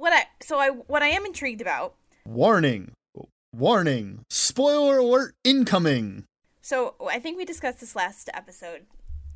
what 0.00 0.14
I 0.14 0.24
so 0.40 0.58
I 0.58 0.70
what 0.70 1.02
I 1.02 1.08
am 1.08 1.26
intrigued 1.26 1.60
about 1.60 1.94
warning 2.24 2.92
warning 3.54 4.24
spoiler 4.30 4.98
alert 4.98 5.34
incoming 5.44 6.24
So 6.62 6.94
I 7.10 7.18
think 7.18 7.36
we 7.36 7.44
discussed 7.44 7.80
this 7.80 7.94
last 7.94 8.30
episode. 8.32 8.86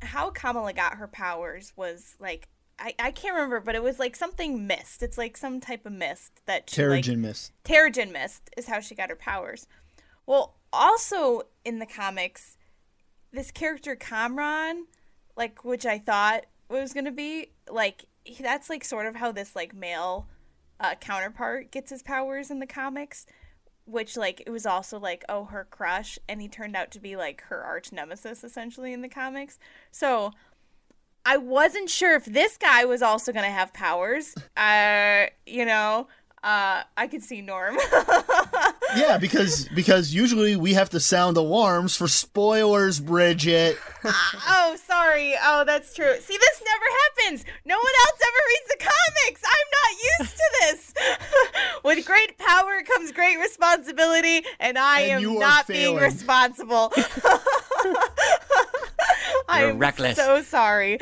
How 0.01 0.31
Kamala 0.31 0.73
got 0.73 0.95
her 0.95 1.07
powers 1.07 1.71
was 1.75 2.15
like 2.19 2.47
I, 2.77 2.93
I 2.99 3.11
can't 3.11 3.35
remember, 3.35 3.61
but 3.61 3.75
it 3.75 3.83
was 3.83 3.99
like 3.99 4.17
something 4.17 4.67
mist. 4.67 5.01
It's 5.01 5.17
like 5.17 5.37
some 5.37 5.61
type 5.61 5.85
of 5.85 5.93
mist 5.93 6.41
that 6.45 6.69
she 6.69 6.83
like, 6.83 7.05
Terrigen 7.05 7.19
mist 7.19 7.51
Terrigen 7.63 8.11
mist 8.11 8.49
is 8.57 8.65
how 8.65 8.79
she 8.79 8.95
got 8.95 9.09
her 9.09 9.15
powers. 9.15 9.67
Well, 10.25 10.55
also 10.73 11.43
in 11.63 11.77
the 11.77 11.85
comics, 11.85 12.57
this 13.31 13.51
character 13.51 13.95
Kamran, 13.95 14.87
like 15.37 15.63
which 15.63 15.85
I 15.85 15.99
thought 15.99 16.45
was 16.69 16.91
gonna 16.91 17.11
be 17.11 17.51
like 17.69 18.05
he- 18.23 18.41
that's 18.41 18.67
like 18.67 18.83
sort 18.83 19.05
of 19.05 19.15
how 19.15 19.31
this 19.31 19.55
like 19.55 19.75
male 19.75 20.27
uh, 20.79 20.95
counterpart 20.95 21.71
gets 21.71 21.89
his 21.89 22.03
powers 22.03 22.51
in 22.51 22.59
the 22.59 22.67
comics, 22.67 23.25
which 23.85 24.17
like 24.17 24.41
it 24.45 24.49
was 24.49 24.65
also 24.65 24.99
like 24.99 25.23
oh 25.29 25.45
her 25.45 25.67
crush, 25.69 26.19
and 26.27 26.41
he 26.41 26.47
turned 26.47 26.75
out 26.75 26.91
to 26.91 26.99
be 26.99 27.15
like 27.15 27.41
her 27.43 27.61
arch 27.61 27.91
nemesis 27.91 28.43
essentially 28.43 28.93
in 28.93 29.01
the 29.01 29.09
comics. 29.09 29.59
So 29.91 30.31
I 31.25 31.37
wasn't 31.37 31.89
sure 31.89 32.15
if 32.15 32.25
this 32.25 32.57
guy 32.57 32.85
was 32.85 33.01
also 33.01 33.31
gonna 33.31 33.49
have 33.49 33.73
powers. 33.73 34.35
Uh, 34.55 35.27
you 35.45 35.65
know, 35.65 36.07
uh, 36.45 36.83
I 36.95 37.07
could 37.07 37.23
see 37.23 37.41
Norm. 37.41 37.77
Yeah, 38.95 39.17
because 39.17 39.67
because 39.75 40.13
usually 40.13 40.55
we 40.55 40.73
have 40.73 40.89
to 40.91 41.01
sound 41.01 41.35
alarms 41.35 41.97
for 41.97 42.07
spoilers, 42.07 43.01
Bridget. 43.01 43.77
oh, 44.05 44.77
sorry. 44.87 45.33
Oh, 45.43 45.65
that's 45.65 45.93
true. 45.93 46.13
See, 46.21 46.37
this 46.37 46.63
never 46.63 46.85
happens. 47.03 47.43
No 47.65 47.75
one 47.75 47.93
else 48.05 48.19
ever 48.21 48.41
reads 48.47 48.67
the 48.69 48.77
comics. 48.85 49.41
I'm 49.45 49.67
not 49.81 49.91
used 50.19 50.37
to 50.37 50.43
this. 50.61 50.93
With 51.83 52.05
great 52.05 52.37
power 52.37 52.81
comes 52.83 53.11
great 53.11 53.37
responsibility, 53.37 54.45
and 54.61 54.77
I 54.77 55.01
And 55.01 55.11
am 55.13 55.21
you 55.23 55.37
are 55.37 55.41
not 55.41 55.67
being 55.67 55.97
responsible. 55.97 56.93
I 59.49 59.59
You're 59.61 59.69
am 59.71 59.77
reckless. 59.79 60.15
so 60.15 60.41
sorry. 60.41 60.99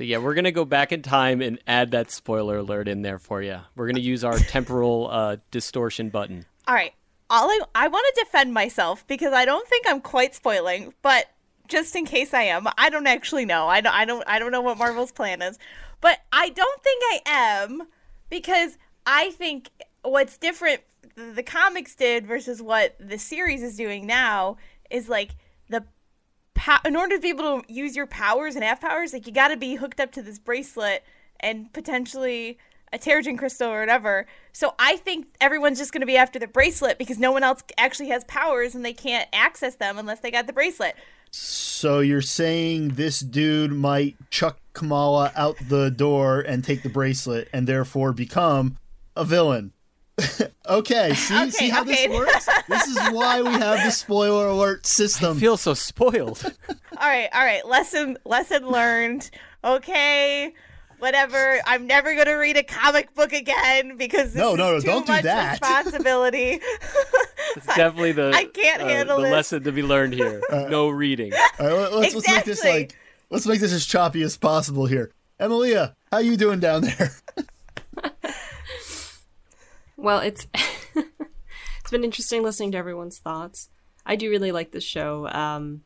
So 0.00 0.04
yeah, 0.04 0.16
we're 0.16 0.32
gonna 0.32 0.50
go 0.50 0.64
back 0.64 0.92
in 0.92 1.02
time 1.02 1.42
and 1.42 1.58
add 1.66 1.90
that 1.90 2.10
spoiler 2.10 2.56
alert 2.56 2.88
in 2.88 3.02
there 3.02 3.18
for 3.18 3.42
you. 3.42 3.58
We're 3.76 3.86
gonna 3.86 4.00
use 4.00 4.24
our 4.24 4.38
temporal 4.38 5.10
uh, 5.10 5.36
distortion 5.50 6.08
button. 6.08 6.46
All 6.66 6.74
right. 6.74 6.94
All 7.28 7.50
I 7.50 7.60
I 7.74 7.88
want 7.88 8.06
to 8.14 8.24
defend 8.24 8.54
myself 8.54 9.06
because 9.06 9.34
I 9.34 9.44
don't 9.44 9.68
think 9.68 9.84
I'm 9.86 10.00
quite 10.00 10.34
spoiling, 10.34 10.94
but 11.02 11.26
just 11.68 11.94
in 11.94 12.06
case 12.06 12.32
I 12.32 12.44
am, 12.44 12.66
I 12.78 12.88
don't 12.88 13.06
actually 13.06 13.44
know. 13.44 13.68
I 13.68 13.82
don't 13.82 13.92
I 13.92 14.06
don't 14.06 14.24
I 14.26 14.38
don't 14.38 14.52
know 14.52 14.62
what 14.62 14.78
Marvel's 14.78 15.12
plan 15.12 15.42
is. 15.42 15.58
But 16.00 16.20
I 16.32 16.48
don't 16.48 16.82
think 16.82 17.02
I 17.04 17.20
am 17.26 17.82
because 18.30 18.78
I 19.04 19.32
think 19.32 19.68
what's 20.00 20.38
different 20.38 20.80
the 21.14 21.42
comics 21.42 21.94
did 21.94 22.26
versus 22.26 22.62
what 22.62 22.96
the 22.98 23.18
series 23.18 23.62
is 23.62 23.76
doing 23.76 24.06
now 24.06 24.56
is 24.90 25.10
like 25.10 25.32
po- 26.60 26.78
in 26.84 26.94
order 26.94 27.16
to 27.16 27.20
be 27.20 27.30
able 27.30 27.62
to 27.62 27.72
use 27.72 27.96
your 27.96 28.06
powers 28.06 28.54
and 28.54 28.62
have 28.62 28.80
powers, 28.80 29.12
like 29.12 29.26
you 29.26 29.32
got 29.32 29.48
to 29.48 29.56
be 29.56 29.74
hooked 29.74 29.98
up 29.98 30.12
to 30.12 30.22
this 30.22 30.38
bracelet 30.38 31.02
and 31.40 31.72
potentially 31.72 32.58
a 32.92 32.98
Terrigen 32.98 33.38
crystal 33.38 33.70
or 33.70 33.80
whatever. 33.80 34.26
So 34.52 34.74
I 34.78 34.96
think 34.96 35.28
everyone's 35.40 35.78
just 35.78 35.92
going 35.92 36.00
to 36.00 36.06
be 36.06 36.16
after 36.16 36.38
the 36.38 36.46
bracelet 36.46 36.98
because 36.98 37.18
no 37.18 37.32
one 37.32 37.42
else 37.42 37.62
actually 37.78 38.08
has 38.08 38.24
powers 38.24 38.74
and 38.74 38.84
they 38.84 38.92
can't 38.92 39.28
access 39.32 39.76
them 39.76 39.98
unless 39.98 40.20
they 40.20 40.30
got 40.30 40.46
the 40.46 40.52
bracelet. 40.52 40.96
So 41.30 42.00
you're 42.00 42.20
saying 42.20 42.90
this 42.90 43.20
dude 43.20 43.72
might 43.72 44.16
chuck 44.30 44.58
Kamala 44.72 45.32
out 45.36 45.56
the 45.68 45.90
door 45.90 46.40
and 46.40 46.64
take 46.64 46.82
the 46.82 46.88
bracelet 46.88 47.48
and 47.52 47.66
therefore 47.66 48.12
become 48.12 48.76
a 49.16 49.24
villain. 49.24 49.72
Okay, 50.68 51.14
see, 51.14 51.34
Okay, 51.36 51.50
see 51.50 51.68
how 51.68 51.82
okay. 51.82 52.06
this 52.06 52.16
works? 52.16 52.48
This 52.68 52.86
is 52.86 52.96
why 53.10 53.42
we 53.42 53.50
have 53.50 53.82
the 53.84 53.90
spoiler 53.90 54.46
alert 54.46 54.82
I 54.84 54.88
system. 54.88 55.38
feel 55.38 55.56
so 55.56 55.74
spoiled. 55.74 56.42
All 56.98 57.08
right, 57.08 57.28
all 57.32 57.44
right. 57.44 57.66
Lesson 57.66 58.18
lesson 58.24 58.68
learned. 58.68 59.30
Okay. 59.64 60.52
Whatever. 60.98 61.58
I'm 61.66 61.86
never 61.86 62.14
gonna 62.14 62.36
read 62.36 62.56
a 62.58 62.62
comic 62.62 63.14
book 63.14 63.32
again 63.32 63.96
because 63.96 64.34
this 64.34 64.40
No, 64.40 64.52
is 64.52 64.58
no, 64.58 64.72
no, 64.74 64.80
too 64.80 64.86
don't 64.86 65.06
do 65.06 65.12
much 65.12 65.22
that. 65.24 65.60
responsibility. 65.60 66.60
It's 67.56 67.66
definitely 67.66 68.12
the 68.12 68.30
I 68.32 68.44
can't 68.44 68.80
uh, 68.82 68.86
handle 68.86 69.16
the 69.16 69.24
this. 69.24 69.32
lesson 69.32 69.64
to 69.64 69.72
be 69.72 69.82
learned 69.82 70.12
here. 70.14 70.40
no 70.50 70.88
reading. 70.88 71.32
All 71.58 71.66
right, 71.66 71.72
let- 71.72 71.92
let's, 71.94 72.14
let's 72.14 72.28
make 72.28 72.44
this 72.44 72.62
like 72.62 72.94
let's 73.30 73.44
make 73.46 73.58
this 73.60 73.72
as 73.72 73.84
choppy 73.86 74.22
as 74.22 74.36
possible 74.36 74.86
here. 74.86 75.10
Emilia, 75.40 75.96
how 76.12 76.18
you 76.18 76.36
doing 76.36 76.60
down 76.60 76.82
there? 76.82 77.10
Well, 80.00 80.20
it's 80.20 80.46
it's 80.94 81.90
been 81.90 82.04
interesting 82.04 82.42
listening 82.42 82.72
to 82.72 82.78
everyone's 82.78 83.18
thoughts. 83.18 83.68
I 84.06 84.16
do 84.16 84.30
really 84.30 84.50
like 84.50 84.72
this 84.72 84.82
show. 84.82 85.28
Um, 85.28 85.82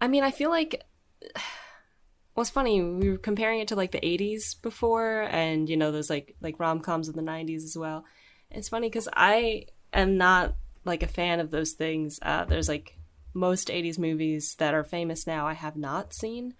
I 0.00 0.06
mean, 0.06 0.22
I 0.22 0.30
feel 0.30 0.50
like 0.50 0.84
it's 2.36 2.50
funny. 2.50 2.80
We 2.80 3.10
were 3.10 3.18
comparing 3.18 3.58
it 3.58 3.68
to 3.68 3.74
like 3.74 3.90
the 3.90 3.98
'80s 4.00 4.62
before, 4.62 5.22
and 5.22 5.68
you 5.68 5.76
know, 5.76 5.90
those 5.90 6.08
like 6.08 6.36
like 6.40 6.60
rom 6.60 6.78
coms 6.80 7.08
of 7.08 7.16
the 7.16 7.22
'90s 7.22 7.64
as 7.64 7.76
well. 7.76 8.04
It's 8.48 8.68
funny 8.68 8.88
because 8.88 9.08
I 9.12 9.66
am 9.92 10.16
not 10.16 10.54
like 10.84 11.02
a 11.02 11.08
fan 11.08 11.40
of 11.40 11.50
those 11.50 11.72
things. 11.72 12.20
Uh, 12.22 12.44
there's 12.44 12.68
like 12.68 12.96
most 13.34 13.68
'80s 13.68 13.98
movies 13.98 14.54
that 14.58 14.72
are 14.72 14.84
famous 14.84 15.26
now. 15.26 15.48
I 15.48 15.54
have 15.54 15.76
not 15.76 16.14
seen, 16.14 16.54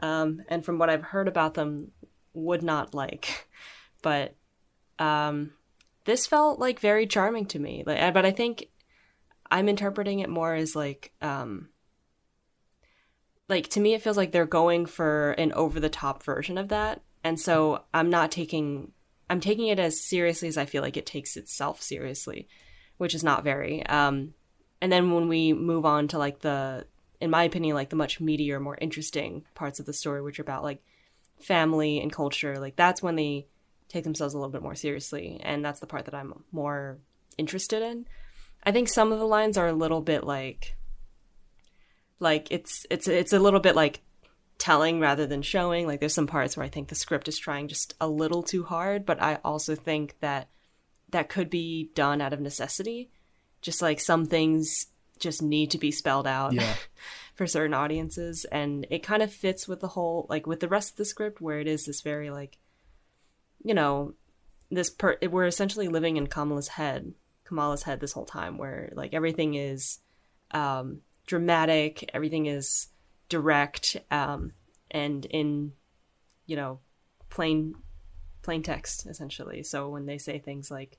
um, 0.00 0.42
and 0.48 0.64
from 0.64 0.78
what 0.78 0.90
I've 0.90 1.02
heard 1.04 1.28
about 1.28 1.54
them, 1.54 1.92
would 2.32 2.64
not 2.64 2.94
like. 2.94 3.48
But 4.02 4.36
um, 4.98 5.52
this 6.04 6.26
felt 6.26 6.58
like 6.58 6.80
very 6.80 7.06
charming 7.06 7.46
to 7.46 7.58
me. 7.58 7.82
Like, 7.86 8.14
but 8.14 8.26
I 8.26 8.30
think 8.30 8.68
I'm 9.50 9.68
interpreting 9.68 10.20
it 10.20 10.28
more 10.28 10.54
as 10.54 10.76
like, 10.76 11.12
um, 11.20 11.68
like 13.48 13.68
to 13.68 13.80
me, 13.80 13.94
it 13.94 14.02
feels 14.02 14.16
like 14.16 14.32
they're 14.32 14.46
going 14.46 14.86
for 14.86 15.32
an 15.32 15.52
over 15.52 15.80
the 15.80 15.88
top 15.88 16.22
version 16.22 16.58
of 16.58 16.68
that, 16.68 17.02
and 17.22 17.38
so 17.38 17.84
I'm 17.92 18.10
not 18.10 18.30
taking, 18.30 18.92
I'm 19.28 19.40
taking 19.40 19.68
it 19.68 19.78
as 19.78 20.00
seriously 20.00 20.48
as 20.48 20.56
I 20.56 20.64
feel 20.64 20.82
like 20.82 20.96
it 20.96 21.06
takes 21.06 21.36
itself 21.36 21.82
seriously, 21.82 22.48
which 22.96 23.14
is 23.14 23.24
not 23.24 23.44
very. 23.44 23.84
Um, 23.86 24.34
and 24.80 24.90
then 24.92 25.12
when 25.12 25.28
we 25.28 25.52
move 25.52 25.84
on 25.86 26.08
to 26.08 26.18
like 26.18 26.40
the, 26.40 26.86
in 27.20 27.30
my 27.30 27.44
opinion, 27.44 27.74
like 27.74 27.90
the 27.90 27.96
much 27.96 28.20
meatier, 28.20 28.60
more 28.60 28.78
interesting 28.80 29.44
parts 29.54 29.80
of 29.80 29.86
the 29.86 29.92
story, 29.92 30.20
which 30.22 30.38
are 30.38 30.42
about 30.42 30.62
like 30.62 30.82
family 31.40 32.00
and 32.00 32.12
culture, 32.12 32.58
like 32.58 32.76
that's 32.76 33.02
when 33.02 33.16
they 33.16 33.46
take 33.88 34.04
themselves 34.04 34.34
a 34.34 34.38
little 34.38 34.52
bit 34.52 34.62
more 34.62 34.74
seriously 34.74 35.40
and 35.42 35.64
that's 35.64 35.80
the 35.80 35.86
part 35.86 36.04
that 36.06 36.14
i'm 36.14 36.42
more 36.52 36.98
interested 37.36 37.82
in. 37.82 38.06
I 38.62 38.72
think 38.72 38.88
some 38.88 39.12
of 39.12 39.18
the 39.18 39.26
lines 39.26 39.58
are 39.58 39.68
a 39.68 39.72
little 39.72 40.00
bit 40.00 40.24
like 40.24 40.76
like 42.20 42.48
it's 42.50 42.86
it's 42.90 43.08
it's 43.08 43.32
a 43.32 43.38
little 43.38 43.60
bit 43.60 43.74
like 43.76 44.00
telling 44.58 45.00
rather 45.00 45.26
than 45.26 45.42
showing. 45.42 45.86
Like 45.86 46.00
there's 46.00 46.14
some 46.14 46.26
parts 46.26 46.56
where 46.56 46.64
i 46.64 46.68
think 46.68 46.88
the 46.88 46.94
script 46.94 47.28
is 47.28 47.38
trying 47.38 47.68
just 47.68 47.94
a 48.00 48.08
little 48.08 48.42
too 48.42 48.64
hard 48.64 49.04
but 49.04 49.20
i 49.20 49.38
also 49.44 49.74
think 49.74 50.16
that 50.20 50.48
that 51.10 51.28
could 51.28 51.50
be 51.50 51.90
done 51.94 52.20
out 52.20 52.32
of 52.32 52.40
necessity. 52.40 53.10
Just 53.60 53.82
like 53.82 54.00
some 54.00 54.26
things 54.26 54.86
just 55.18 55.42
need 55.42 55.70
to 55.70 55.78
be 55.78 55.90
spelled 55.90 56.26
out 56.26 56.52
Yeah. 56.52 56.74
for 57.34 57.46
certain 57.46 57.74
audiences 57.74 58.44
and 58.52 58.86
it 58.90 59.02
kind 59.02 59.22
of 59.22 59.32
fits 59.32 59.66
with 59.66 59.80
the 59.80 59.88
whole 59.88 60.26
like 60.28 60.46
with 60.46 60.60
the 60.60 60.68
rest 60.68 60.92
of 60.92 60.96
the 60.96 61.04
script 61.04 61.40
where 61.40 61.58
it 61.58 61.66
is 61.66 61.84
this 61.84 62.00
very 62.00 62.30
like 62.30 62.58
you 63.64 63.74
know 63.74 64.14
this 64.70 64.90
per 64.90 65.16
we're 65.30 65.46
essentially 65.46 65.88
living 65.88 66.16
in 66.16 66.28
Kamala's 66.28 66.68
head 66.68 67.12
Kamala's 67.44 67.82
head 67.82 68.00
this 68.00 68.12
whole 68.12 68.24
time 68.24 68.58
where 68.58 68.92
like 68.94 69.14
everything 69.14 69.54
is 69.54 69.98
um 70.52 71.00
dramatic 71.26 72.10
everything 72.14 72.46
is 72.46 72.88
direct 73.28 73.96
um 74.10 74.52
and 74.90 75.24
in 75.26 75.72
you 76.46 76.56
know 76.56 76.78
plain 77.30 77.74
plain 78.42 78.62
text 78.62 79.06
essentially. 79.06 79.62
So 79.62 79.88
when 79.88 80.06
they 80.06 80.18
say 80.18 80.38
things 80.38 80.70
like 80.70 80.98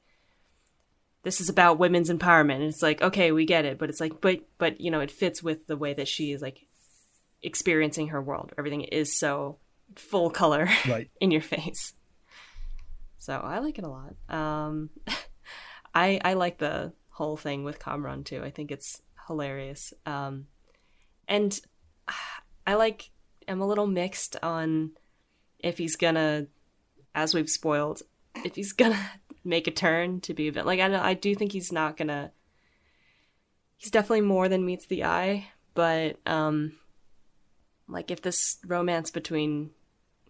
this 1.23 1.39
is 1.39 1.47
about 1.49 1.79
women's 1.79 2.09
empowerment 2.09 2.55
and 2.55 2.63
it's 2.63 2.81
like 2.81 3.01
okay 3.01 3.31
we 3.31 3.45
get 3.45 3.65
it 3.65 3.79
but 3.79 3.89
it's 3.89 3.99
like 3.99 4.19
but 4.19 4.39
but 4.57 4.81
you 4.81 4.91
know 4.91 4.99
it 4.99 5.11
fits 5.11 5.41
with 5.41 5.65
the 5.67 5.77
way 5.77 5.93
that 5.93 6.07
she 6.07 6.31
is 6.31 6.41
like 6.41 6.67
experiencing 7.41 8.07
her 8.07 8.21
world. 8.21 8.51
Everything 8.57 8.81
is 8.81 9.15
so 9.15 9.59
full 9.95 10.29
color 10.31 10.67
Right. 10.87 11.09
in 11.21 11.31
your 11.31 11.41
face 11.41 11.93
so 13.25 13.33
i 13.43 13.57
like 13.57 13.79
it 13.79 13.85
a 13.85 13.89
lot. 13.89 14.13
Um 14.29 14.91
i 15.95 16.21
i 16.23 16.33
like 16.33 16.59
the 16.59 16.93
whole 17.09 17.37
thing 17.37 17.63
with 17.63 17.79
kamran 17.79 18.23
too. 18.23 18.43
I 18.43 18.51
think 18.51 18.71
it's 18.71 19.01
hilarious. 19.27 19.93
Um 20.05 20.47
and 21.27 21.59
i 22.67 22.75
like 22.75 23.09
i'm 23.47 23.61
a 23.61 23.67
little 23.67 23.87
mixed 23.87 24.37
on 24.43 24.91
if 25.59 25.77
he's 25.77 25.95
gonna 25.95 26.47
as 27.13 27.33
we've 27.33 27.49
spoiled 27.49 28.01
if 28.43 28.55
he's 28.55 28.73
gonna 28.81 28.99
make 29.43 29.67
a 29.67 29.71
turn 29.71 30.21
to 30.21 30.33
be 30.33 30.47
a 30.47 30.51
bit 30.51 30.65
like 30.65 30.79
I, 30.79 31.09
I 31.09 31.13
do 31.13 31.35
think 31.35 31.51
he's 31.51 31.71
not 31.71 31.97
gonna 31.97 32.31
he's 33.77 33.91
definitely 33.91 34.21
more 34.21 34.49
than 34.49 34.65
meets 34.65 34.87
the 34.87 35.03
eye 35.03 35.47
but 35.75 36.17
um 36.25 36.73
like 37.87 38.09
if 38.09 38.21
this 38.21 38.57
romance 38.65 39.11
between 39.11 39.69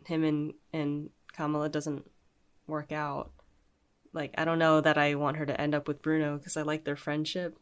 him 0.06 0.26
and 0.26 0.54
and 0.74 1.10
kamala 1.32 1.70
doesn't 1.70 2.06
work 2.68 2.92
out 2.92 3.32
like 4.14 4.34
i 4.38 4.46
don't 4.46 4.60
know 4.60 4.82
that 4.82 4.98
i 4.98 5.16
want 5.16 5.38
her 5.38 5.46
to 5.46 5.60
end 5.60 5.76
up 5.76 5.88
with 5.88 6.02
bruno 6.02 6.38
because 6.38 6.58
i 6.58 6.62
like 6.62 6.84
their 6.84 6.96
friendship 6.96 7.58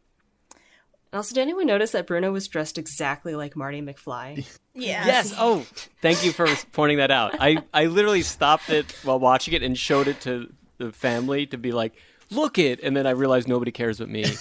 and 0.53 1.17
also 1.17 1.35
did 1.35 1.41
anyone 1.41 1.67
notice 1.67 1.91
that 1.91 2.07
bruno 2.07 2.31
was 2.31 2.47
dressed 2.47 2.77
exactly 2.77 3.35
like 3.35 3.55
marty 3.55 3.81
mcfly 3.81 4.45
Yeah. 4.75 5.05
Yes. 5.05 5.33
Oh, 5.37 5.65
thank 6.01 6.25
you 6.25 6.31
for 6.31 6.47
pointing 6.71 6.97
that 6.97 7.11
out. 7.11 7.35
I, 7.39 7.63
I 7.73 7.85
literally 7.85 8.23
stopped 8.23 8.69
it 8.69 8.91
while 9.03 9.19
watching 9.19 9.53
it 9.53 9.63
and 9.63 9.77
showed 9.77 10.07
it 10.07 10.21
to 10.21 10.51
the 10.77 10.91
family 10.91 11.45
to 11.47 11.57
be 11.57 11.71
like, 11.71 11.93
look 12.31 12.57
it. 12.57 12.79
And 12.81 12.97
then 12.97 13.05
I 13.05 13.11
realized 13.11 13.47
nobody 13.47 13.71
cares 13.71 13.99
but 13.99 14.09
me. 14.09 14.23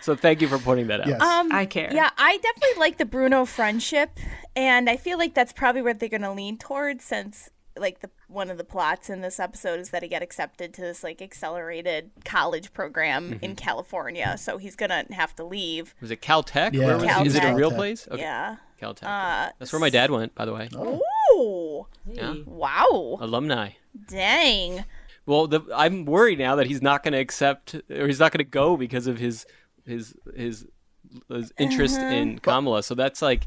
so 0.00 0.16
thank 0.16 0.40
you 0.40 0.48
for 0.48 0.58
pointing 0.58 0.88
that 0.88 1.00
out. 1.00 1.06
Yes. 1.06 1.20
Um, 1.20 1.52
I 1.52 1.66
care. 1.66 1.90
Yeah, 1.92 2.10
I 2.18 2.38
definitely 2.38 2.80
like 2.80 2.98
the 2.98 3.04
Bruno 3.04 3.44
friendship, 3.44 4.18
and 4.56 4.90
I 4.90 4.96
feel 4.96 5.18
like 5.18 5.34
that's 5.34 5.52
probably 5.52 5.82
what 5.82 6.00
they're 6.00 6.08
gonna 6.08 6.34
lean 6.34 6.58
towards, 6.58 7.04
since 7.04 7.50
like 7.80 8.00
the 8.00 8.10
one 8.28 8.50
of 8.50 8.58
the 8.58 8.64
plots 8.64 9.08
in 9.10 9.20
this 9.20 9.38
episode 9.40 9.80
is 9.80 9.90
that 9.90 10.02
he 10.02 10.08
got 10.08 10.22
accepted 10.22 10.74
to 10.74 10.80
this 10.80 11.02
like 11.02 11.20
accelerated 11.22 12.10
college 12.24 12.72
program 12.72 13.38
in 13.42 13.56
California, 13.56 14.36
so 14.38 14.58
he's 14.58 14.76
gonna 14.76 15.04
have 15.12 15.34
to 15.36 15.44
leave. 15.44 15.94
Was 16.00 16.10
it 16.10 16.20
Caltech? 16.22 16.74
Yeah. 16.74 16.86
Where 16.86 16.94
was 16.96 17.04
it? 17.04 17.26
Is 17.26 17.34
it 17.34 17.44
a 17.44 17.54
real 17.54 17.70
Caltech. 17.70 17.76
place? 17.76 18.08
Okay. 18.10 18.22
Yeah. 18.22 18.56
Caltech. 18.80 19.02
Uh, 19.04 19.50
That's 19.58 19.72
where 19.72 19.80
my 19.80 19.90
dad 19.90 20.10
went, 20.10 20.34
by 20.34 20.44
the 20.44 20.52
way. 20.54 20.68
Ooh. 20.76 21.86
Yeah. 22.06 22.34
Wow. 22.46 23.18
Alumni. 23.20 23.70
Dang. 24.06 24.84
Well, 25.26 25.46
the, 25.46 25.60
I'm 25.74 26.04
worried 26.04 26.38
now 26.38 26.54
that 26.56 26.66
he's 26.68 26.80
not 26.80 27.02
going 27.02 27.12
to 27.12 27.18
accept 27.18 27.74
or 27.90 28.06
he's 28.06 28.20
not 28.20 28.32
going 28.32 28.38
to 28.38 28.44
go 28.50 28.76
because 28.76 29.06
of 29.06 29.18
his 29.18 29.44
his 29.84 30.14
his, 30.34 30.66
his 31.28 31.52
interest 31.58 31.98
Uh-huh. 31.98 32.06
in 32.06 32.38
Kamala. 32.38 32.82
So 32.82 32.94
that's 32.94 33.20
like, 33.20 33.46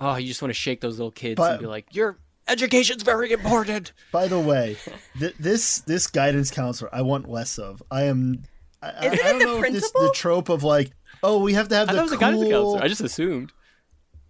oh, 0.00 0.16
you 0.16 0.28
just 0.28 0.40
want 0.40 0.50
to 0.50 0.54
shake 0.58 0.80
those 0.80 0.98
little 0.98 1.10
kids 1.10 1.36
But- 1.36 1.52
and 1.52 1.60
be 1.60 1.66
like, 1.66 1.94
your 1.94 2.18
education's 2.50 3.02
very 3.02 3.32
important. 3.32 3.92
By 4.12 4.26
the 4.28 4.38
way, 4.40 4.76
th- 5.18 5.34
this 5.38 5.80
this 5.82 6.06
guidance 6.06 6.50
counselor 6.50 6.90
I 6.94 7.02
want 7.02 7.28
less 7.28 7.58
of. 7.58 7.82
I 7.90 8.02
am. 8.04 8.42
I, 8.82 8.90
Isn't 8.90 9.02
I, 9.04 9.06
I 9.06 9.12
it 9.12 9.16
don't 9.22 9.38
the 9.38 9.44
know 9.44 9.62
if 9.64 9.72
this 9.72 9.90
the 9.92 10.12
trope 10.14 10.48
of 10.48 10.62
like, 10.64 10.90
oh, 11.22 11.40
we 11.42 11.52
have 11.54 11.68
to 11.68 11.74
have 11.76 11.88
I 11.88 11.92
the 11.92 11.98
thought 11.98 12.02
was 12.04 12.12
a 12.12 12.16
cool. 12.16 12.20
guidance 12.20 12.50
counselor. 12.50 12.82
I 12.82 12.88
just 12.88 13.00
assumed. 13.02 13.52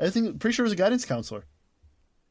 I 0.00 0.10
think 0.10 0.40
pretty 0.40 0.54
sure 0.54 0.64
it 0.64 0.68
was 0.68 0.72
a 0.72 0.76
guidance 0.76 1.04
counselor. 1.04 1.44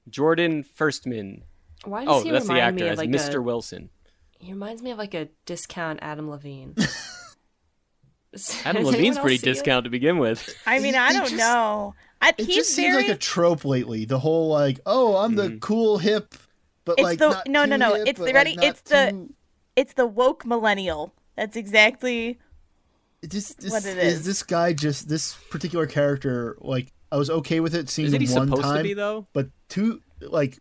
Jordan 0.10 0.64
Firstman. 0.78 1.44
why 1.86 2.04
does 2.06 2.22
Oh, 2.22 2.24
he 2.24 2.32
that's 2.32 2.48
the 2.48 2.54
remind 2.54 2.68
actor. 2.76 2.84
me 2.84 2.90
of 2.90 2.98
That's 2.98 3.08
like 3.08 3.34
Mr. 3.34 3.36
a 3.38 3.42
Wilson. 3.42 3.90
He 4.40 4.52
reminds 4.52 4.82
me 4.82 4.92
of 4.92 4.98
like 4.98 5.14
a 5.14 5.30
discount 5.46 6.00
Adam 6.02 6.30
Levine. 6.30 6.76
Adam 8.66 8.84
Levine's 8.86 9.18
pretty 9.20 9.36
else 9.36 9.42
see 9.42 9.50
it? 9.50 9.54
discount 9.54 9.84
to 9.86 9.90
begin 9.90 10.18
with. 10.18 10.54
I 10.66 10.80
mean, 10.80 10.96
I 10.96 11.14
don't 11.14 11.24
just- 11.24 11.36
know. 11.36 11.96
I, 12.22 12.30
It 12.38 12.46
he's 12.48 12.56
just 12.56 12.74
seems 12.76 12.96
like 12.96 13.08
a 13.08 13.16
trope 13.16 13.64
lately. 13.66 14.06
The 14.06 14.20
whole 14.20 14.50
like, 14.50 14.80
oh, 14.86 15.16
I'm 15.18 15.36
the 15.36 15.58
cool 15.62 15.98
hip, 15.98 16.36
but 16.86 16.94
It's 17.00 17.04
like 17.04 17.20
the- 17.20 17.30
not 17.30 17.48
no, 17.48 17.66
no, 17.66 17.76
too 17.76 17.80
no, 17.80 17.94
hip, 17.96 18.08
it's 18.08 18.20
the- 18.20 18.34
ready- 18.34 18.56
not 18.56 18.66
it's 18.66 18.82
the- 18.82 19.12
too- 19.12 19.34
it's 19.76 19.94
the 19.94 20.06
woke 20.08 20.46
millennial. 20.46 21.14
That's 21.38 21.56
exactly. 21.56 22.38
This, 23.22 23.54
this, 23.54 23.72
what 23.72 23.86
it 23.86 23.98
is 23.98 24.20
is. 24.20 24.26
this 24.26 24.44
guy 24.44 24.74
just 24.74 25.08
this 25.10 25.36
particular 25.50 25.86
character 25.86 26.58
like 26.62 26.92
I 27.12 27.18
was 27.18 27.30
okay 27.30 27.60
with 27.60 27.76
it 27.76 27.90
seeing 27.90 28.08
Isn't 28.08 28.22
him 28.22 28.28
he 28.28 28.34
one 28.34 28.50
time, 28.62 28.78
to 28.78 28.84
be 28.84 28.94
though? 28.94 29.28
but 29.34 29.50
two 29.68 30.02
like 30.22 30.58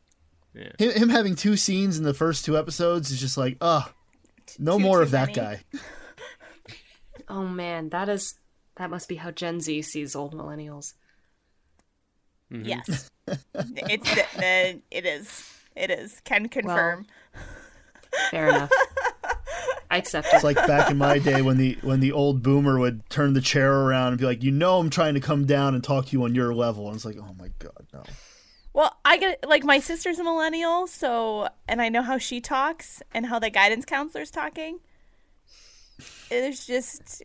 Yeah. 0.55 0.71
him, 0.79 0.91
him 0.93 1.09
having 1.09 1.37
two 1.37 1.57
scenes 1.57 1.99
in 1.99 2.05
the 2.05 2.15
first 2.15 2.45
two 2.45 2.57
episodes 2.59 3.11
is 3.13 3.21
just 3.21 3.37
like 3.37 3.59
ah 3.61 3.93
no 4.59 4.77
too- 4.77 4.83
more 4.85 4.99
too 4.99 5.03
of 5.05 5.11
that 5.13 5.29
many. 5.29 5.35
guy. 5.35 5.61
oh 7.29 7.47
man, 7.47 7.89
that 7.91 8.09
is 8.09 8.35
that 8.77 8.91
must 8.91 9.09
be 9.09 9.17
how 9.17 9.31
Gen 9.31 9.61
Z 9.61 9.83
sees 9.83 10.15
old 10.17 10.35
millennials. 10.35 10.95
Mm-hmm. 12.53 12.67
Yes. 12.67 13.11
it's 13.27 14.15
the, 14.15 14.25
the, 14.37 14.81
it 14.91 15.07
is. 15.07 15.53
It 15.77 15.91
is. 15.91 16.21
Can 16.25 16.49
confirm. 16.49 17.07
Fair 18.31 18.49
enough. 18.49 18.71
I 19.91 19.97
accept 19.97 20.29
It's 20.33 20.45
like 20.45 20.57
back 20.67 20.91
in 20.91 20.99
my 20.99 21.19
day 21.19 21.41
when 21.41 21.57
the 21.57 21.79
when 21.81 22.01
the 22.01 22.13
old 22.13 22.43
boomer 22.43 22.79
would 22.79 23.09
turn 23.09 23.33
the 23.33 23.41
chair 23.41 23.73
around 23.73 24.09
and 24.09 24.19
be 24.19 24.27
like, 24.27 24.43
"You 24.43 24.51
know, 24.51 24.79
I'm 24.79 24.91
trying 24.91 25.15
to 25.15 25.21
come 25.21 25.47
down 25.47 25.75
and 25.75 25.83
talk 25.83 26.07
to 26.07 26.13
you 26.13 26.25
on 26.25 26.35
your 26.35 26.55
level," 26.55 26.87
and 26.89 26.97
it's 26.97 27.07
like, 27.07 27.17
"Oh 27.19 27.35
my 27.39 27.51
god, 27.59 27.87
no." 27.95 28.03
Well, 28.75 28.95
I 29.05 29.17
get 29.17 29.49
like 29.49 29.65
my 29.65 29.81
sister's 29.81 30.19
a 30.19 30.25
millennial, 30.25 30.87
so 30.87 31.49
and 31.67 31.81
I 31.81 31.89
know 31.89 32.03
how 32.03 32.19
she 32.19 32.41
talks 32.41 33.03
and 33.15 33.27
how 33.27 33.39
the 33.39 33.51
guidance 33.51 33.87
counselor's 33.87 34.31
talking. 34.31 34.81
There's 36.29 36.67
just 36.67 37.23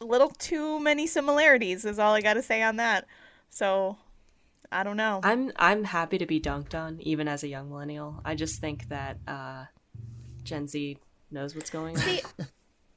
a 0.00 0.04
little 0.04 0.30
too 0.30 0.78
many 0.80 1.06
similarities 1.06 1.84
is 1.84 1.98
all 1.98 2.14
I 2.14 2.20
got 2.20 2.34
to 2.34 2.42
say 2.42 2.62
on 2.62 2.76
that. 2.76 3.06
So, 3.50 3.98
I 4.70 4.82
don't 4.82 4.96
know. 4.96 5.20
I'm 5.22 5.52
I'm 5.56 5.84
happy 5.84 6.18
to 6.18 6.26
be 6.26 6.40
dunked 6.40 6.74
on, 6.74 7.00
even 7.00 7.28
as 7.28 7.42
a 7.42 7.48
young 7.48 7.70
millennial. 7.70 8.20
I 8.24 8.34
just 8.34 8.60
think 8.60 8.88
that 8.88 9.18
uh, 9.26 9.64
Gen 10.44 10.66
Z 10.68 10.98
knows 11.30 11.54
what's 11.54 11.70
going 11.70 11.96
on, 11.96 12.02
See, 12.02 12.20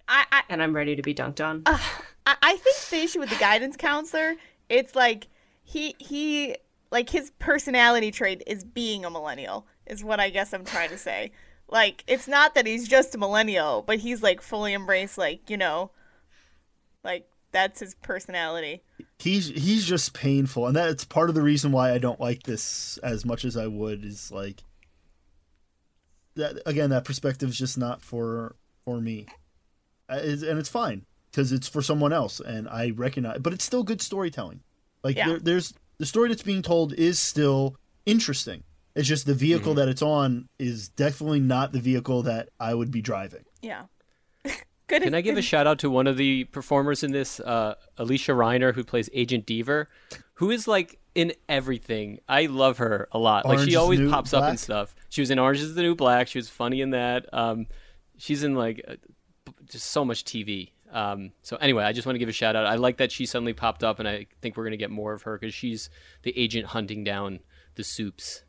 I, 0.07 0.25
I 0.31 0.43
and 0.49 0.61
I'm 0.61 0.75
ready 0.75 0.95
to 0.95 1.01
be 1.01 1.13
dunked 1.13 1.43
on. 1.43 1.63
I 1.65 1.79
I 2.25 2.57
think 2.57 2.77
the 2.89 2.97
issue 2.97 3.19
with 3.19 3.29
the 3.29 3.37
guidance 3.37 3.77
counselor, 3.77 4.35
it's 4.69 4.95
like 4.95 5.27
he 5.63 5.95
he 5.97 6.57
like 6.91 7.09
his 7.09 7.31
personality 7.39 8.11
trait 8.11 8.43
is 8.45 8.63
being 8.63 9.05
a 9.05 9.09
millennial 9.09 9.65
is 9.85 10.03
what 10.03 10.19
I 10.19 10.29
guess 10.29 10.53
I'm 10.53 10.65
trying 10.65 10.89
to 10.89 10.97
say. 10.97 11.31
Like 11.69 12.03
it's 12.07 12.27
not 12.27 12.55
that 12.55 12.67
he's 12.67 12.87
just 12.87 13.15
a 13.15 13.17
millennial, 13.17 13.81
but 13.81 13.99
he's 13.99 14.21
like 14.21 14.41
fully 14.41 14.73
embraced 14.73 15.17
like, 15.17 15.49
you 15.49 15.57
know, 15.57 15.91
like 17.03 17.27
that's 17.51 17.79
his 17.79 17.95
personality. 17.95 18.83
He's 19.21 19.49
he's 19.49 19.85
just 19.85 20.13
painful, 20.13 20.65
and 20.65 20.75
that's 20.75 21.05
part 21.05 21.29
of 21.29 21.35
the 21.35 21.43
reason 21.43 21.71
why 21.71 21.91
I 21.93 21.99
don't 21.99 22.19
like 22.19 22.41
this 22.43 22.97
as 23.03 23.23
much 23.23 23.45
as 23.45 23.55
I 23.55 23.67
would. 23.67 24.03
Is 24.03 24.31
like 24.31 24.63
that 26.35 26.61
again. 26.65 26.89
That 26.89 27.05
perspective 27.05 27.49
is 27.49 27.57
just 27.57 27.77
not 27.77 28.01
for 28.01 28.55
for 28.83 28.99
me, 28.99 29.27
it's- 30.09 30.41
and 30.41 30.57
it's 30.57 30.69
fine 30.69 31.05
because 31.29 31.51
it's 31.51 31.67
for 31.67 31.83
someone 31.83 32.11
else, 32.11 32.39
and 32.39 32.67
I 32.67 32.89
recognize. 32.89 33.39
But 33.39 33.53
it's 33.53 33.63
still 33.63 33.83
good 33.83 34.01
storytelling. 34.01 34.61
Like 35.03 35.15
Yeah. 35.15 35.27
there, 35.27 35.39
there's 35.39 35.73
the 35.99 36.07
story 36.07 36.29
that's 36.29 36.41
being 36.41 36.63
told 36.63 36.93
is 36.93 37.19
still 37.19 37.75
interesting. 38.07 38.63
It's 38.95 39.07
just 39.07 39.27
the 39.27 39.35
vehicle 39.35 39.73
mm-hmm. 39.73 39.79
that 39.79 39.87
it's 39.87 40.01
on 40.01 40.49
is 40.57 40.89
definitely 40.89 41.39
not 41.39 41.73
the 41.73 41.79
vehicle 41.79 42.23
that 42.23 42.49
I 42.59 42.73
would 42.73 42.89
be 42.91 43.01
driving. 43.01 43.45
Yeah. 43.61 43.83
Good. 44.91 45.03
Can 45.03 45.13
I 45.13 45.21
give 45.21 45.37
a 45.37 45.41
shout 45.41 45.67
out 45.67 45.79
to 45.79 45.89
one 45.89 46.05
of 46.05 46.17
the 46.17 46.43
performers 46.43 47.01
in 47.01 47.13
this, 47.13 47.39
uh, 47.39 47.75
Alysia 47.97 48.35
Reiner, 48.35 48.75
who 48.75 48.83
plays 48.83 49.09
Agent 49.13 49.45
Deever, 49.45 49.85
who 50.33 50.51
is 50.51 50.67
like 50.67 50.99
in 51.15 51.31
everything. 51.47 52.19
I 52.27 52.47
love 52.47 52.79
her 52.79 53.07
a 53.13 53.17
lot. 53.17 53.45
like 53.45 53.53
Orange 53.55 53.67
is 53.69 53.73
she 53.73 53.75
always 53.77 54.01
New 54.01 54.09
pops 54.09 54.33
up 54.33 54.41
Black? 54.41 54.49
and 54.49 54.59
stuff. 54.59 54.93
She 55.07 55.21
was 55.21 55.31
in 55.31 55.39
Orange 55.39 55.61
is 55.61 55.75
the 55.75 55.81
New 55.81 55.95
Black. 55.95 56.27
She 56.27 56.37
was 56.39 56.49
funny 56.49 56.81
in 56.81 56.89
that. 56.89 57.25
Um, 57.33 57.67
she's 58.17 58.43
in 58.43 58.53
like 58.55 58.83
uh, 58.85 58.95
just 59.69 59.91
so 59.91 60.03
much 60.03 60.25
TV. 60.25 60.71
Um, 60.91 61.31
so 61.41 61.55
anyway, 61.55 61.85
I 61.85 61.93
just 61.93 62.05
want 62.05 62.15
to 62.15 62.19
give 62.19 62.27
a 62.27 62.33
shout 62.33 62.57
out. 62.57 62.65
I 62.65 62.75
like 62.75 62.97
that 62.97 63.13
she 63.13 63.25
suddenly 63.25 63.53
popped 63.53 63.85
up, 63.85 63.99
and 63.99 64.09
I 64.09 64.27
think 64.41 64.57
we're 64.57 64.65
gonna 64.65 64.75
get 64.75 64.91
more 64.91 65.13
of 65.13 65.21
her 65.21 65.37
because 65.37 65.53
she's 65.53 65.89
the 66.23 66.37
agent 66.37 66.67
hunting 66.67 67.05
down 67.05 67.39
the 67.75 67.83
soups. 67.85 68.43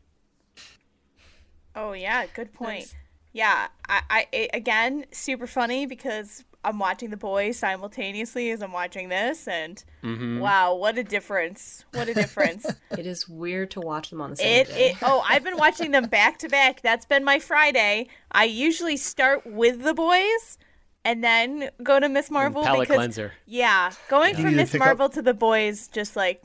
Oh 1.76 1.92
yeah, 1.92 2.26
good 2.34 2.52
point. 2.52 2.80
Nice. 2.80 2.94
Yeah, 3.32 3.68
I, 3.88 4.00
I 4.10 4.26
it- 4.32 4.50
again 4.52 5.06
super 5.12 5.46
funny 5.46 5.86
because 5.86 6.44
I'm 6.64 6.78
watching 6.78 7.10
The 7.10 7.16
Boys 7.16 7.56
simultaneously 7.58 8.50
as 8.52 8.62
I'm 8.62 8.72
watching 8.72 9.08
this, 9.08 9.48
and 9.48 9.82
Mm-hmm. 10.04 10.38
wow, 10.40 10.74
what 10.74 10.96
a 10.98 11.02
difference! 11.02 11.84
What 11.92 12.08
a 12.08 12.14
difference! 12.14 12.66
It 12.98 13.06
is 13.06 13.28
weird 13.28 13.70
to 13.72 13.80
watch 13.80 14.10
them 14.10 14.20
on 14.20 14.30
the 14.30 14.36
same 14.36 14.60
it, 14.62 14.68
day. 14.68 14.90
it 14.90 14.96
oh, 15.02 15.24
I've 15.28 15.42
been 15.42 15.56
watching 15.56 15.90
them 15.92 16.06
back 16.06 16.38
to 16.40 16.48
back. 16.48 16.82
That's 16.82 17.06
been 17.06 17.24
my 17.24 17.38
Friday. 17.38 18.08
I 18.30 18.44
usually 18.44 18.96
start 18.96 19.46
with 19.46 19.82
The 19.82 19.94
Boys. 19.94 20.58
And 21.04 21.24
then 21.24 21.70
go 21.82 21.98
to 21.98 22.08
Miss 22.08 22.30
Marvel 22.30 22.62
palate 22.62 22.82
because 22.86 22.96
cleanser. 22.98 23.32
yeah, 23.44 23.90
going 24.08 24.36
You 24.36 24.44
from 24.44 24.54
Miss 24.54 24.70
pick 24.70 24.80
up- 24.80 24.86
Marvel 24.86 25.08
to 25.08 25.20
the 25.20 25.34
boys, 25.34 25.88
just 25.88 26.14
like 26.14 26.40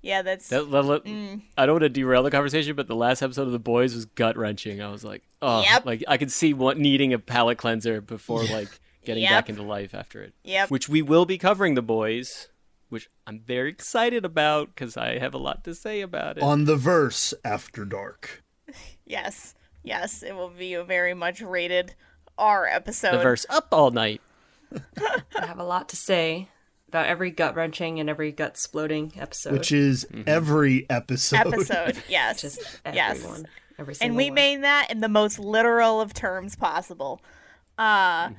yeah, 0.00 0.22
that's 0.22 0.48
That, 0.50 0.70
that- 0.70 0.82
that- 0.86 1.04
Mm. 1.04 1.42
I 1.56 1.66
don't 1.66 1.74
want 1.74 1.82
to 1.82 1.88
derail 1.88 2.22
the 2.22 2.30
conversation, 2.30 2.76
but 2.76 2.86
the 2.86 2.94
last 2.94 3.20
episode 3.20 3.42
of 3.48 3.52
The 3.52 3.58
Boys 3.58 3.96
was 3.96 4.04
gut 4.04 4.36
wrenching. 4.36 4.80
I 4.80 4.90
was 4.92 5.02
like, 5.04 5.24
oh, 5.42 5.62
Yep. 5.62 5.86
like 5.86 6.04
I 6.08 6.16
could 6.16 6.32
see 6.32 6.54
what 6.54 6.78
needing 6.78 7.12
a 7.12 7.18
palate 7.18 7.58
cleanser 7.58 8.00
before 8.00 8.44
like 8.50 8.68
getting 9.04 9.22
Yep. 9.22 9.30
back 9.30 9.48
into 9.48 9.62
life 9.62 9.94
after 9.94 10.22
it. 10.22 10.34
Yep. 10.44 10.70
Which 10.70 10.88
we 10.88 11.02
will 11.02 11.24
be 11.24 11.38
covering 11.38 11.74
The 11.74 11.82
Boys, 11.82 12.48
which 12.88 13.08
I'm 13.26 13.40
very 13.40 13.70
excited 13.70 14.24
about 14.24 14.74
because 14.74 14.96
I 14.96 15.18
have 15.18 15.34
a 15.34 15.38
lot 15.38 15.64
to 15.64 15.74
say 15.74 16.00
about 16.00 16.38
it. 16.38 16.42
On 16.42 16.64
the 16.64 16.76
verse 16.76 17.34
after 17.44 17.84
dark. 17.84 18.42
yes, 19.06 19.54
yes, 19.82 20.22
it 20.22 20.34
will 20.34 20.50
be 20.50 20.74
a 20.74 20.84
very 20.84 21.14
much 21.14 21.40
rated 21.40 21.94
R 22.36 22.66
episode. 22.66 23.12
the 23.12 23.22
verse 23.22 23.46
up 23.48 23.68
all 23.72 23.90
night. 23.90 24.20
I 24.98 25.46
have 25.46 25.58
a 25.58 25.64
lot 25.64 25.88
to 25.90 25.96
say 25.96 26.48
about 26.88 27.06
every 27.06 27.30
gut 27.30 27.54
wrenching 27.54 28.00
and 28.00 28.08
every 28.08 28.32
gut 28.32 28.50
exploding 28.50 29.12
episode. 29.16 29.52
which 29.52 29.72
is 29.72 30.06
mm-hmm. 30.10 30.22
every 30.26 30.86
episode. 30.90 31.36
episode. 31.36 32.02
Yes, 32.08 32.42
just 32.42 32.60
yes. 32.86 33.44
Every 33.78 33.94
single 33.94 34.10
and 34.10 34.16
we 34.16 34.30
one. 34.30 34.34
mean 34.34 34.60
that 34.62 34.90
in 34.90 35.00
the 35.00 35.08
most 35.08 35.38
literal 35.38 36.00
of 36.00 36.14
terms 36.14 36.56
possible. 36.56 37.20
Uh, 37.76 38.30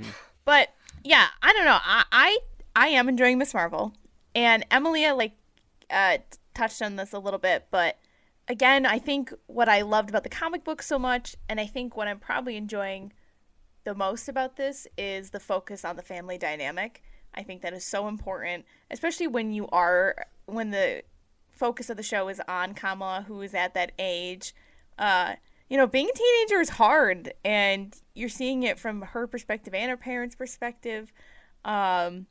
but 0.45 0.69
yeah, 1.03 1.27
I 1.41 1.53
don't 1.53 1.65
know. 1.65 1.79
I 1.81 2.03
I, 2.11 2.39
I 2.75 2.87
am 2.89 3.09
enjoying 3.09 3.37
Miss 3.37 3.53
Marvel, 3.53 3.93
and 4.35 4.65
Emilia 4.71 5.13
like 5.13 5.33
uh, 5.89 6.17
touched 6.53 6.81
on 6.81 6.95
this 6.95 7.13
a 7.13 7.19
little 7.19 7.39
bit, 7.39 7.67
but 7.71 7.97
again, 8.47 8.85
I 8.85 8.99
think 8.99 9.33
what 9.45 9.69
I 9.69 9.81
loved 9.81 10.09
about 10.09 10.23
the 10.23 10.29
comic 10.29 10.63
book 10.63 10.81
so 10.81 10.99
much, 10.99 11.35
and 11.47 11.59
I 11.59 11.67
think 11.67 11.95
what 11.95 12.07
I'm 12.07 12.19
probably 12.19 12.57
enjoying 12.57 13.13
the 13.85 13.95
most 13.95 14.27
about 14.27 14.57
this 14.57 14.87
is 14.97 15.29
the 15.29 15.39
focus 15.39 15.85
on 15.85 15.95
the 15.95 16.01
family 16.01 16.37
dynamic. 16.37 17.01
I 17.33 17.43
think 17.43 17.61
that 17.61 17.73
is 17.73 17.85
so 17.85 18.07
important, 18.07 18.65
especially 18.91 19.27
when 19.27 19.53
you 19.53 19.67
are 19.69 20.25
when 20.47 20.71
the 20.71 21.03
focus 21.51 21.89
of 21.89 21.97
the 21.97 22.03
show 22.03 22.27
is 22.27 22.41
on 22.47 22.73
Kamala, 22.73 23.25
who 23.27 23.41
is 23.41 23.53
at 23.53 23.73
that 23.75 23.91
age. 23.99 24.53
Uh, 24.99 25.35
you 25.69 25.77
know, 25.77 25.87
being 25.87 26.09
a 26.09 26.17
teenager 26.17 26.61
is 26.61 26.69
hard, 26.69 27.33
and 27.45 27.95
you're 28.13 28.29
seeing 28.29 28.63
it 28.63 28.77
from 28.77 29.01
her 29.01 29.25
perspective 29.27 29.73
and 29.73 29.89
her 29.89 29.97
parents' 29.97 30.35
perspective. 30.35 31.11
Um, 31.63 32.25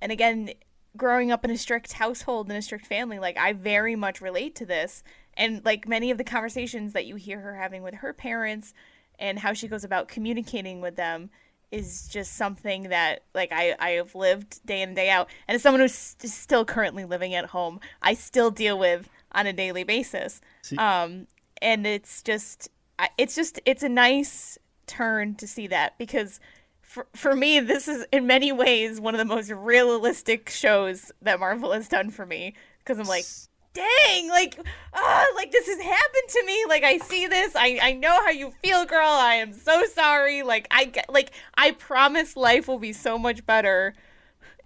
and 0.00 0.10
again, 0.12 0.50
growing 0.96 1.30
up 1.30 1.44
in 1.44 1.50
a 1.50 1.56
strict 1.56 1.92
household 1.94 2.48
and 2.48 2.56
a 2.58 2.62
strict 2.62 2.86
family, 2.86 3.18
like 3.18 3.36
I 3.36 3.52
very 3.52 3.96
much 3.96 4.20
relate 4.20 4.54
to 4.56 4.66
this. 4.66 5.02
And 5.34 5.64
like 5.64 5.88
many 5.88 6.10
of 6.10 6.18
the 6.18 6.24
conversations 6.24 6.92
that 6.92 7.06
you 7.06 7.16
hear 7.16 7.40
her 7.40 7.54
having 7.56 7.82
with 7.82 7.94
her 7.94 8.12
parents 8.12 8.74
and 9.18 9.38
how 9.38 9.52
she 9.54 9.68
goes 9.68 9.84
about 9.84 10.08
communicating 10.08 10.80
with 10.80 10.96
them 10.96 11.30
is 11.70 12.06
just 12.08 12.34
something 12.34 12.84
that 12.90 13.22
like 13.34 13.50
I, 13.52 13.74
I 13.78 13.90
have 13.92 14.14
lived 14.14 14.64
day 14.66 14.82
in 14.82 14.90
and 14.90 14.96
day 14.96 15.08
out. 15.08 15.28
And 15.48 15.54
as 15.54 15.62
someone 15.62 15.80
who's 15.80 15.94
st- 15.94 16.30
still 16.30 16.64
currently 16.66 17.06
living 17.06 17.34
at 17.34 17.46
home, 17.46 17.80
I 18.02 18.12
still 18.12 18.50
deal 18.50 18.78
with 18.78 19.08
on 19.30 19.46
a 19.46 19.52
daily 19.54 19.84
basis. 19.84 20.42
See- 20.62 20.76
Um, 20.76 21.26
and 21.62 21.86
it's 21.86 22.22
just, 22.22 22.68
it's 23.16 23.34
just, 23.34 23.60
it's 23.64 23.82
a 23.82 23.88
nice 23.88 24.58
turn 24.86 25.34
to 25.36 25.46
see 25.46 25.66
that 25.68 25.96
because 25.98 26.40
for, 26.80 27.06
for 27.14 27.34
me, 27.34 27.60
this 27.60 27.88
is 27.88 28.04
in 28.12 28.26
many 28.26 28.52
ways 28.52 29.00
one 29.00 29.14
of 29.14 29.18
the 29.18 29.24
most 29.24 29.50
realistic 29.50 30.50
shows 30.50 31.10
that 31.22 31.40
Marvel 31.40 31.72
has 31.72 31.88
done 31.88 32.10
for 32.10 32.26
me 32.26 32.54
because 32.78 32.98
I'm 32.98 33.06
like, 33.06 33.24
dang, 33.72 34.28
like, 34.28 34.58
ah, 34.92 35.26
like 35.34 35.50
this 35.50 35.66
has 35.66 35.80
happened 35.80 36.28
to 36.28 36.44
me. 36.44 36.64
Like 36.68 36.84
I 36.84 36.98
see 36.98 37.26
this, 37.26 37.56
I 37.56 37.78
I 37.80 37.92
know 37.94 38.12
how 38.22 38.30
you 38.30 38.52
feel, 38.62 38.84
girl. 38.84 39.08
I 39.08 39.36
am 39.36 39.52
so 39.52 39.84
sorry. 39.86 40.42
Like 40.42 40.66
I 40.70 40.84
get, 40.84 41.10
like 41.10 41.32
I 41.54 41.70
promise 41.72 42.36
life 42.36 42.68
will 42.68 42.78
be 42.78 42.92
so 42.92 43.18
much 43.18 43.46
better 43.46 43.94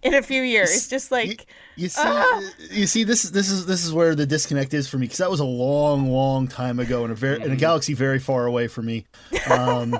in 0.06 0.14
a 0.14 0.22
few 0.22 0.42
years. 0.42 0.88
Just 0.88 1.10
like 1.10 1.46
you 1.76 1.88
see, 1.88 2.50
you 2.70 2.86
see, 2.86 3.04
this 3.04 3.24
is 3.24 3.32
this 3.32 3.50
is 3.50 3.66
this 3.66 3.84
is 3.84 3.92
where 3.92 4.14
the 4.14 4.26
disconnect 4.26 4.72
is 4.74 4.88
for 4.88 4.98
me 4.98 5.06
because 5.06 5.18
that 5.18 5.30
was 5.30 5.40
a 5.40 5.44
long, 5.44 6.10
long 6.10 6.48
time 6.48 6.78
ago 6.78 7.04
in 7.04 7.10
a 7.10 7.14
very 7.14 7.42
in 7.42 7.52
a 7.52 7.56
galaxy 7.56 7.92
very 7.92 8.18
far 8.18 8.46
away 8.46 8.68
from 8.68 8.86
me. 8.86 9.06
Um, 9.50 9.98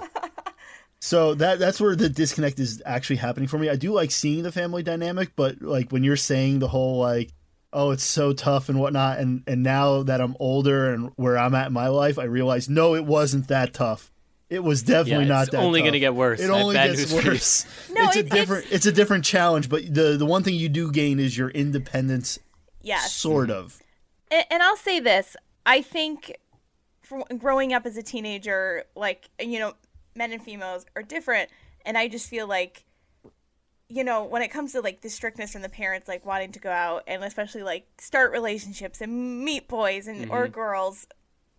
so 1.01 1.35
that 1.35 1.59
that's 1.59 1.81
where 1.81 1.95
the 1.95 2.09
disconnect 2.09 2.59
is 2.59 2.83
actually 2.87 3.17
happening 3.17 3.49
for 3.49 3.59
me. 3.59 3.69
I 3.69 3.77
do 3.77 3.93
like 3.93 4.11
seeing 4.11 4.43
the 4.43 4.53
family 4.53 4.83
dynamic, 4.83 5.33
but 5.37 5.61
like 5.61 5.93
when 5.93 6.05
you're 6.05 6.17
saying 6.17 6.61
the 6.61 6.69
whole 6.69 6.99
like, 6.99 7.33
oh, 7.73 7.91
it's 7.91 8.05
so 8.05 8.33
tough 8.33 8.69
and 8.69 8.81
whatnot, 8.81 9.19
and 9.19 9.43
and 9.47 9.63
now 9.63 10.03
that 10.05 10.21
I'm 10.21 10.37
older 10.41 10.93
and 10.93 11.13
where 11.17 11.37
I'm 11.37 11.55
at 11.55 11.69
in 11.69 11.73
my 11.73 11.89
life, 11.89 12.19
I 12.19 12.25
realize 12.25 12.69
no, 12.69 12.95
it 12.95 13.05
wasn't 13.05 13.49
that 13.49 13.75
tough. 13.75 14.11
It 14.49 14.63
was 14.63 14.83
definitely 14.83 15.25
Yeah, 15.25 15.33
not 15.33 15.43
it's 15.45 15.51
that. 15.53 15.61
only 15.61 15.83
gonna 15.83 15.99
get 15.99 16.15
worse. 16.15 16.41
It 16.41 16.51
only 16.51 16.75
gets 16.75 16.99
news 16.99 17.13
for 17.13 17.23
you. 17.23 17.31
worse. 17.33 17.67
No, 17.91 18.05
it's 18.09 18.17
a 18.17 18.23
different. 18.23 18.67
It's, 18.71 18.87
a 18.87 18.93
different 18.93 19.25
challenge, 19.25 19.69
but 19.69 19.93
the 19.93 20.17
the 20.17 20.27
one 20.27 20.43
thing 20.45 20.55
you 20.55 20.69
do 20.69 20.93
gain 20.93 21.19
is 21.19 21.37
your 21.37 21.49
independence, 21.51 22.39
yes, 22.83 23.13
sort 23.13 23.51
of. 23.51 23.81
and, 24.31 24.45
and 24.51 24.63
I'll 24.63 24.77
say 24.77 25.01
this: 25.01 25.37
I 25.65 25.83
think, 25.83 26.37
from 27.03 27.25
growing 27.39 27.73
up 27.73 27.87
as 27.87 27.97
a 27.97 28.03
teenager, 28.03 28.85
like 28.95 29.29
you 29.41 29.59
know, 29.59 29.75
men 30.15 30.33
and 30.33 30.43
females 30.43 30.87
are 30.95 31.03
different, 31.03 31.51
and 31.85 31.99
I 31.99 32.07
just 32.07 32.29
feel 32.29 32.47
like, 32.47 32.85
you 33.89 34.05
know, 34.05 34.25
when 34.25 34.43
it 34.43 34.49
comes 34.49 34.73
to 34.73 34.81
like 34.81 35.01
the 35.01 35.11
strictness 35.11 35.53
from 35.53 35.63
the 35.63 35.69
parents, 35.69 36.07
like 36.07 36.25
wanting 36.25 36.53
to 36.53 36.61
go 36.61 36.71
out 36.71 37.03
and 37.09 37.25
especially 37.25 37.63
like 37.63 37.87
start 37.99 38.31
relationships 38.31 39.01
and 39.01 39.45
meet 39.45 39.67
boys 39.67 40.07
and 40.07 40.31
or 40.31 40.45
mm-hmm. 40.45 40.53
girls, 40.53 41.07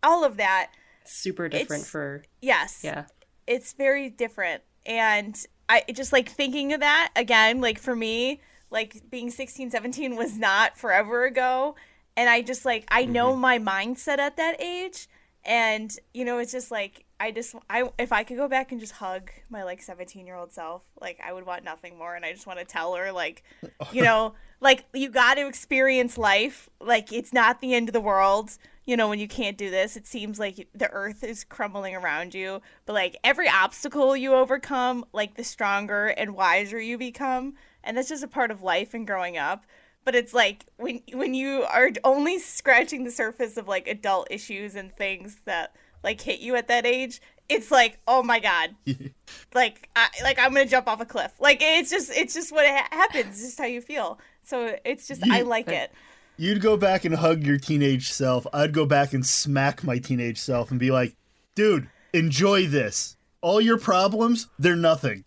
all 0.04 0.24
of 0.24 0.38
that. 0.38 0.72
Super 1.08 1.50
different 1.50 1.82
It's- 1.82 1.90
for 1.90 2.24
Yes, 2.42 2.82
yeah. 2.84 3.06
it's 3.46 3.74
very 3.74 4.10
different. 4.10 4.64
And 4.86 5.38
i 5.70 5.84
just 5.94 6.14
like 6.14 6.30
thinking 6.30 6.72
of 6.72 6.80
that 6.80 7.12
again 7.18 7.60
like 7.60 7.78
for 7.78 7.94
me 7.94 8.40
like 8.70 9.02
being 9.10 9.30
16 9.30 9.70
17 9.70 10.16
was 10.16 10.38
not 10.38 10.78
forever 10.78 11.26
ago. 11.26 11.76
And 12.16 12.30
i 12.30 12.42
just 12.42 12.66
like 12.66 12.86
i 12.90 13.06
know 13.06 13.32
mm-hmm. 13.32 13.42
my 13.42 13.60
mindset 13.60 14.20
at 14.20 14.38
that 14.38 14.62
age. 14.62 15.08
And 15.46 15.96
you 16.14 16.26
know 16.26 16.40
it's 16.40 16.52
just 16.52 16.72
like 16.72 17.06
i 17.20 17.32
just 17.32 17.56
i 17.70 17.90
if 17.98 18.12
i 18.12 18.24
could 18.24 18.38
go 18.38 18.48
back 18.48 18.72
and 18.72 18.80
just 18.80 18.94
hug 18.94 19.32
my 19.50 19.64
like 19.64 19.82
17 19.82 20.26
year 20.26 20.36
old 20.36 20.52
self 20.52 20.84
like 21.02 21.20
i 21.26 21.32
would 21.34 21.46
want 21.46 21.64
nothing 21.64 21.98
more. 21.98 22.16
And 22.16 22.26
i 22.26 22.32
just 22.32 22.48
want 22.48 22.60
to 22.60 22.66
tell 22.66 22.96
her 22.96 23.12
like 23.12 23.44
you 23.92 24.04
know 24.10 24.34
like 24.60 24.86
you 24.94 25.10
got 25.10 25.36
to 25.36 25.48
experience 25.48 26.18
life. 26.18 26.70
Like 26.80 27.12
it's 27.12 27.34
not 27.34 27.62
the 27.62 27.74
end 27.74 27.90
of 27.90 27.94
the 27.94 28.02
world 28.02 28.58
you 28.88 28.98
know 28.98 29.08
when 29.10 29.20
you 29.20 29.28
can't 29.28 29.58
do 29.58 29.70
this 29.70 29.96
it 29.96 30.08
seems 30.08 30.40
like 30.40 30.68
the 30.74 30.90
earth 30.90 31.24
is 31.24 31.44
crumbling 31.44 31.96
around 31.96 32.34
you. 32.34 32.62
But 32.88 32.94
like 32.94 33.18
every 33.24 33.48
obstacle 33.48 34.18
you 34.18 34.34
overcome 34.34 35.06
like 35.14 35.36
the 35.36 35.44
stronger 35.44 36.08
and 36.08 36.34
wiser 36.34 36.80
you 36.80 36.98
become. 36.98 37.54
And 37.84 37.96
that's 37.96 38.10
just 38.10 38.24
a 38.24 38.28
part 38.28 38.50
of 38.50 38.64
life 38.64 38.94
and 38.94 39.06
growing 39.06 39.38
up. 39.38 39.66
But 40.04 40.16
it's 40.16 40.34
like 40.34 40.66
when 40.78 41.02
when 41.14 41.34
you 41.34 41.64
are 41.64 41.92
only 42.04 42.40
scratching 42.40 43.04
the 43.04 43.12
surface 43.12 43.58
of 43.58 43.68
like 43.68 43.88
adult 43.88 44.30
issues 44.32 44.74
and 44.76 44.96
things 44.96 45.38
that 45.44 45.76
like 46.04 46.22
hit 46.22 46.40
you 46.40 46.56
at 46.56 46.70
that 46.70 46.86
age 46.86 47.22
it's 47.50 47.70
like 47.72 48.00
oh 48.08 48.24
my 48.24 48.40
god. 48.40 48.76
Like 49.54 49.90
I, 49.96 50.08
like 50.24 50.40
i'm 50.40 50.54
gonna 50.54 50.66
jump 50.66 50.88
off 50.88 51.02
a 51.02 51.06
cliff. 51.06 51.34
Like 51.40 51.60
it's 51.62 51.90
just 51.90 52.12
it's 52.16 52.34
just 52.34 52.54
what 52.54 52.66
ha- 52.66 52.88
happens. 52.92 53.42
Just 53.42 53.58
how 53.58 53.66
you 53.66 53.82
feel. 53.82 54.20
So 54.44 54.78
it's 54.86 55.08
just 55.08 55.28
i 55.30 55.42
like 55.56 55.68
it 55.68 55.92
You'd 56.40 56.62
go 56.62 56.78
back 56.78 57.04
and 57.04 57.16
hug 57.16 57.44
your 57.44 57.58
teenage 57.58 58.10
self. 58.12 58.46
I'd 58.54 58.72
go 58.72 58.86
back 58.86 59.14
and 59.14 59.26
smack 59.26 59.84
my 59.84 59.98
teenage 59.98 60.38
self 60.38 60.70
and 60.70 60.80
be 60.80 60.92
like, 60.92 61.16
dude, 61.56 61.90
enjoy 62.14 62.68
this. 62.68 63.18
All 63.42 63.60
your 63.60 63.80
problems, 63.80 64.48
they're 64.60 64.76
nothing. 64.76 65.24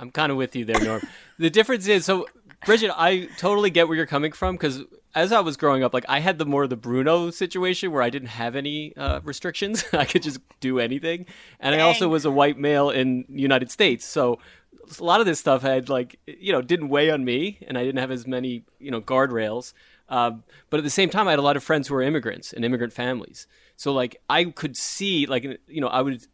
I'm 0.00 0.10
kind 0.10 0.32
of 0.32 0.38
with 0.38 0.56
you 0.56 0.64
there, 0.64 0.82
Norm. 0.82 1.02
the 1.38 1.50
difference 1.50 1.86
is, 1.86 2.04
so 2.04 2.26
Bridget, 2.66 2.90
I 2.96 3.28
totally 3.38 3.70
get 3.70 3.86
where 3.86 3.96
you're 3.96 4.06
coming 4.06 4.32
from 4.32 4.56
because 4.56 4.82
as 5.14 5.30
I 5.30 5.40
was 5.40 5.56
growing 5.56 5.84
up, 5.84 5.94
like 5.94 6.06
I 6.08 6.18
had 6.18 6.38
the 6.38 6.46
more 6.46 6.66
the 6.66 6.76
Bruno 6.76 7.30
situation 7.30 7.92
where 7.92 8.02
I 8.02 8.10
didn't 8.10 8.28
have 8.28 8.56
any 8.56 8.96
uh, 8.96 9.20
restrictions. 9.22 9.84
I 9.92 10.04
could 10.04 10.22
just 10.22 10.40
do 10.58 10.80
anything, 10.80 11.26
and 11.60 11.74
I 11.74 11.80
also 11.80 12.08
was 12.08 12.24
a 12.24 12.30
white 12.30 12.58
male 12.58 12.90
in 12.90 13.24
the 13.28 13.40
United 13.40 13.70
States, 13.70 14.04
so 14.04 14.40
a 15.00 15.04
lot 15.04 15.20
of 15.20 15.26
this 15.26 15.38
stuff 15.38 15.62
had 15.62 15.88
like 15.88 16.18
you 16.26 16.52
know 16.52 16.62
didn't 16.62 16.88
weigh 16.88 17.10
on 17.10 17.24
me, 17.24 17.58
and 17.66 17.78
I 17.78 17.84
didn't 17.84 18.00
have 18.00 18.10
as 18.10 18.26
many 18.26 18.64
you 18.78 18.90
know 18.90 19.00
guardrails. 19.00 19.72
Um, 20.12 20.44
but 20.68 20.76
at 20.76 20.84
the 20.84 20.90
same 20.90 21.08
time, 21.08 21.26
I 21.26 21.30
had 21.30 21.38
a 21.38 21.42
lot 21.42 21.56
of 21.56 21.64
friends 21.64 21.88
who 21.88 21.94
were 21.94 22.02
immigrants 22.02 22.52
and 22.52 22.64
immigrant 22.64 22.92
families. 22.92 23.46
So 23.76 23.92
like 23.92 24.20
I 24.28 24.44
could 24.44 24.76
see 24.76 25.26
like 25.26 25.44
you 25.66 25.80
know 25.80 25.88
I 25.88 26.02
would 26.02 26.26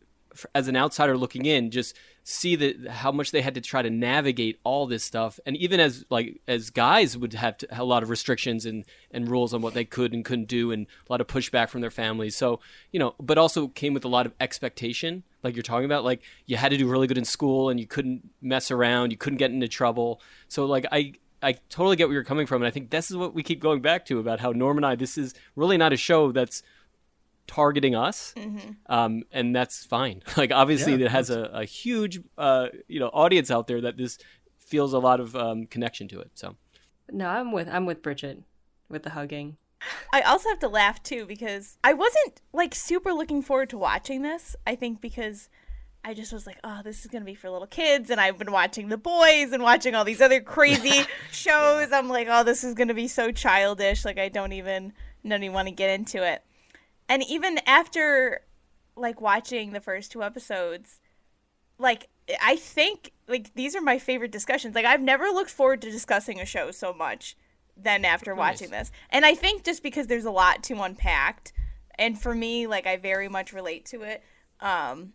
as 0.55 0.69
an 0.69 0.77
outsider 0.77 1.17
looking 1.17 1.47
in 1.47 1.71
just 1.71 1.97
see 2.23 2.57
that 2.57 2.89
how 2.89 3.11
much 3.11 3.31
they 3.31 3.41
had 3.41 3.55
to 3.55 3.61
try 3.61 3.81
to 3.81 3.89
navigate 3.89 4.59
all 4.63 4.87
this 4.87 5.03
stuff. 5.05 5.39
And 5.47 5.57
even 5.57 5.79
as 5.79 6.05
like 6.11 6.41
as 6.49 6.71
guys 6.71 7.17
would 7.17 7.33
have 7.35 7.57
to, 7.59 7.81
a 7.81 7.85
lot 7.85 8.03
of 8.03 8.11
restrictions 8.11 8.67
and 8.67 8.85
and 9.13 9.31
rules 9.31 9.55
on 9.55 9.63
what 9.63 9.75
they 9.75 9.85
could 9.85 10.13
and 10.13 10.25
couldn't 10.25 10.49
do 10.49 10.73
and 10.73 10.89
a 11.09 11.13
lot 11.13 11.21
of 11.21 11.29
pushback 11.29 11.69
from 11.69 11.81
their 11.81 11.91
families. 11.91 12.37
So 12.37 12.59
you 12.91 12.99
know 12.99 13.15
but 13.21 13.39
also 13.39 13.69
came 13.69 13.95
with 13.95 14.05
a 14.05 14.09
lot 14.09 14.27
of 14.27 14.35
expectation 14.41 15.23
like 15.45 15.55
you're 15.55 15.63
talking 15.63 15.87
about. 15.87 16.03
Like 16.03 16.23
you 16.47 16.57
had 16.57 16.71
to 16.71 16.77
do 16.77 16.89
really 16.89 17.07
good 17.07 17.17
in 17.17 17.25
school 17.25 17.71
and 17.71 17.79
you 17.79 17.87
couldn't 17.87 18.29
mess 18.43 18.73
around. 18.73 19.13
You 19.13 19.17
couldn't 19.17 19.39
get 19.39 19.53
into 19.53 19.69
trouble. 19.69 20.21
So 20.49 20.67
like 20.67 20.85
i 20.91 21.13
I 21.43 21.53
totally 21.69 21.97
get 21.97 22.09
where 22.09 22.15
you're 22.15 22.25
coming 22.25 22.47
from, 22.47 22.63
and 22.63 22.67
I 22.67 22.71
think 22.71 22.91
this 22.91 23.11
is 23.11 23.17
what 23.17 23.35
we 23.35 23.43
keep 23.43 23.61
going 23.61 23.81
back 23.81 24.05
to 24.07 24.19
about 24.19 24.41
how 24.41 24.53
Norm 24.53 24.77
and 24.77 24.85
I. 24.85 24.97
This 24.97 25.17
is 25.17 25.35
really 25.57 25.77
not 25.77 25.93
a 25.93 25.97
show 25.97 26.33
that's 26.33 26.63
targeting 27.47 27.95
us, 27.95 28.35
um, 28.87 29.23
and 29.33 29.55
that's 29.55 29.85
fine. 29.85 30.23
Like 30.37 30.53
obviously, 30.53 30.95
Yeah, 30.95 31.07
it 31.07 31.11
has 31.11 31.31
a, 31.31 31.43
a 31.53 31.65
huge 31.65 32.21
uh, 32.37 32.69
you 32.87 33.01
know 33.01 33.09
audience 33.09 33.51
out 33.51 33.67
there 33.67 33.81
that 33.81 33.97
this 33.97 34.19
feels 34.59 34.93
a 34.93 34.99
lot 34.99 35.21
of 35.21 35.35
um, 35.35 35.67
connection 35.67 36.09
to 36.09 36.21
it. 36.21 36.31
So 36.35 36.57
No, 37.11 37.29
I'm 37.29 37.53
with 37.53 37.69
I'm 37.69 37.87
with 37.87 38.03
Bridget 38.03 38.43
with 38.89 39.03
the 39.03 39.11
hugging. 39.11 39.57
I 40.13 40.23
also 40.23 40.49
have 40.49 40.59
to 40.61 40.69
laugh 40.69 41.03
too 41.03 41.25
because 41.27 41.79
I 41.85 41.93
wasn't 41.93 42.41
like 42.53 42.75
super 42.75 43.13
looking 43.13 43.43
forward 43.43 43.71
to 43.71 43.79
watching 43.79 44.23
this. 44.23 44.57
I 44.67 44.75
think 44.75 45.01
because 45.01 45.49
I 46.09 46.15
just 46.15 46.33
was 46.33 46.47
like, 46.47 46.57
oh, 46.65 46.81
this 46.83 47.01
is 47.01 47.09
gonna 47.09 47.27
be 47.27 47.35
for 47.35 47.51
little 47.51 47.67
kids, 47.67 48.09
and 48.09 48.19
I've 48.19 48.39
been 48.39 48.51
watching 48.51 48.89
The 48.89 48.97
Boys 48.97 49.53
and 49.53 49.63
watching 49.63 49.95
all 49.95 50.07
these 50.07 50.23
other 50.23 50.41
crazy 50.41 51.03
shows. 51.31 51.93
I'm 51.93 52.09
like, 52.09 52.29
oh, 52.31 52.45
this 52.45 52.65
is 52.65 52.73
gonna 52.73 52.95
be 52.95 53.09
so 53.09 53.31
childish. 53.31 54.07
Like 54.07 54.19
I 54.19 54.31
don't 54.31 54.55
even 54.55 54.95
don't 55.23 55.43
even 55.43 55.53
want 55.53 55.69
to 55.69 55.75
get 55.75 55.91
into 55.91 56.27
it. 56.27 56.43
And 57.11 57.23
even 57.29 57.61
after 57.67 58.41
like 58.97 59.21
watching 59.21 59.75
the 59.75 59.83
first 59.83 60.11
two 60.11 60.23
episodes, 60.23 60.99
like 61.79 62.09
I 62.43 62.57
think 62.57 63.13
like 63.29 63.53
these 63.53 63.77
are 63.77 63.83
my 63.83 63.99
favorite 63.99 64.33
discussions. 64.33 64.75
Like 64.75 64.87
I've 64.87 65.03
never 65.03 65.27
looked 65.27 65.51
forward 65.51 65.83
to 65.83 65.91
discussing 65.91 66.41
a 66.41 66.47
show 66.47 66.71
so 66.71 66.95
much 66.95 67.37
than 67.77 68.07
after 68.07 68.35
watching 68.35 68.71
this. 68.71 68.91
And 69.11 69.27
I 69.27 69.35
think 69.35 69.63
just 69.63 69.83
because 69.83 70.07
there's 70.07 70.25
a 70.25 70.31
lot 70.31 70.63
to 70.65 70.81
unpack 70.81 71.53
and 71.97 72.19
for 72.19 72.35
me 72.35 72.67
like 72.67 72.87
I 72.87 72.97
very 72.97 73.29
much 73.29 73.53
relate 73.53 73.85
to 73.87 74.05
it. 74.05 74.23
Um 74.61 75.13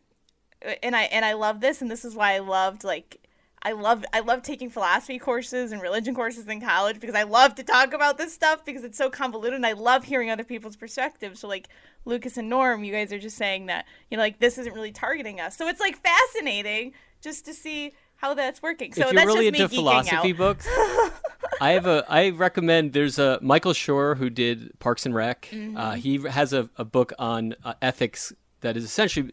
and 0.81 0.95
I 0.95 1.03
and 1.03 1.25
I 1.25 1.33
love 1.33 1.61
this 1.61 1.81
and 1.81 1.89
this 1.89 2.05
is 2.05 2.15
why 2.15 2.33
I 2.33 2.39
loved 2.39 2.83
like 2.83 3.19
I 3.61 3.71
love 3.71 4.03
I 4.11 4.19
love 4.19 4.41
taking 4.43 4.69
philosophy 4.69 5.17
courses 5.17 5.71
and 5.71 5.81
religion 5.81 6.13
courses 6.13 6.47
in 6.47 6.59
college 6.59 6.99
because 6.99 7.15
I 7.15 7.23
love 7.23 7.55
to 7.55 7.63
talk 7.63 7.93
about 7.93 8.17
this 8.17 8.33
stuff 8.33 8.65
because 8.65 8.83
it's 8.83 8.97
so 8.97 9.09
convoluted 9.09 9.55
and 9.55 9.65
I 9.65 9.71
love 9.73 10.03
hearing 10.03 10.29
other 10.29 10.43
people's 10.43 10.75
perspectives. 10.75 11.39
So 11.39 11.47
like 11.47 11.69
Lucas 12.05 12.37
and 12.37 12.49
Norm, 12.49 12.83
you 12.83 12.91
guys 12.91 13.13
are 13.13 13.19
just 13.19 13.37
saying 13.37 13.67
that, 13.67 13.85
you 14.11 14.17
know, 14.17 14.23
like 14.23 14.39
this 14.39 14.57
isn't 14.57 14.73
really 14.73 14.91
targeting 14.91 15.39
us. 15.39 15.55
So 15.55 15.67
it's 15.67 15.79
like 15.79 15.97
fascinating 15.97 16.93
just 17.21 17.45
to 17.45 17.53
see 17.53 17.93
how 18.17 18.33
that's 18.33 18.61
working. 18.61 18.93
So 18.93 19.01
if 19.01 19.07
you're 19.07 19.15
that's 19.15 19.27
really 19.27 19.47
into 19.47 19.69
philosophy 19.69 20.31
out. 20.31 20.37
books, 20.37 20.67
I 21.61 21.71
have 21.71 21.87
a. 21.87 22.05
I 22.07 22.29
recommend. 22.29 22.93
There's 22.93 23.19
a 23.19 23.39
Michael 23.41 23.73
Schur 23.73 24.17
who 24.17 24.29
did 24.29 24.77
Parks 24.79 25.05
and 25.05 25.13
Rec. 25.13 25.49
Mm-hmm. 25.51 25.77
Uh, 25.77 25.91
he 25.93 26.21
has 26.29 26.53
a, 26.53 26.69
a 26.77 26.85
book 26.85 27.13
on 27.19 27.55
uh, 27.63 27.73
ethics 27.81 28.33
that 28.61 28.77
is 28.77 28.83
essentially 28.83 29.31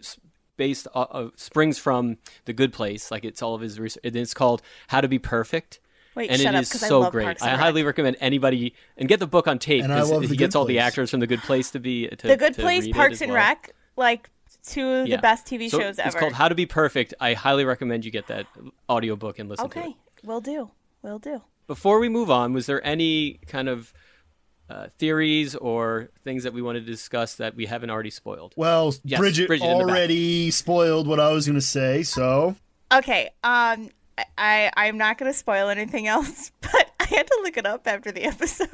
based 0.61 0.87
uh, 0.95 1.01
uh, 1.11 1.29
springs 1.37 1.79
from 1.79 2.19
The 2.45 2.53
Good 2.53 2.73
Place. 2.75 3.11
Like 3.11 3.25
it's 3.25 3.41
all 3.41 3.55
of 3.55 3.63
his 3.63 3.81
research. 3.81 4.03
And 4.05 4.15
it's 4.15 4.35
called 4.35 4.61
How 4.89 5.01
to 5.01 5.09
Be 5.09 5.19
Perfect. 5.19 5.81
Wait, 6.15 6.29
and 6.31 6.39
shut 6.41 6.55
it 6.55 6.57
up, 6.59 6.63
is 6.63 6.71
'cause 6.73 6.83
I 6.83 6.89
so 6.89 7.01
love 7.01 7.13
great. 7.13 7.41
I 7.43 7.57
highly 7.57 7.83
recommend 7.83 8.17
anybody 8.21 8.75
and 8.99 9.09
get 9.09 9.21
the 9.21 9.27
book 9.27 9.47
on 9.49 9.59
tape 9.59 9.83
because 9.85 10.11
love 10.11 10.23
he 10.23 10.37
gets 10.37 10.55
Good 10.55 10.59
all 10.59 10.65
the 10.67 10.79
actors 10.81 11.11
from 11.11 11.21
The 11.21 11.27
Good 11.27 11.41
Place 11.41 11.71
to 11.71 11.79
be 11.81 12.09
to, 12.09 12.29
The 12.29 12.37
Good 12.37 12.55
to 12.55 12.61
Place, 12.61 12.85
read 12.85 12.95
Parks 12.95 13.21
and 13.23 13.33
well. 13.33 13.39
Rec, 13.41 13.75
like 13.97 14.29
two 14.67 14.87
of 14.87 15.07
Yeah. 15.09 15.17
the 15.17 15.23
best 15.23 15.47
TV 15.47 15.71
So 15.71 15.79
shows 15.81 15.99
ever. 15.99 16.09
It's 16.09 16.17
called 16.17 16.35
How 16.35 16.49
to 16.49 16.55
Be 16.55 16.67
Perfect. 16.67 17.15
I 17.21 17.33
highly 17.33 17.65
recommend 17.65 18.05
you 18.05 18.11
get 18.11 18.27
that 18.27 18.47
audiobook 18.91 19.39
and 19.39 19.49
listen 19.49 19.71
to 19.71 19.79
it. 19.79 19.81
Okay, 19.83 19.97
will 20.23 20.41
do. 20.43 20.71
Will 21.03 21.19
do. 21.19 21.43
Before 21.67 21.99
we 22.01 22.09
move 22.11 22.31
on, 22.31 22.53
was 22.53 22.67
there 22.67 22.85
any 22.87 23.39
kind 23.47 23.69
of 23.69 23.95
uh, 24.71 24.87
theories 24.99 25.55
or 25.57 26.09
things 26.23 26.45
that 26.45 26.53
we 26.53 26.63
wanted 26.63 26.87
to 26.87 26.93
discuss 26.93 27.35
that 27.37 27.57
we 27.57 27.67
haven't 27.67 27.91
already 27.91 28.11
spoiled? 28.11 28.55
Well, 28.57 28.95
Yes, 29.05 29.19
Bridget, 29.19 29.49
Bridget 29.49 29.65
in 29.65 29.79
the 29.79 29.85
back. 29.85 29.91
already 29.95 30.51
spoiled 30.53 31.07
what 31.09 31.19
I 31.19 31.33
was 31.33 31.47
going 31.47 31.59
to 31.59 31.61
say, 31.67 32.03
so 32.05 32.55
Okay, 32.93 33.27
um, 33.45 33.89
I- 34.19 34.25
I 34.39 34.71
I'm 34.77 34.99
not 34.99 35.17
gonna 35.19 35.33
spoil 35.33 35.69
anything 35.69 36.07
else, 36.07 36.51
but 36.61 36.91
I 37.01 37.05
had 37.07 37.27
to 37.27 37.41
look 37.43 37.57
it 37.57 37.67
up 37.67 37.87
after 37.87 38.13
the 38.13 38.23
episode. 38.33 38.69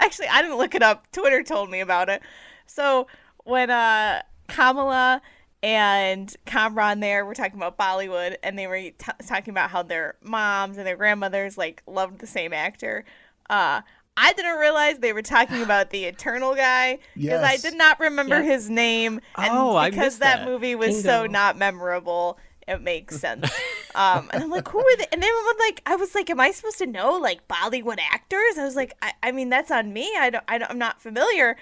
Actually, 0.00 0.28
I 0.28 0.40
didn't 0.42 0.56
look 0.58 0.74
it 0.74 0.82
up. 0.82 1.10
Twitter 1.12 1.42
told 1.42 1.70
me 1.70 1.80
about 1.80 2.08
it. 2.08 2.22
So 2.66 3.06
when 3.44 3.70
uh 3.70 4.22
Kamala 4.48 5.20
and 5.62 6.34
Kamran 6.46 7.00
there 7.00 7.24
were 7.24 7.34
talking 7.34 7.56
about 7.56 7.76
Bollywood, 7.78 8.36
and 8.42 8.58
they 8.58 8.66
were 8.66 8.78
t- 8.78 8.94
talking 9.26 9.50
about 9.52 9.70
how 9.70 9.82
their 9.82 10.14
moms 10.22 10.76
and 10.78 10.86
their 10.86 10.96
grandmothers 10.96 11.58
like 11.58 11.82
loved 11.86 12.20
the 12.20 12.26
same 12.26 12.52
actor. 12.52 13.04
Uh, 13.50 13.80
I 14.16 14.32
didn't 14.32 14.58
realize 14.58 14.98
they 14.98 15.12
were 15.12 15.22
talking 15.22 15.62
about 15.62 15.90
the 15.90 16.04
Eternal 16.04 16.54
guy 16.54 16.98
because 17.16 17.42
I 17.42 17.56
did 17.56 17.76
not 17.76 17.98
remember 17.98 18.36
Yeah. 18.36 18.42
his 18.52 18.70
name, 18.70 19.20
and 19.36 19.48
Oh, 19.52 19.82
because 19.84 19.96
missed 19.96 20.20
that 20.20 20.38
that. 20.40 20.46
movie 20.46 20.74
was 20.76 21.02
so 21.02 21.26
not 21.26 21.58
memorable, 21.58 22.38
it 22.68 22.80
makes 22.80 23.18
sense. 23.18 23.50
um, 23.96 24.30
and 24.32 24.44
I'm 24.44 24.50
like, 24.50 24.68
who 24.68 24.78
are 24.78 24.96
they? 24.96 25.06
And 25.12 25.20
then 25.22 25.30
I'm 25.32 25.56
like, 25.58 25.82
I 25.86 25.96
was 25.96 26.14
like, 26.14 26.30
am 26.30 26.38
I 26.40 26.52
supposed 26.52 26.78
to 26.78 26.86
know 26.86 27.18
like 27.18 27.46
Bollywood 27.48 27.98
actors? 28.12 28.56
I 28.58 28.64
was 28.64 28.76
like, 28.76 28.92
I, 29.02 29.12
I 29.22 29.32
mean, 29.32 29.48
that's 29.48 29.70
on 29.72 29.92
me. 29.92 30.10
I 30.16 30.30
don't, 30.30 30.44
I 30.46 30.58
don't, 30.58 30.70
I'm 30.70 30.78
not 30.78 31.00
familiar. 31.02 31.56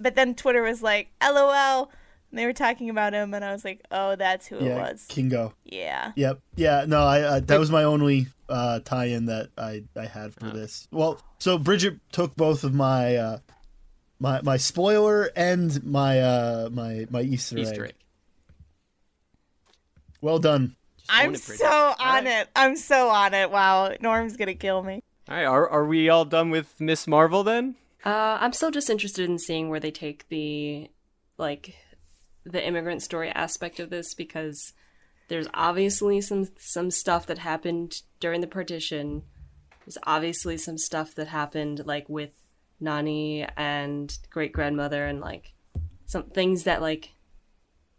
But 0.00 0.14
then 0.16 0.34
Twitter 0.34 0.62
was 0.62 0.82
like, 0.82 1.08
LOL. 1.22 1.90
And 2.30 2.38
they 2.38 2.44
were 2.46 2.52
talking 2.52 2.90
about 2.90 3.14
him, 3.14 3.32
and 3.32 3.44
I 3.44 3.52
was 3.52 3.64
like, 3.64 3.80
oh, 3.90 4.16
that's 4.16 4.46
who 4.46 4.58
it 4.58 4.74
was. 4.74 5.06
Kingo. 5.08 5.54
Yeah. 5.64 6.12
Yep. 6.14 6.40
Yeah. 6.56 6.84
No, 6.86 7.02
I, 7.04 7.36
I 7.36 7.40
that 7.40 7.58
was 7.58 7.70
my 7.70 7.84
only 7.84 8.26
uh, 8.48 8.80
tie-in 8.80 9.26
that 9.26 9.48
I 9.56 9.84
I 9.96 10.06
had 10.06 10.34
for 10.34 10.50
this. 10.50 10.88
Well, 10.90 11.20
so 11.38 11.56
Bridget 11.56 11.98
took 12.12 12.36
both 12.36 12.64
of 12.64 12.74
my 12.74 13.16
uh, 13.16 13.38
my 14.20 14.42
my 14.42 14.58
spoiler 14.58 15.30
and 15.34 15.82
my 15.84 16.20
uh, 16.20 16.68
my 16.70 17.06
my 17.10 17.22
Easter, 17.22 17.58
Easter 17.58 17.84
egg. 17.84 17.90
egg. 17.90 17.94
Well 20.20 20.38
done. 20.38 20.76
I'm 21.08 21.34
it, 21.34 21.40
so 21.40 21.66
All 21.66 21.96
on 21.98 22.24
right. 22.24 22.26
it. 22.26 22.48
I'm 22.54 22.76
so 22.76 23.08
on 23.08 23.32
it. 23.32 23.50
Wow. 23.50 23.94
Norm's 24.00 24.36
going 24.36 24.48
to 24.48 24.54
kill 24.54 24.82
me. 24.82 25.02
All 25.28 25.36
right, 25.36 25.44
are, 25.44 25.68
are 25.68 25.84
we 25.84 26.08
all 26.08 26.24
done 26.24 26.50
with 26.50 26.80
Miss 26.80 27.06
Marvel 27.06 27.44
then? 27.44 27.76
Uh, 28.04 28.38
I'm 28.40 28.52
still 28.52 28.70
just 28.70 28.88
interested 28.88 29.28
in 29.28 29.38
seeing 29.38 29.68
where 29.68 29.80
they 29.80 29.90
take 29.90 30.28
the 30.28 30.88
like 31.36 31.74
the 32.52 32.66
immigrant 32.66 33.02
story 33.02 33.30
aspect 33.30 33.80
of 33.80 33.90
this 33.90 34.14
because 34.14 34.72
there's 35.28 35.48
obviously 35.54 36.20
some 36.20 36.48
some 36.58 36.90
stuff 36.90 37.26
that 37.26 37.38
happened 37.38 38.02
during 38.20 38.40
the 38.40 38.46
partition. 38.46 39.22
There's 39.84 39.98
obviously 40.04 40.56
some 40.56 40.78
stuff 40.78 41.14
that 41.14 41.28
happened 41.28 41.82
like 41.86 42.08
with 42.08 42.30
Nani 42.80 43.46
and 43.56 44.16
great 44.30 44.52
grandmother 44.52 45.06
and 45.06 45.20
like 45.20 45.52
some 46.06 46.24
things 46.24 46.64
that 46.64 46.80
like 46.80 47.12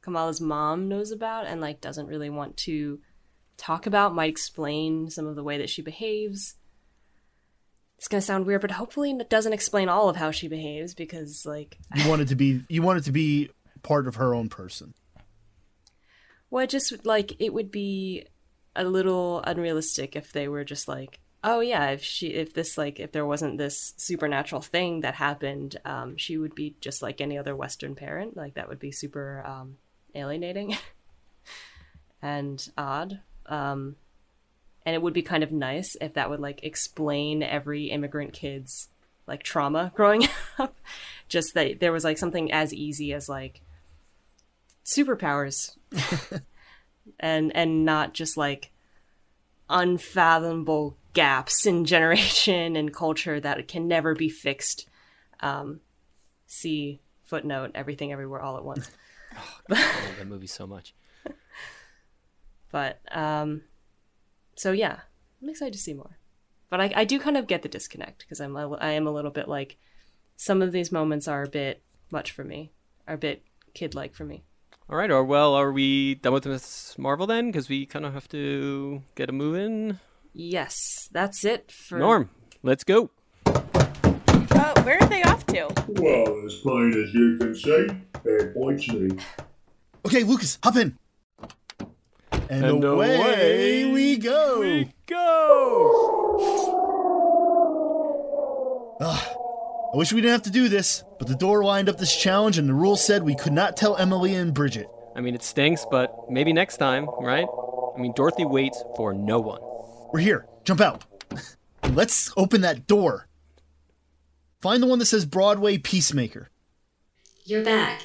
Kamala's 0.02 0.42
mom 0.42 0.88
knows 0.88 1.12
about 1.12 1.46
and 1.46 1.62
like 1.62 1.82
doesn't 1.82 2.08
really 2.08 2.30
want 2.30 2.58
to 2.58 3.00
talk 3.58 3.86
about 3.86 4.16
might 4.16 4.30
explain 4.30 5.10
some 5.10 5.28
of 5.28 5.36
the 5.36 5.44
way 5.44 5.58
that 5.58 5.70
she 5.70 5.82
behaves. 5.82 6.56
It's 7.98 8.08
gonna 8.08 8.22
sound 8.22 8.46
weird, 8.46 8.62
but 8.62 8.72
hopefully 8.72 9.12
it 9.12 9.30
doesn't 9.30 9.54
explain 9.54 9.90
all 9.90 10.10
of 10.10 10.16
how 10.16 10.32
she 10.32 10.48
behaves 10.48 10.96
because 10.96 11.46
like 11.46 11.78
You 11.96 12.10
want 12.10 12.22
it 12.22 12.30
to 12.30 12.36
be 12.36 12.64
you 12.70 12.82
want 12.82 12.98
it 12.98 13.04
to 13.04 13.12
be 13.12 13.52
part 13.84 14.08
of 14.08 14.16
her 14.16 14.34
own 14.34 14.50
person. 14.50 14.94
Well, 16.50 16.64
it 16.64 16.70
just 16.70 17.06
like 17.06 17.36
it 17.40 17.54
would 17.54 17.72
be 17.72 18.26
a 18.76 18.84
little 18.84 19.42
unrealistic 19.42 20.16
if 20.16 20.32
they 20.32 20.48
were 20.48 20.64
just 20.64 20.88
like, 20.88 21.20
oh 21.44 21.60
yeah, 21.60 21.90
if 21.90 22.04
she 22.04 22.28
if 22.28 22.54
this 22.54 22.78
like 22.78 23.00
if 23.00 23.12
there 23.12 23.26
wasn't 23.26 23.58
this 23.58 23.94
supernatural 23.98 24.62
thing 24.62 25.02
that 25.02 25.16
happened, 25.16 25.78
um, 25.86 26.18
she 26.18 26.38
would 26.38 26.56
be 26.56 26.76
just 26.82 27.02
like 27.02 27.22
any 27.22 27.38
other 27.38 27.56
Western 27.56 27.96
parent. 27.96 28.36
Like 28.36 28.56
that 28.56 28.68
would 28.70 28.80
be 28.80 28.92
super 28.92 29.44
um, 29.46 29.78
alienating 30.16 30.78
and 32.22 32.68
odd. 32.78 33.20
Um, 33.46 33.96
and 34.86 34.96
it 34.96 35.02
would 35.02 35.14
be 35.14 35.22
kind 35.22 35.44
of 35.44 35.52
nice 35.52 35.96
if 36.02 36.14
that 36.14 36.30
would 36.30 36.40
like 36.40 36.64
explain 36.64 37.44
every 37.44 37.86
immigrant 37.86 38.34
kid's 38.34 38.90
like 39.28 39.44
trauma 39.44 39.92
growing 39.96 40.28
up. 40.58 40.76
Just 41.28 41.54
that 41.54 41.80
there 41.80 41.92
was 41.92 42.04
like 42.04 42.18
something 42.18 42.52
as 42.52 42.74
easy 42.74 43.14
as 43.14 43.30
like 43.30 43.62
superpowers. 44.90 45.78
And 47.20 47.56
and 47.56 47.86
not 47.86 48.14
just 48.14 48.38
like 48.38 48.72
unfathomable 49.70 50.98
gaps 51.14 51.66
in 51.66 51.86
generation 51.86 52.76
and 52.76 52.94
culture 52.94 53.40
that 53.40 53.68
can 53.68 53.88
never 53.88 54.14
be 54.16 54.30
fixed. 54.30 54.88
Um 55.40 55.82
see 56.46 57.02
footnote 57.24 57.72
everything 57.76 58.12
everywhere 58.12 58.42
all 58.42 58.58
at 58.58 58.64
once. 58.64 58.90
I 59.70 59.74
love 59.74 60.18
that 60.18 60.28
movie 60.28 60.48
so 60.48 60.68
much. 60.68 60.94
but 62.72 63.00
um 63.12 63.64
so 64.56 64.72
yeah 64.72 65.00
i'm 65.42 65.50
excited 65.50 65.74
to 65.74 65.80
see 65.80 65.94
more. 65.94 66.18
But 66.70 66.82
i, 66.82 66.94
I 66.96 67.06
do 67.06 67.20
kind 67.20 67.38
of 67.38 67.48
get 67.48 67.62
the 67.64 67.70
disconnect 67.70 68.20
because 68.20 68.40
i'm 68.40 68.56
a, 68.56 68.72
i 68.74 68.92
am 68.92 69.08
a 69.08 69.12
little 69.12 69.32
bit 69.32 69.48
like 69.48 69.78
some 70.38 70.62
of 70.62 70.72
these 70.72 70.92
moments 70.92 71.28
are 71.28 71.44
a 71.44 71.50
bit 71.50 71.82
much 72.12 72.32
for 72.32 72.44
me 72.44 72.72
are 73.08 73.16
a 73.16 73.18
bit 73.18 73.44
kid-like 73.74 74.14
for 74.14 74.24
me 74.24 74.44
All 74.90 74.96
right, 74.98 75.12
or 75.12 75.24
well, 75.24 75.54
are 75.54 75.72
we 75.72 76.16
done 76.16 76.34
with 76.34 76.48
Miss 76.48 76.98
Marvel 76.98 77.28
then? 77.28 77.48
Because 77.52 77.70
we 77.70 77.86
kind 77.86 78.06
of 78.06 78.14
have 78.14 78.28
to 78.30 79.04
get 79.16 79.30
a 79.30 79.32
move 79.32 79.56
in. 79.56 80.00
yes 80.34 81.10
that's 81.12 81.44
it 81.46 81.72
for 81.72 81.98
Norm, 82.00 82.30
let's 82.64 82.84
go. 82.84 83.10
Oh, 83.46 84.74
where 84.84 84.98
are 85.02 85.08
they 85.08 85.22
off 85.24 85.46
to? 85.48 85.68
Well, 85.88 86.46
as 86.46 86.56
plain 86.56 86.94
as 86.94 87.14
you 87.14 87.38
can 87.38 87.54
see, 87.56 87.88
it 88.26 88.54
points 88.54 88.88
me. 88.90 89.10
Okay, 90.06 90.24
Lucas, 90.24 90.58
hop 90.64 90.76
in. 90.76 90.98
And, 92.50 92.66
And 92.66 92.84
away, 92.84 93.16
away 93.16 93.92
we 93.92 94.18
go. 94.18 94.60
We 94.62 94.92
go. 95.06 96.48
Ah, 99.02 99.29
Ugh. 99.90 99.96
I 99.96 99.98
wish 99.98 100.14
we 100.14 100.22
didn't 100.22 100.34
have 100.34 100.44
to 100.44 100.52
do 100.52 100.70
this, 100.70 101.04
but 101.18 101.28
the 101.28 101.36
door 101.36 101.64
lined 101.64 101.90
up 101.90 101.98
this 101.98 102.16
challenge 102.16 102.58
and 102.58 102.70
the 102.70 102.74
rules 102.74 103.04
said 103.04 103.24
we 103.24 103.36
could 103.36 103.54
not 103.54 103.76
tell 103.76 103.98
Emily 103.98 104.36
and 104.36 104.54
Bridget. 104.54 104.88
I 105.16 105.22
mean, 105.22 105.34
it 105.34 105.44
stinks, 105.44 105.86
but 105.90 106.30
maybe 106.30 106.54
next 106.54 106.78
time, 106.78 107.08
right? 107.20 107.48
I 107.96 108.00
mean, 108.00 108.14
Dorothy 108.16 108.46
waits 108.46 108.84
for 108.96 109.14
no 109.14 109.40
one. 109.40 109.60
We're 110.14 110.20
here. 110.20 110.48
Jump 110.64 110.82
out. 110.82 111.06
Let's 111.90 112.32
open 112.38 112.62
that 112.62 112.88
door. 112.88 113.28
Find 114.62 114.84
the 114.84 114.88
one 114.88 115.00
that 115.00 115.06
says 115.06 115.26
Broadway 115.26 115.78
Peacemaker. 115.78 116.50
You're 117.44 117.64
back. 117.64 118.02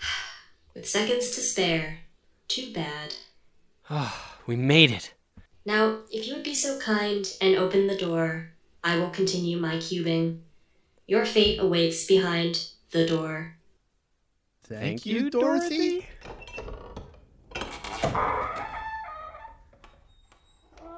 With 0.74 0.88
seconds 0.88 1.30
to 1.32 1.40
spare. 1.40 1.98
Too 2.48 2.72
bad. 2.72 3.14
Ah, 3.90 4.38
we 4.46 4.56
made 4.56 4.90
it. 4.90 5.12
Now, 5.66 5.98
if 6.10 6.26
you 6.26 6.34
would 6.34 6.44
be 6.44 6.54
so 6.54 6.78
kind 6.80 7.30
and 7.40 7.56
open 7.56 7.86
the 7.86 7.96
door, 7.96 8.52
I 8.82 8.96
will 8.96 9.10
continue 9.10 9.58
my 9.58 9.76
cubing. 9.76 10.40
Your 11.08 11.24
fate 11.24 11.58
awaits 11.58 12.04
behind 12.04 12.68
the 12.90 13.06
door. 13.06 13.56
Thank, 14.64 15.06
you, 15.06 15.30
Dorothy. 15.30 16.06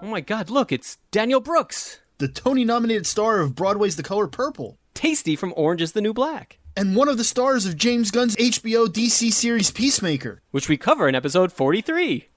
Oh 0.03 0.07
my 0.07 0.21
God! 0.21 0.51
Look, 0.51 0.73
it's 0.73 0.99
Danielle 1.13 1.41
Brooks, 1.41 2.01
The 2.19 2.27
Tony 2.27 2.65
nominated 2.65 3.07
star 3.07 3.39
of 3.41 3.55
Broadway's 3.55 3.95
The 3.97 4.03
Color 4.03 4.27
Purple, 4.27 4.79
Tasty 4.95 5.37
from 5.37 5.55
Orange 5.57 5.83
Is 5.83 5.93
the 5.93 6.01
New 6.01 6.13
Black, 6.13 6.59
and 6.77 6.97
one 6.97 7.09
of 7.09 7.17
the 7.17 7.23
stars 7.25 7.65
of 7.67 7.77
James 7.77 8.11
Gunn's 8.11 8.35
HBO 8.37 8.87
DC 8.89 9.31
series 9.33 9.71
Peacemaker. 9.71 10.43
which 10.51 10.69
we 10.69 10.77
cover 10.77 11.09
in 11.09 11.15
episode 11.15 11.53
forty-three 11.53 12.29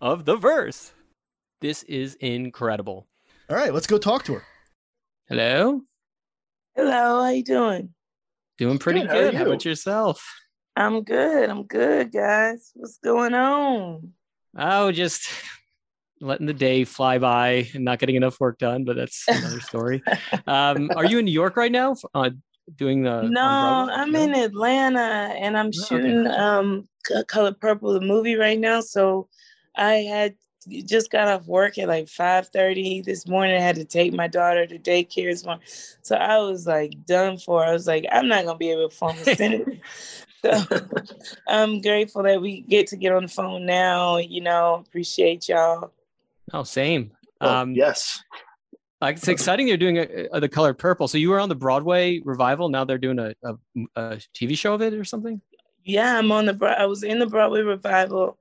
of 0.00 0.24
the 0.24 0.36
Verse. 0.36 0.92
This 1.60 1.82
is 1.82 2.14
incredible. 2.20 3.06
All 3.50 3.56
right, 3.56 3.74
let's 3.74 3.86
go 3.86 3.98
talk 3.98 4.24
to 4.24 4.34
her. 4.34 4.44
Hello. 5.28 5.82
Hello, 6.78 7.24
how 7.24 7.28
you 7.30 7.42
doing? 7.42 7.92
Doing 8.56 8.78
pretty 8.78 9.00
Good, 9.00 9.10
good. 9.10 9.34
how 9.34 9.40
are 9.40 9.44
How 9.44 9.44
about 9.46 9.64
yourself? 9.64 10.24
I'm 10.76 11.02
good. 11.02 11.50
I'm 11.50 11.64
good, 11.64 12.12
guys. 12.12 12.70
What's 12.74 12.98
going 12.98 13.34
on? 13.34 14.12
Oh, 14.56 14.92
just 14.92 15.28
letting 16.20 16.46
the 16.46 16.54
day 16.54 16.84
fly 16.84 17.18
by 17.18 17.68
and 17.74 17.84
not 17.84 17.98
getting 17.98 18.16
enough 18.16 18.40
work 18.40 18.58
done, 18.58 18.84
but 18.84 18.96
that's 18.96 19.26
another 19.28 19.60
story. 19.60 20.02
um, 20.46 20.90
are 20.96 21.04
you 21.04 21.18
in 21.18 21.24
New 21.24 21.32
York 21.32 21.56
right 21.56 21.72
now? 21.72 21.96
Uh, 22.14 22.30
doing 22.76 23.02
the 23.02 23.30
no, 23.30 23.40
Broadway? 23.40 23.92
I'm 23.92 24.14
No? 24.14 24.22
in 24.24 24.34
Atlanta 24.34 25.00
and 25.00 25.56
I'm 25.56 25.72
Oh, 25.74 25.84
okay. 25.84 25.86
shooting 25.88 26.26
um 26.28 26.88
C- 27.06 27.24
Color 27.26 27.54
Purple 27.54 27.92
the 27.94 28.00
movie 28.00 28.36
right 28.36 28.58
now. 28.58 28.80
So 28.80 29.28
I 29.76 29.94
had 29.96 30.34
just 30.66 31.10
got 31.10 31.28
off 31.28 31.46
work 31.46 31.78
at 31.78 31.88
like 31.88 32.06
5:30 32.06 33.04
this 33.04 33.26
morning. 33.26 33.56
I 33.56 33.60
had 33.60 33.76
to 33.76 33.84
take 33.84 34.12
my 34.12 34.28
daughter 34.28 34.66
to 34.66 34.78
daycare 34.78 35.30
this 35.30 35.44
morning. 35.44 35.64
So 36.02 36.16
I 36.16 36.38
was 36.38 36.66
like 36.66 37.04
done 37.06 37.38
for. 37.38 37.64
I 37.64 37.72
was 37.72 37.86
like, 37.86 38.06
I'm 38.10 38.28
not 38.28 38.44
gonna 38.44 38.58
be 38.58 38.70
able 38.70 38.88
to 38.88 38.94
phone 38.94 39.16
the 39.16 39.34
Senate. 39.34 39.80
So 40.44 40.62
I'm 41.48 41.80
grateful 41.80 42.22
that 42.22 42.40
we 42.40 42.60
get 42.60 42.86
to 42.88 42.96
get 42.96 43.12
on 43.12 43.22
the 43.22 43.28
phone 43.28 43.66
now. 43.66 44.18
You 44.18 44.40
know, 44.40 44.84
appreciate 44.86 45.48
y'all. 45.48 45.92
Oh, 46.52 46.62
same. 46.62 47.10
Well, 47.40 47.50
Um, 47.50 47.74
yes. 47.74 48.22
Like 49.00 49.16
it's 49.16 49.28
exciting. 49.28 49.66
They're 49.66 49.76
doing 49.76 49.98
a, 49.98 50.28
a, 50.32 50.40
the 50.40 50.48
color 50.48 50.74
purple. 50.74 51.06
So 51.08 51.18
you 51.18 51.30
were 51.30 51.38
on 51.38 51.48
the 51.48 51.54
Broadway 51.54 52.20
revival. 52.24 52.68
Now 52.68 52.84
they're 52.84 52.98
doing 52.98 53.18
a, 53.18 53.34
a, 53.44 53.54
a 53.96 54.20
TV 54.34 54.56
show 54.56 54.74
of 54.74 54.82
it 54.82 54.94
or 54.94 55.04
something. 55.04 55.40
Yeah, 55.84 56.18
I'm 56.18 56.32
on 56.32 56.46
the. 56.46 56.76
I 56.78 56.86
was 56.86 57.02
in 57.02 57.18
the 57.18 57.26
Broadway 57.26 57.62
revival, 57.62 58.38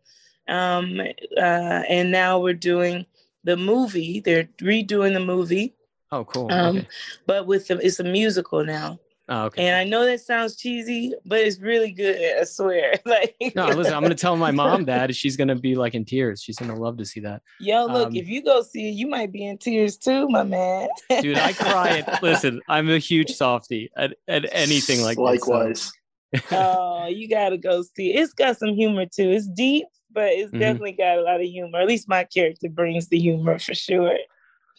um, 0.47 0.99
uh, 1.37 1.39
and 1.41 2.11
now 2.11 2.39
we're 2.39 2.53
doing 2.53 3.05
the 3.43 3.57
movie. 3.57 4.19
They're 4.19 4.49
redoing 4.61 5.13
the 5.13 5.19
movie, 5.19 5.75
Oh, 6.11 6.23
cool. 6.25 6.51
um, 6.51 6.77
okay. 6.77 6.87
but 7.25 7.47
with 7.47 7.67
the, 7.67 7.77
it's 7.85 7.99
a 7.99 8.03
musical 8.03 8.63
now. 8.65 8.99
Oh, 9.29 9.43
okay. 9.47 9.67
And 9.67 9.75
I 9.75 9.83
know 9.83 10.05
that 10.05 10.21
sounds 10.21 10.55
cheesy, 10.55 11.13
but 11.25 11.39
it's 11.39 11.59
really 11.59 11.91
good. 11.91 12.39
I 12.39 12.45
swear. 12.45 12.93
like, 13.05 13.35
no, 13.55 13.67
listen. 13.67 13.93
I'm 13.93 14.01
gonna 14.01 14.15
tell 14.15 14.37
my 14.37 14.51
mom 14.51 14.85
that 14.85 15.13
she's 15.13 15.35
gonna 15.35 15.55
be 15.55 15.75
like 15.75 15.95
in 15.95 16.05
tears. 16.05 16.41
She's 16.41 16.55
gonna 16.57 16.77
love 16.79 16.95
to 16.99 17.05
see 17.05 17.19
that. 17.19 17.41
yo, 17.59 17.87
look, 17.87 18.07
um, 18.07 18.15
if 18.15 18.29
you 18.29 18.41
go 18.41 18.61
see 18.61 18.87
it, 18.87 18.93
you 18.93 19.05
might 19.05 19.33
be 19.33 19.45
in 19.45 19.57
tears 19.57 19.97
too, 19.97 20.29
my 20.29 20.43
man. 20.43 20.87
Dude, 21.21 21.37
I 21.37 21.51
cry. 21.51 22.05
At, 22.07 22.23
listen, 22.23 22.61
I'm 22.69 22.89
a 22.89 22.99
huge 22.99 23.31
softie 23.31 23.91
at, 23.97 24.15
at 24.29 24.45
anything 24.53 25.01
like 25.01 25.17
this, 25.17 25.43
so- 25.43 25.51
Likewise. 25.51 25.91
oh, 26.51 27.07
you 27.07 27.27
gotta 27.27 27.57
go 27.57 27.81
see 27.81 28.13
it. 28.13 28.21
It's 28.21 28.33
got 28.33 28.57
some 28.57 28.75
humor 28.75 29.05
too. 29.07 29.29
It's 29.31 29.47
deep, 29.47 29.87
but 30.17 30.33
it's 30.33 30.51
Mhm. 30.51 30.59
definitely 30.59 30.93
got 30.93 31.19
a 31.19 31.21
lot 31.21 31.35
of 31.39 31.45
humor. 31.45 31.79
At 31.79 31.87
least 31.87 32.09
my 32.09 32.23
character 32.23 32.67
brings 32.69 33.07
the 33.07 33.19
humor 33.19 33.59
for 33.59 33.75
sure. 33.75 34.17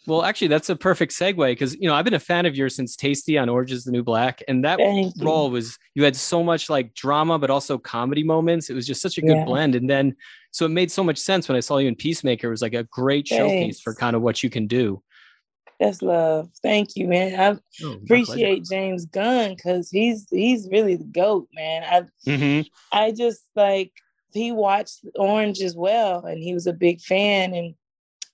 Well, 0.05 0.23
actually, 0.23 0.49
that's 0.49 0.69
a 0.69 0.75
perfect 0.75 1.13
segue 1.13 1.51
because 1.51 1.75
you 1.75 1.87
know 1.87 1.95
I've 1.95 2.03
been 2.03 2.13
a 2.13 2.19
fan 2.19 2.45
of 2.45 2.57
yours 2.57 2.75
since 2.75 2.97
Tasty 2.97 3.37
on 3.37 3.47
Orange 3.47 3.71
Is 3.71 3.85
the 3.85 3.91
New 3.91 4.03
Black, 4.03 4.43
and 4.49 4.65
that 4.65 4.79
Thank 4.79 5.15
you. 5.15 5.23
role 5.23 5.49
was 5.49 5.77
you 5.95 6.03
had 6.03 6.15
so 6.15 6.43
much 6.43 6.69
like 6.69 6.93
drama, 6.93 7.39
but 7.39 7.49
also 7.49 7.77
comedy 7.77 8.23
moments. 8.23 8.69
It 8.69 8.73
was 8.73 8.85
just 8.85 9.01
such 9.01 9.17
a 9.17 9.21
good 9.21 9.37
Yeah. 9.37 9.45
blend, 9.45 9.75
and 9.75 9.89
then 9.89 10.15
so 10.51 10.65
it 10.65 10.69
made 10.69 10.91
so 10.91 11.03
much 11.05 11.17
sense 11.19 11.47
when 11.47 11.55
I 11.55 11.61
saw 11.61 11.77
you 11.77 11.87
in 11.87 11.95
Peacemaker. 11.95 12.47
It 12.47 12.51
was 12.51 12.61
like 12.61 12.73
a 12.73 12.83
great 12.83 13.25
showcase 13.27 13.79
for 13.79 13.93
kind 13.93 14.15
of 14.15 14.21
what 14.21 14.43
you 14.43 14.49
can 14.49 14.67
do. 14.67 15.01
That's 15.79 16.01
love. 16.01 16.49
Thank 16.61 16.97
you, 16.97 17.07
man. 17.07 17.39
I 17.39 17.57
Oh, 17.85 17.93
appreciate 18.03 18.65
James 18.65 19.05
Gunn 19.05 19.55
because 19.55 19.89
he's 19.89 20.27
he's 20.29 20.67
really 20.69 20.97
the 20.97 21.05
goat, 21.05 21.47
man. 21.53 21.83
I 21.83 22.29
hmm 22.29 22.61
I 22.91 23.11
just 23.11 23.43
like 23.55 23.93
he 24.31 24.51
watched 24.51 25.05
Orange 25.15 25.61
as 25.61 25.75
well, 25.75 26.25
and 26.25 26.41
he 26.41 26.53
was 26.53 26.67
a 26.67 26.73
big 26.73 27.01
fan. 27.01 27.53
And 27.53 27.75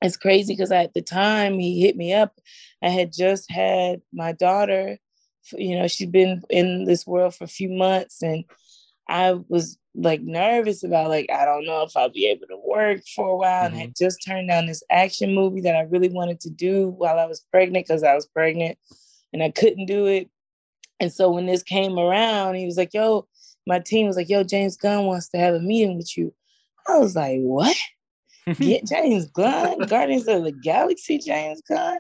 it's 0.02 0.18
crazy 0.18 0.54
because 0.54 0.72
at 0.72 0.94
the 0.94 1.02
time 1.02 1.60
he 1.60 1.82
hit 1.82 1.96
me 1.96 2.14
up, 2.14 2.38
I 2.82 2.90
had 2.90 3.14
just 3.14 3.50
had 3.50 4.02
my 4.14 4.32
daughter. 4.32 4.98
You 5.54 5.78
know, 5.78 5.88
she'd 5.88 6.12
been 6.12 6.42
in 6.50 6.86
this 6.86 7.06
world 7.06 7.36
for 7.36 7.44
a 7.44 7.48
few 7.48 7.70
months, 7.70 8.22
and 8.22 8.46
I 9.08 9.34
was 9.48 9.78
like 9.98 10.22
nervous 10.22 10.84
about 10.84 11.10
like 11.10 11.28
I 11.32 11.46
don't 11.46 11.66
know 11.66 11.84
if 11.84 11.96
I'll 11.96 12.10
be 12.10 12.28
able 12.28 12.48
to 12.48 12.58
work 12.58 13.02
for 13.16 13.30
a 13.30 13.38
while, 13.38 13.66
and 13.66 13.76
I 13.76 13.78
mm-hmm. 13.78 13.86
had 13.88 13.96
just 13.96 14.24
turned 14.26 14.50
down 14.50 14.66
this 14.66 14.84
action 14.90 15.34
movie 15.34 15.62
that 15.62 15.76
I 15.76 15.82
really 15.82 16.10
wanted 16.10 16.40
to 16.42 16.50
do 16.50 16.90
while 16.90 17.20
I 17.20 17.26
was 17.26 17.46
pregnant 17.52 17.88
because 17.88 18.04
I 18.04 18.16
was 18.16 18.26
pregnant, 18.26 18.78
and 19.32 19.42
I 19.42 19.52
couldn't 19.52 19.86
do 19.86 20.06
it. 20.08 20.30
And 21.00 21.12
so 21.12 21.30
when 21.30 21.46
this 21.46 21.64
came 21.64 21.98
around, 22.00 22.56
he 22.56 22.66
was 22.66 22.78
like, 22.78 22.94
"Yo," 22.94 23.28
my 23.66 23.80
team 23.80 24.08
was 24.08 24.16
like, 24.16 24.30
"Yo, 24.30 24.44
James 24.44 24.78
Gunn 24.78 25.06
wants 25.06 25.30
to 25.30 25.38
have 25.38 25.56
a 25.56 25.60
meeting 25.60 25.98
with 25.98 26.18
you." 26.18 26.34
I 26.88 26.98
was 27.00 27.16
like, 27.16 27.40
"What?" 27.40 27.76
Get 28.60 28.86
James 28.86 29.28
Gunn, 29.28 29.80
Guardians 29.80 30.28
of 30.28 30.44
the 30.44 30.52
Galaxy, 30.52 31.18
James 31.18 31.62
Gunn. 31.68 31.98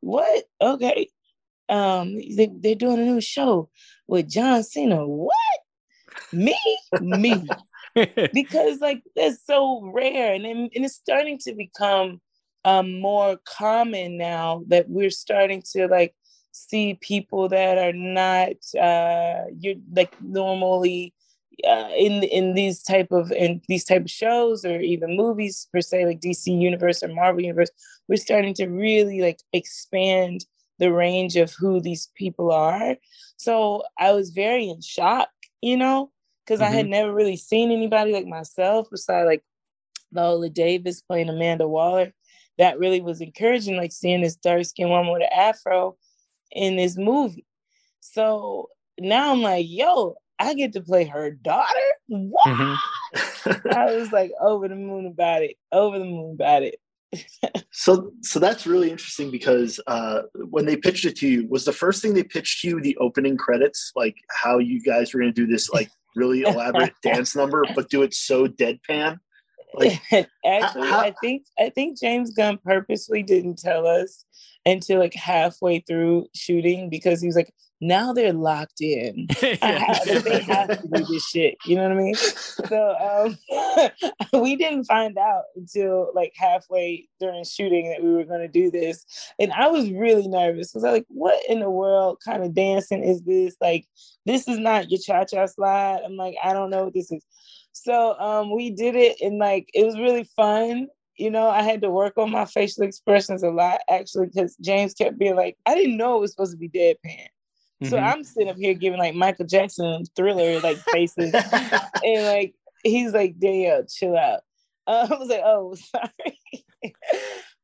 What? 0.00 0.44
Okay. 0.60 1.08
Um, 1.68 2.14
they, 2.14 2.50
they're 2.52 2.74
doing 2.74 3.00
a 3.00 3.04
new 3.04 3.20
show 3.20 3.70
with 4.06 4.28
John 4.28 4.62
Cena. 4.62 5.06
What? 5.06 5.34
Me? 6.32 6.56
Me. 7.00 7.46
because 8.32 8.80
like 8.80 9.02
that's 9.16 9.44
so 9.44 9.90
rare 9.92 10.34
and, 10.34 10.46
and 10.46 10.70
it's 10.72 10.94
starting 10.94 11.38
to 11.38 11.52
become 11.52 12.20
um 12.64 13.00
more 13.00 13.36
common 13.44 14.16
now 14.16 14.62
that 14.68 14.88
we're 14.88 15.10
starting 15.10 15.60
to 15.72 15.88
like 15.88 16.14
see 16.52 16.98
people 17.00 17.48
that 17.48 17.78
are 17.78 17.92
not 17.92 18.50
uh 18.80 19.44
you're 19.58 19.76
like 19.92 20.14
normally 20.20 21.14
uh, 21.68 21.88
in 21.96 22.22
in 22.24 22.54
these 22.54 22.82
type 22.82 23.10
of 23.10 23.30
in 23.32 23.60
these 23.68 23.84
type 23.84 24.02
of 24.02 24.10
shows 24.10 24.64
or 24.64 24.80
even 24.80 25.16
movies 25.16 25.68
per 25.72 25.80
se 25.80 26.06
like 26.06 26.20
DC 26.20 26.46
universe 26.46 27.02
or 27.02 27.08
Marvel 27.08 27.42
universe 27.42 27.70
we're 28.08 28.16
starting 28.16 28.54
to 28.54 28.66
really 28.66 29.20
like 29.20 29.40
expand 29.52 30.44
the 30.78 30.92
range 30.92 31.36
of 31.36 31.52
who 31.58 31.80
these 31.80 32.08
people 32.14 32.50
are 32.50 32.96
so 33.36 33.82
I 33.98 34.12
was 34.12 34.30
very 34.30 34.68
in 34.68 34.80
shock 34.80 35.28
you 35.60 35.76
know 35.76 36.10
because 36.44 36.60
mm-hmm. 36.60 36.72
I 36.72 36.76
had 36.76 36.88
never 36.88 37.12
really 37.12 37.36
seen 37.36 37.70
anybody 37.70 38.12
like 38.12 38.26
myself 38.26 38.88
besides 38.90 39.26
like 39.26 39.44
Viola 40.12 40.48
Davis 40.48 41.02
playing 41.02 41.28
Amanda 41.28 41.68
Waller 41.68 42.12
that 42.58 42.78
really 42.78 43.00
was 43.00 43.20
encouraging 43.20 43.76
like 43.76 43.92
seeing 43.92 44.22
this 44.22 44.36
dark 44.36 44.64
skinned 44.64 44.90
woman 44.90 45.12
with 45.12 45.22
an 45.22 45.28
afro 45.38 45.96
in 46.52 46.76
this 46.76 46.96
movie 46.96 47.46
so 48.00 48.68
now 48.98 49.32
I'm 49.32 49.42
like, 49.42 49.66
yo, 49.68 50.16
I 50.38 50.54
get 50.54 50.72
to 50.74 50.80
play 50.80 51.04
her 51.04 51.30
daughter. 51.30 51.78
What? 52.08 52.46
Mm-hmm. 52.46 53.68
I 53.76 53.94
was 53.94 54.12
like 54.12 54.32
over 54.40 54.68
the 54.68 54.74
moon 54.74 55.06
about 55.06 55.42
it. 55.42 55.56
Over 55.72 55.98
the 55.98 56.04
moon 56.04 56.32
about 56.32 56.62
it. 56.62 56.76
so 57.72 58.12
so 58.22 58.38
that's 58.38 58.66
really 58.66 58.90
interesting 58.90 59.30
because 59.30 59.80
uh, 59.86 60.22
when 60.48 60.64
they 60.64 60.76
pitched 60.76 61.04
it 61.04 61.16
to 61.16 61.28
you, 61.28 61.46
was 61.48 61.64
the 61.64 61.72
first 61.72 62.02
thing 62.02 62.14
they 62.14 62.22
pitched 62.22 62.60
to 62.60 62.68
you 62.68 62.80
the 62.80 62.96
opening 62.98 63.36
credits, 63.36 63.92
like 63.96 64.16
how 64.30 64.58
you 64.58 64.80
guys 64.80 65.12
were 65.12 65.20
going 65.20 65.32
to 65.32 65.40
do 65.40 65.50
this 65.50 65.70
like 65.70 65.90
really 66.14 66.42
elaborate 66.46 66.94
dance 67.02 67.34
number, 67.34 67.64
but 67.74 67.90
do 67.90 68.02
it 68.02 68.14
so 68.14 68.46
deadpan? 68.46 69.18
Like, 69.74 70.00
Actually, 70.44 70.88
how, 70.88 71.00
I 71.00 71.14
think 71.20 71.44
I 71.58 71.70
think 71.70 72.00
James 72.00 72.30
Gunn 72.32 72.58
purposely 72.64 73.22
didn't 73.22 73.58
tell 73.58 73.86
us 73.86 74.24
until 74.66 74.98
like 74.98 75.14
halfway 75.14 75.80
through 75.80 76.26
shooting 76.34 76.90
because 76.90 77.20
he 77.20 77.26
was 77.26 77.36
like, 77.36 77.52
now 77.80 78.12
they're 78.12 78.32
locked 78.32 78.80
in. 78.80 79.26
have, 79.40 80.24
they 80.24 80.40
have 80.42 80.68
to 80.68 80.88
do 80.92 81.04
this 81.06 81.26
shit. 81.26 81.56
You 81.64 81.76
know 81.76 81.82
what 81.84 81.92
I 81.92 81.94
mean? 81.94 82.14
So 82.14 83.38
um, 84.32 84.40
we 84.42 84.56
didn't 84.56 84.84
find 84.84 85.16
out 85.16 85.44
until 85.56 86.10
like 86.14 86.32
halfway 86.36 87.08
during 87.20 87.44
shooting 87.44 87.88
that 87.88 88.02
we 88.02 88.12
were 88.12 88.24
going 88.24 88.40
to 88.40 88.48
do 88.48 88.70
this, 88.70 89.04
and 89.38 89.52
I 89.52 89.68
was 89.68 89.90
really 89.90 90.28
nervous 90.28 90.70
because 90.70 90.84
I 90.84 90.90
was 90.90 90.98
like, 90.98 91.06
"What 91.08 91.38
in 91.48 91.60
the 91.60 91.70
world 91.70 92.18
kind 92.24 92.44
of 92.44 92.54
dancing 92.54 93.02
is 93.02 93.22
this? 93.22 93.56
Like, 93.60 93.86
this 94.26 94.46
is 94.46 94.58
not 94.58 94.90
your 94.90 95.00
cha 95.00 95.24
cha 95.24 95.46
slide." 95.46 96.00
I'm 96.04 96.16
like, 96.16 96.36
I 96.44 96.52
don't 96.52 96.70
know 96.70 96.84
what 96.84 96.94
this 96.94 97.10
is. 97.10 97.24
So 97.72 98.18
um, 98.18 98.54
we 98.54 98.70
did 98.70 98.96
it, 98.96 99.20
and 99.20 99.38
like 99.38 99.70
it 99.74 99.84
was 99.84 99.98
really 99.98 100.24
fun 100.36 100.88
you 101.20 101.30
know, 101.30 101.50
I 101.50 101.62
had 101.62 101.82
to 101.82 101.90
work 101.90 102.16
on 102.16 102.30
my 102.30 102.46
facial 102.46 102.82
expressions 102.82 103.42
a 103.42 103.50
lot 103.50 103.80
actually 103.90 104.28
because 104.28 104.56
James 104.56 104.94
kept 104.94 105.18
being 105.18 105.36
like, 105.36 105.58
I 105.66 105.74
didn't 105.74 105.98
know 105.98 106.16
it 106.16 106.20
was 106.20 106.30
supposed 106.30 106.52
to 106.52 106.56
be 106.56 106.70
deadpan. 106.70 107.26
So 107.82 107.96
mm-hmm. 107.96 108.04
I'm 108.04 108.24
sitting 108.24 108.48
up 108.48 108.56
here 108.56 108.74
giving 108.74 108.98
like 108.98 109.14
Michael 109.14 109.46
Jackson 109.46 110.04
thriller 110.16 110.60
like 110.60 110.78
faces, 110.78 111.32
and 112.04 112.26
like 112.26 112.54
he's 112.82 113.12
like, 113.12 113.38
Danielle, 113.38 113.84
chill 113.84 114.16
out. 114.16 114.40
Uh, 114.86 115.08
I 115.10 115.18
was 115.18 115.28
like, 115.28 115.42
oh, 115.44 115.74
sorry. 115.90 116.64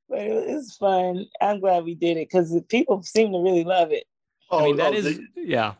but 0.08 0.18
it 0.18 0.54
was 0.54 0.74
fun. 0.76 1.26
I'm 1.40 1.60
glad 1.60 1.84
we 1.84 1.94
did 1.94 2.16
it 2.16 2.28
because 2.30 2.58
people 2.68 3.02
seem 3.02 3.32
to 3.32 3.38
really 3.38 3.64
love 3.64 3.92
it. 3.92 4.04
Oh, 4.50 4.60
I 4.60 4.64
mean, 4.64 4.76
that 4.76 4.94
oh, 4.94 4.96
is 4.96 5.04
the, 5.04 5.26
yeah. 5.36 5.74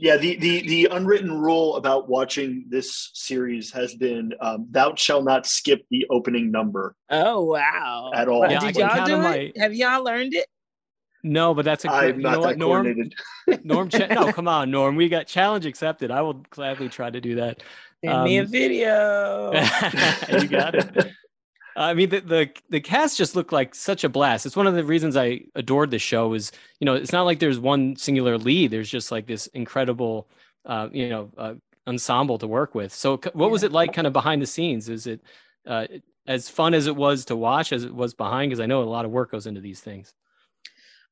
Yeah, 0.00 0.16
the, 0.16 0.36
the 0.36 0.66
the 0.66 0.88
unwritten 0.92 1.40
rule 1.40 1.74
about 1.74 2.08
watching 2.08 2.66
this 2.68 3.10
series 3.14 3.72
has 3.72 3.94
been 3.96 4.32
um, 4.40 4.66
thou 4.70 4.94
shall 4.94 5.22
not 5.22 5.44
skip 5.44 5.84
the 5.90 6.06
opening 6.08 6.52
number. 6.52 6.94
Oh 7.10 7.44
wow! 7.44 8.12
At 8.14 8.28
all? 8.28 8.48
Yeah, 8.48 8.60
Did 8.60 8.76
y'all 8.76 9.04
do 9.04 9.16
it? 9.16 9.18
My... 9.18 9.52
Have 9.56 9.74
y'all 9.74 10.04
learned 10.04 10.34
it? 10.34 10.46
No, 11.24 11.52
but 11.52 11.64
that's 11.64 11.84
a 11.84 11.90
I'm 11.90 12.20
not 12.20 12.42
that 12.42 12.58
Norm, 12.58 12.84
coordinated. 12.84 13.14
Norm, 13.64 13.88
cha- 13.88 14.06
no, 14.06 14.32
come 14.32 14.46
on, 14.46 14.70
Norm. 14.70 14.94
We 14.94 15.08
got 15.08 15.26
challenge 15.26 15.66
accepted. 15.66 16.10
I 16.10 16.22
will 16.22 16.44
gladly 16.50 16.88
try 16.88 17.10
to 17.10 17.20
do 17.20 17.34
that. 17.36 17.62
Send 18.04 18.14
um, 18.14 18.24
me 18.24 18.38
a 18.38 18.42
um, 18.42 18.48
video. 18.48 19.52
you 20.32 20.46
got 20.46 20.76
it. 20.76 21.12
I 21.78 21.94
mean, 21.94 22.08
the, 22.08 22.20
the 22.20 22.50
the 22.70 22.80
cast 22.80 23.16
just 23.16 23.36
looked 23.36 23.52
like 23.52 23.72
such 23.74 24.02
a 24.02 24.08
blast. 24.08 24.46
It's 24.46 24.56
one 24.56 24.66
of 24.66 24.74
the 24.74 24.82
reasons 24.82 25.16
I 25.16 25.42
adored 25.54 25.92
the 25.92 25.98
show. 26.00 26.34
Is 26.34 26.50
you 26.80 26.84
know, 26.84 26.94
it's 26.94 27.12
not 27.12 27.22
like 27.22 27.38
there's 27.38 27.60
one 27.60 27.94
singular 27.94 28.36
lead. 28.36 28.72
There's 28.72 28.90
just 28.90 29.12
like 29.12 29.26
this 29.26 29.46
incredible, 29.48 30.28
uh, 30.66 30.88
you 30.92 31.08
know, 31.08 31.30
uh, 31.38 31.54
ensemble 31.86 32.36
to 32.38 32.48
work 32.48 32.74
with. 32.74 32.92
So, 32.92 33.12
what 33.16 33.34
yeah. 33.36 33.46
was 33.46 33.62
it 33.62 33.70
like, 33.70 33.92
kind 33.92 34.08
of 34.08 34.12
behind 34.12 34.42
the 34.42 34.46
scenes? 34.46 34.88
Is 34.88 35.06
it 35.06 35.20
uh, 35.66 35.86
as 36.26 36.48
fun 36.48 36.74
as 36.74 36.88
it 36.88 36.96
was 36.96 37.24
to 37.26 37.36
watch 37.36 37.72
as 37.72 37.84
it 37.84 37.94
was 37.94 38.12
behind? 38.12 38.50
Because 38.50 38.60
I 38.60 38.66
know 38.66 38.82
a 38.82 38.84
lot 38.84 39.04
of 39.04 39.12
work 39.12 39.30
goes 39.30 39.46
into 39.46 39.60
these 39.60 39.80
things. 39.80 40.14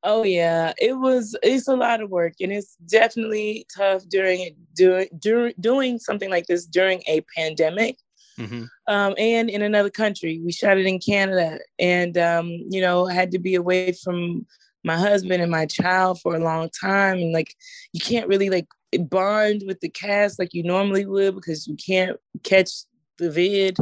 Oh 0.03 0.23
yeah, 0.23 0.73
it 0.77 0.97
was. 0.97 1.35
It's 1.43 1.69
a 1.69 1.75
lot 1.75 2.01
of 2.01 2.09
work, 2.09 2.33
and 2.41 2.51
it's 2.51 2.75
definitely 2.87 3.65
tough 3.75 4.03
during 4.09 4.41
it 4.41 4.55
doing 4.75 5.07
during 5.17 5.53
doing 5.61 5.97
something 5.97 6.29
like 6.29 6.45
this 6.45 6.65
during 6.65 7.01
a 7.07 7.21
pandemic, 7.35 7.97
mm-hmm. 8.37 8.63
um, 8.87 9.15
and 9.17 9.49
in 9.49 9.61
another 9.61 9.89
country. 9.89 10.39
We 10.43 10.51
shot 10.51 10.77
it 10.77 10.85
in 10.85 10.99
Canada, 10.99 11.59
and 11.79 12.17
um, 12.17 12.47
you 12.69 12.81
know, 12.81 13.07
I 13.07 13.13
had 13.13 13.31
to 13.31 13.39
be 13.39 13.55
away 13.55 13.93
from 13.93 14.45
my 14.83 14.97
husband 14.97 15.41
and 15.41 15.51
my 15.51 15.65
child 15.65 16.21
for 16.21 16.35
a 16.35 16.43
long 16.43 16.69
time, 16.69 17.17
and 17.17 17.33
like 17.33 17.53
you 17.93 17.99
can't 17.99 18.27
really 18.27 18.49
like 18.49 18.67
bond 18.99 19.63
with 19.67 19.79
the 19.81 19.89
cast 19.89 20.39
like 20.39 20.53
you 20.53 20.63
normally 20.63 21.05
would 21.05 21.35
because 21.35 21.67
you 21.67 21.75
can't 21.75 22.17
catch 22.43 22.71
the 23.17 23.29
vid. 23.29 23.77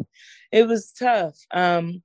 It 0.51 0.67
was 0.67 0.91
tough, 0.91 1.37
um, 1.51 2.01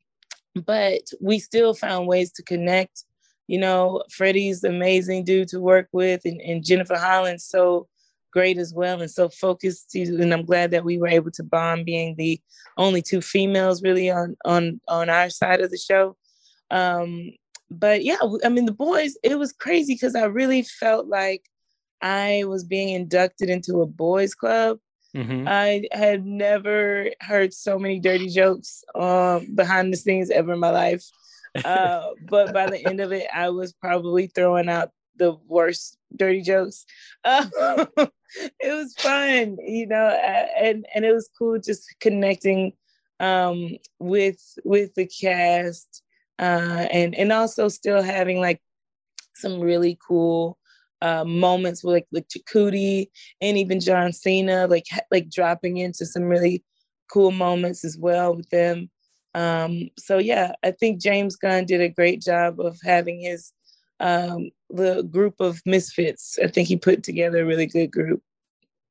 but 0.55 1.03
we 1.21 1.39
still 1.39 1.75
found 1.75 2.09
ways 2.09 2.33
to 2.33 2.43
connect 2.43 3.05
you 3.51 3.59
know, 3.59 4.05
Freddie's 4.13 4.63
amazing 4.63 5.25
dude 5.25 5.49
to 5.49 5.59
work 5.59 5.89
with, 5.91 6.21
and, 6.25 6.41
and 6.41 6.65
Jennifer 6.65 6.95
Holland's 6.95 7.45
so 7.45 7.89
great 8.31 8.59
as 8.59 8.73
well 8.75 9.01
and 9.01 9.11
so 9.11 9.29
focused. 9.29 9.95
And 9.95 10.33
I'm 10.33 10.45
glad 10.45 10.71
that 10.71 10.85
we 10.85 10.99
were 10.99 11.09
able 11.09 11.31
to 11.33 11.43
bond, 11.43 11.87
being 11.87 12.17
the 12.17 12.41
only 12.77 13.03
two 13.03 13.21
females 13.21 13.83
really 13.83 14.11
on 14.11 14.37
on 14.45 14.81
on 14.89 15.09
our 15.09 15.31
side 15.31 15.61
of 15.61 15.71
the 15.71 15.79
show. 15.79 16.17
Um, 16.71 17.33
but 17.71 18.05
yeah, 18.05 18.19
I 18.45 18.49
mean, 18.49 18.67
the 18.67 18.73
boys, 18.73 19.17
it 19.23 19.39
was 19.39 19.53
crazy 19.53 19.95
because 19.95 20.15
I 20.15 20.25
really 20.25 20.63
felt 20.63 21.07
like 21.07 21.45
I 22.03 22.45
was 22.47 22.65
being 22.65 22.91
inducted 22.91 23.49
into 23.49 23.81
a 23.81 23.87
boys' 23.87 24.35
club. 24.35 24.79
Mm-hmm. 25.17 25.47
I 25.49 25.83
had 25.93 26.25
never 26.25 27.11
heard 27.21 27.53
so 27.53 27.79
many 27.79 27.99
dirty 27.99 28.29
jokes 28.29 28.85
um, 28.95 29.55
behind 29.55 29.93
the 29.93 29.97
scenes 29.97 30.31
ever 30.31 30.53
in 30.53 30.61
my 30.61 30.71
life. 30.71 31.05
Uh, 31.65 32.11
but 32.29 32.55
by 32.55 32.65
the 32.71 32.87
end 32.87 33.01
of 33.01 33.11
it, 33.11 33.27
I 33.35 33.49
was 33.49 33.73
probably 33.73 34.29
throwing 34.29 34.69
out 34.69 34.93
the 35.17 35.37
worst 35.49 35.99
dirty 36.17 36.43
jokes. 36.43 36.85
Uh, 37.25 37.47
it 38.61 38.75
was 38.75 38.95
fun, 38.95 39.57
you 39.65 39.87
know, 39.87 40.09
and 40.59 40.87
and 40.95 41.05
it 41.05 41.13
was 41.13 41.31
cool 41.39 41.59
just 41.59 41.95
connecting 42.01 42.73
um, 43.19 43.77
with 43.99 44.41
with 44.65 44.95
the 44.95 45.07
cast, 45.07 46.03
uh, 46.39 46.87
and 46.91 47.15
and 47.15 47.33
also 47.33 47.69
still 47.69 48.03
having 48.03 48.41
like 48.41 48.61
some 49.35 49.61
really 49.61 49.99
cool 50.07 50.59
uh, 51.03 51.25
moments 51.25 51.83
with 51.83 52.05
like 52.13 52.27
Chukwudi 52.29 53.09
and 53.41 53.57
even 53.57 53.81
John 53.81 54.13
Cena, 54.13 54.67
like 54.67 54.87
like 55.11 55.31
dropping 55.31 55.79
into 55.79 56.07
some 56.07 56.25
really 56.25 56.65
cool 57.13 57.31
moments 57.31 57.85
as 57.85 57.97
well 57.99 58.35
with 58.35 58.49
them. 58.51 58.91
Um, 59.35 59.91
so 59.99 60.19
yeah, 60.19 60.53
I 60.63 60.73
think 60.73 61.01
James 61.01 61.37
Gunn 61.37 61.65
did 61.65 61.81
a 61.81 61.89
great 61.89 62.21
job 62.21 62.61
of 62.61 62.79
having 62.83 63.21
his 63.21 63.53
um, 64.01 64.51
the 64.71 65.03
group 65.03 65.41
of 65.41 65.61
misfits. 65.65 66.39
I 66.43 66.49
think 66.49 66.69
he 66.69 66.77
put 66.77 67.03
together 67.03 67.43
a 67.43 67.47
really 67.47 67.67
good 67.67 67.93
group. 67.93 68.23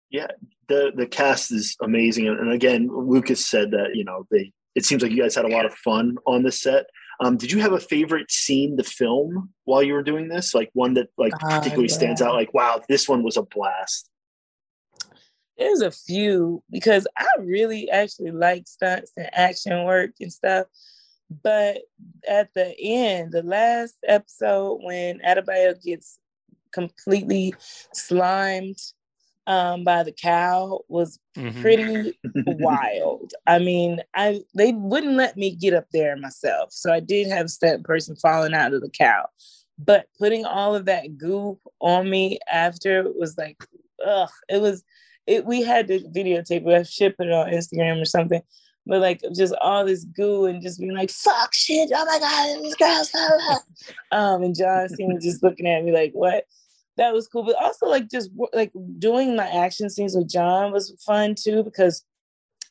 Yeah, 0.09 0.27
the 0.67 0.91
the 0.95 1.05
cast 1.05 1.51
is 1.51 1.75
amazing, 1.81 2.27
and 2.27 2.51
again, 2.51 2.89
Lucas 2.91 3.45
said 3.45 3.71
that 3.71 3.95
you 3.95 4.03
know 4.03 4.25
they. 4.31 4.53
It 4.75 4.85
seems 4.85 5.01
like 5.01 5.11
you 5.11 5.21
guys 5.21 5.35
had 5.35 5.45
a 5.45 5.49
lot 5.49 5.65
of 5.65 5.73
fun 5.73 6.17
on 6.25 6.43
the 6.43 6.51
set. 6.51 6.85
Um, 7.19 7.35
did 7.35 7.51
you 7.51 7.59
have 7.59 7.73
a 7.73 7.79
favorite 7.79 8.31
scene 8.31 8.77
to 8.77 8.83
film 8.83 9.49
while 9.65 9.83
you 9.83 9.93
were 9.93 10.03
doing 10.03 10.29
this? 10.29 10.53
Like 10.53 10.69
one 10.73 10.93
that 10.93 11.09
like 11.17 11.33
uh, 11.33 11.59
particularly 11.59 11.89
uh, 11.89 11.91
yeah. 11.91 11.97
stands 11.97 12.21
out? 12.21 12.35
Like, 12.35 12.53
wow, 12.53 12.81
this 12.87 13.09
one 13.09 13.23
was 13.23 13.35
a 13.35 13.41
blast. 13.41 14.09
there's 15.57 15.81
a 15.81 15.91
few 15.91 16.63
because 16.69 17.07
I 17.17 17.27
really 17.39 17.89
actually 17.89 18.31
like 18.31 18.67
stunts 18.67 19.11
and 19.17 19.29
action 19.33 19.83
work 19.83 20.11
and 20.21 20.31
stuff. 20.31 20.67
But 21.43 21.81
at 22.27 22.53
the 22.53 22.73
end, 22.79 23.31
the 23.31 23.43
last 23.43 23.95
episode 24.07 24.79
when 24.83 25.19
Adebayo 25.19 25.81
gets 25.83 26.19
completely 26.71 27.53
slimed 27.93 28.77
um, 29.47 29.83
by 29.83 30.03
the 30.03 30.11
cow 30.11 30.81
was 30.87 31.19
Mhm. 31.37 31.61
pretty 31.61 32.19
wild. 32.45 33.33
I 33.47 33.59
mean, 33.59 34.01
I 34.13 34.41
they 34.55 34.73
wouldn't 34.73 35.15
let 35.15 35.37
me 35.37 35.55
get 35.55 35.73
up 35.73 35.85
there 35.91 36.15
myself, 36.17 36.71
so 36.71 36.91
I 36.91 36.99
did 36.99 37.27
have 37.27 37.45
a 37.47 37.49
stunt 37.49 37.83
person 37.83 38.15
falling 38.15 38.53
out 38.53 38.73
of 38.73 38.81
the 38.81 38.89
cow. 38.89 39.25
But 39.77 40.07
putting 40.19 40.45
all 40.45 40.75
of 40.75 40.85
that 40.85 41.17
goo 41.17 41.57
on 41.79 42.09
me 42.09 42.39
after 42.51 43.05
was 43.17 43.37
like, 43.37 43.57
ugh, 44.05 44.29
it 44.49 44.61
was. 44.61 44.83
It 45.27 45.45
we 45.45 45.61
had 45.61 45.87
to 45.89 45.99
videotape 45.99 46.67
it, 46.67 46.87
ship 46.87 47.15
it 47.19 47.31
on 47.31 47.51
Instagram 47.51 48.01
or 48.01 48.05
something. 48.05 48.41
But 48.85 49.01
like 49.01 49.21
just 49.35 49.53
all 49.61 49.85
this 49.85 50.03
goo 50.05 50.45
and 50.45 50.61
just 50.61 50.79
being 50.79 50.95
like, 50.95 51.11
fuck 51.11 51.53
shit, 51.53 51.91
oh 51.93 52.05
my 52.05 52.19
god, 52.19 52.63
this 52.63 52.75
girl's 52.75 53.11
blah." 53.11 53.57
um, 54.17 54.43
and 54.43 54.55
John 54.55 54.89
Cena 54.89 55.19
just 55.19 55.43
looking 55.43 55.67
at 55.67 55.83
me 55.83 55.91
like, 55.91 56.11
what? 56.13 56.45
That 56.97 57.13
was 57.13 57.27
cool. 57.27 57.43
But 57.43 57.55
also 57.55 57.85
like 57.87 58.09
just 58.09 58.29
like 58.51 58.71
doing 58.97 59.35
my 59.35 59.47
action 59.47 59.89
scenes 59.89 60.15
with 60.15 60.29
John 60.29 60.71
was 60.71 60.91
fun 61.05 61.35
too 61.35 61.63
because 61.63 62.03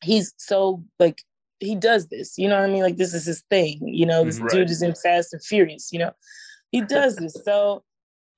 he's 0.02 0.34
so 0.38 0.84
like 0.98 1.22
he 1.61 1.74
does 1.74 2.09
this, 2.09 2.36
you 2.36 2.48
know 2.48 2.56
what 2.61 2.68
I 2.68 2.72
mean? 2.72 2.82
Like 2.82 2.96
this 2.96 3.14
is 3.14 3.24
his 3.24 3.42
thing, 3.50 3.78
you 3.86 4.06
know. 4.06 4.24
This 4.24 4.38
Right. 4.40 4.50
dude 4.50 4.70
is 4.70 4.82
in 4.82 4.94
Fast 4.94 5.32
and 5.32 5.42
Furious, 5.42 5.92
you 5.92 5.98
know. 5.98 6.12
He 6.72 6.82
does 6.82 7.16
this. 7.16 7.36
So 7.44 7.84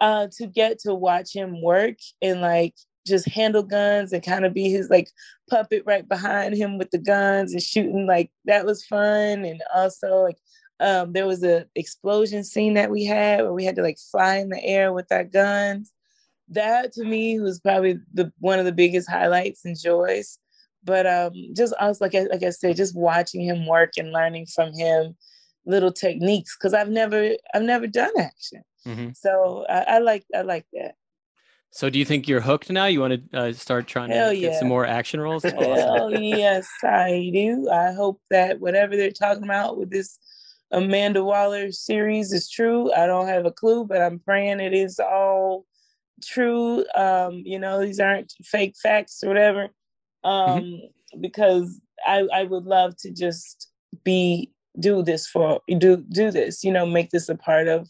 uh 0.01 0.29
to 0.39 0.47
get 0.47 0.79
to 0.81 0.95
watch 0.95 1.35
him 1.35 1.61
work 1.62 1.97
and 2.23 2.41
like 2.41 2.75
just 3.11 3.29
handle 3.29 3.63
guns 3.63 4.13
and 4.13 4.23
kind 4.23 4.45
of 4.47 4.55
be 4.55 4.71
his 4.71 4.89
like 4.89 5.11
puppet 5.51 5.83
right 5.87 6.09
behind 6.09 6.57
him 6.57 6.79
with 6.79 6.91
the 6.91 6.99
guns 6.99 7.53
and 7.53 7.63
shooting 7.63 8.07
like 8.07 8.31
that 8.47 8.65
was 8.65 8.85
fun. 8.87 9.45
And 9.45 9.63
also 9.75 10.23
like 10.23 10.39
um 10.81 11.13
there 11.13 11.27
was 11.27 11.43
a 11.45 11.67
explosion 11.75 12.43
scene 12.45 12.75
that 12.75 12.91
we 12.91 13.05
had 13.05 13.43
where 13.43 13.53
we 13.53 13.65
had 13.65 13.77
to 13.77 13.83
like 13.83 13.99
fly 14.11 14.37
in 14.37 14.49
the 14.49 14.65
air 14.65 14.93
with 14.93 15.13
our 15.13 15.25
guns. 15.25 15.93
That 16.49 16.93
to 16.95 17.05
me 17.05 17.39
was 17.41 17.61
probably 17.61 17.99
the 18.15 18.33
one 18.39 18.59
of 18.59 18.65
the 18.65 18.73
biggest 18.73 19.09
highlights 19.11 19.65
and 19.65 19.79
joys. 19.79 20.39
But 20.83 21.07
um 21.07 21.33
just 21.55 21.75
was 21.81 22.01
like 22.01 22.15
I- 22.15 22.31
like 22.33 22.43
I 22.43 22.51
said 22.51 22.77
just 22.77 22.97
watching 22.97 23.43
him 23.43 23.67
work 23.67 23.93
and 23.99 24.13
learning 24.13 24.47
from 24.47 24.73
him 24.73 25.17
little 25.67 25.93
techniques 25.93 26.57
because 26.57 26.73
I've 26.75 26.89
never 26.89 27.33
I've 27.55 27.63
never 27.63 27.87
done 27.87 28.13
action. 28.19 28.63
Mhm. 28.87 29.15
so 29.15 29.67
I, 29.69 29.81
I 29.97 29.99
like 29.99 30.25
I 30.35 30.41
like 30.41 30.65
that 30.73 30.95
So, 31.73 31.89
do 31.89 31.99
you 31.99 32.05
think 32.05 32.27
you're 32.27 32.41
hooked 32.41 32.68
now? 32.71 32.87
You 32.87 33.01
want 33.01 33.31
to 33.33 33.39
uh, 33.39 33.53
start 33.53 33.87
trying 33.87 34.11
Hell 34.11 34.31
to 34.31 34.41
get 34.41 34.59
some 34.59 34.68
more 34.68 34.85
action 34.85 35.21
roles? 35.21 35.45
Awesome. 35.45 35.59
Hell 35.77 36.21
yes, 36.21 36.68
I 36.83 37.31
do. 37.33 37.68
I 37.71 37.93
hope 37.93 38.21
that 38.31 38.59
whatever 38.61 38.97
they're 38.97 39.12
talking 39.12 39.45
about 39.45 39.79
with 39.79 39.91
this 39.91 40.18
Amanda 40.73 41.23
Waller 41.23 41.71
series 41.71 42.33
is 42.33 42.51
true. 42.51 42.93
I 42.93 43.07
don't 43.07 43.29
have 43.29 43.47
a 43.47 43.53
clue, 43.53 43.85
but 43.85 44.03
I'm 44.03 44.18
praying 44.18 44.61
it 44.61 44.75
is 44.75 44.99
all 44.99 45.64
true. 46.25 46.85
Um, 46.95 47.43
you 47.45 47.59
know, 47.59 47.81
these 47.81 48.01
aren't 48.01 48.33
fake 48.45 48.75
facts 48.83 49.23
or 49.23 49.29
whatever. 49.29 49.68
Um, 50.25 50.81
because 51.21 51.81
I 52.07 52.27
I 52.33 52.45
would 52.45 52.64
love 52.64 52.97
to 52.99 53.11
just 53.11 53.71
be 54.05 54.51
do 54.79 55.03
this 55.03 55.27
for 55.27 55.61
do 55.79 55.97
do 55.97 56.31
this, 56.31 56.62
you 56.64 56.73
know, 56.73 56.87
make 56.87 57.11
this 57.11 57.29
a 57.29 57.35
part 57.35 57.68
of 57.68 57.89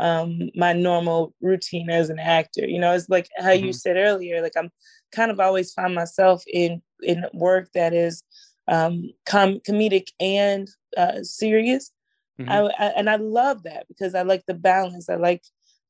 um 0.00 0.50
my 0.54 0.72
normal 0.72 1.34
routine 1.40 1.90
as 1.90 2.10
an 2.10 2.18
actor. 2.18 2.66
You 2.66 2.78
know, 2.80 2.92
it's 2.94 3.08
like 3.08 3.28
how 3.38 3.50
you 3.52 3.70
Mhm. 3.70 3.74
said 3.74 3.96
earlier, 3.96 4.42
like 4.42 4.56
I'm 4.56 4.70
kind 5.12 5.30
of 5.30 5.40
always 5.40 5.72
find 5.72 5.94
myself 5.94 6.42
in 6.52 6.82
in 7.02 7.24
work 7.34 7.70
that 7.74 7.92
is 7.94 8.22
um 8.68 9.10
com- 9.26 9.60
comedic 9.60 10.08
and 10.20 10.68
uh 10.96 11.22
serious. 11.22 11.90
Mhm. 12.40 12.48
I, 12.48 12.84
I 12.84 12.86
and 12.96 13.10
I 13.10 13.16
love 13.16 13.62
that 13.64 13.86
because 13.88 14.14
I 14.14 14.22
like 14.22 14.44
the 14.46 14.54
balance. 14.54 15.08
I 15.08 15.16
like 15.16 15.42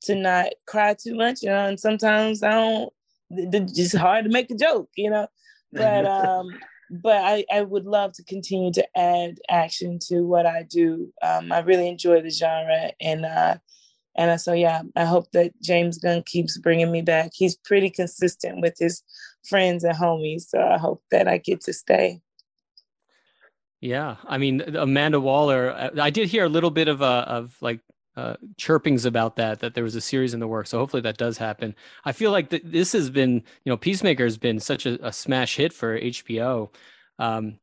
to 0.03 0.15
not 0.15 0.53
cry 0.67 0.95
too 0.95 1.15
much, 1.15 1.43
you 1.43 1.49
know, 1.51 1.67
and 1.67 1.79
sometimes 1.81 2.43
I 2.43 2.51
don't 2.53 2.93
it's 3.31 3.95
hard 3.97 4.25
to 4.25 4.31
make 4.31 4.51
a 4.51 4.55
joke, 4.55 4.89
you 4.97 5.11
know. 5.11 5.27
But 5.73 6.05
um 6.21 6.59
but 6.91 7.17
I, 7.17 7.45
I 7.53 7.63
would 7.63 7.85
love 7.85 8.13
to 8.15 8.25
continue 8.25 8.73
to 8.73 8.99
add 8.99 9.39
action 9.51 9.99
to 10.09 10.23
what 10.23 10.47
I 10.47 10.63
do. 10.63 11.13
Um, 11.23 11.53
I 11.53 11.59
really 11.59 11.87
enjoy 11.87 12.23
the 12.23 12.31
genre, 12.31 12.93
and 13.01 13.27
uh, 13.27 13.57
and 14.19 14.41
so 14.41 14.53
yeah, 14.53 14.83
I 14.97 15.05
hope 15.05 15.31
that 15.33 15.53
James 15.63 15.97
Gunn 15.97 16.25
keeps 16.25 16.59
bringing 16.59 16.91
me 16.91 17.03
back. 17.03 17.31
He's 17.33 17.57
pretty 17.57 17.89
consistent 17.89 18.61
with 18.61 18.75
his 18.79 19.03
friends 19.49 19.85
and 19.85 19.97
homies, 19.97 20.43
so 20.49 20.61
I 20.61 20.77
hope 20.77 21.03
that 21.11 21.29
I 21.29 21.39
get 21.39 21.61
to 21.63 21.73
stay. 21.73 22.21
Yeah, 23.81 24.17
I 24.27 24.39
mean 24.39 24.61
Amanda 24.77 25.21
Waller. 25.21 25.71
uh, 25.71 25.91
I 26.01 26.11
did 26.11 26.29
hear 26.29 26.45
a 26.45 26.49
little 26.49 26.71
bit 26.71 26.89
of 26.89 27.01
uh, 27.01 27.25
of 27.29 27.57
like 27.61 27.79
uh, 28.17 28.35
chirpings 28.61 29.07
about 29.07 29.37
that 29.37 29.61
that 29.61 29.75
there 29.75 29.85
was 29.85 29.95
a 29.95 30.01
series 30.01 30.35
in 30.35 30.41
the 30.41 30.49
works. 30.49 30.71
So 30.71 30.79
hopefully 30.79 31.03
that 31.03 31.17
does 31.17 31.39
happen. 31.39 31.77
I 32.05 32.11
feel 32.11 32.33
like 32.33 32.51
th- 32.51 32.65
this 32.65 32.91
has 32.93 33.11
been, 33.11 33.35
you 33.35 33.71
know, 33.71 33.77
Peacemaker 33.77 34.25
has 34.25 34.37
been 34.37 34.59
such 34.59 34.85
a, 34.85 35.07
a 35.07 35.13
smash 35.13 35.55
hit 35.55 35.73
for 35.73 35.99
HBO. 35.99 36.71
Um, 37.21 37.61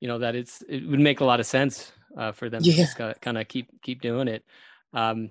you 0.00 0.08
know 0.08 0.18
that 0.18 0.36
it's 0.36 0.62
it 0.68 0.86
would 0.86 1.00
make 1.00 1.20
a 1.20 1.24
lot 1.24 1.40
of 1.40 1.46
sense 1.46 1.90
uh, 2.18 2.32
for 2.32 2.50
them 2.50 2.62
to 2.62 2.70
just 2.70 2.98
kind 2.98 3.38
of 3.38 3.48
keep 3.48 3.68
keep 3.80 4.02
doing 4.02 4.28
it. 4.28 4.44
Um, 4.92 5.30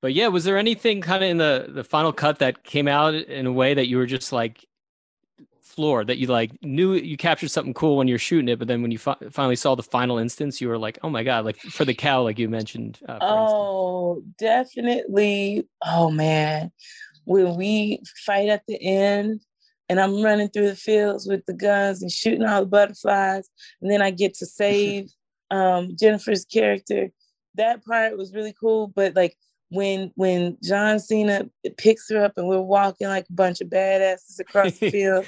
but 0.00 0.14
yeah, 0.14 0.28
was 0.28 0.44
there 0.44 0.58
anything 0.58 1.00
kind 1.00 1.22
of 1.22 1.30
in 1.30 1.36
the 1.36 1.66
the 1.68 1.84
final 1.84 2.12
cut 2.12 2.38
that 2.38 2.64
came 2.64 2.88
out 2.88 3.14
in 3.14 3.46
a 3.46 3.52
way 3.52 3.74
that 3.74 3.86
you 3.86 3.96
were 3.96 4.06
just 4.06 4.32
like 4.32 4.66
floored 5.62 6.08
that 6.08 6.18
you 6.18 6.26
like 6.26 6.50
knew 6.62 6.94
you 6.94 7.16
captured 7.16 7.50
something 7.50 7.72
cool 7.74 7.96
when 7.96 8.08
you're 8.08 8.18
shooting 8.18 8.48
it, 8.48 8.58
but 8.58 8.68
then 8.68 8.82
when 8.82 8.90
you 8.90 8.98
fi- 8.98 9.16
finally 9.30 9.56
saw 9.56 9.74
the 9.74 9.82
final 9.82 10.18
instance, 10.18 10.60
you 10.60 10.68
were 10.68 10.78
like, 10.78 10.98
oh 11.02 11.10
my 11.10 11.22
god, 11.22 11.44
like 11.44 11.56
for 11.58 11.84
the 11.84 11.94
cow, 11.94 12.22
like 12.22 12.38
you 12.38 12.48
mentioned. 12.48 12.98
Uh, 13.02 13.18
for 13.18 13.24
instance. 13.24 13.50
Oh, 13.52 14.22
definitely. 14.38 15.68
Oh 15.84 16.10
man, 16.10 16.72
when 17.24 17.56
we 17.56 18.02
fight 18.26 18.48
at 18.48 18.66
the 18.66 18.82
end, 18.82 19.42
and 19.88 20.00
I'm 20.00 20.22
running 20.22 20.48
through 20.48 20.68
the 20.68 20.76
fields 20.76 21.26
with 21.26 21.44
the 21.46 21.52
guns 21.52 22.02
and 22.02 22.10
shooting 22.10 22.44
all 22.44 22.60
the 22.60 22.66
butterflies, 22.66 23.48
and 23.80 23.90
then 23.90 24.02
I 24.02 24.10
get 24.10 24.34
to 24.34 24.46
save 24.60 25.10
um, 25.50 25.96
Jennifer's 25.98 26.44
character. 26.44 27.10
That 27.54 27.84
part 27.84 28.16
was 28.16 28.34
really 28.34 28.54
cool. 28.58 28.88
But 28.88 29.16
like 29.16 29.36
when 29.70 30.12
when 30.16 30.58
John 30.62 30.98
Cena 30.98 31.48
picks 31.78 32.08
her 32.10 32.22
up 32.24 32.34
and 32.36 32.46
we're 32.48 32.60
walking 32.60 33.08
like 33.08 33.26
a 33.28 33.32
bunch 33.32 33.60
of 33.60 33.68
badasses 33.68 34.38
across 34.40 34.78
the 34.78 34.90
field, 34.92 35.26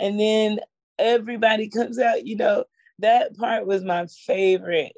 and 0.00 0.18
then 0.18 0.60
everybody 0.98 1.68
comes 1.68 1.98
out, 1.98 2.26
you 2.26 2.36
know, 2.36 2.64
that 2.98 3.36
part 3.36 3.66
was 3.66 3.84
my 3.84 4.06
favorite 4.06 4.92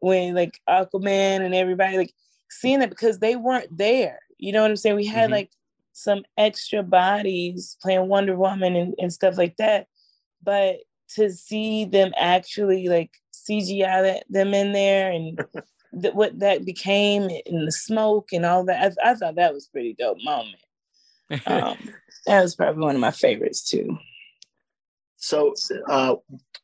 when 0.00 0.34
like 0.34 0.60
Aquaman 0.68 1.40
and 1.44 1.54
everybody 1.54 1.96
like 1.96 2.14
seeing 2.50 2.82
it 2.82 2.90
because 2.90 3.18
they 3.18 3.36
weren't 3.36 3.76
there. 3.76 4.18
You 4.38 4.52
know 4.52 4.62
what 4.62 4.70
I'm 4.70 4.76
saying? 4.76 4.96
We 4.96 5.06
had 5.06 5.30
Mhm. 5.30 5.32
like 5.34 5.50
some 5.92 6.24
extra 6.36 6.82
bodies 6.82 7.76
playing 7.80 8.08
Wonder 8.08 8.36
Woman 8.36 8.74
and, 8.76 8.94
and 8.98 9.12
stuff 9.12 9.38
like 9.38 9.56
that. 9.58 9.86
But 10.42 10.78
to 11.10 11.30
see 11.30 11.84
them 11.84 12.12
actually 12.16 12.88
like 12.88 13.12
CGI 13.32 14.02
that, 14.02 14.24
them 14.28 14.54
in 14.54 14.72
there 14.72 15.10
and 15.12 15.38
th- 16.00 16.14
what 16.14 16.38
that 16.40 16.64
became 16.64 17.22
and 17.46 17.66
the 17.66 17.72
smoke 17.72 18.28
and 18.32 18.44
all 18.44 18.64
that, 18.64 18.94
I, 19.04 19.10
I 19.10 19.14
thought 19.14 19.36
that 19.36 19.54
was 19.54 19.66
a 19.66 19.70
pretty 19.70 19.94
dope 19.98 20.18
moment. 20.22 20.56
Um, 21.46 21.76
that 22.26 22.42
was 22.42 22.54
probably 22.54 22.84
one 22.84 22.94
of 22.94 23.00
my 23.00 23.10
favorites 23.10 23.68
too. 23.68 23.98
So, 25.16 25.54
uh, 25.88 26.16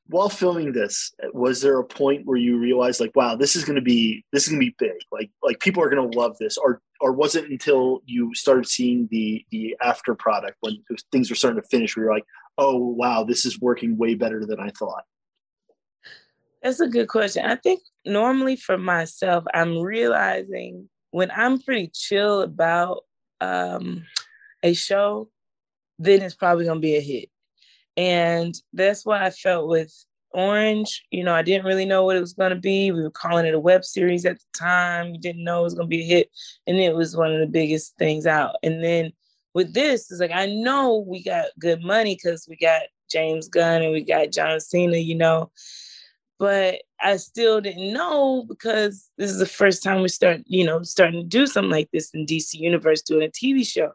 while 0.09 0.29
filming 0.29 0.73
this, 0.73 1.15
was 1.33 1.63
there 1.63 1.79
a 1.79 1.85
point 1.85 2.27
where 2.27 2.37
you 2.37 2.59
realized, 2.59 3.01
like, 3.01 3.17
wow, 3.17 3.35
this 3.35 3.57
is 3.57 3.65
going 3.65 3.77
to 3.77 3.83
be 3.83 4.23
this 4.33 4.43
is 4.43 4.51
going 4.51 4.61
to 4.61 4.67
be 4.67 4.75
big, 4.79 4.99
like, 5.11 5.31
like 5.43 5.61
people 5.61 5.83
are 5.83 5.89
going 5.89 6.11
to 6.11 6.19
love 6.19 6.37
this, 6.39 6.59
or 6.59 6.83
or 7.01 7.13
was 7.13 7.37
it 7.37 7.49
until 7.49 8.03
you 8.05 8.35
started 8.35 8.69
seeing 8.69 9.09
the 9.11 9.43
the 9.51 9.75
after 9.81 10.15
product 10.15 10.59
when 10.61 10.77
things 11.11 11.31
were 11.31 11.37
starting 11.37 11.63
to 11.63 11.69
finish, 11.69 11.97
where 11.97 12.05
you're 12.05 12.15
like, 12.15 12.27
oh 12.59 12.77
wow, 12.77 13.25
this 13.25 13.47
is 13.47 13.59
working 13.61 13.97
way 13.97 14.15
better 14.15 14.45
than 14.45 14.61
I 14.61 14.69
thought? 14.79 15.05
That's 16.63 16.81
a 16.81 16.89
good 16.89 17.09
question. 17.09 17.45
I 17.45 17.57
think 17.57 17.81
normally 18.05 18.57
for 18.57 18.77
myself, 18.77 19.45
I'm 19.55 19.79
realizing 19.79 20.89
when 21.11 21.31
I'm 21.31 21.61
pretty 21.61 21.91
chill 21.93 22.43
about 22.43 23.05
um, 23.41 24.05
a 24.63 24.75
show, 24.75 25.29
then 25.99 26.23
it's 26.23 26.35
probably 26.35 26.67
going 26.67 26.79
to 26.79 26.83
be 26.83 26.97
a 26.97 27.01
hit. 27.01 27.31
And 27.97 28.55
that's 28.73 29.05
what 29.05 29.23
I 29.23 29.31
felt 29.31 29.69
with 29.69 29.93
Orange. 30.33 31.05
You 31.11 31.25
know, 31.25 31.35
I 31.35 31.43
didn't 31.43 31.67
really 31.67 31.87
know 31.87 32.05
what 32.05 32.17
it 32.17 32.21
was 32.21 32.35
going 32.35 32.51
to 32.51 32.57
be. 32.57 32.93
We 32.93 33.03
were 33.03 33.11
calling 33.11 33.47
it 33.47 33.55
a 33.55 33.61
web 33.61 33.85
series 33.85 34.27
at 34.27 34.39
the 34.39 34.59
time. 34.59 35.13
We 35.13 35.19
didn't 35.19 35.45
know 35.45 35.61
it 35.61 35.65
was 35.65 35.75
going 35.75 35.87
to 35.87 35.97
be 35.97 36.03
a 36.03 36.07
hit. 36.07 36.31
And 36.67 36.77
it 36.77 36.95
was 36.95 37.17
one 37.17 37.33
of 37.33 37.41
the 37.41 37.47
biggest 37.47 37.97
things 37.99 38.27
out. 38.27 38.57
And 38.63 38.85
then 38.85 39.13
with 39.55 39.73
this, 39.73 40.11
it's 40.11 40.21
like, 40.21 40.31
I 40.31 40.47
know 40.47 41.05
we 41.09 41.23
got 41.23 41.47
good 41.59 41.83
money 41.83 42.15
because 42.15 42.47
we 42.49 42.57
got 42.57 42.83
James 43.11 43.49
Gunn 43.49 43.83
and 43.83 43.93
we 43.93 44.03
got 44.03 44.31
John 44.31 44.61
Cena, 44.61 44.99
you 44.99 45.17
know 45.17 45.51
but 46.41 46.81
I 47.03 47.19
still 47.19 47.61
didn't 47.61 47.93
know 47.93 48.47
because 48.49 49.11
this 49.19 49.31
is 49.31 49.39
the 49.39 49.47
first 49.47 49.83
time 49.83 50.01
we 50.01 50.09
start, 50.09 50.41
you 50.47 50.65
know, 50.65 50.83
starting 50.83 51.21
to 51.21 51.27
do 51.27 51.47
something 51.47 51.71
like 51.71 51.91
this 51.93 52.11
in 52.15 52.25
DC 52.25 52.55
Universe, 52.55 53.03
doing 53.03 53.23
a 53.23 53.29
TV 53.29 53.65
show. 53.65 53.93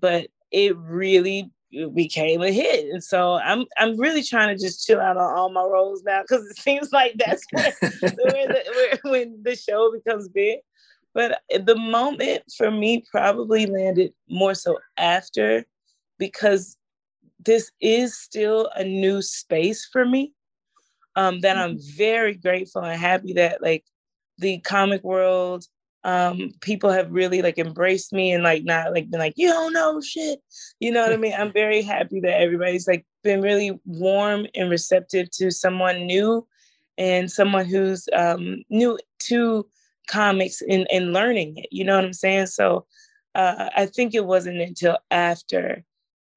But 0.00 0.28
it 0.50 0.74
really 0.78 1.50
became 1.94 2.40
a 2.40 2.50
hit. 2.50 2.86
And 2.90 3.04
so 3.04 3.34
I'm 3.34 3.66
I'm 3.76 3.98
really 3.98 4.22
trying 4.22 4.48
to 4.48 4.60
just 4.60 4.86
chill 4.86 4.98
out 4.98 5.18
on 5.18 5.38
all 5.38 5.50
my 5.50 5.60
roles 5.62 6.02
now 6.04 6.22
because 6.22 6.42
it 6.46 6.56
seems 6.56 6.90
like 6.90 7.12
that's 7.18 7.44
the, 7.52 8.98
when 9.04 9.38
the 9.42 9.54
show 9.54 9.92
becomes 9.92 10.26
big. 10.30 10.60
But 11.12 11.42
the 11.50 11.76
moment 11.76 12.44
for 12.56 12.70
me 12.70 13.04
probably 13.10 13.66
landed 13.66 14.14
more 14.30 14.54
so 14.54 14.78
after 14.96 15.66
because 16.18 16.78
this 17.44 17.70
is 17.82 18.16
still 18.16 18.70
a 18.74 18.84
new 18.84 19.20
space 19.20 19.86
for 19.92 20.06
me. 20.06 20.32
Um, 21.18 21.40
that 21.40 21.56
I'm 21.56 21.78
very 21.96 22.34
grateful 22.34 22.82
and 22.82 23.00
happy 23.00 23.32
that 23.32 23.60
like 23.60 23.84
the 24.38 24.60
comic 24.60 25.02
world 25.02 25.64
um 26.04 26.52
people 26.60 26.90
have 26.90 27.10
really 27.10 27.42
like 27.42 27.58
embraced 27.58 28.12
me 28.12 28.30
and 28.30 28.44
like 28.44 28.62
not 28.62 28.92
like 28.92 29.10
been 29.10 29.18
like 29.18 29.32
you 29.36 29.48
don't 29.48 29.72
know 29.72 30.00
shit. 30.00 30.38
You 30.78 30.92
know 30.92 31.02
what 31.02 31.12
i 31.12 31.16
mean? 31.16 31.34
I'm 31.36 31.52
very 31.64 31.82
happy 31.82 32.20
that 32.20 32.40
everybody's 32.40 32.86
like 32.86 33.04
been 33.24 33.42
really 33.42 33.80
warm 33.84 34.46
and 34.54 34.70
receptive 34.70 35.28
to 35.32 35.50
someone 35.50 36.06
new 36.06 36.46
and 36.98 37.28
someone 37.28 37.64
who's 37.64 38.08
um 38.14 38.62
new 38.70 38.96
to 39.24 39.66
comics 40.06 40.62
and, 40.62 40.86
and 40.92 41.12
learning 41.12 41.56
it. 41.56 41.68
You 41.72 41.82
know 41.82 41.96
what 41.96 42.04
i'm 42.04 42.12
saying? 42.12 42.46
So 42.46 42.86
uh 43.34 43.70
i 43.76 43.86
think 43.86 44.14
it 44.14 44.24
wasn't 44.24 44.60
until 44.60 44.98
after 45.10 45.82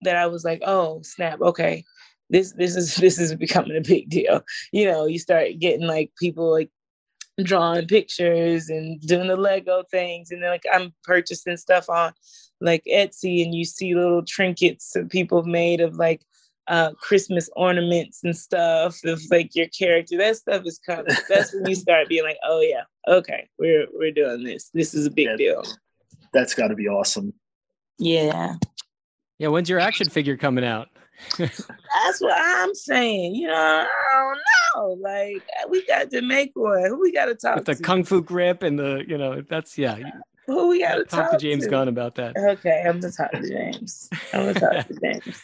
that 0.02 0.16
i 0.16 0.26
was 0.26 0.44
like 0.44 0.62
oh 0.66 1.02
snap 1.04 1.40
okay 1.40 1.84
this 2.32 2.54
this 2.54 2.76
is 2.76 2.96
this 2.98 3.20
is 3.20 3.36
becoming 3.36 3.78
a 3.78 3.82
big 3.82 4.10
deal 4.10 4.42
you 4.72 4.86
know 4.86 5.06
you 5.06 5.20
start 5.20 5.60
getting 5.60 5.86
like 5.86 6.12
people 6.20 6.50
like 6.50 6.70
drawing 7.44 7.88
pictures 7.88 8.70
and 8.70 9.00
doing 9.02 9.28
the 9.28 9.36
Lego 9.36 9.84
things. 9.90 10.32
And 10.32 10.42
then 10.42 10.50
like 10.50 10.66
I'm 10.72 10.94
purchasing 11.04 11.58
stuff 11.58 11.90
on 11.90 12.14
like 12.60 12.84
Etsy 12.86 13.44
and 13.44 13.54
you 13.54 13.66
see 13.66 13.96
little 13.96 14.24
trinkets 14.24 14.92
that 14.94 15.10
people 15.10 15.40
have 15.40 15.48
made 15.48 15.82
of 15.82 15.96
like 15.96 16.22
uh 16.68 16.92
Christmas 16.94 17.50
ornaments 17.56 18.22
and 18.24 18.36
stuff 18.36 19.00
of 19.06 19.22
like 19.30 19.56
your 19.56 19.68
character. 19.68 20.18
That 20.18 20.38
stuff 20.38 20.66
is 20.66 20.80
coming. 20.80 21.16
that's 21.30 21.54
when 21.54 21.68
you 21.68 21.76
start 21.76 22.10
being 22.10 22.24
like, 22.24 22.38
oh 22.44 22.62
yeah, 22.62 22.84
okay, 23.08 23.48
we're 23.58 23.88
we're 23.94 24.12
doing 24.12 24.44
this. 24.44 24.70
This 24.74 24.94
is 24.94 25.06
a 25.06 25.12
big 25.12 25.28
yeah, 25.28 25.36
deal. 25.36 25.64
That's 26.34 26.54
gotta 26.54 26.76
be 26.76 26.88
awesome. 26.88 27.34
Yeah. 27.98 28.56
Yeah, 29.38 29.48
when's 29.48 29.70
your 29.70 29.80
action 29.80 30.08
figure 30.08 30.38
coming 30.38 30.64
out? 30.64 30.90
That's 31.38 32.20
what 32.20 32.34
I'm 32.36 32.74
saying. 32.74 33.36
You 33.36 33.48
know, 33.48 33.54
I 33.54 33.88
don't 34.14 34.40
know. 35.00 35.10
Like 35.10 35.44
we 35.70 35.86
got 35.86 36.12
to 36.12 36.22
make 36.22 36.52
one. 36.56 36.86
Who 36.86 37.00
we 37.00 37.12
got 37.12 37.26
to 37.26 37.36
talk 37.36 37.56
With 37.58 37.66
the 37.66 37.76
to? 37.76 37.82
kung 37.82 38.04
fu 38.04 38.22
grip 38.22 38.64
and 38.64 38.78
the, 38.78 39.04
you 39.08 39.18
know, 39.18 39.42
that's 39.42 39.78
yeah. 39.78 39.98
Who 40.48 40.70
we 40.70 40.80
got 40.80 40.96
to 40.96 41.04
talk, 41.04 41.30
talk, 41.30 41.32
to 41.32 41.38
James 41.38 41.68
Gunn 41.68 41.88
about 41.88 42.16
that. 42.16 42.36
Okay, 42.36 42.84
I'm 42.86 43.00
gonna 43.00 43.14
talk 43.14 43.32
to 43.32 43.48
James. 43.48 44.10
I'm 44.34 44.54
gonna 44.54 44.60
talk 44.60 44.88
to 44.88 45.00
James. 45.02 45.42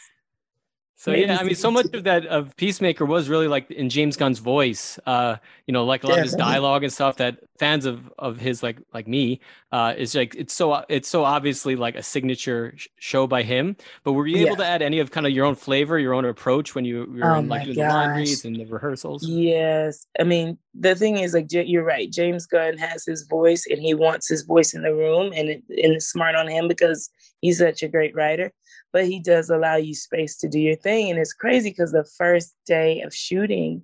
So 1.00 1.12
Maybe 1.12 1.26
yeah, 1.26 1.38
I 1.38 1.44
mean, 1.44 1.54
so 1.54 1.70
much 1.70 1.86
of 1.94 2.02
that 2.04 2.26
of 2.26 2.56
Peacemaker 2.56 3.06
was 3.06 3.28
really 3.28 3.46
like 3.46 3.70
in 3.70 3.88
James 3.88 4.16
Gunn's 4.16 4.40
voice. 4.40 4.98
Uh, 5.06 5.36
you 5.64 5.72
know, 5.72 5.84
like 5.84 6.02
a 6.02 6.08
lot 6.08 6.16
Definitely. 6.16 6.22
of 6.22 6.40
his 6.40 6.46
dialogue 6.50 6.82
and 6.82 6.92
stuff 6.92 7.18
that 7.18 7.38
fans 7.56 7.86
of 7.86 8.12
of 8.18 8.40
his 8.40 8.64
like 8.64 8.78
like 8.92 9.06
me 9.06 9.40
uh 9.70 9.94
is 9.96 10.16
like 10.16 10.34
it's 10.34 10.52
so 10.52 10.84
it's 10.88 11.08
so 11.08 11.22
obviously 11.22 11.76
like 11.76 11.94
a 11.94 12.02
signature 12.02 12.74
sh- 12.74 12.88
show 12.98 13.28
by 13.28 13.44
him. 13.44 13.76
But 14.02 14.14
were 14.14 14.26
you 14.26 14.44
able 14.44 14.56
to 14.56 14.66
add 14.66 14.82
any 14.82 14.98
of 14.98 15.12
kind 15.12 15.24
of 15.24 15.32
your 15.32 15.46
own 15.46 15.54
flavor, 15.54 16.00
your 16.00 16.14
own 16.14 16.24
approach 16.24 16.74
when 16.74 16.84
you 16.84 17.06
were 17.08 17.32
oh 17.32 17.38
in, 17.38 17.46
like 17.46 17.66
doing 17.66 17.76
gosh. 17.76 17.92
the 17.92 17.94
laundries 17.94 18.44
and 18.44 18.56
the 18.56 18.64
rehearsals? 18.64 19.24
Yes, 19.24 20.04
I 20.18 20.24
mean 20.24 20.58
the 20.74 20.96
thing 20.96 21.18
is 21.18 21.32
like 21.32 21.46
you're 21.52 21.84
right. 21.84 22.10
James 22.10 22.44
Gunn 22.44 22.76
has 22.76 23.04
his 23.04 23.22
voice 23.22 23.64
and 23.70 23.80
he 23.80 23.94
wants 23.94 24.28
his 24.28 24.42
voice 24.42 24.74
in 24.74 24.82
the 24.82 24.92
room, 24.92 25.32
and 25.32 25.48
it, 25.48 25.62
and 25.68 25.94
it's 25.94 26.08
smart 26.08 26.34
on 26.34 26.48
him 26.48 26.66
because 26.66 27.08
he's 27.40 27.58
such 27.58 27.84
a 27.84 27.88
great 27.88 28.16
writer 28.16 28.52
but 28.92 29.06
he 29.06 29.20
does 29.20 29.50
allow 29.50 29.76
you 29.76 29.94
space 29.94 30.36
to 30.38 30.48
do 30.48 30.58
your 30.58 30.76
thing. 30.76 31.10
And 31.10 31.18
it's 31.18 31.32
crazy 31.32 31.70
because 31.70 31.92
the 31.92 32.08
first 32.16 32.54
day 32.66 33.00
of 33.02 33.14
shooting 33.14 33.82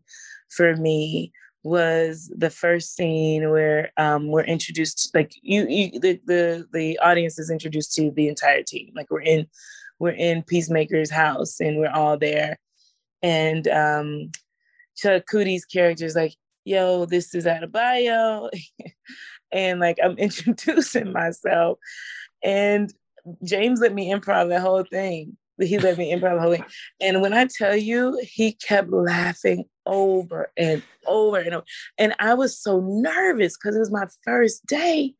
for 0.48 0.76
me 0.76 1.32
was 1.62 2.30
the 2.36 2.50
first 2.50 2.94
scene 2.94 3.50
where 3.50 3.90
um, 3.96 4.28
we're 4.28 4.44
introduced 4.44 5.10
like 5.14 5.32
you, 5.40 5.66
you 5.66 5.98
the, 5.98 6.20
the 6.26 6.66
the 6.72 6.98
audience 6.98 7.38
is 7.38 7.50
introduced 7.50 7.94
to 7.94 8.10
the 8.10 8.28
entire 8.28 8.62
team. 8.62 8.92
Like 8.94 9.10
we're 9.10 9.22
in 9.22 9.46
we're 9.98 10.10
in 10.10 10.42
peacemaker's 10.42 11.10
house 11.10 11.60
and 11.60 11.78
we're 11.78 11.90
all 11.90 12.18
there. 12.18 12.58
And 13.22 13.66
um 13.68 14.30
Chukwudi's 15.02 15.64
character 15.64 16.04
is 16.04 16.14
like 16.14 16.34
yo 16.64 17.06
this 17.06 17.34
is 17.34 17.44
Adebayo 17.44 18.48
and 19.52 19.80
like 19.80 19.98
i'm 20.02 20.12
introducing 20.18 21.12
myself. 21.12 21.78
And 22.42 22.92
James 23.44 23.80
let 23.80 23.94
me 23.94 24.10
improv 24.10 24.48
the 24.48 24.60
whole 24.60 24.84
thing. 24.84 25.36
He 25.60 25.78
let 25.78 25.98
me 25.98 26.12
improv 26.12 26.36
the 26.36 26.40
whole 26.40 26.54
thing. 26.54 26.64
And 27.00 27.22
when 27.22 27.32
I 27.32 27.46
tell 27.46 27.76
you, 27.76 28.20
he 28.22 28.52
kept 28.52 28.90
laughing 28.90 29.64
over 29.86 30.50
and 30.56 30.82
over 31.06 31.38
and 31.38 31.54
over. 31.54 31.64
And 31.98 32.14
I 32.18 32.34
was 32.34 32.58
so 32.58 32.80
nervous 32.80 33.56
because 33.56 33.76
it 33.76 33.80
was 33.80 33.92
my 33.92 34.06
first 34.24 34.66
day. 34.66 35.14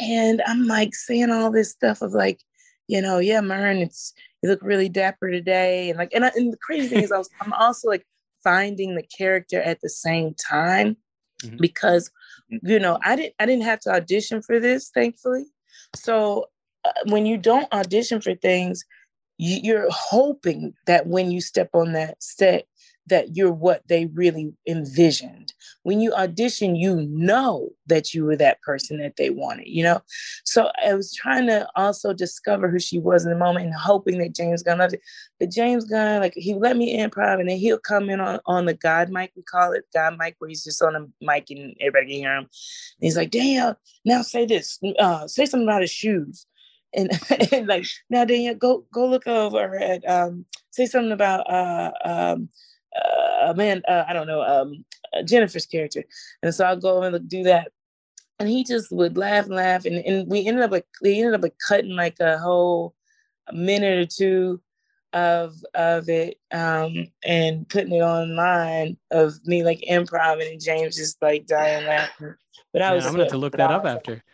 And 0.00 0.42
I'm 0.46 0.66
like 0.66 0.94
saying 0.94 1.30
all 1.30 1.50
this 1.50 1.70
stuff 1.70 2.02
of 2.02 2.12
like, 2.12 2.40
you 2.86 3.00
know, 3.00 3.18
yeah, 3.18 3.40
Murn, 3.40 3.78
it's 3.78 4.12
you 4.42 4.50
look 4.50 4.62
really 4.62 4.88
dapper 4.88 5.30
today. 5.30 5.90
And 5.90 5.98
like, 5.98 6.12
and, 6.14 6.24
I, 6.24 6.32
and 6.36 6.52
the 6.52 6.58
crazy 6.58 6.88
thing 6.88 7.02
is 7.02 7.12
I 7.12 7.18
was, 7.18 7.30
I'm 7.40 7.52
also 7.54 7.88
like 7.88 8.06
finding 8.42 8.94
the 8.94 9.02
character 9.02 9.60
at 9.60 9.80
the 9.80 9.88
same 9.88 10.34
time 10.34 10.96
mm-hmm. 11.42 11.56
because, 11.58 12.10
you 12.48 12.78
know, 12.78 12.98
I 13.02 13.16
didn't 13.16 13.34
I 13.40 13.46
didn't 13.46 13.64
have 13.64 13.80
to 13.80 13.90
audition 13.90 14.42
for 14.42 14.60
this, 14.60 14.90
thankfully. 14.90 15.46
So 15.96 16.46
when 17.06 17.26
you 17.26 17.36
don't 17.36 17.72
audition 17.72 18.20
for 18.20 18.34
things, 18.34 18.84
you're 19.38 19.88
hoping 19.90 20.74
that 20.86 21.06
when 21.06 21.30
you 21.30 21.40
step 21.40 21.70
on 21.74 21.92
that 21.92 22.22
set, 22.22 22.66
that 23.06 23.36
you're 23.36 23.52
what 23.52 23.86
they 23.88 24.06
really 24.06 24.52
envisioned. 24.66 25.52
When 25.82 26.00
you 26.00 26.14
audition, 26.14 26.74
you 26.76 27.06
know 27.10 27.68
that 27.86 28.14
you 28.14 28.24
were 28.24 28.36
that 28.36 28.62
person 28.62 28.98
that 28.98 29.16
they 29.16 29.28
wanted, 29.28 29.66
you 29.66 29.82
know? 29.82 30.00
So 30.44 30.70
I 30.82 30.94
was 30.94 31.12
trying 31.12 31.46
to 31.48 31.68
also 31.76 32.14
discover 32.14 32.70
who 32.70 32.78
she 32.78 32.98
was 32.98 33.24
in 33.24 33.30
the 33.30 33.36
moment 33.36 33.66
and 33.66 33.74
hoping 33.74 34.18
that 34.18 34.34
James 34.34 34.62
Gunn 34.62 34.78
loved 34.78 34.94
it. 34.94 35.02
But 35.38 35.50
James 35.50 35.84
Gunn, 35.84 36.22
like 36.22 36.32
he 36.34 36.54
let 36.54 36.76
me 36.78 36.98
improv 36.98 37.40
and 37.40 37.50
then 37.50 37.58
he'll 37.58 37.78
come 37.78 38.08
in 38.08 38.20
on, 38.20 38.40
on 38.46 38.64
the 38.64 38.74
God 38.74 39.10
mic, 39.10 39.32
we 39.36 39.42
call 39.42 39.72
it 39.72 39.84
God 39.92 40.16
mic, 40.18 40.36
where 40.38 40.48
he's 40.48 40.64
just 40.64 40.80
on 40.80 40.96
a 40.96 41.06
mic 41.20 41.50
and 41.50 41.76
everybody 41.80 42.06
can 42.06 42.20
hear 42.20 42.36
him. 42.36 42.44
And 42.44 42.48
he's 43.00 43.16
like, 43.16 43.30
damn, 43.30 43.74
now 44.06 44.22
say 44.22 44.46
this, 44.46 44.78
uh, 44.98 45.26
say 45.26 45.44
something 45.44 45.68
about 45.68 45.82
his 45.82 45.90
shoes 45.90 46.46
and, 46.94 47.10
and 47.52 47.66
like 47.66 47.86
now 48.10 48.24
Danielle, 48.24 48.54
go 48.54 48.84
go 48.92 49.06
look 49.06 49.26
over 49.26 49.76
at 49.76 50.08
um 50.08 50.44
say 50.70 50.86
something 50.86 51.12
about 51.12 51.48
uh 51.50 51.92
um 52.04 52.48
uh 52.94 53.52
man 53.56 53.82
uh, 53.88 54.04
I 54.08 54.12
don't 54.12 54.26
know 54.26 54.42
um 54.42 54.84
uh, 55.14 55.22
Jennifer's 55.22 55.66
character. 55.66 56.04
And 56.42 56.54
so 56.54 56.64
I'll 56.64 56.76
go 56.76 57.02
and 57.02 57.28
do 57.28 57.42
that. 57.44 57.72
And 58.38 58.48
he 58.48 58.64
just 58.64 58.90
would 58.90 59.16
laugh 59.16 59.46
and 59.46 59.54
laugh. 59.54 59.84
And, 59.84 59.96
and 59.96 60.28
we 60.28 60.46
ended 60.46 60.64
up 60.64 60.72
like 60.72 60.86
we 61.02 61.18
ended 61.18 61.34
up 61.34 61.42
like 61.42 61.56
cutting 61.66 61.94
like 61.94 62.18
a 62.20 62.38
whole 62.38 62.94
minute 63.52 63.98
or 63.98 64.06
two 64.06 64.60
of 65.12 65.54
of 65.74 66.08
it 66.08 66.40
um 66.50 67.06
and 67.24 67.68
putting 67.68 67.92
it 67.92 68.00
online 68.00 68.96
of 69.12 69.34
me 69.44 69.62
like 69.62 69.80
improv 69.88 70.44
and 70.44 70.60
James 70.60 70.96
just 70.96 71.20
like 71.22 71.46
dying 71.46 71.86
laughing. 71.86 72.34
But 72.72 72.82
I 72.82 72.88
yeah, 72.88 72.94
was 72.94 73.06
I'm 73.06 73.12
gonna 73.12 73.24
have 73.24 73.32
to 73.32 73.38
look 73.38 73.56
that 73.56 73.70
up 73.70 73.84
after 73.84 74.24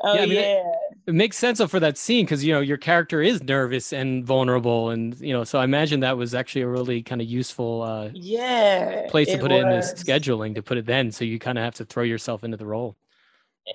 Oh 0.00 0.14
yeah, 0.14 0.20
I 0.20 0.26
mean, 0.26 0.34
yeah. 0.34 0.42
It, 0.42 0.98
it, 1.06 1.14
makes 1.14 1.36
sense 1.36 1.62
for 1.62 1.80
that 1.80 1.96
scene 1.96 2.24
because 2.24 2.44
you 2.44 2.52
know 2.52 2.60
your 2.60 2.76
character 2.76 3.22
is 3.22 3.42
nervous 3.42 3.92
and 3.92 4.24
vulnerable, 4.24 4.90
and 4.90 5.18
you 5.20 5.32
know, 5.32 5.44
so 5.44 5.58
I 5.58 5.64
imagine 5.64 6.00
that 6.00 6.16
was 6.16 6.34
actually 6.34 6.62
a 6.62 6.68
really 6.68 7.02
kind 7.02 7.20
of 7.20 7.26
useful, 7.26 7.82
uh, 7.82 8.10
yeah, 8.12 9.06
place 9.08 9.28
to 9.28 9.38
put 9.38 9.50
was. 9.50 9.60
it 9.60 9.62
in 9.62 9.68
the 9.68 9.76
scheduling 9.78 10.54
to 10.56 10.62
put 10.62 10.78
it 10.78 10.86
then, 10.86 11.12
so 11.12 11.24
you 11.24 11.38
kind 11.38 11.58
of 11.58 11.64
have 11.64 11.74
to 11.76 11.84
throw 11.84 12.02
yourself 12.02 12.44
into 12.44 12.56
the 12.56 12.66
role. 12.66 12.96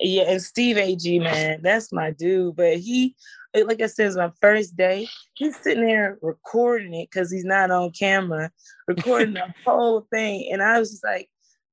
Yeah, 0.00 0.24
and 0.28 0.42
Steve 0.42 0.76
Agee 0.76 1.20
man, 1.20 1.60
that's 1.62 1.92
my 1.92 2.12
dude. 2.12 2.56
But 2.56 2.78
he, 2.78 3.16
like 3.54 3.80
I 3.80 3.86
said, 3.86 4.06
it's 4.06 4.16
my 4.16 4.30
first 4.40 4.76
day. 4.76 5.08
He's 5.34 5.56
sitting 5.56 5.84
there 5.84 6.18
recording 6.22 6.94
it 6.94 7.10
because 7.10 7.30
he's 7.30 7.44
not 7.44 7.70
on 7.70 7.90
camera, 7.90 8.52
recording 8.86 9.34
the 9.34 9.52
whole 9.64 10.06
thing, 10.12 10.48
and 10.52 10.62
I 10.62 10.78
was 10.78 10.90
just 10.90 11.04
like, 11.04 11.28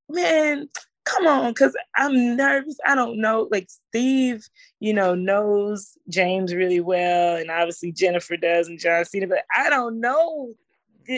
man, 0.09 0.69
come 1.07 1.27
on, 1.27 1.51
because 1.51 1.75
I'm 1.95 2.35
nervous. 2.35 2.77
I 2.85 2.95
don't 2.95 3.19
know. 3.19 3.47
Like 3.51 3.69
Steve, 3.69 4.47
you 4.79 4.93
know, 4.93 5.15
knows 5.15 5.97
James 6.09 6.53
really 6.53 6.81
well, 6.81 7.37
and 7.37 7.49
obviously 7.49 7.91
Jennifer 7.91 8.37
does 8.37 8.67
and 8.67 8.79
John 8.79 9.05
Cena, 9.05 9.27
but 9.27 9.43
I 9.55 9.69
don't 9.69 9.99
know. 9.99 10.53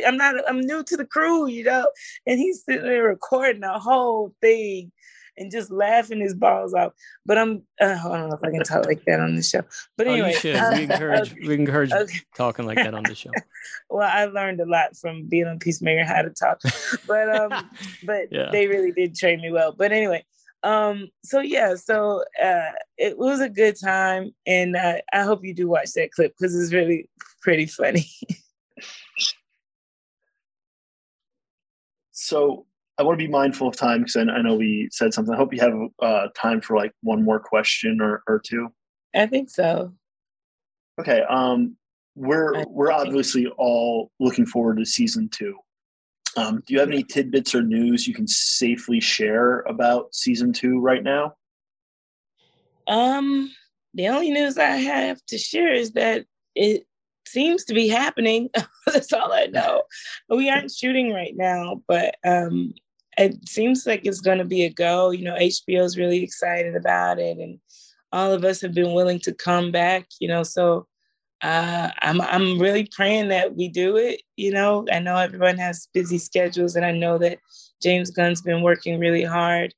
I'm 0.05 0.17
not, 0.17 0.35
I'm 0.47 0.61
new 0.61 0.83
to 0.83 0.97
the 0.97 1.05
crew, 1.05 1.47
you 1.47 1.63
know, 1.63 1.87
and 2.27 2.37
he's 2.37 2.63
sitting 2.63 2.83
there 2.83 3.05
recording 3.05 3.61
the 3.61 3.79
whole 3.79 4.33
thing 4.39 4.91
and 5.39 5.49
just 5.49 5.71
laughing 5.71 6.19
his 6.19 6.33
balls 6.35 6.73
off. 6.73 6.93
But 7.25 7.37
I'm 7.37 7.63
uh, 7.81 7.97
I 8.03 8.17
don't 8.17 8.29
know 8.29 8.35
if 8.35 8.43
I 8.43 8.51
can 8.51 8.63
talk 8.63 8.85
like 8.85 9.03
that 9.05 9.19
on 9.19 9.35
the 9.35 9.41
show. 9.41 9.61
But 9.97 10.07
oh, 10.07 10.11
anyway, 10.11 10.35
oh, 10.45 10.71
we 10.75 10.83
encourage 10.83 11.31
okay. 11.31 11.47
we 11.47 11.55
encourage 11.55 11.91
okay. 11.91 12.19
talking 12.35 12.65
like 12.65 12.77
that 12.77 12.93
on 12.93 13.03
the 13.03 13.15
show. 13.15 13.31
well, 13.89 14.09
I 14.11 14.25
learned 14.25 14.59
a 14.59 14.65
lot 14.65 14.95
from 14.95 15.27
being 15.27 15.47
on 15.47 15.59
Peacemaker 15.59 16.03
how 16.03 16.21
to 16.21 16.29
talk, 16.29 16.61
but 17.07 17.35
um, 17.35 17.69
but 18.03 18.27
yeah. 18.31 18.49
they 18.51 18.67
really 18.67 18.91
did 18.91 19.15
train 19.15 19.41
me 19.41 19.51
well. 19.51 19.71
But 19.71 19.91
anyway. 19.91 20.25
Um, 20.61 21.07
so 21.23 21.39
yeah, 21.39 21.75
so 21.75 22.25
uh 22.43 22.71
it 22.97 23.17
was 23.17 23.39
a 23.39 23.47
good 23.47 23.79
time 23.81 24.31
and 24.45 24.75
uh, 24.75 24.95
I 25.13 25.21
hope 25.21 25.45
you 25.45 25.53
do 25.53 25.69
watch 25.69 25.93
that 25.93 26.11
clip 26.11 26.35
because 26.37 26.53
it's 26.53 26.73
really 26.73 27.09
pretty 27.41 27.65
funny. 27.65 28.05
so 32.11 32.65
I 32.99 33.03
want 33.03 33.17
to 33.17 33.25
be 33.25 33.31
mindful 33.31 33.69
of 33.69 33.77
time 33.77 33.99
because 33.99 34.17
I, 34.17 34.23
I 34.23 34.41
know 34.41 34.55
we 34.55 34.89
said 34.91 35.13
something. 35.13 35.33
I 35.33 35.37
hope 35.37 35.53
you 35.53 35.61
have 35.61 35.73
uh, 36.01 36.27
time 36.35 36.59
for 36.59 36.75
like 36.75 36.91
one 37.01 37.23
more 37.23 37.39
question 37.39 38.01
or, 38.01 38.21
or 38.27 38.39
two. 38.39 38.67
I 39.15 39.25
think 39.25 39.49
so. 39.49 39.93
Okay. 40.99 41.23
Um, 41.29 41.77
we're 42.15 42.65
we're 42.67 42.91
obviously 42.91 43.47
all 43.57 44.11
looking 44.19 44.45
forward 44.45 44.77
to 44.79 44.85
season 44.85 45.29
two. 45.29 45.55
Um, 46.35 46.61
do 46.67 46.73
you 46.73 46.79
have 46.81 46.89
any 46.89 47.03
tidbits 47.03 47.55
or 47.55 47.63
news 47.63 48.05
you 48.05 48.13
can 48.13 48.27
safely 48.27 48.99
share 48.99 49.61
about 49.61 50.13
season 50.13 50.51
two 50.51 50.81
right 50.81 51.01
now? 51.01 51.35
Um, 52.87 53.51
the 53.93 54.09
only 54.09 54.31
news 54.31 54.57
I 54.57 54.75
have 54.75 55.25
to 55.27 55.37
share 55.37 55.73
is 55.73 55.93
that 55.93 56.25
it 56.53 56.83
seems 57.27 57.63
to 57.65 57.73
be 57.73 57.87
happening. 57.87 58.49
That's 58.87 59.13
all 59.13 59.31
I 59.31 59.45
know. 59.45 59.83
We 60.29 60.49
aren't 60.49 60.71
shooting 60.71 61.11
right 61.13 61.33
now, 61.35 61.81
but 61.87 62.15
um, 62.25 62.73
it 63.19 63.47
seems 63.47 63.85
like 63.85 64.05
it's 64.05 64.21
going 64.21 64.37
to 64.37 64.45
be 64.45 64.63
a 64.63 64.69
go. 64.69 65.11
You 65.11 65.25
know, 65.25 65.35
HBO 65.35 65.83
is 65.83 65.97
really 65.97 66.23
excited 66.23 66.75
about 66.75 67.19
it, 67.19 67.37
and 67.37 67.59
all 68.11 68.31
of 68.31 68.43
us 68.45 68.61
have 68.61 68.73
been 68.73 68.93
willing 68.93 69.19
to 69.19 69.33
come 69.33 69.71
back. 69.71 70.07
You 70.19 70.29
know, 70.29 70.43
so 70.43 70.87
uh, 71.41 71.89
I'm 72.01 72.21
I'm 72.21 72.57
really 72.59 72.87
praying 72.91 73.27
that 73.29 73.55
we 73.55 73.67
do 73.67 73.97
it. 73.97 74.21
You 74.37 74.53
know, 74.53 74.85
I 74.91 74.99
know 74.99 75.17
everyone 75.17 75.57
has 75.57 75.89
busy 75.93 76.17
schedules, 76.17 76.75
and 76.75 76.85
I 76.85 76.91
know 76.91 77.17
that 77.17 77.39
James 77.83 78.09
Gunn's 78.09 78.41
been 78.41 78.61
working 78.61 78.99
really 78.99 79.23
hard. 79.23 79.73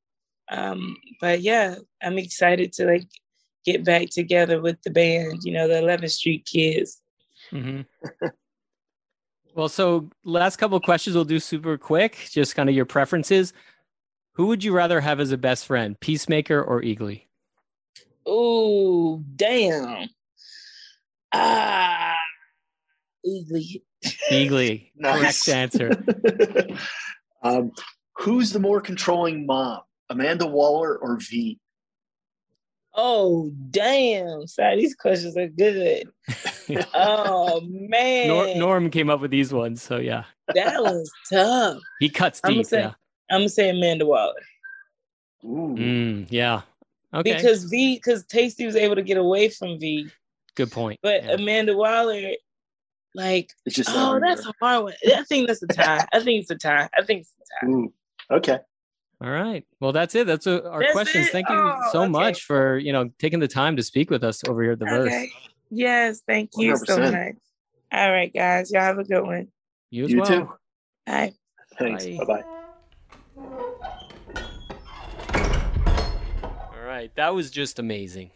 Um, 0.50 0.98
but 1.20 1.42
yeah, 1.42 1.76
I'm 2.04 2.20
excited 2.20 2.74
to 2.74 2.86
like 2.86 3.08
get 3.66 3.84
back 3.84 4.10
together 4.12 4.62
with 4.62 4.82
the 4.84 4.92
band. 4.92 5.44
You 5.44 5.54
know, 5.54 5.68
the 5.68 5.76
11th 5.76 6.12
Street 6.12 6.46
Kids. 6.46 7.02
Mm-hmm. 7.52 7.82
well, 9.54 9.70
so 9.70 10.10
last 10.24 10.58
couple 10.58 10.78
of 10.78 10.84
questions 10.84 11.16
we'll 11.16 11.26
do 11.26 11.40
super 11.40 11.78
quick, 11.78 12.18
just 12.30 12.56
kind 12.56 12.70
of 12.70 12.76
your 12.76 12.86
preferences. 12.86 13.54
Who 14.34 14.48
would 14.48 14.64
you 14.64 14.74
rather 14.74 15.02
have 15.02 15.20
as 15.20 15.32
a 15.32 15.38
best 15.38 15.66
friend, 15.66 16.00
Peacemaker 16.00 16.62
or 16.62 16.82
Eagly? 16.82 17.24
Oh, 18.26 19.24
damn. 19.36 20.10
Ah, 21.34 22.16
Eagly. 23.26 23.82
Eagly. 24.32 24.92
Nice. 24.96 25.44
Correct 25.44 25.50
answer. 25.50 26.04
um, 27.44 27.72
who's 28.18 28.52
the 28.52 28.60
more 28.60 28.82
controlling 28.82 29.46
mom, 29.46 29.82
Amanda 30.10 30.48
Waller 30.48 30.98
or 30.98 31.18
V? 31.20 31.60
Oh, 32.94 33.52
damn. 33.70 34.48
Sorry, 34.48 34.76
these 34.78 34.96
questions 34.96 35.38
are 35.38 35.48
good. 35.48 36.10
oh, 36.94 37.62
man. 37.64 38.28
Nor- 38.28 38.56
Norm 38.56 38.90
came 38.90 39.10
up 39.10 39.22
with 39.22 39.32
these 39.32 39.54
ones, 39.54 39.82
so 39.82 39.98
yeah. 39.98 40.26
That 40.54 40.82
was 40.82 41.10
tough. 41.32 41.78
He 42.00 42.10
cuts 42.10 42.42
I'm 42.44 42.50
deep. 42.50 42.58
gonna 42.58 42.64
say, 42.66 42.80
yeah. 42.82 42.94
I'm 43.30 43.40
gonna 43.40 43.50
say 43.50 43.70
Amanda 43.70 44.06
Waller 44.06 44.34
Ooh. 45.46 45.76
Mm, 45.78 46.28
yeah. 46.30 46.62
Okay. 47.14 47.36
because 47.36 47.64
V, 47.66 47.96
because 47.96 48.26
Tasty 48.26 48.66
was 48.66 48.76
able 48.76 48.96
to 48.96 49.02
get 49.02 49.18
away 49.18 49.50
from 49.50 49.80
V, 49.80 50.10
Good 50.56 50.72
point. 50.72 51.00
but 51.02 51.24
Yeah. 51.24 51.32
Amanda 51.34 51.76
Waller, 51.78 52.32
like, 53.16 53.52
It's 53.66 53.76
just 53.76 53.90
oh, 53.92 54.20
that's 54.22 54.46
a 54.46 54.54
hard 54.62 54.84
one. 54.84 54.94
I 55.16 55.24
think 55.24 55.48
that's 55.48 55.64
a 55.64 55.68
tie. 55.68 56.06
I 56.14 56.20
think 56.20 56.42
it's 56.42 56.52
a 56.52 56.56
tie. 56.56 56.90
I 56.98 57.04
think 57.04 57.22
it's 57.22 57.32
a 57.62 57.66
tie. 57.66 57.72
Ooh. 57.72 57.94
Okay. 58.32 58.60
All 59.24 59.30
right. 59.30 59.64
Well, 59.80 59.92
that's 59.92 60.16
it. 60.16 60.26
That's 60.26 60.48
uh, 60.48 60.62
our 60.70 60.80
That's 60.80 60.94
questions. 60.94 61.28
it? 61.28 61.32
Thank 61.32 61.48
you 61.50 61.56
Oh, 61.56 61.80
so 61.92 62.02
okay. 62.02 62.10
much 62.10 62.44
for 62.44 62.78
you 62.80 62.92
know 62.92 63.10
taking 63.20 63.40
the 63.40 63.48
time 63.48 63.76
to 63.78 63.84
speak 63.84 64.10
with 64.10 64.24
us 64.24 64.42
over 64.48 64.64
here 64.64 64.72
at 64.72 64.80
the 64.80 64.86
verse. 64.86 65.08
Okay. 65.08 65.30
Yes, 65.70 66.22
thank 66.28 66.50
you 66.58 66.76
so 66.76 66.98
100%. 66.98 67.12
much. 67.12 67.36
All 67.94 68.12
right, 68.12 68.34
guys. 68.34 68.72
Y'all 68.72 68.82
have 68.82 68.98
a 68.98 69.04
good 69.04 69.22
one. 69.24 69.48
You 69.92 70.06
as 70.06 70.12
You 70.12 70.18
well. 70.22 70.28
too. 70.28 70.50
Bye. 71.06 71.34
Thanks. 71.78 72.06
Bye. 72.06 72.18
Bye 72.18 72.26
bye. 72.26 72.44
All 76.74 76.84
right. 76.86 77.12
That 77.16 77.34
was 77.36 77.52
just 77.52 77.80
amazing. 77.80 78.32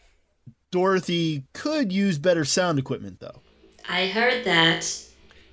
Dorothy 0.72 1.46
could 1.54 1.92
use 1.92 2.18
better 2.20 2.46
sound 2.46 2.80
equipment, 2.80 3.20
though. 3.20 3.42
I 3.88 4.08
heard 4.08 4.46
that. 4.46 4.92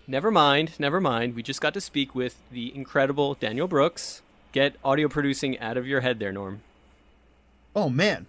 Never 0.06 0.30
mind. 0.30 0.72
Never 0.78 1.00
mind. 1.00 1.34
We 1.34 1.42
just 1.42 1.60
got 1.60 1.74
to 1.74 1.80
speak 1.80 2.14
with 2.14 2.36
the 2.50 2.74
incredible 2.74 3.34
Danielle 3.34 3.68
Brooks. 3.68 4.22
Get 4.52 4.76
audio 4.84 5.08
producing 5.08 5.58
out 5.60 5.78
of 5.78 5.86
your 5.86 6.02
head 6.02 6.18
there, 6.18 6.30
Norm. 6.30 6.60
Oh 7.74 7.88
man, 7.88 8.26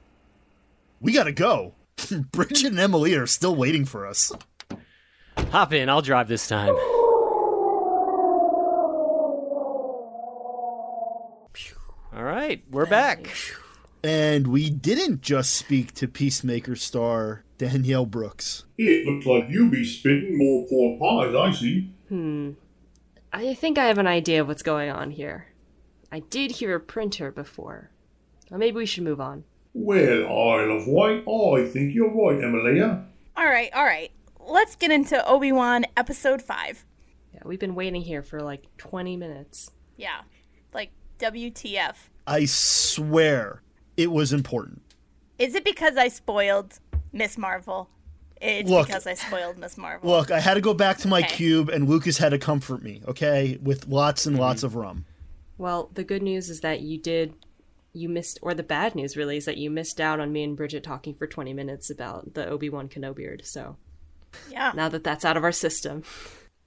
we 1.02 1.12
gotta 1.12 1.34
go. 1.34 1.74
Bridget 2.32 2.68
and 2.68 2.80
Emily 2.80 3.14
are 3.14 3.28
still 3.28 3.56
waiting 3.56 3.84
for 3.84 4.08
us. 4.08 4.32
Hop 5.38 5.74
in. 5.74 5.90
I'll 5.90 6.02
drive 6.02 6.30
this 6.30 6.48
time. 6.48 6.76
All 12.16 12.24
right. 12.24 12.64
We're 12.70 12.86
back. 12.86 13.28
And 14.04 14.48
we 14.48 14.70
didn't 14.70 15.22
just 15.22 15.54
speak 15.56 15.94
to 15.96 16.08
Peacemaker 16.08 16.76
star 16.76 17.44
Danielle 17.58 18.06
Brooks. 18.06 18.66
It 18.78 19.08
looks 19.08 19.26
like 19.26 19.50
you 19.50 19.70
be 19.70 19.84
spitting 19.84 20.38
more 20.38 20.68
pork 20.68 21.00
pies, 21.00 21.36
I 21.36 21.52
see. 21.52 21.92
Hmm. 22.10 22.52
I 23.32 23.54
think 23.56 23.78
I 23.78 23.86
have 23.86 23.98
an 23.98 24.08
idea 24.08 24.42
of 24.42 24.48
what's 24.48 24.62
going 24.62 24.90
on 24.90 25.12
here. 25.12 25.48
I 26.14 26.20
did 26.20 26.52
hear 26.52 26.76
a 26.76 26.80
printer 26.80 27.32
before. 27.32 27.90
Or 28.52 28.60
maybe 28.60 28.78
we 28.78 28.86
should 28.86 29.04
move 29.04 29.20
on. 29.20 29.46
Well, 29.74 30.28
Isle 30.28 30.78
of 30.78 30.88
Wight, 30.88 31.24
I 31.28 31.68
think 31.68 31.96
you're 31.96 32.14
right, 32.14 32.44
Emilia. 32.44 33.04
All 33.36 33.48
right, 33.48 33.74
all 33.74 33.84
right. 33.84 34.12
Let's 34.40 34.76
get 34.76 34.92
into 34.92 35.28
Obi 35.28 35.52
Wan 35.52 35.86
episode 35.98 36.44
five. 36.44 36.86
Yeah, 37.34 37.40
we've 37.46 37.60
been 37.60 37.74
waiting 37.74 38.04
here 38.04 38.22
for 38.22 38.42
like 38.42 38.68
20 38.78 39.18
minutes. 39.18 39.72
Yeah, 39.98 40.22
like 40.72 40.92
WTF. 41.18 41.96
I 42.28 42.46
swear 42.46 43.64
it 43.98 44.12
was 44.12 44.34
important. 44.34 44.84
Is 45.40 45.56
it 45.56 45.66
because 45.66 45.98
I 45.98 46.10
spoiled 46.10 46.78
Miss 47.12 47.40
Marvel? 47.40 47.90
It's 48.40 48.70
Look. 48.70 48.86
because 48.86 49.08
I 49.08 49.16
spoiled 49.16 49.58
Miss 49.58 49.80
Marvel. 49.80 50.12
Look, 50.12 50.30
I 50.30 50.40
had 50.40 50.54
to 50.54 50.62
go 50.62 50.76
back 50.76 51.00
to 51.00 51.08
my 51.08 51.22
Okay. 51.22 51.36
cube, 51.38 51.70
and 51.70 51.90
Lucas 51.90 52.20
had 52.20 52.30
to 52.30 52.38
comfort 52.38 52.84
me, 52.84 53.02
okay, 53.08 53.58
with 53.64 53.88
lots 53.88 54.28
and 54.28 54.38
lots 54.38 54.60
mm-hmm. 54.60 54.68
of 54.68 54.76
rum. 54.76 55.06
Well, 55.64 55.90
the 55.94 56.04
good 56.04 56.22
news 56.22 56.50
is 56.50 56.60
that 56.60 56.82
you 56.82 56.98
did. 56.98 57.36
You 57.94 58.10
missed, 58.10 58.38
or 58.42 58.54
the 58.54 58.64
bad 58.64 58.96
news 58.96 59.16
really 59.16 59.38
is 59.38 59.46
that 59.46 59.56
you 59.56 59.70
missed 59.70 60.02
out 60.02 60.20
on 60.20 60.34
me 60.34 60.44
and 60.44 60.58
Bridget 60.58 60.84
talking 60.84 61.14
for 61.16 61.26
20 61.26 61.54
minutes 61.54 61.90
about 61.90 62.34
the 62.34 62.46
Obi 62.50 62.70
Wan 62.70 62.90
Kenobi. 62.90 63.16
Beard. 63.16 63.46
So 63.46 63.78
Yeah. 64.50 64.74
now 64.76 64.90
that 64.90 65.06
that's 65.06 65.24
out 65.24 65.38
of 65.38 65.44
our 65.46 65.54
system, 65.54 66.04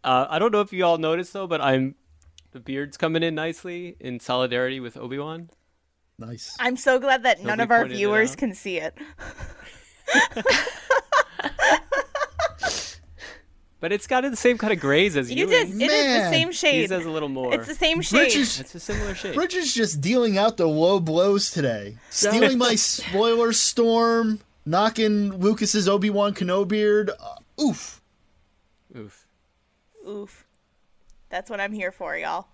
Uh, 0.02 0.26
I 0.30 0.38
don't 0.38 0.50
know 0.50 0.62
if 0.62 0.72
you 0.72 0.82
all 0.82 0.96
noticed 0.96 1.34
though, 1.34 1.46
but 1.46 1.60
I'm 1.60 1.96
the 2.52 2.60
beard's 2.60 2.96
coming 2.96 3.22
in 3.22 3.34
nicely 3.34 3.98
in 4.00 4.18
solidarity 4.18 4.80
with 4.80 4.96
Obi 4.96 5.18
Wan. 5.18 5.50
Nice. 6.18 6.56
I'm 6.58 6.78
so 6.78 6.98
glad 6.98 7.22
that 7.24 7.44
none 7.44 7.60
of 7.60 7.70
our 7.70 7.84
viewers 7.86 8.34
can 8.34 8.54
see 8.54 8.78
it. 8.78 8.96
But 13.78 13.92
it's 13.92 14.06
got 14.06 14.22
the 14.22 14.36
same 14.36 14.56
kind 14.56 14.72
of 14.72 14.80
grays 14.80 15.16
as 15.16 15.30
You 15.30 15.44
you. 15.44 15.46
did. 15.48 15.68
It 15.68 15.90
is 15.90 16.22
the 16.24 16.30
same 16.30 16.50
shade. 16.52 16.82
His 16.82 16.90
has 16.90 17.04
a 17.04 17.10
little 17.10 17.28
more. 17.28 17.52
It's 17.52 17.66
the 17.66 17.74
same 17.74 18.00
shade. 18.00 18.16
Bridget's, 18.18 18.60
It's 18.60 18.74
a 18.74 18.80
similar 18.80 19.14
shape. 19.14 19.34
Bridget's 19.34 19.74
just 19.74 20.00
dealing 20.00 20.38
out 20.38 20.56
the 20.56 20.66
low 20.66 20.98
blows 20.98 21.50
today. 21.50 21.96
Stealing 22.10 22.56
my 22.56 22.74
spoiler 22.74 23.52
storm, 23.52 24.40
knocking 24.64 25.34
Lucas's 25.38 25.88
Obi 25.88 26.08
Wan 26.08 26.32
Kenobi. 26.34 27.08
Uh, 27.10 27.62
oof. 27.62 28.00
Oof. 28.96 29.26
Oof. 30.08 30.46
That's 31.28 31.50
what 31.50 31.60
I'm 31.60 31.72
here 31.72 31.92
for, 31.92 32.16
y'all. 32.16 32.46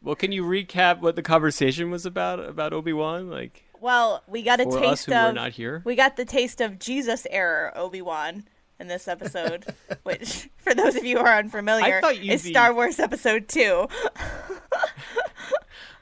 Well, 0.00 0.14
can 0.14 0.30
you 0.32 0.44
recap 0.44 1.00
what 1.00 1.16
the 1.16 1.22
conversation 1.22 1.90
was 1.90 2.06
about 2.06 2.38
about 2.38 2.72
Obi 2.72 2.92
Wan? 2.92 3.30
Like 3.30 3.64
Well, 3.80 4.22
we 4.28 4.42
got 4.42 4.60
a 4.60 4.64
for 4.64 4.78
taste 4.78 4.92
us 4.92 5.04
who 5.06 5.12
of 5.14 5.26
were 5.28 5.32
not 5.32 5.52
here. 5.52 5.82
we 5.84 5.94
got 5.96 6.16
the 6.16 6.26
taste 6.26 6.60
of 6.60 6.78
Jesus 6.78 7.26
error, 7.30 7.72
Obi 7.74 8.02
Wan 8.02 8.44
in 8.80 8.88
this 8.88 9.06
episode, 9.08 9.66
which 10.02 10.48
for 10.56 10.74
those 10.74 10.96
of 10.96 11.04
you 11.04 11.18
who 11.18 11.24
are 11.24 11.38
unfamiliar 11.38 12.00
is 12.20 12.42
be- 12.42 12.50
Star 12.50 12.74
Wars 12.74 12.98
Episode 12.98 13.48
Two. 13.48 13.88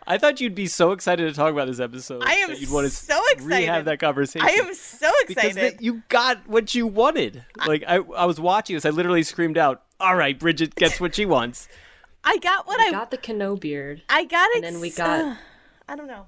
I 0.04 0.18
thought 0.18 0.40
you'd 0.40 0.54
be 0.56 0.66
so 0.66 0.90
excited 0.92 1.28
to 1.28 1.32
talk 1.34 1.52
about 1.52 1.68
this 1.68 1.78
episode. 1.78 2.22
I 2.26 2.34
am 2.34 2.50
that 2.50 2.60
you'd 2.60 2.70
want 2.72 2.86
to 2.86 2.90
so 2.90 3.20
excited. 3.30 3.68
Have 3.68 3.84
that 3.84 4.00
conversation. 4.00 4.46
I 4.46 4.52
am 4.52 4.74
so 4.74 5.10
because 5.28 5.44
excited. 5.44 5.74
that 5.78 5.82
you 5.82 6.02
got 6.08 6.46
what 6.48 6.74
you 6.74 6.86
wanted. 6.88 7.44
Like 7.66 7.84
I, 7.86 7.96
I 7.96 8.26
was 8.26 8.40
watching 8.40 8.74
this. 8.74 8.84
I 8.84 8.90
literally 8.90 9.22
screamed 9.22 9.56
out, 9.56 9.82
"All 10.00 10.16
right, 10.16 10.36
Bridget 10.38 10.74
gets 10.74 11.00
what 11.00 11.14
she 11.14 11.24
wants." 11.24 11.68
I 12.24 12.36
got 12.38 12.66
what 12.66 12.78
we 12.78 12.86
I 12.86 12.90
got 12.90 13.10
the 13.10 13.18
Kenobi. 13.18 14.00
I 14.08 14.24
got 14.24 14.48
it. 14.52 14.64
and 14.64 14.74
then 14.74 14.80
we 14.80 14.90
got- 14.90 15.36
I 15.88 15.96
don't 15.96 16.06
know. 16.06 16.26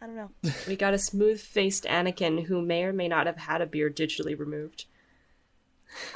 I 0.00 0.06
don't 0.06 0.14
know. 0.16 0.30
We 0.68 0.76
got 0.76 0.94
a 0.94 0.98
smooth-faced 0.98 1.84
Anakin 1.84 2.44
who 2.46 2.62
may 2.62 2.84
or 2.84 2.92
may 2.92 3.08
not 3.08 3.26
have 3.26 3.36
had 3.36 3.60
a 3.60 3.66
beard 3.66 3.96
digitally 3.96 4.38
removed. 4.38 4.84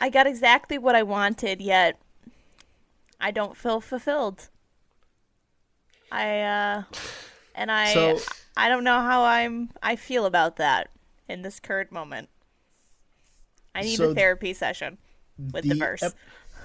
I 0.01 0.09
got 0.11 0.27
exactly 0.27 0.79
what 0.79 0.95
I 0.95 1.03
wanted, 1.03 1.61
yet 1.61 2.01
I 3.21 3.31
don't 3.31 3.57
feel 3.57 3.81
fulfilled. 3.81 4.49
I 6.11 6.41
uh 6.41 6.83
and 7.55 7.71
I 7.71 7.93
So- 7.95 8.19
I 8.57 8.69
don't 8.69 8.85
know 8.85 9.01
how 9.01 9.25
I'm 9.25 9.71
I 9.83 9.97
feel 9.97 10.27
about 10.27 10.57
that 10.57 10.91
in 11.29 11.43
this 11.43 11.59
current 11.59 11.91
moment. 11.91 12.29
I 13.75 13.81
need 13.83 13.97
So 13.97 14.11
a 14.11 14.15
therapy 14.15 14.53
session 14.53 14.99
with 15.39 15.65
the, 15.65 15.79
verse. 15.79 16.03
ep- 16.03 16.13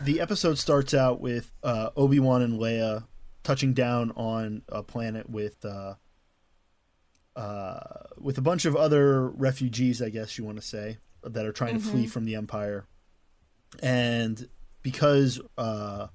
the 0.01 0.19
episode 0.19 0.57
starts 0.57 0.93
out 0.93 1.21
with 1.21 1.53
uh, 1.63 1.91
Obi 1.95 2.19
Wan 2.19 2.41
and 2.41 2.59
Leia 2.59 3.05
touching 3.43 3.73
down 3.73 4.11
on 4.17 4.63
a 4.67 4.84
planet 4.84 5.29
with 5.29 5.63
uh, 5.63 5.93
uh, 7.38 7.79
with 8.19 8.38
a 8.38 8.41
bunch 8.41 8.65
of 8.65 8.75
other 8.75 9.29
refugees, 9.29 10.01
I 10.01 10.09
guess 10.09 10.38
you 10.38 10.43
want 10.43 10.57
to 10.57 10.65
say, 10.65 10.97
that 11.23 11.45
are 11.45 11.51
trying 11.53 11.75
to 11.75 11.79
flee 11.79 12.07
from 12.07 12.25
the 12.25 12.35
Empire. 12.35 12.85
And 13.81 14.48
because 14.81 15.39
uh, 15.57 16.07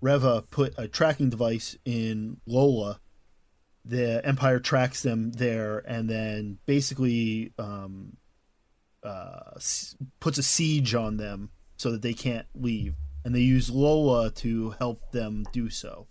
Reva 0.00 0.42
put 0.50 0.74
a 0.76 0.88
tracking 0.88 1.30
device 1.30 1.76
in 1.84 2.38
Lola, 2.46 3.00
the 3.84 4.24
Empire 4.24 4.60
tracks 4.60 5.02
them 5.02 5.32
there 5.32 5.78
and 5.78 6.08
then 6.08 6.58
basically 6.66 7.52
um, 7.58 8.16
uh, 9.02 9.58
puts 10.20 10.38
a 10.38 10.42
siege 10.42 10.94
on 10.94 11.16
them 11.18 11.50
so 11.76 11.90
that 11.90 12.02
they 12.02 12.14
can't 12.14 12.46
leave. 12.54 12.94
And 13.24 13.34
they 13.34 13.40
use 13.40 13.70
Lola 13.70 14.30
to 14.32 14.70
help 14.78 15.12
them 15.12 15.44
do 15.52 15.70
so. 15.70 16.06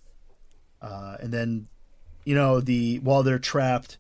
Uh, 0.82 1.18
and 1.20 1.32
then, 1.32 1.68
you 2.26 2.36
know, 2.36 2.60
the 2.60 3.00
while 3.00 3.24
they're 3.24 3.40
trapped, 3.40 3.98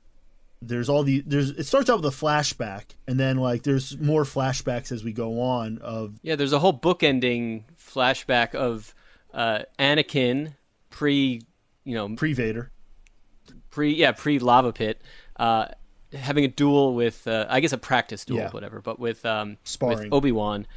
there's 0.67 0.89
all 0.89 1.03
the 1.03 1.21
there's 1.25 1.49
it 1.51 1.65
starts 1.65 1.89
out 1.89 2.01
with 2.01 2.13
a 2.13 2.15
flashback, 2.15 2.83
and 3.07 3.19
then 3.19 3.37
like 3.37 3.63
there's 3.63 3.97
more 3.99 4.23
flashbacks 4.23 4.91
as 4.91 5.03
we 5.03 5.11
go 5.13 5.41
on 5.41 5.77
of 5.79 6.19
Yeah, 6.21 6.35
there's 6.35 6.53
a 6.53 6.59
whole 6.59 6.77
bookending 6.77 7.63
flashback 7.77 8.55
of 8.55 8.93
uh, 9.33 9.59
Anakin 9.79 10.55
pre, 10.89 11.41
you 11.83 11.95
know, 11.95 12.09
pre 12.15 12.33
Vader. 12.33 12.69
pre 13.71 13.93
yeah 13.93 14.11
pre 14.11 14.39
lava 14.39 14.71
pit, 14.73 15.01
uh, 15.37 15.67
having 16.13 16.45
a 16.45 16.47
duel 16.47 16.93
with 16.95 17.27
uh, 17.27 17.45
I 17.49 17.59
guess 17.59 17.73
a 17.73 17.77
practice 17.77 18.25
duel, 18.25 18.39
Yeah. 18.39 18.51
whatever, 18.51 18.81
but 18.81 18.99
with 18.99 19.25
um, 19.25 19.57
Sparring. 19.63 19.97
with 19.97 20.13
Obi 20.13 20.31
Wan, 20.31 20.67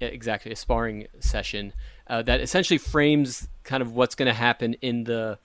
yeah, 0.00 0.08
exactly 0.08 0.52
a 0.52 0.56
sparring 0.56 1.06
session 1.20 1.72
uh, 2.06 2.22
that 2.22 2.40
essentially 2.40 2.78
frames 2.78 3.48
kind 3.64 3.82
of 3.82 3.92
what's 3.92 4.14
going 4.14 4.28
to 4.28 4.32
happen 4.34 4.74
in 4.80 5.04
the 5.04 5.38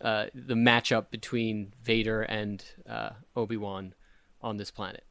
uh, 0.00 0.26
the 0.34 0.54
matchup 0.54 1.10
between 1.10 1.72
Vader 1.82 2.22
and 2.22 2.64
uh, 2.88 3.10
Obi 3.36 3.56
Wan 3.56 3.94
on 4.40 4.56
this 4.56 4.70
planet. 4.70 5.04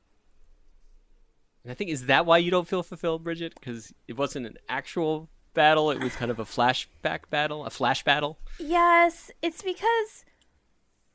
And 1.64 1.72
I 1.72 1.76
think 1.76 1.91
is 1.91 2.07
that 2.07 2.26
why 2.26 2.39
you 2.39 2.52
don't 2.52 2.68
feel 2.68 2.84
fulfilled, 2.84 3.23
Bridget? 3.23 3.53
Because 3.56 3.93
it 4.07 4.18
wasn't 4.18 4.48
an 4.48 4.57
actual 4.68 5.30
battle; 5.53 5.91
it 5.91 6.02
was 6.02 6.15
kind 6.15 6.31
of 6.31 6.39
a 6.39 6.45
flashback 6.45 7.30
battle, 7.30 7.65
a 7.65 7.69
flash 7.69 8.03
battle. 8.03 8.39
Yes, 8.60 9.30
it's 9.41 9.61
because 9.61 10.26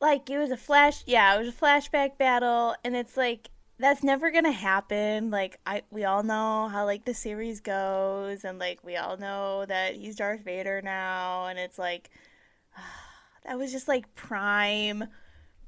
like 0.01 0.28
it 0.31 0.39
was 0.39 0.51
a 0.51 0.57
flash 0.57 1.03
yeah, 1.07 1.35
it 1.35 1.39
was 1.39 1.49
a 1.49 1.53
flashback 1.53 2.19
battle 2.19 2.74
and 2.85 2.95
it's 2.95 3.16
like 3.16 3.49
that's 3.78 4.03
never 4.03 4.31
to 4.45 4.53
happen. 4.53 5.31
Like 5.31 5.59
I 5.66 5.83
we 5.91 6.05
all 6.05 6.23
know 6.23 6.69
how 6.69 6.85
like 6.85 7.05
the 7.05 7.15
series 7.15 7.61
goes 7.61 8.45
and 8.45 8.59
like 8.59 8.83
we 8.85 8.97
all 8.97 9.16
know 9.16 9.66
that 9.66 9.95
he's 9.95 10.16
Darth 10.16 10.41
Vader 10.45 10.81
now 10.83 11.47
and 11.47 11.59
it's 11.59 11.78
like 11.78 12.11
that 13.47 13.59
was 13.59 13.73
just 13.73 13.89
like 13.89 14.14
prime 14.14 15.05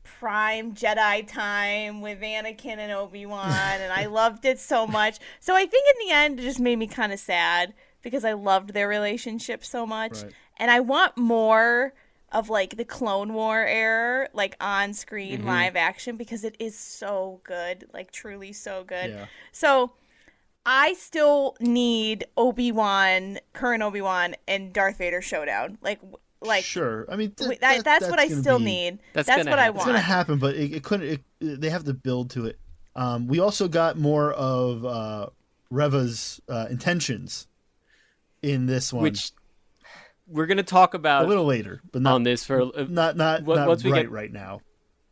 prime 0.03 0.75
Jedi 0.75 1.27
time 1.27 2.01
with 2.01 2.21
Anakin 2.21 2.79
and 2.79 2.93
Obi-Wan 2.93 3.51
and 3.51 3.93
I 3.93 4.07
loved 4.11 4.45
it 4.45 4.59
so 4.59 4.87
much. 4.87 5.19
So 5.39 5.55
I 5.55 5.67
think 5.67 5.87
in 5.95 6.09
the 6.09 6.15
end 6.15 6.41
it 6.41 6.43
just 6.43 6.61
made 6.61 6.77
me 6.77 6.87
kind 6.87 7.13
of 7.13 7.21
sad 7.21 7.75
because 8.03 8.25
I 8.25 8.33
loved 8.33 8.75
their 8.75 8.89
relationship 8.89 9.65
so 9.65 9.87
much 9.87 10.23
Right. 10.23 10.33
and 10.57 10.71
I 10.71 10.81
want 10.81 11.17
more 11.17 11.93
of 12.33 12.51
like 12.51 12.77
the 12.77 12.85
Clone 12.85 13.33
War 13.33 13.65
era 13.65 14.29
like 14.33 14.57
on 14.61 14.93
screen 14.93 15.39
mm-hmm. 15.39 15.49
live 15.49 15.77
action 15.77 16.17
because 16.17 16.45
it 16.45 16.57
is 16.59 16.79
so 16.79 17.41
good, 17.45 17.87
like 17.93 18.11
truly 18.11 18.53
so 18.53 18.85
good. 18.85 19.11
Yeah. 19.11 19.27
So 19.53 19.93
I 20.67 20.95
still 20.95 21.57
need 21.61 22.27
Obi-Wan, 22.37 23.39
current 23.53 23.83
Obi-Wan 23.83 24.37
and 24.47 24.73
Darth 24.73 24.99
Vader 24.99 25.23
showdown. 25.23 25.79
Like 25.81 26.01
like 26.41 26.65
sure, 26.65 27.07
I 27.11 27.17
mean 27.17 27.33
th- 27.33 27.49
Wait, 27.49 27.61
that, 27.61 27.85
that's, 27.85 28.09
what 28.09 28.19
I 28.19 28.29
still 28.29 28.59
be- 28.59 28.65
need. 28.65 28.99
That's 29.13 29.27
That's, 29.27 29.39
gonna 29.45 29.51
what 29.51 29.59
I 29.59 29.71
want 29.71 29.79
It's 29.81 29.87
gonna 29.87 29.99
happen, 30.01 30.39
but 30.39 30.55
it, 30.55 30.73
it 30.75 30.83
couldn't. 30.85 31.21
It, 31.41 31.61
they 31.61 31.71
have 31.71 31.85
to 31.85 31.95
build 31.95 32.31
to 32.31 32.47
it. 32.47 32.59
Um, 32.97 33.27
we 33.29 33.39
also 33.41 33.69
got 33.69 33.97
more 33.99 34.33
of 34.33 34.85
uh, 34.85 35.27
Reva's 35.71 36.41
uh, 36.49 36.67
intentions 36.71 37.47
in 38.43 38.67
this 38.67 38.93
one, 38.93 39.03
Which 39.03 39.33
we're 40.27 40.47
going 40.47 40.59
to 40.59 40.63
talk 40.63 40.95
about 40.95 41.25
a 41.25 41.29
little 41.29 41.45
later, 41.47 41.81
but 41.93 42.03
not 42.03 42.15
on 42.15 42.23
this 42.23 42.45
for 42.45 42.61
uh, 42.63 42.87
not 42.89 43.17
not, 43.17 43.43
What- 43.45 43.57
not 43.57 43.69
once 43.69 43.85
we 43.85 43.91
right 43.93 44.03
get- 44.03 44.11
right 44.11 44.33
now. 44.33 44.61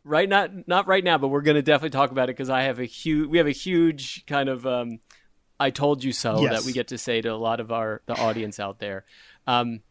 right 0.03 0.29
not 0.29 0.67
not 0.67 0.87
right 0.87 1.03
now 1.03 1.17
but 1.17 1.27
we're 1.29 1.41
going 1.41 1.55
to 1.55 1.61
definitely 1.61 1.89
talk 1.89 2.11
about 2.11 2.29
it 2.29 2.35
because 2.37 2.49
i 2.49 2.61
have 2.61 2.79
a 2.79 2.85
huge 2.85 3.27
we 3.29 3.37
have 3.39 3.47
a 3.47 3.51
huge 3.51 4.25
kind 4.25 4.47
of 4.47 4.65
um 4.65 4.99
i 5.59 5.69
told 5.69 6.01
you 6.03 6.13
so 6.13 6.41
Yes. 6.41 6.53
that 6.53 6.65
we 6.65 6.71
get 6.71 6.87
to 6.89 6.97
say 6.97 7.19
to 7.19 7.27
a 7.27 7.35
lot 7.35 7.59
of 7.59 7.71
our 7.73 8.01
the 8.05 8.15
audience 8.15 8.57
out 8.59 8.79
there 8.79 9.03
um 9.47 9.81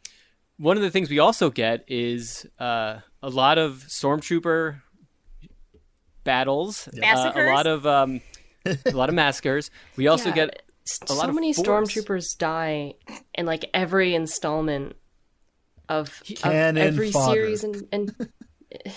one 0.58 0.76
of 0.76 0.82
the 0.82 0.90
things 0.90 1.10
we 1.10 1.18
also 1.18 1.50
get 1.50 1.84
is 1.88 2.46
uh 2.58 2.98
a 3.22 3.28
lot 3.30 3.58
of 3.58 3.84
stormtrooper 3.88 4.80
battles 6.24 6.88
uh, 6.88 7.32
a 7.34 7.42
lot 7.52 7.66
of 7.66 7.86
um 7.86 8.20
a 8.64 8.90
lot 8.92 9.08
of 9.08 9.14
massacres 9.22 9.70
we 9.96 10.08
also 10.08 10.30
Yeah, 10.30 10.34
get 10.34 10.62
s- 10.86 10.98
a 11.08 11.14
lot 11.14 11.24
so 11.24 11.28
of 11.28 11.34
many 11.34 11.52
force. 11.52 11.66
stormtroopers 11.68 12.36
die 12.38 12.94
in 13.34 13.46
like 13.46 13.70
every 13.72 14.14
installment 14.14 14.96
of, 15.88 16.20
of 16.42 16.52
every 16.52 17.12
fodder. 17.12 17.32
series 17.34 17.62
and, 17.64 17.86
and 17.92 18.14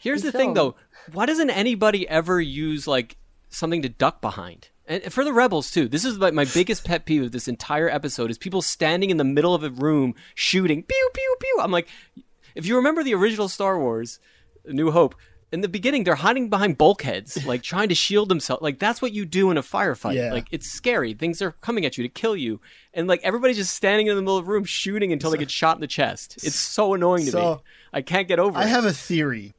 Here's 0.00 0.20
in 0.20 0.26
the 0.26 0.32
thing, 0.32 0.52
though. 0.54 0.76
Why 1.12 1.24
doesn't 1.26 1.48
anybody 1.50 2.06
ever 2.08 2.40
use 2.40 2.86
like 2.86 3.16
something 3.48 3.80
to 3.82 3.88
duck 3.88 4.20
behind? 4.20 4.68
And 4.88 5.12
for 5.12 5.22
the 5.22 5.34
rebels 5.34 5.70
too. 5.70 5.86
This 5.86 6.04
is 6.04 6.18
like 6.18 6.32
my 6.32 6.46
biggest 6.46 6.84
pet 6.84 7.04
peeve 7.04 7.22
of 7.22 7.32
this 7.32 7.46
entire 7.46 7.90
episode 7.90 8.30
is 8.30 8.38
people 8.38 8.62
standing 8.62 9.10
in 9.10 9.18
the 9.18 9.24
middle 9.24 9.54
of 9.54 9.62
a 9.62 9.70
room 9.70 10.14
shooting 10.34 10.82
pew 10.82 11.10
pew 11.12 11.36
pew. 11.38 11.58
I'm 11.60 11.70
like, 11.70 11.88
if 12.54 12.66
you 12.66 12.74
remember 12.74 13.04
the 13.04 13.14
original 13.14 13.48
Star 13.48 13.78
Wars, 13.78 14.18
New 14.64 14.90
Hope. 14.90 15.14
In 15.50 15.62
the 15.62 15.68
beginning, 15.68 16.04
they're 16.04 16.14
hiding 16.14 16.50
behind 16.50 16.76
bulkheads, 16.76 17.46
like 17.46 17.62
trying 17.62 17.88
to 17.88 17.94
shield 17.94 18.28
themselves. 18.28 18.60
Like 18.60 18.78
that's 18.78 19.00
what 19.00 19.12
you 19.12 19.24
do 19.24 19.50
in 19.50 19.56
a 19.56 19.62
firefight. 19.62 20.14
Yeah. 20.14 20.30
Like 20.30 20.46
it's 20.50 20.70
scary. 20.70 21.14
Things 21.14 21.40
are 21.40 21.52
coming 21.52 21.86
at 21.86 21.96
you 21.96 22.04
to 22.04 22.10
kill 22.10 22.36
you, 22.36 22.60
and 22.92 23.08
like 23.08 23.22
everybody's 23.22 23.56
just 23.56 23.74
standing 23.74 24.08
in 24.08 24.16
the 24.16 24.20
middle 24.20 24.36
of 24.36 24.44
the 24.44 24.50
room 24.50 24.64
shooting 24.64 25.10
until 25.10 25.30
they 25.30 25.38
get 25.38 25.50
shot 25.50 25.76
in 25.76 25.80
the 25.80 25.86
chest. 25.86 26.36
It's 26.44 26.56
so 26.56 26.92
annoying 26.92 27.24
to 27.26 27.36
me. 27.36 27.56
I 27.94 28.02
can't 28.02 28.28
get 28.28 28.38
over 28.38 28.58
it. 28.58 28.62
I 28.62 28.66
it. 28.66 28.68
have 28.68 28.84
a 28.84 28.92
theory 28.92 29.54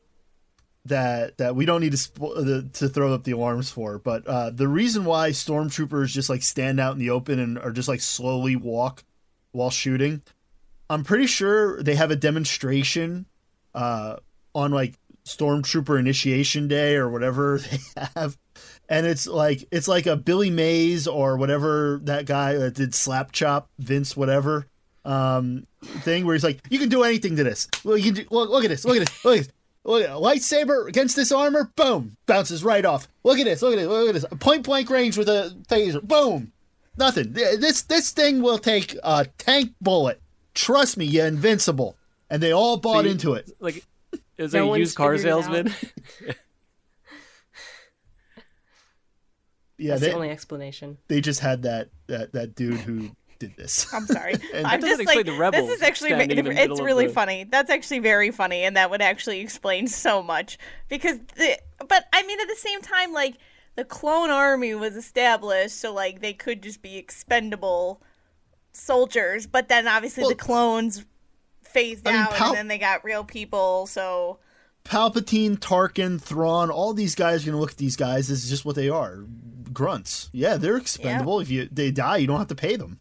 that 0.89 1.37
that 1.37 1.55
we 1.55 1.65
don't 1.65 1.81
need 1.81 1.91
to 1.91 1.97
spo- 1.97 2.35
the, 2.35 2.69
to 2.79 2.89
throw 2.89 3.13
up 3.13 3.23
the 3.23 3.31
alarms 3.31 3.71
for, 3.71 3.97
but 3.97 4.27
uh, 4.27 4.49
the 4.49 4.67
reason 4.67 5.05
why 5.05 5.29
stormtroopers 5.31 6.07
just 6.07 6.29
like 6.29 6.43
stand 6.43 6.79
out 6.79 6.93
in 6.93 6.99
the 6.99 7.09
open 7.09 7.39
and 7.39 7.57
are 7.57 7.71
just 7.71 7.87
like 7.87 8.01
slowly 8.01 8.55
walk 8.55 9.03
while 9.51 9.69
shooting, 9.69 10.21
I'm 10.89 11.03
pretty 11.03 11.27
sure 11.27 11.81
they 11.81 11.95
have 11.95 12.11
a 12.11 12.15
demonstration 12.15 13.25
uh, 13.73 14.17
on 14.53 14.71
like 14.71 14.95
stormtrooper 15.25 15.99
initiation 15.99 16.67
day 16.67 16.95
or 16.95 17.09
whatever 17.09 17.59
they 17.71 17.79
have. 18.15 18.37
And 18.89 19.05
it's 19.05 19.27
like 19.27 19.65
it's 19.71 19.87
like 19.87 20.07
a 20.07 20.15
Billy 20.15 20.49
Mays 20.49 21.07
or 21.07 21.37
whatever 21.37 21.99
that 22.03 22.25
guy 22.25 22.55
that 22.55 22.73
did 22.73 22.95
Slap 22.95 23.31
Chop 23.31 23.69
Vince 23.77 24.17
whatever 24.17 24.65
um 25.05 25.65
thing 25.81 26.25
where 26.25 26.35
he's 26.35 26.43
like, 26.43 26.59
you 26.69 26.79
can 26.79 26.89
do 26.89 27.03
anything 27.03 27.35
to 27.35 27.43
this. 27.43 27.67
Well, 27.83 27.97
you 27.97 28.11
can 28.11 28.23
do, 28.23 28.25
look, 28.31 28.49
look 28.49 28.63
at 28.63 28.69
this, 28.69 28.83
look 28.83 28.97
at 28.97 29.07
this, 29.07 29.25
look 29.25 29.37
at 29.37 29.45
this. 29.45 29.53
Look 29.85 30.03
at 30.03 30.09
a 30.09 30.13
lightsaber 30.13 30.87
against 30.87 31.15
this 31.15 31.31
armor, 31.31 31.71
boom, 31.75 32.17
bounces 32.25 32.63
right 32.63 32.83
off. 32.85 33.07
Look 33.23 33.39
at 33.39 33.45
this, 33.45 33.61
look 33.61 33.73
at 33.73 33.77
this, 33.77 33.87
look 33.87 34.09
at 34.09 34.13
this. 34.13 34.25
Point 34.39 34.63
blank 34.63 34.89
range 34.89 35.17
with 35.17 35.29
a 35.29 35.55
phaser, 35.69 36.01
boom. 36.03 36.51
Nothing. 36.97 37.31
This 37.33 37.83
this 37.83 38.11
thing 38.11 38.41
will 38.41 38.57
take 38.57 38.95
a 39.03 39.25
tank 39.37 39.71
bullet. 39.81 40.21
Trust 40.53 40.97
me, 40.97 41.05
you're 41.05 41.27
invincible. 41.27 41.95
And 42.29 42.43
they 42.43 42.51
all 42.51 42.77
bought 42.77 43.05
you- 43.05 43.11
into 43.11 43.33
it. 43.33 43.51
like 43.59 43.85
is 44.37 44.53
was 44.53 44.53
No 44.53 44.73
a 44.73 44.77
used 44.79 44.97
car 44.97 45.15
figured 45.15 45.31
it 45.31 45.33
out. 45.33 45.43
salesman. 45.45 45.73
Yeah, 49.77 49.91
that's 49.91 50.01
they, 50.01 50.07
the 50.09 50.15
only 50.15 50.29
explanation. 50.29 50.97
they 51.07 51.21
just 51.21 51.39
had 51.39 51.61
that 51.63 51.87
that 52.07 52.33
that 52.33 52.53
dude 52.53 52.81
who 52.81 53.11
did 53.39 53.55
this. 53.55 53.91
I'm 53.93 54.05
sorry. 54.05 54.33
I'm 54.53 54.63
That 54.63 54.81
doesn't 54.81 54.81
just 54.81 55.01
explain 55.01 55.17
like 55.17 55.25
the 55.25 55.37
rebels 55.37 55.67
this 55.67 55.77
is 55.77 55.81
actually 55.81 56.09
standing 56.09 56.37
in 56.37 56.45
the 56.45 56.51
middle 56.51 56.71
it's 56.73 56.81
really 56.81 57.07
the- 57.07 57.13
funny. 57.13 57.45
That's 57.45 57.69
actually 57.69 57.99
very 57.99 58.31
funny, 58.31 58.63
and 58.63 58.77
that 58.77 58.89
would 58.91 59.01
actually 59.01 59.39
explain 59.39 59.87
so 59.87 60.21
much 60.21 60.57
because 60.87 61.17
the. 61.35 61.57
But 61.87 62.05
I 62.13 62.23
mean, 62.23 62.39
at 62.39 62.47
the 62.47 62.55
same 62.55 62.81
time, 62.81 63.13
like 63.13 63.37
the 63.75 63.85
clone 63.85 64.29
army 64.29 64.75
was 64.75 64.95
established, 64.95 65.79
so 65.79 65.93
like 65.93 66.21
they 66.21 66.33
could 66.33 66.61
just 66.61 66.81
be 66.81 66.97
expendable 66.97 68.01
soldiers. 68.73 69.47
But 69.47 69.69
then 69.69 69.87
obviously 69.87 70.23
Well- 70.23 70.29
the 70.29 70.35
clones 70.35 71.05
phased 71.63 72.07
I 72.07 72.11
mean, 72.11 72.21
out, 72.21 72.31
Pal- 72.33 72.47
and 72.49 72.57
then 72.57 72.67
they 72.67 72.77
got 72.77 73.03
real 73.03 73.23
people. 73.23 73.87
So 73.87 74.39
Palpatine, 74.85 75.57
Tarkin, 75.57 76.19
Thrawn, 76.19 76.71
all 76.71 76.93
these 76.93 77.15
guys 77.15 77.43
are 77.43 77.51
gonna 77.51 77.61
look 77.61 77.71
at 77.71 77.77
these 77.77 77.95
guys 77.95 78.29
as 78.29 78.49
just 78.49 78.65
what 78.65 78.75
they 78.75 78.89
are. 78.89 79.23
Grunts. 79.71 80.29
Yeah, 80.33 80.57
they're 80.57 80.77
expendable. 80.77 81.39
If 81.39 81.49
you 81.51 81.69
they 81.71 81.91
die, 81.91 82.17
you 82.17 82.27
don't 82.27 82.39
have 82.39 82.47
to 82.47 82.55
pay 82.55 82.75
them. 82.75 82.99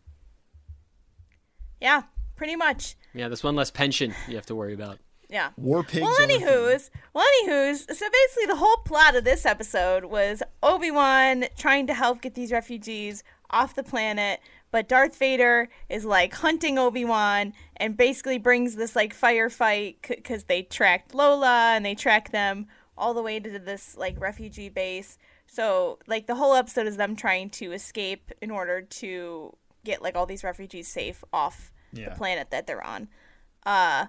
Yeah, 1.81 2.03
pretty 2.37 2.57
much. 2.57 2.97
yeah, 3.15 3.29
there's 3.29 3.45
one 3.45 3.57
less 3.57 3.71
pension 3.71 4.15
you 4.29 4.37
have 4.37 4.47
to 4.47 4.55
worry 4.55 4.75
about. 4.75 4.99
Yeah. 5.29 5.51
War 5.59 5.83
pigs. 5.83 6.03
Well, 6.03 6.17
anywho's, 6.17 6.91
well, 7.13 7.27
anywho's, 7.43 7.81
so 7.81 8.07
basically 8.11 8.47
the 8.47 8.57
whole 8.57 8.79
plot 8.79 9.15
of 9.15 9.25
this 9.25 9.45
episode 9.45 10.07
was 10.07 10.43
Obi 10.63 10.91
Wan 10.91 11.45
trying 11.59 11.87
to 11.87 11.95
help 11.95 12.23
get 12.23 12.35
these 12.35 12.51
refugees 12.51 13.23
off 13.51 13.75
the 13.75 13.83
planet 13.83 14.41
but 14.71 14.89
Darth 14.89 15.17
Vader 15.17 15.69
is 15.89 16.05
like 16.05 16.35
hunting 16.35 16.79
Obi 16.79 17.05
Wan 17.05 17.55
and 17.77 17.97
basically 17.97 18.39
brings 18.39 18.77
this 18.77 18.95
like 18.95 19.19
firefight 19.19 19.97
because 20.07 20.45
they 20.45 20.63
tracked 20.63 21.15
Lola 21.15 21.73
and 21.75 21.85
they 21.85 21.95
track 21.95 22.31
them 22.31 22.67
all 22.97 23.15
the 23.15 23.23
way 23.23 23.41
to 23.41 23.59
this 23.59 23.97
like 23.97 24.21
refugee 24.21 24.69
base. 24.69 25.19
So 25.47 25.99
like 26.07 26.27
the 26.27 26.35
whole 26.35 26.55
episode 26.55 26.87
is 26.87 26.97
them 26.97 27.17
trying 27.17 27.51
to 27.51 27.73
escape 27.73 28.33
in 28.43 28.51
order 28.51 28.83
to 28.83 29.57
get 29.89 30.03
like 30.03 30.15
all 30.17 30.27
these 30.27 30.45
refugees 30.45 30.87
safe 30.89 31.25
off 31.33 31.73
Yeah. 31.93 32.11
the 32.11 32.15
planet 32.17 32.51
that 32.51 32.67
they're 32.67 32.85
on. 32.85 33.09
Uh 33.65 34.07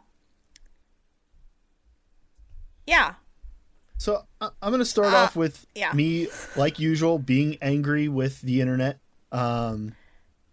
yeah. 2.86 3.16
So 3.98 4.24
I- 4.42 4.50
I'm 4.62 4.70
going 4.72 4.80
to 4.80 4.86
start 4.86 5.14
Uh, 5.14 5.18
off 5.18 5.36
with 5.36 5.66
yeah. 5.76 5.92
me, 5.94 6.28
like 6.56 6.80
usual, 6.80 7.20
being 7.20 7.58
angry 7.62 8.08
with 8.08 8.42
the 8.42 8.62
internet. 8.62 9.00
Um, 9.32 9.94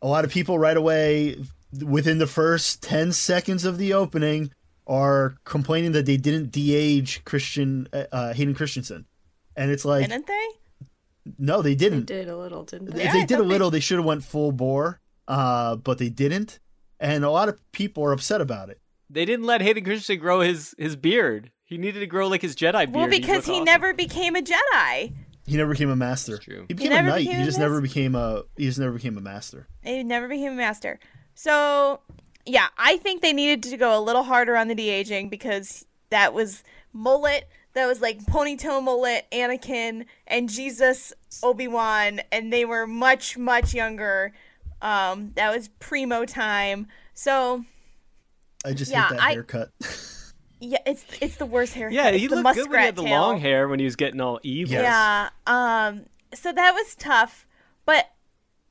a 0.02 0.08
lot 0.08 0.24
of 0.24 0.30
people 0.30 0.58
right 0.58 0.76
away, 0.76 1.36
within 1.84 2.18
the 2.18 2.26
first 2.26 2.82
10 2.82 3.12
seconds 3.12 3.64
of 3.64 3.78
the 3.78 3.92
opening, 3.94 4.50
are 4.86 5.36
complaining 5.44 5.92
that 5.92 6.06
they 6.06 6.16
didn't 6.16 6.50
de-age 6.50 7.24
Christian 7.24 7.88
uh, 7.92 8.04
uh, 8.12 8.32
Hayden 8.34 8.54
Christensen, 8.54 9.06
and 9.56 9.70
it's 9.70 9.84
like, 9.84 10.08
Didn't 10.08 10.26
they? 10.26 10.46
no, 11.38 11.62
they 11.62 11.70
They 11.70 11.74
didn't. 11.76 12.04
did 12.06 12.28
a 12.28 12.36
little, 12.36 12.64
didn't 12.64 12.88
If 12.88 12.94
they? 12.94 13.04
Yeah, 13.04 13.12
they 13.12 13.20
did 13.24 13.34
a 13.34 13.36
thought 13.38 13.42
they- 13.44 13.48
little, 13.48 13.70
they 13.70 13.80
should 13.80 13.96
have 13.98 14.04
went 14.04 14.22
full 14.24 14.52
bore, 14.52 15.00
uh, 15.28 15.76
but 15.76 15.98
they 15.98 16.08
didn't, 16.08 16.58
and 17.00 17.24
a 17.24 17.30
lot 17.30 17.48
of 17.48 17.60
people 17.72 18.04
are 18.04 18.12
upset 18.12 18.40
about 18.40 18.70
it. 18.70 18.80
They 19.08 19.24
didn't 19.24 19.46
let 19.46 19.60
Hayden 19.60 19.84
Christensen 19.84 20.18
grow 20.18 20.40
his 20.40 20.74
his 20.78 20.96
beard. 20.96 21.50
He 21.64 21.78
needed 21.78 22.00
to 22.00 22.06
grow 22.06 22.28
like 22.28 22.42
his 22.42 22.54
Jedi 22.54 22.72
beard. 22.72 22.94
Well, 22.94 23.08
because 23.08 23.46
look 23.46 23.46
he 23.46 23.52
awesome. 23.52 23.64
never 23.64 23.94
became 23.94 24.36
a 24.36 24.42
Jedi. 24.42 25.12
He 25.46 25.56
never 25.56 25.72
became 25.72 25.90
a 25.90 25.96
master. 25.96 26.32
That's 26.32 26.44
true. 26.44 26.64
He 26.68 26.74
became 26.74 26.92
never 26.92 27.08
a 27.08 27.10
knight. 27.10 27.24
became 27.24 27.38
He 27.38 27.44
just 27.44 27.58
never 27.58 27.80
became 27.80 28.14
a. 28.14 28.42
He 28.56 28.64
just 28.64 28.78
never 28.78 28.92
became 28.92 29.16
a 29.16 29.20
master. 29.20 29.68
He 29.82 30.02
never 30.02 30.28
became 30.28 30.52
a 30.52 30.56
master. 30.56 30.98
So, 31.34 32.00
yeah, 32.44 32.68
I 32.78 32.96
think 32.96 33.22
they 33.22 33.32
needed 33.32 33.62
to 33.70 33.76
go 33.76 33.98
a 33.98 34.00
little 34.00 34.24
harder 34.24 34.56
on 34.56 34.68
the 34.68 34.74
de 34.74 34.88
aging 34.88 35.28
because 35.28 35.84
that 36.10 36.34
was 36.34 36.64
mullet, 36.92 37.48
that 37.74 37.86
was 37.86 38.00
like 38.00 38.24
ponytail 38.24 38.82
mullet, 38.82 39.26
Anakin, 39.30 40.06
and 40.26 40.48
Jesus 40.48 41.12
Obi 41.42 41.68
Wan, 41.68 42.20
and 42.32 42.52
they 42.52 42.64
were 42.64 42.86
much, 42.86 43.36
much 43.36 43.74
younger. 43.74 44.32
Um, 44.82 45.32
that 45.36 45.54
was 45.54 45.68
primo 45.78 46.24
time. 46.24 46.86
So, 47.14 47.64
I 48.64 48.72
just 48.72 48.90
Yeah, 48.90 49.08
hate 49.08 49.16
that 49.16 49.20
I- 49.22 49.32
haircut. 49.32 49.70
yeah, 50.60 50.78
it's 50.86 51.04
it's 51.20 51.36
the 51.36 51.46
worst 51.46 51.74
haircut. 51.74 51.94
Yeah, 51.94 52.08
It's 52.08 52.18
he 52.20 52.26
the 52.26 52.36
looked 52.36 52.54
good 52.56 52.70
when 52.70 52.80
he 52.80 52.86
had 52.86 52.96
the 52.96 53.02
muskrat 53.02 53.20
long 53.20 53.40
hair 53.40 53.68
when 53.68 53.78
he 53.78 53.84
was 53.84 53.96
getting 53.96 54.20
all 54.20 54.40
evil. 54.42 54.74
Yes. 54.74 54.82
Yeah. 54.84 55.28
Um. 55.46 56.06
So 56.34 56.52
that 56.52 56.72
was 56.74 56.94
tough, 56.96 57.46
but 57.84 58.06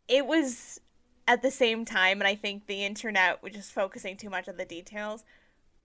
it 0.07 0.26
was 0.27 0.80
at 1.27 1.41
the 1.41 1.49
same 1.49 1.86
time, 1.86 2.22
and 2.22 2.27
I 2.27 2.36
think 2.36 2.68
the 2.68 2.86
internet 2.86 3.41
was 3.41 3.53
just 3.53 3.72
focusing 3.72 4.15
too 4.18 4.30
much 4.30 4.48
on 4.48 4.57
the 4.57 4.65
details. 4.65 5.23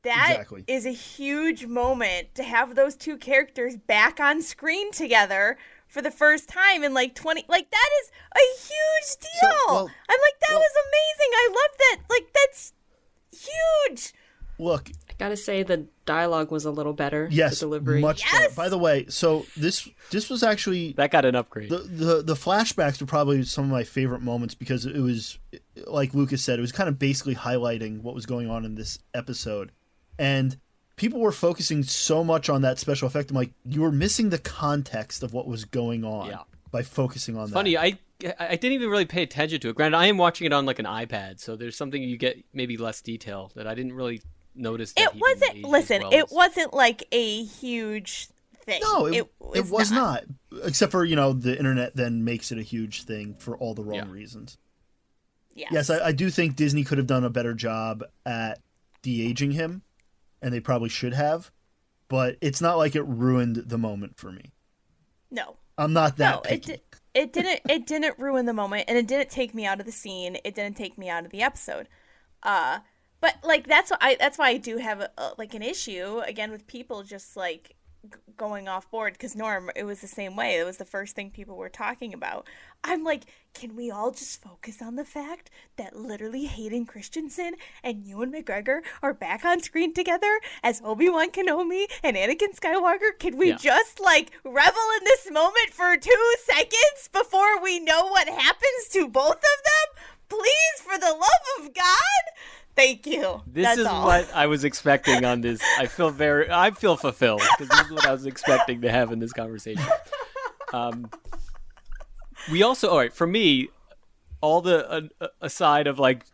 That 0.03 0.31
is 0.69 0.85
Exactly. 0.87 0.91
a 0.91 0.93
huge 0.93 1.67
moment 1.67 2.35
to 2.35 2.43
have 2.43 2.75
those 2.75 2.97
two 2.97 3.17
characters 3.17 3.77
back 3.77 4.19
on 4.21 4.43
screen 4.43 4.93
together 4.93 5.57
for 5.91 6.01
the 6.01 6.11
first 6.11 6.49
time 6.49 6.83
in 6.85 6.95
like 6.95 7.15
20 7.15 7.45
like 7.49 7.71
that 7.71 7.89
is 8.03 8.11
a 8.35 8.45
huge 8.62 9.17
deal. 9.21 9.51
well- 9.69 9.91
I'm 10.09 10.21
like 10.21 10.41
that 10.41 10.51
well- 10.51 10.59
was 10.61 10.73
amazing. 10.89 11.33
I 11.35 11.49
love 11.49 11.79
that. 11.79 11.97
Like 12.09 12.33
that's 12.35 12.73
huge. 13.33 14.12
Look, 14.59 14.91
I 15.09 15.15
gotta 15.19 15.39
say 15.39 15.62
the 15.62 15.87
dialogue 16.05 16.51
was 16.51 16.67
a 16.67 16.71
little 16.71 16.93
better. 16.93 17.29
yes, 17.31 17.61
the 17.61 17.67
delivery. 17.67 18.01
much 18.03 18.23
Yes! 18.25 18.33
better. 18.43 18.55
By 18.55 18.69
the 18.69 18.77
way, 18.77 19.07
so 19.09 19.47
this 19.57 19.89
this 20.11 20.29
was 20.29 20.43
actually 20.43 20.93
That 20.93 21.11
got 21.11 21.25
an 21.25 21.35
upgrade. 21.35 21.71
the, 21.71 21.79
the 21.79 22.23
the 22.23 22.35
flashbacks 22.35 23.01
were 23.01 23.07
probably 23.07 23.43
some 23.45 23.65
of 23.65 23.71
my 23.71 23.85
favorite 23.85 24.21
moments 24.21 24.55
because 24.55 24.85
it 24.85 24.99
was 25.01 25.39
like 25.87 26.12
Lucas 26.12 26.43
said, 26.45 26.59
it 26.59 26.62
was 26.62 26.73
kind 26.73 26.91
of 26.91 26.99
basically 26.99 27.35
highlighting 27.37 28.03
what 28.03 28.15
was 28.15 28.27
going 28.27 28.51
on 28.51 28.67
in 28.67 28.75
this 28.75 28.99
episode, 29.15 29.73
and 30.19 30.59
people 31.01 31.19
were 31.19 31.33
focusing 31.33 31.83
so 31.83 32.23
much 32.23 32.51
on 32.51 32.61
that 32.61 32.79
special 32.79 33.07
effect. 33.09 33.31
I'm 33.31 33.37
like, 33.37 33.53
you 33.65 33.81
were 33.81 33.91
missing 33.91 34.29
the 34.29 34.37
context 34.39 35.23
of 35.23 35.33
what 35.33 35.47
was 35.47 35.65
going 35.65 36.05
on 36.05 36.27
Yeah. 36.29 36.43
by 36.71 36.83
focusing 36.83 37.39
on 37.39 37.47
that. 37.49 37.55
Funny, 37.55 37.79
I 37.79 37.99
I 38.39 38.57
didn't 38.57 38.73
even 38.73 38.91
really 38.91 39.07
pay 39.07 39.23
attention 39.23 39.61
to 39.61 39.71
it. 39.71 39.77
Granted, 39.77 39.97
I 39.97 40.07
am 40.07 40.19
watching 40.19 40.45
it 40.45 40.53
on 40.53 40.67
like 40.67 40.79
an 40.79 40.85
iPad, 40.85 41.41
so 41.41 41.57
there's 41.57 41.75
something 41.75 42.03
you 42.03 42.19
get 42.19 42.45
maybe 42.53 42.77
less 42.77 43.01
detail 43.01 43.51
that 43.55 43.67
I 43.67 43.75
didn't 43.75 43.95
really 43.95 44.21
notice. 44.55 44.93
That 44.93 45.15
It 45.15 45.19
wasn't 45.19 45.63
listen, 45.65 46.03
well 46.03 46.11
it 46.13 46.25
as- 46.25 46.31
wasn't 46.31 46.75
like 46.75 47.03
a 47.13 47.45
huge 47.45 48.29
thing. 48.67 48.83
No, 48.83 49.07
it, 49.07 49.17
it, 49.17 49.31
was, 49.41 49.71
was 49.71 49.91
not. 49.91 50.25
Except 50.65 50.93
for, 50.93 51.03
you 51.03 51.17
know, 51.17 51.33
the 51.33 51.57
internet 51.57 51.97
then 51.97 52.23
makes 52.25 52.53
it 52.53 52.59
a 52.59 52.63
huge 52.63 53.05
thing 53.05 53.37
for 53.39 53.57
all 53.57 53.73
the 53.73 53.83
wrong 53.83 53.97
Yeah. 54.09 54.13
reasons. 54.13 54.59
Yes. 55.55 55.69
Yes, 55.73 55.89
I, 55.91 56.09
I 56.09 56.13
do 56.13 56.29
think 56.29 56.57
Disney 56.57 56.85
could 56.85 56.99
have 56.99 57.07
done 57.07 57.25
a 57.25 57.31
better 57.31 57.55
job 57.55 58.05
at 58.27 58.61
de 59.01 59.27
aging 59.27 59.53
him, 59.53 59.81
and 60.43 60.53
they 60.53 60.61
probably 60.61 60.89
should 60.89 61.15
have, 61.15 61.51
but 62.09 62.37
it's 62.41 62.61
not 62.61 62.79
like 62.79 62.95
it 62.97 63.03
ruined 63.03 63.57
the 63.57 63.79
moment 63.79 64.17
for 64.19 64.33
me. 64.33 64.53
no. 65.31 65.57
I'm 65.79 65.93
not 65.95 66.19
that 66.19 66.35
no, 66.35 66.41
it 66.49 66.62
picky. 66.62 66.73
di- 66.75 66.83
it 67.15 67.33
didn't 67.33 67.61
it 67.69 67.87
didn't 67.87 68.19
ruin 68.19 68.45
the 68.47 68.53
moment 68.53 68.85
and 68.89 68.99
it 68.99 69.07
didn't 69.07 69.31
take 69.31 69.55
me 69.55 69.65
out 69.65 69.81
of 69.81 69.87
the 69.87 69.93
scene. 69.93 70.37
It 70.45 70.55
didn't 70.55 70.77
take 70.77 70.99
me 70.99 71.09
out 71.09 71.25
of 71.25 71.31
the 71.31 71.43
episode. 71.43 71.89
Uh 72.43 72.81
but 73.21 73.37
like 73.43 73.67
that's 73.67 73.91
why 73.91 73.97
I 74.01 74.17
that's 74.21 74.37
why 74.39 74.49
I 74.51 74.57
do 74.59 74.77
have 74.77 75.01
a, 75.01 75.11
a, 75.17 75.33
like 75.39 75.55
an 75.55 75.62
issue 75.62 76.21
again 76.27 76.51
with 76.51 76.67
people 76.67 77.03
just 77.03 77.35
like 77.37 77.77
g- 78.05 78.19
going 78.37 78.69
off 78.69 78.91
board 78.91 79.19
cuz 79.19 79.35
Norm 79.35 79.71
it 79.75 79.85
was 79.85 80.01
the 80.03 80.07
same 80.09 80.37
way. 80.37 80.59
It 80.59 80.65
was 80.65 80.77
the 80.77 80.85
first 80.85 81.17
thing 81.17 81.31
people 81.31 81.57
were 81.57 81.71
talking 81.71 82.12
about. 82.12 82.47
I'm 82.85 83.03
like, 83.05 83.25
can 83.55 83.75
we 83.77 83.91
all 83.91 84.11
just 84.11 84.41
focus 84.43 84.81
on 84.81 84.97
the 84.97 85.05
fact 85.05 85.51
that 85.77 85.97
literally 85.97 86.47
Hayden 86.47 86.87
Christensen 86.87 87.55
and 87.83 88.05
Ewan 88.07 88.33
McGregor 88.33 88.81
are 89.03 89.13
back 89.13 89.45
on 89.45 89.61
screen 89.61 89.93
together 89.93 90.41
as 90.63 90.81
Obi-Wan 90.85 91.31
Kenobi 91.31 91.87
and 92.03 92.17
Anakin 92.17 92.55
Skywalker? 92.59 93.19
Can 93.19 93.37
we 93.37 93.49
Yeah. 93.51 93.57
just 93.57 94.01
like 94.01 94.31
revel 94.45 94.83
in 94.99 95.05
this 95.05 95.31
moment 95.31 95.71
for 95.73 95.97
2 95.97 96.35
seconds 96.45 97.09
before 97.13 97.61
we 97.63 97.81
know 97.81 98.07
what 98.07 98.29
happens 98.29 98.89
to 98.93 99.09
both 99.09 99.37
of 99.37 99.41
them? 99.43 100.05
Please 100.29 100.81
for 100.81 100.97
the 100.99 101.11
love 101.11 101.67
of 101.67 101.75
God. 101.75 102.25
Thank 102.77 103.05
you. 103.07 103.43
This 103.49 103.65
That's 103.67 103.81
is 103.81 103.87
all. 103.87 104.07
what 104.07 104.33
I 104.33 104.47
was 104.47 104.63
expecting 104.65 105.25
on 105.25 105.41
this. 105.41 105.61
I 105.77 105.87
feel 105.87 106.11
very, 106.11 106.49
I 106.51 106.71
feel 106.71 106.97
fulfilled 106.97 107.43
because 107.59 107.69
this 107.69 107.87
is 107.87 107.93
what 107.93 108.07
I 108.07 108.13
was 108.13 108.27
expecting 108.27 108.81
to 108.83 108.91
have 108.93 109.11
in 109.13 109.19
this 109.19 109.33
conversation. 109.33 109.85
Um, 110.73 111.11
we 112.51 112.62
also, 112.62 112.89
all 112.91 112.99
right, 112.99 113.12
for 113.12 113.27
me, 113.27 113.69
all 114.41 114.61
the 114.61 114.89
uh, 114.91 115.01
uh, 115.21 115.27
aside 115.41 115.87
of 115.87 115.99
like 115.99 116.25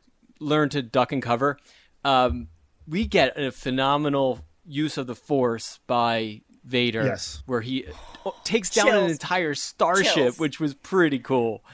learn 0.41 0.69
to 0.71 0.83
duck 0.83 1.13
and 1.13 1.23
cover, 1.23 1.59
um, 2.05 2.49
we 2.87 3.07
get 3.07 3.39
a 3.39 3.51
phenomenal 3.51 4.45
use 4.65 4.97
of 4.99 5.07
the 5.07 5.15
Force 5.15 5.81
by 5.87 6.43
Vader, 6.65 7.05
Yes. 7.05 7.43
where 7.47 7.61
he 7.61 7.87
uh, 8.25 8.31
takes 8.45 8.71
down 8.71 8.89
an 8.89 9.11
entire 9.11 9.55
starship, 9.55 10.13
Chills. 10.15 10.39
which 10.39 10.61
was 10.61 10.75
pretty 10.75 11.19
cool. 11.19 11.65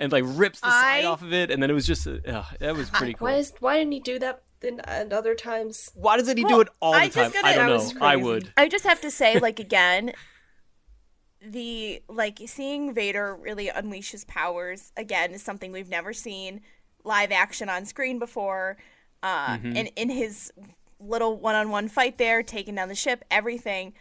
And 0.00 0.12
like 0.12 0.24
rips 0.26 0.60
the 0.60 0.70
side 0.70 1.04
off 1.04 1.22
of 1.22 1.32
it, 1.32 1.50
and 1.50 1.60
then 1.62 1.70
it 1.70 1.74
was 1.74 1.86
just 1.86 2.06
uh, 2.06 2.44
that 2.60 2.76
was 2.76 2.88
pretty 2.88 3.14
cool. 3.14 3.26
Why 3.26 3.34
is 3.34 3.52
why 3.60 3.78
didn't 3.78 3.92
he 3.92 3.98
do 4.00 4.18
that 4.20 4.42
in, 4.62 4.78
at 4.80 5.12
other 5.12 5.34
times? 5.34 5.90
Why 5.94 6.16
doesn't 6.16 6.36
he 6.36 6.44
Well, 6.44 6.54
do 6.56 6.60
it 6.60 6.68
all 6.80 6.92
the 6.92 6.98
I 6.98 7.08
time? 7.08 7.32
gotta- 7.32 7.46
I 7.46 7.54
don't 7.56 7.66
That 7.66 7.66
know. 7.68 7.74
was 7.78 7.94
I 8.00 8.14
would. 8.16 8.52
I 8.56 8.68
just 8.68 8.84
have 8.84 9.00
to 9.00 9.10
say, 9.10 9.40
like 9.40 9.58
again, 9.58 10.12
the 11.40 12.02
like 12.08 12.40
seeing 12.46 12.92
Vader 12.92 13.34
really 13.36 13.68
unleash 13.68 14.10
his 14.10 14.24
powers 14.24 14.92
again 14.96 15.32
is 15.32 15.42
something 15.42 15.70
we've 15.72 15.88
never 15.88 16.12
seen 16.12 16.60
live 17.04 17.30
action 17.32 17.68
on 17.68 17.84
screen 17.84 18.18
before. 18.18 18.76
Uh, 19.22 19.56
Mm-hmm. 19.56 19.76
and 19.76 19.90
in 19.96 20.10
his 20.10 20.52
little 21.00 21.36
one-on-one 21.38 21.88
fight 21.88 22.18
there, 22.18 22.42
taking 22.42 22.74
down 22.76 22.88
the 22.88 22.94
ship, 22.94 23.24
everything, 23.30 23.92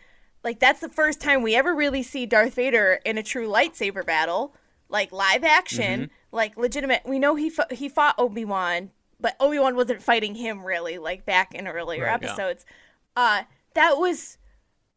like 0.43 0.59
that's 0.59 0.79
the 0.79 0.89
first 0.89 1.19
time 1.21 1.41
we 1.41 1.55
ever 1.55 1.73
really 1.75 2.03
see 2.03 2.25
Darth 2.25 2.53
Vader 2.55 2.99
in 3.05 3.17
a 3.17 3.23
true 3.23 3.47
lightsaber 3.47 4.05
battle, 4.05 4.53
like 4.89 5.11
live 5.11 5.43
action, 5.43 6.01
Mm-hmm. 6.01 6.35
like 6.35 6.55
legitimate. 6.57 7.01
We 7.05 7.17
know 7.19 7.35
he 7.35 7.49
fought, 7.49 7.71
he 7.73 7.89
fought 7.89 8.15
Obi 8.19 8.45
Wan, 8.45 8.91
but 9.19 9.35
Obi 9.39 9.57
Wan 9.59 9.75
wasn't 9.75 10.01
fighting 10.03 10.35
him 10.35 10.63
really, 10.63 10.97
like 10.99 11.25
back 11.25 11.53
in 11.55 11.67
earlier 11.67 12.03
Right, 12.05 12.21
yeah. 12.21 12.27
episodes. 12.29 12.65
Uh, 13.15 13.43
that 13.73 13.97
was 13.97 14.37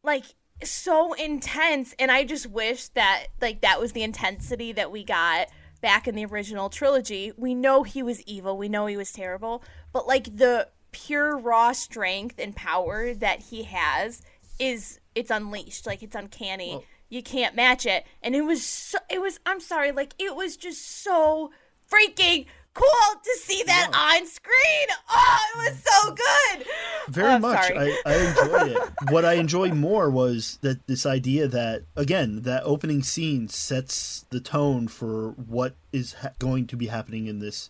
like 0.03 0.25
so 0.63 1.13
intense 1.13 1.95
and 1.99 2.11
i 2.11 2.23
just 2.23 2.47
wish 2.47 2.87
that 2.89 3.27
like 3.41 3.61
that 3.61 3.79
was 3.79 3.91
the 3.93 4.03
intensity 4.03 4.71
that 4.71 4.91
we 4.91 5.03
got 5.03 5.47
back 5.81 6.07
in 6.07 6.15
the 6.15 6.25
original 6.25 6.69
trilogy. 6.69 7.31
We 7.35 7.55
know 7.55 7.83
he 7.83 8.03
was 8.03 8.21
evil. 8.21 8.55
We 8.57 8.69
know 8.69 8.85
he 8.85 8.97
was 8.97 9.11
terrible 9.11 9.63
but 9.91 10.07
like 10.07 10.37
the 10.37 10.67
pure 10.91 11.37
raw 11.37 11.71
strength 11.71 12.35
and 12.37 12.55
power 12.55 13.13
that 13.13 13.41
he 13.43 13.63
has 13.63 14.21
is 14.59 14.99
it's 15.15 15.31
unleashed. 15.31 15.85
Like 15.85 16.03
it's 16.03 16.15
uncanny. 16.15 16.85
You 17.09 17.21
can't 17.23 17.55
match 17.55 17.85
it. 17.85 18.05
And 18.21 18.35
it 18.35 18.41
was 18.41 18.63
so 18.65 18.99
it 19.09 19.21
was 19.21 19.39
i'm 19.45 19.59
sorry 19.59 19.91
like 19.91 20.13
it 20.19 20.35
was 20.35 20.55
just 20.55 21.03
so 21.03 21.51
freaking 21.91 22.45
cool 22.73 23.19
to 23.23 23.37
see 23.39 23.63
that 23.63 23.91
on 23.93 24.25
screen. 24.27 24.87
Oh 25.09 25.37
it 25.55 25.71
was 25.71 25.83
so 25.83 26.15
good. 26.15 26.65
Very 27.09 27.33
Oh, 27.33 27.39
much. 27.39 27.71
I, 27.71 27.97
I 28.05 28.15
enjoyed 28.15 28.71
it. 28.77 28.89
what 29.11 29.25
I 29.25 29.33
enjoyed 29.33 29.73
more 29.73 30.09
was 30.09 30.57
that 30.61 30.85
this 30.87 31.05
idea 31.05 31.47
that 31.47 31.83
again 31.95 32.43
that 32.43 32.63
opening 32.63 33.03
scene 33.03 33.47
sets 33.49 34.25
the 34.29 34.39
tone 34.39 34.87
for 34.87 35.31
what 35.31 35.75
is 35.91 36.13
ha- 36.13 36.31
going 36.39 36.67
to 36.67 36.75
be 36.77 36.87
happening 36.87 37.27
in 37.27 37.39
this 37.39 37.69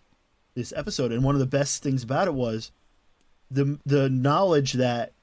this 0.54 0.74
episode, 0.76 1.12
and 1.14 1.24
one 1.24 1.34
of 1.36 1.40
the 1.40 1.46
best 1.46 1.82
things 1.82 2.04
about 2.04 2.28
it 2.28 2.34
was 2.34 2.72
the 3.50 3.80
the 3.86 4.10
knowledge 4.10 4.74
that 4.74 5.14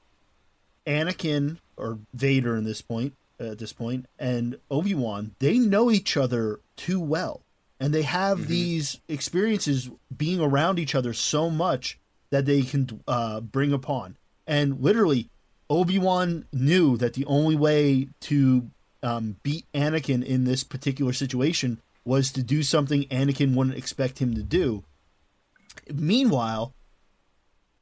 Anakin 0.87 1.57
or 1.77 1.99
Vader 2.13 2.55
in 2.57 2.63
this 2.63 2.81
point 2.81 3.13
at 3.39 3.57
this 3.59 3.71
point 3.71 4.05
and 4.17 4.57
Obi 4.69 4.93
Wan 4.93 5.33
they 5.39 5.57
know 5.57 5.89
each 5.91 6.17
other 6.17 6.59
too 6.75 6.99
well, 6.99 7.41
and 7.79 7.93
they 7.93 8.01
have 8.01 8.47
these 8.47 8.99
experiences 9.07 9.89
being 10.15 10.41
around 10.41 10.79
each 10.79 10.95
other 10.95 11.13
so 11.13 11.49
much 11.49 11.97
that 12.29 12.45
they 12.45 12.61
can 12.61 13.01
uh, 13.07 13.39
bring 13.39 13.71
upon. 13.71 14.17
And 14.45 14.81
literally, 14.81 15.29
Obi 15.69 15.97
Wan 15.97 16.45
knew 16.51 16.97
that 16.97 17.13
the 17.13 17.25
only 17.25 17.55
way 17.55 18.09
to 18.21 18.69
um, 19.01 19.37
beat 19.43 19.65
Anakin 19.73 20.23
in 20.23 20.43
this 20.43 20.63
particular 20.63 21.13
situation 21.13 21.79
was 22.03 22.31
to 22.31 22.43
do 22.43 22.63
something 22.63 23.03
Anakin 23.05 23.55
wouldn't 23.55 23.77
expect 23.77 24.19
him 24.19 24.33
to 24.33 24.43
do. 24.43 24.83
Meanwhile, 25.93 26.73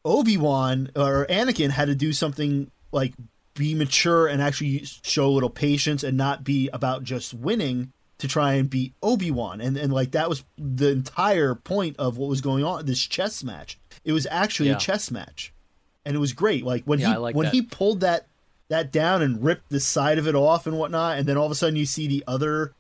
Obi 0.06 0.38
Wan 0.38 0.92
or 0.96 1.26
Anakin 1.30 1.72
had 1.72 1.86
to 1.86 1.96
do 1.96 2.14
something 2.14 2.72
like 2.92 3.14
be 3.56 3.74
mature 3.74 4.28
and 4.28 4.42
actually 4.42 4.84
show 4.86 5.28
a 5.28 5.34
little 5.34 5.50
patience 5.50 6.04
and 6.04 6.16
not 6.16 6.44
be 6.44 6.70
about 6.72 7.04
just 7.04 7.34
winning 7.34 7.92
to 8.20 8.28
try 8.28 8.54
and 8.54 8.70
beat 8.70 8.94
Obi 9.04 9.32
Wan. 9.32 9.62
And 9.62 9.78
and 9.78 9.94
like 9.94 10.12
that 10.12 10.28
was 10.30 10.44
the 10.58 10.90
entire 10.90 11.56
point 11.56 11.96
of 12.00 12.18
what 12.18 12.30
was 12.30 12.42
going 12.42 12.64
on 12.64 12.86
this 12.86 13.02
chess 13.06 13.44
match. 13.44 13.78
It 14.04 14.12
was 14.12 14.28
actually 14.32 14.70
Yeah. 14.70 14.78
a 14.78 14.80
chess 14.80 15.12
match, 15.12 15.54
and 16.06 16.16
it 16.16 16.20
was 16.20 16.34
great. 16.34 16.64
Like 16.64 16.84
when 16.86 17.00
Yeah, 17.00 17.12
he 17.14 17.18
like 17.18 17.36
when 17.36 17.46
that. 17.46 17.54
he 17.54 17.62
pulled 17.62 18.00
that 18.02 18.28
that 18.70 18.92
down 18.92 19.22
and 19.22 19.44
ripped 19.44 19.70
the 19.70 19.80
side 19.80 20.18
of 20.18 20.28
it 20.28 20.36
off 20.36 20.68
and 20.68 20.78
whatnot, 20.78 21.18
and 21.18 21.28
then 21.28 21.38
all 21.38 21.46
of 21.46 21.52
a 21.52 21.56
sudden 21.56 21.76
you 21.78 21.86
see 21.86 22.08
the 22.08 22.24
other 22.28 22.74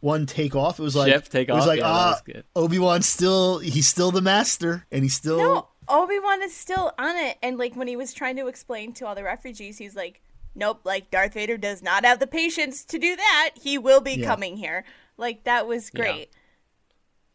one 0.00 0.26
take 0.26 0.54
off. 0.54 0.78
It 0.78 0.82
was 0.82 0.94
like 0.96 1.12
Ship 1.12 1.28
take 1.28 1.48
it 1.48 1.52
was 1.52 1.62
off? 1.62 1.68
like 1.68 1.78
Yeah, 1.80 1.86
ah. 1.86 2.20
Obi 2.56 2.78
Wan's 2.78 3.06
still 3.08 3.58
he's 3.58 3.88
still 3.88 4.10
the 4.10 4.20
master, 4.20 4.84
and 4.92 5.02
he's 5.04 5.14
still 5.14 5.38
No, 5.38 5.68
Obi 5.88 6.18
Wan 6.18 6.42
is 6.42 6.54
still 6.54 6.92
on 6.98 7.16
it, 7.16 7.38
and 7.42 7.56
like 7.58 7.74
when 7.76 7.88
he 7.88 7.96
was 7.96 8.12
trying 8.12 8.36
to 8.36 8.46
explain 8.48 8.92
to 8.94 9.06
all 9.06 9.14
the 9.14 9.24
refugees, 9.24 9.78
he's 9.78 9.96
like, 9.96 10.20
"Nope, 10.54 10.80
like 10.84 11.10
Darth 11.10 11.34
Vader 11.34 11.56
does 11.56 11.82
not 11.82 12.04
have 12.04 12.18
the 12.18 12.26
patience 12.26 12.84
to 12.86 12.98
do 12.98 13.16
that. 13.16 13.50
He 13.60 13.78
will 13.78 14.00
be 14.00 14.12
Yeah. 14.14 14.26
coming 14.26 14.56
here." 14.56 14.84
Like 15.16 15.44
that 15.44 15.66
was 15.66 15.90
Yeah. 15.94 16.00
great. 16.00 16.30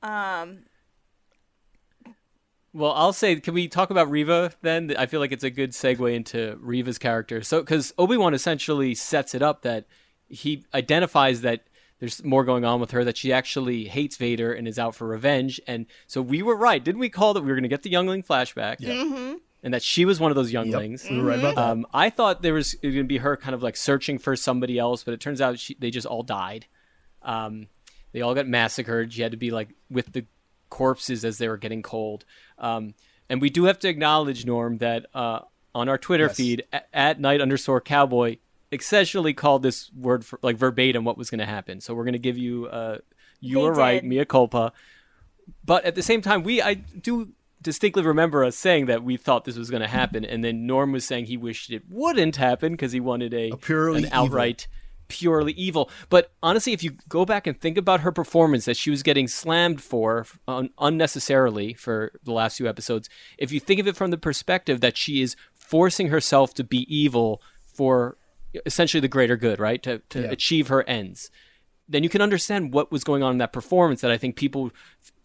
Um, 0.01 0.65
Well, 2.73 2.91
I'll 2.91 3.13
say, 3.13 3.37
can 3.39 3.55
we 3.55 3.67
talk 3.67 3.89
about 3.89 4.11
Reva 4.11 4.51
then? 4.61 4.93
I 4.99 5.07
feel 5.07 5.19
like 5.19 5.31
it's 5.31 5.43
a 5.43 5.49
good 5.49 5.71
segue 5.71 6.13
into 6.13 6.57
Reva's 6.61 6.99
character. 6.99 7.41
So, 7.41 7.61
because 7.61 7.91
Obi 7.97 8.17
Wan 8.17 8.35
essentially 8.35 8.93
sets 8.93 9.33
it 9.33 9.41
up 9.41 9.63
that 9.63 9.85
he 10.27 10.63
identifies 10.75 11.41
that 11.41 11.63
there's 11.99 12.23
more 12.23 12.43
going 12.43 12.65
on 12.65 12.79
with 12.79 12.91
her, 12.91 13.03
that 13.03 13.17
she 13.17 13.33
actually 13.33 13.85
hates 13.85 14.17
Vader 14.17 14.53
and 14.53 14.67
is 14.67 14.77
out 14.77 14.93
for 14.93 15.07
revenge. 15.07 15.59
And 15.65 15.87
so 16.05 16.21
we 16.21 16.43
were 16.43 16.55
right. 16.55 16.83
Didn't 16.83 16.99
we 16.99 17.09
call 17.09 17.33
that 17.33 17.41
we 17.41 17.47
were 17.47 17.55
going 17.55 17.63
to 17.63 17.69
get 17.69 17.81
the 17.81 17.89
youngling 17.89 18.21
flashback? 18.21 18.79
mhm. 18.79 19.39
And 19.67 19.73
that 19.73 19.83
she 19.83 20.05
was 20.05 20.17
one 20.17 20.31
of 20.31 20.35
those 20.35 20.53
younglings. 20.53 21.05
we 21.09 21.17
were 21.17 21.23
right 21.23 21.39
about 21.39 21.55
that. 21.55 21.61
Um, 21.71 21.85
I 21.93 22.09
thought 22.09 22.41
there 22.41 22.53
was 22.53 22.73
going 22.75 22.95
to 22.95 23.03
be 23.03 23.17
her 23.17 23.35
kind 23.35 23.53
of 23.53 23.61
like 23.61 23.75
searching 23.75 24.17
for 24.17 24.33
somebody 24.37 24.79
else, 24.79 25.03
but 25.03 25.13
it 25.13 25.19
turns 25.19 25.41
out 25.41 25.59
she, 25.59 25.75
they 25.77 25.91
just 25.91 26.07
all 26.07 26.23
died. 26.23 26.67
Um, 27.21 27.67
they 28.13 28.21
all 28.21 28.33
got 28.33 28.47
massacred. 28.47 29.11
She 29.11 29.21
had 29.23 29.31
to 29.31 29.37
be 29.37 29.51
like 29.51 29.73
with 29.89 30.13
the 30.13 30.23
corpses 30.69 31.25
as 31.25 31.37
they 31.37 31.49
were 31.49 31.57
getting 31.57 31.81
cold. 31.81 32.23
Um, 32.57 32.93
and 33.29 33.41
we 33.41 33.49
do 33.49 33.65
have 33.65 33.77
to 33.79 33.89
acknowledge, 33.89 34.45
Norm, 34.45 34.77
that 34.77 35.07
uh, 35.13 35.39
on 35.75 35.89
our 35.89 35.97
Twitter 35.97 36.27
Yes. 36.27 36.37
feed, 36.37 36.63
a- 36.71 36.95
at 36.97 37.19
night 37.19 37.41
underscore 37.41 37.81
cowboy, 37.81 38.37
essentially 38.71 39.33
called 39.33 39.63
this 39.63 39.91
word 39.93 40.23
for, 40.23 40.39
like 40.41 40.55
verbatim 40.55 41.03
what 41.03 41.17
was 41.17 41.29
going 41.29 41.39
to 41.39 41.45
happen. 41.45 41.81
So 41.81 41.93
we're 41.93 42.05
going 42.05 42.13
to 42.13 42.19
give 42.19 42.37
you, 42.37 42.67
uh, 42.67 42.99
you 43.41 43.57
They 43.57 43.63
were 43.63 43.73
right, 43.73 44.01
did. 44.01 44.07
mea 44.07 44.23
culpa. 44.23 44.71
But 45.65 45.83
at 45.83 45.95
the 45.95 46.03
same 46.03 46.21
time, 46.21 46.43
we 46.43 46.61
I 46.61 46.75
do 46.75 47.33
distinctly 47.67 48.01
remember 48.03 48.43
us 48.45 48.55
saying 48.55 48.85
that 48.85 49.03
we 49.03 49.17
thought 49.17 49.43
this 49.45 49.57
was 49.57 49.69
going 49.69 49.81
to 49.81 49.87
happen, 49.89 50.23
and 50.23 50.43
then 50.43 50.65
Norm 50.65 50.91
was 50.93 51.03
saying 51.05 51.25
he 51.25 51.35
wished 51.37 51.69
it 51.69 51.83
wouldn't 51.89 52.37
happen 52.37 52.71
because 52.73 52.93
he 52.93 52.99
wanted 53.01 53.33
a, 53.33 53.49
A 53.51 53.57
purely 53.57 53.99
an 53.99 54.05
evil. 54.05 54.17
outright 54.19 54.67
purely 55.09 55.53
evil. 55.53 55.89
But 56.09 56.31
honestly, 56.43 56.73
if 56.73 56.81
you 56.83 56.91
go 57.09 57.23
back 57.25 57.45
and 57.47 57.59
think 57.59 57.77
about 57.77 58.01
her 58.01 58.11
performance 58.11 58.65
that 58.65 58.75
she 58.77 58.89
was 58.89 59.03
getting 59.03 59.27
slammed 59.27 59.81
for 59.81 60.25
un- 60.47 60.69
unnecessarily 60.79 61.73
for 61.73 62.11
the 62.23 62.31
last 62.33 62.57
few 62.57 62.67
episodes, 62.67 63.09
if 63.37 63.51
you 63.51 63.59
think 63.59 63.79
of 63.79 63.87
it 63.87 63.95
from 63.95 64.11
the 64.11 64.17
perspective 64.17 64.81
that 64.81 64.97
she 64.97 65.21
is 65.21 65.35
forcing 65.55 66.07
herself 66.07 66.53
to 66.55 66.63
be 66.63 66.85
evil 66.93 67.41
for 67.65 68.17
essentially 68.65 69.01
the 69.01 69.07
greater 69.07 69.35
good, 69.37 69.59
right? 69.59 69.81
To 69.83 69.99
to 70.09 70.21
Yeah. 70.21 70.31
achieve 70.31 70.67
her 70.69 70.83
ends 70.87 71.29
then 71.89 72.03
you 72.03 72.09
can 72.09 72.21
understand 72.21 72.73
what 72.73 72.91
was 72.91 73.01
going 73.05 73.23
on 73.23 73.31
in 73.31 73.37
that 73.37 73.53
performance 73.53 74.01
that 74.01 74.11
I 74.11 74.17
think 74.17 74.35
people 74.35 74.71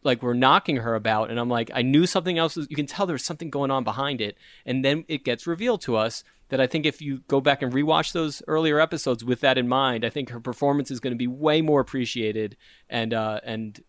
like 0.05 0.23
were 0.23 0.35
knocking 0.35 0.77
her 0.77 0.95
about 0.95 1.31
and 1.31 1.39
I'm 1.39 1.49
like 1.49 1.71
I 1.75 1.83
knew 1.83 2.07
something 2.07 2.39
else 2.39 2.57
was, 2.57 2.67
you 2.71 2.77
can 2.77 2.87
tell 2.87 3.07
there's 3.07 3.25
something 3.25 3.51
going 3.51 3.71
on 3.71 3.85
behind 3.85 4.21
it 4.21 4.37
and 4.67 4.85
then 4.85 5.05
it 5.09 5.25
gets 5.25 5.47
revealed 5.47 5.81
to 5.83 5.97
us 5.97 6.25
that 6.49 6.61
I 6.61 6.67
think 6.67 6.85
if 6.87 7.01
you 7.01 7.23
go 7.29 7.41
back 7.41 7.63
and 7.63 7.73
rewatch 7.73 8.13
those 8.13 8.43
earlier 8.49 8.81
episodes 8.81 9.25
with 9.25 9.41
that 9.41 9.59
in 9.59 9.69
mind 9.69 10.05
I 10.05 10.11
think 10.11 10.31
her 10.31 10.41
performance 10.41 10.91
is 10.91 11.01
going 11.01 11.13
to 11.13 11.19
be 11.19 11.27
way 11.29 11.63
more 11.63 11.81
appreciated 11.81 12.57
and 12.91 13.15
uh 13.15 13.41
and 13.45 13.81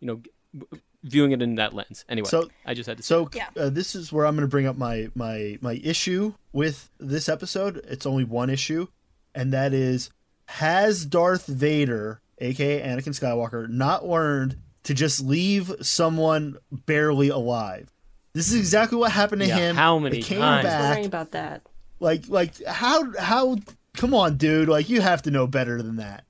you 0.00 0.06
know 0.06 0.66
viewing 1.04 1.32
it 1.32 1.40
in 1.42 1.54
that 1.56 1.74
lens 1.74 2.04
anyway 2.08 2.28
So- 2.28 2.48
I 2.66 2.74
just 2.74 2.86
had 2.88 2.96
to 2.96 3.02
say 3.02 3.08
So 3.08 3.28
Yeah. 3.34 3.48
uh, 3.56 3.70
this 3.70 3.94
is 3.94 4.12
where 4.12 4.26
I'm 4.26 4.34
going 4.34 4.46
to 4.46 4.50
bring 4.50 4.66
up 4.66 4.76
my 4.76 5.10
my 5.14 5.58
my 5.60 5.74
issue 5.84 6.34
with 6.52 6.90
this 6.98 7.28
episode. 7.28 7.80
It's 7.88 8.04
only 8.06 8.24
one 8.24 8.50
issue, 8.50 8.88
and 9.34 9.52
that 9.52 9.72
is 9.72 10.10
has 10.46 11.04
Darth 11.06 11.46
Vader, 11.46 12.20
aka 12.38 12.80
Anakin 12.82 13.12
Skywalker, 13.14 13.68
not 13.68 14.06
learned 14.06 14.56
to 14.88 14.94
just 14.94 15.20
leave 15.20 15.72
someone 15.82 16.56
barely 16.86 17.28
alive? 17.28 17.90
This 18.34 18.48
is 18.48 18.56
exactly 18.58 18.98
what 18.98 19.12
happened 19.12 19.42
to 19.42 19.48
Yeah, 19.48 19.56
him. 19.56 19.76
how 19.76 19.98
many 19.98 20.18
It 20.18 20.24
came 20.24 20.40
times? 20.40 20.64
back. 20.64 20.90
Worrying 20.90 21.06
about 21.06 21.30
that. 21.32 21.62
Like 22.00 22.28
like 22.28 22.62
how 22.64 23.12
how 23.18 23.56
come 23.96 24.14
on, 24.14 24.36
dude? 24.36 24.68
Like 24.68 24.88
you 24.88 25.00
have 25.00 25.22
to 25.22 25.30
know 25.30 25.46
better 25.46 25.82
than 25.82 25.96
that. 25.96 26.24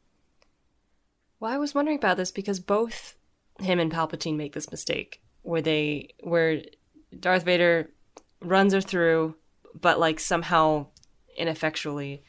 Well, 1.41 1.53
I 1.53 1.59
was 1.59 1.75
wondering 1.75 1.99
about 1.99 2.17
this 2.17 2.31
because 2.31 2.61
both 2.61 3.17
him 3.61 3.79
and 3.79 3.93
Palpatine 3.93 4.37
make 4.37 4.53
this 4.55 4.71
mistake 4.71 5.21
where 5.43 5.61
they 5.63 6.09
where 6.21 6.63
Darth 7.19 7.45
Vader 7.45 7.91
runs 8.41 8.73
her 8.73 8.81
through, 8.81 9.35
but 9.81 9.99
like 10.01 10.21
somehow 10.21 10.87
ineffectually. 11.37 12.23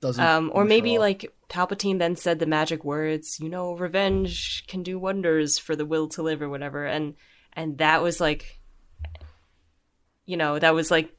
Doesn't 0.00 0.24
Um, 0.24 0.50
or 0.54 0.64
maybe 0.64 0.96
off. 0.96 1.00
like 1.00 1.32
Palpatine 1.48 1.98
then 1.98 2.14
said 2.14 2.38
the 2.38 2.46
magic 2.46 2.84
words, 2.84 3.38
you 3.40 3.48
know, 3.48 3.72
revenge 3.72 4.64
can 4.68 4.82
do 4.82 4.98
wonders 4.98 5.58
for 5.58 5.74
the 5.74 5.86
will 5.86 6.08
to 6.10 6.22
live 6.22 6.40
or 6.40 6.48
whatever, 6.48 6.86
and 6.86 7.14
and 7.52 7.78
that 7.78 8.02
was 8.02 8.20
like, 8.20 8.60
you 10.24 10.36
know, 10.36 10.58
that 10.58 10.74
was 10.74 10.90
like 10.90 11.10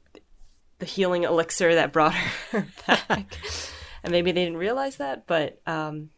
the 0.78 0.86
healing 0.86 1.24
elixir 1.24 1.74
that 1.74 1.92
brought 1.92 2.14
her 2.14 2.66
back, 2.86 3.36
and 4.02 4.12
maybe 4.12 4.32
they 4.32 4.44
didn't 4.44 4.58
realize 4.58 4.96
that, 4.96 5.26
but 5.26 5.60
um, 5.66 6.08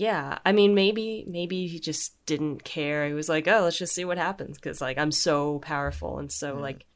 yeah, 0.00 0.38
I 0.46 0.52
mean, 0.52 0.74
maybe 0.74 1.26
maybe 1.28 1.66
he 1.66 1.78
just 1.78 2.14
didn't 2.24 2.64
care. 2.64 3.06
He 3.06 3.12
was 3.12 3.28
like, 3.28 3.46
oh, 3.46 3.60
let's 3.64 3.78
just 3.78 3.94
see 3.94 4.06
what 4.06 4.16
happens 4.16 4.56
because 4.56 4.80
like 4.80 4.96
I'm 4.96 5.12
so 5.12 5.58
powerful 5.58 6.18
and 6.18 6.32
so 6.32 6.54
like 6.54 6.86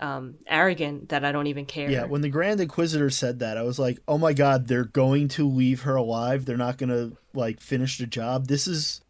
um 0.00 0.36
arrogant 0.46 1.08
that 1.08 1.24
I 1.24 1.32
don't 1.32 1.46
even 1.48 1.66
care. 1.66 1.90
Yeah, 1.90 2.04
when 2.04 2.20
the 2.20 2.28
Grand 2.28 2.60
Inquisitor 2.60 3.10
said 3.10 3.40
that, 3.40 3.56
I 3.58 3.62
was 3.62 3.78
like, 3.78 3.98
"Oh 4.06 4.18
my 4.18 4.32
God, 4.32 4.66
they're 4.68 4.84
going 4.84 5.28
to 5.28 5.48
leave 5.48 5.82
her 5.82 5.96
alive. 5.96 6.44
They're 6.44 6.56
not 6.56 6.78
going 6.78 6.90
to 6.90 7.16
like 7.34 7.60
finish 7.60 7.98
the 7.98 8.06
job. 8.06 8.46
This 8.46 8.66
is 8.66 9.00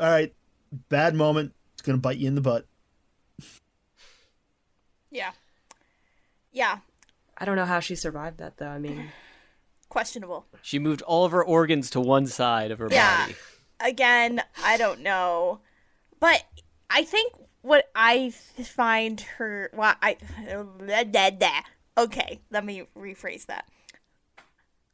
all 0.00 0.08
right. 0.10 0.34
Bad 0.88 1.14
moment. 1.14 1.54
It's 1.74 1.82
going 1.82 1.96
to 1.96 2.00
bite 2.00 2.18
you 2.18 2.28
in 2.28 2.34
the 2.34 2.40
butt." 2.40 2.66
yeah, 5.10 5.32
yeah, 6.52 6.78
I 7.38 7.44
don't 7.44 7.56
know 7.56 7.64
how 7.64 7.80
she 7.80 7.94
survived 7.94 8.38
that 8.38 8.58
though. 8.58 8.68
I 8.68 8.78
mean, 8.78 9.10
questionable. 9.88 10.46
she 10.62 10.78
moved 10.78 11.02
all 11.02 11.24
of 11.24 11.32
her 11.32 11.44
organs 11.44 11.90
to 11.90 12.00
one 12.00 12.26
side 12.26 12.70
of 12.70 12.78
her 12.78 12.88
Yeah. 12.90 13.22
body 13.26 13.36
again, 13.80 14.42
I 14.64 14.76
don't 14.76 15.00
know, 15.00 15.60
but 16.20 16.42
I 16.90 17.04
think 17.04 17.32
what 17.62 17.90
I 17.94 18.30
find 18.30 19.20
her. 19.20 19.70
Well, 19.72 19.94
I. 20.02 20.16
Okay, 21.98 22.40
let 22.50 22.64
me 22.64 22.84
rephrase 22.96 23.46
that. 23.46 23.66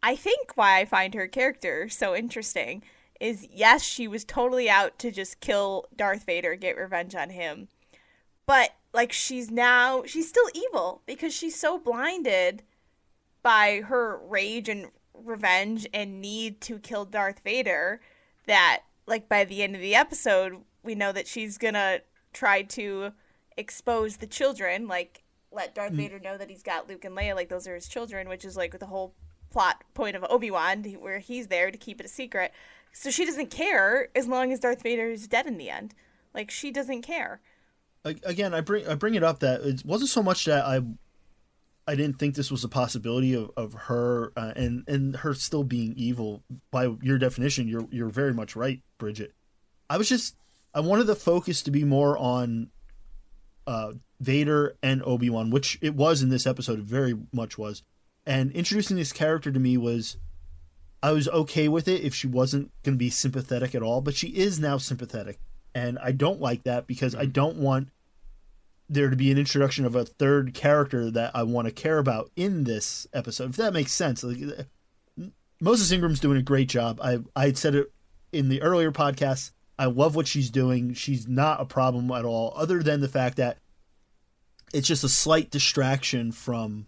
I 0.03 0.17
think 0.17 0.57
why 0.57 0.81
I 0.81 0.85
find 0.85 1.15
her 1.15 1.27
character 1.27 1.89
so 1.89 2.15
interesting 2.15 2.83
is 3.21 3.47
yes, 3.51 3.83
she 3.83 4.09
was 4.09 4.25
totally 4.25 4.69
out 4.69 4.99
to 4.99 5.11
just 5.11 5.41
kill 5.41 5.87
Darth 5.95 6.25
Vader, 6.25 6.57
get 6.57 6.77
revenge 6.77 7.15
on 7.15 7.31
him. 7.31 7.69
But 8.47 8.71
like 8.93 9.13
she's 9.13 9.51
now 9.51 10.05
she's 10.05 10.29
still 10.29 10.49
evil 10.55 11.03
because 11.07 11.35
she's 11.35 11.59
so 11.59 11.79
blinded 11.79 12.63
by 13.43 13.83
her 13.87 14.19
rage 14.19 14.69
and 14.69 14.87
revenge 15.15 15.87
and 15.93 16.21
need 16.21 16.61
to 16.63 16.79
kill 16.79 17.05
Darth 17.05 17.41
Vader 17.45 18.01
that 18.47 18.83
like 19.07 19.29
by 19.29 19.45
the 19.45 19.63
end 19.63 19.75
of 19.75 19.81
the 19.81 19.95
episode 19.95 20.63
we 20.83 20.95
know 20.95 21.13
that 21.13 21.27
she's 21.27 21.59
going 21.59 21.75
to 21.75 22.03
try 22.35 22.63
to 22.63 23.13
expose 23.57 24.19
the 24.19 24.27
children 24.27 24.87
like 24.89 25.23
let 25.51 25.75
Darth 25.75 25.93
Vader 25.93 26.19
know 26.19 26.37
that 26.37 26.51
he's 26.51 26.65
got 26.65 26.89
Luke 26.89 27.05
and 27.05 27.17
Leia 27.17 27.35
like 27.35 27.49
those 27.49 27.67
are 27.67 27.75
his 27.77 27.89
children 27.89 28.29
which 28.29 28.45
is 28.45 28.57
like 28.57 28.79
the 28.79 28.87
whole 28.87 29.15
plot 29.51 29.85
point 29.95 30.17
of 30.17 30.25
Obi-Wan 30.29 30.83
where 30.99 31.21
he's 31.21 31.47
there 31.47 31.71
to 31.71 31.79
keep 31.79 32.01
it 32.01 32.07
a 32.07 32.09
secret 32.09 32.53
so 32.93 33.11
she 33.11 33.25
doesn't 33.25 33.51
care 33.51 34.09
as 34.15 34.27
long 34.27 34.53
as 34.53 34.61
Darth 34.61 34.83
Vader 34.83 35.11
is 35.11 35.27
dead 35.27 35.47
in 35.47 35.59
the 35.59 35.71
end 35.71 35.95
Like 36.35 36.51
she 36.51 36.71
doesn't 36.71 37.03
care. 37.03 37.41
Again, 38.05 38.53
I 38.53 38.61
bring 38.61 38.87
I 38.87 38.95
bring 38.97 39.15
it 39.15 39.23
up 39.23 39.41
that 39.41 39.63
it 39.63 39.83
wasn't 39.85 40.11
so 40.11 40.23
much 40.23 40.45
that 40.45 40.65
I 40.65 40.83
I 41.87 41.95
didn't 41.95 42.19
think 42.19 42.35
this 42.35 42.51
was 42.51 42.65
a 42.65 42.69
possibility 42.69 43.35
of, 43.35 43.51
of 43.57 43.73
her 43.75 44.33
uh, 44.37 44.53
and 44.57 44.85
and 44.87 45.17
her 45.17 45.33
still 45.35 45.65
being 45.65 45.95
evil 45.97 46.43
by 46.71 46.91
your 47.03 47.19
definition. 47.19 47.67
You're 47.67 47.89
you're 47.91 48.11
very 48.11 48.35
much 48.35 48.57
right, 48.57 48.83
Bridget. 48.99 49.33
I 49.89 49.97
was 49.97 50.09
just 50.09 50.37
I 50.75 50.81
wanted 50.81 51.05
the 51.05 51.17
focus 51.17 51.63
to 51.63 51.71
be 51.71 51.85
more 51.85 52.19
on 52.19 52.71
uh, 53.67 53.93
Vader 54.21 54.77
and 54.83 55.03
Obi 55.05 55.31
Wan, 55.31 55.51
which 55.51 55.79
it 55.81 55.95
was 55.95 56.23
in 56.23 56.29
this 56.29 56.47
episode. 56.47 56.81
It 56.81 56.85
very 56.85 57.15
much 57.33 57.57
was. 57.57 57.83
And 58.27 58.51
introducing 58.53 58.97
this 58.97 59.13
character 59.13 59.53
to 59.53 59.61
me 59.61 59.77
was 59.77 60.17
I 61.03 61.13
was 61.13 61.29
okay 61.29 61.69
with 61.69 61.87
it 61.87 62.03
if 62.03 62.15
she 62.15 62.27
wasn't 62.27 62.73
going 62.83 62.95
to 62.95 62.99
be 62.99 63.11
sympathetic 63.11 63.75
at 63.75 63.83
all, 63.83 64.01
but 64.01 64.15
she 64.15 64.29
is 64.29 64.59
now 64.59 64.79
sympathetic. 64.79 65.39
And 65.75 65.99
I 65.99 66.13
don't 66.13 66.41
like 66.41 66.65
that 66.65 66.87
because 66.87 67.15
I 67.15 67.27
don't 67.27 67.57
want 67.57 67.89
there 68.89 69.11
to 69.11 69.17
be 69.17 69.31
an 69.31 69.39
introduction 69.39 69.85
of 69.85 69.95
a 69.95 70.05
third 70.05 70.55
character 70.55 71.11
that 71.11 71.33
I 71.35 71.43
want 71.43 71.67
to 71.67 71.73
care 71.73 71.99
about 71.99 72.31
in 72.37 72.65
this 72.65 73.07
episode. 73.13 73.51
If 73.51 73.57
that 73.57 73.73
makes 73.73 73.93
sense. 73.93 74.25
Like, 74.25 74.39
Moses 75.61 75.91
Ingram's 75.93 76.21
doing 76.21 76.39
a 76.39 76.43
great 76.43 76.69
job. 76.69 77.01
I 77.03 77.19
I 77.35 77.53
said 77.53 77.75
it 77.75 77.93
in 78.33 78.49
the 78.49 78.63
earlier 78.63 78.93
podcast. 78.93 79.53
I 79.79 79.87
love 79.87 80.15
what 80.15 80.29
she's 80.29 80.51
doing. 80.51 80.95
She's 80.95 81.27
not 81.27 81.61
a 81.61 81.65
problem 81.65 82.11
at 82.11 82.25
all, 82.25 82.53
other 82.57 82.83
than 82.83 83.01
the 83.01 83.09
fact 83.09 83.37
that 83.39 83.59
it's 84.73 84.87
just 84.89 85.05
a 85.05 85.09
slight 85.09 85.51
distraction 85.51 86.33
from 86.33 86.87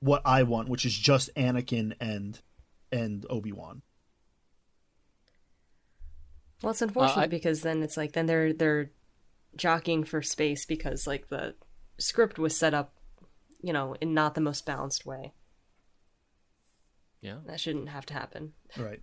what 0.00 0.22
I 0.24 0.44
want, 0.44 0.68
which 0.68 0.86
is 0.86 0.96
just 0.96 1.34
Anakin 1.34 1.94
and 2.00 2.40
and 2.92 3.26
Obi 3.28 3.52
Wan. 3.52 3.82
Well, 6.62 6.70
it's 6.70 6.82
uh, 6.82 6.86
unfortunate 6.86 7.22
I- 7.24 7.28
because 7.28 7.62
then 7.62 7.82
it's 7.82 7.96
like 7.96 8.12
then 8.12 8.26
they're 8.26 8.52
they're 8.52 8.90
jockeying 9.56 10.04
for 10.04 10.22
space 10.22 10.64
because 10.64 11.06
like 11.06 11.28
the 11.28 11.54
script 11.98 12.38
was 12.38 12.56
set 12.56 12.74
up, 12.74 12.94
you 13.60 13.72
know, 13.72 13.96
in 14.00 14.14
not 14.14 14.34
the 14.34 14.40
most 14.40 14.64
balanced 14.64 15.04
way. 15.04 15.32
Yeah. 17.20 17.38
That 17.46 17.60
shouldn't 17.60 17.88
have 17.88 18.06
to 18.06 18.14
happen. 18.14 18.52
Right. 18.76 19.00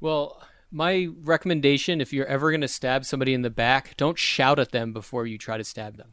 Well, 0.00 0.42
my 0.76 1.08
recommendation 1.22 2.00
if 2.02 2.12
you're 2.12 2.26
ever 2.26 2.50
going 2.50 2.60
to 2.60 2.68
stab 2.68 3.04
somebody 3.06 3.32
in 3.32 3.40
the 3.40 3.48
back, 3.50 3.96
don't 3.96 4.18
shout 4.18 4.58
at 4.58 4.72
them 4.72 4.92
before 4.92 5.26
you 5.26 5.38
try 5.38 5.56
to 5.56 5.64
stab 5.64 5.96
them. 5.96 6.12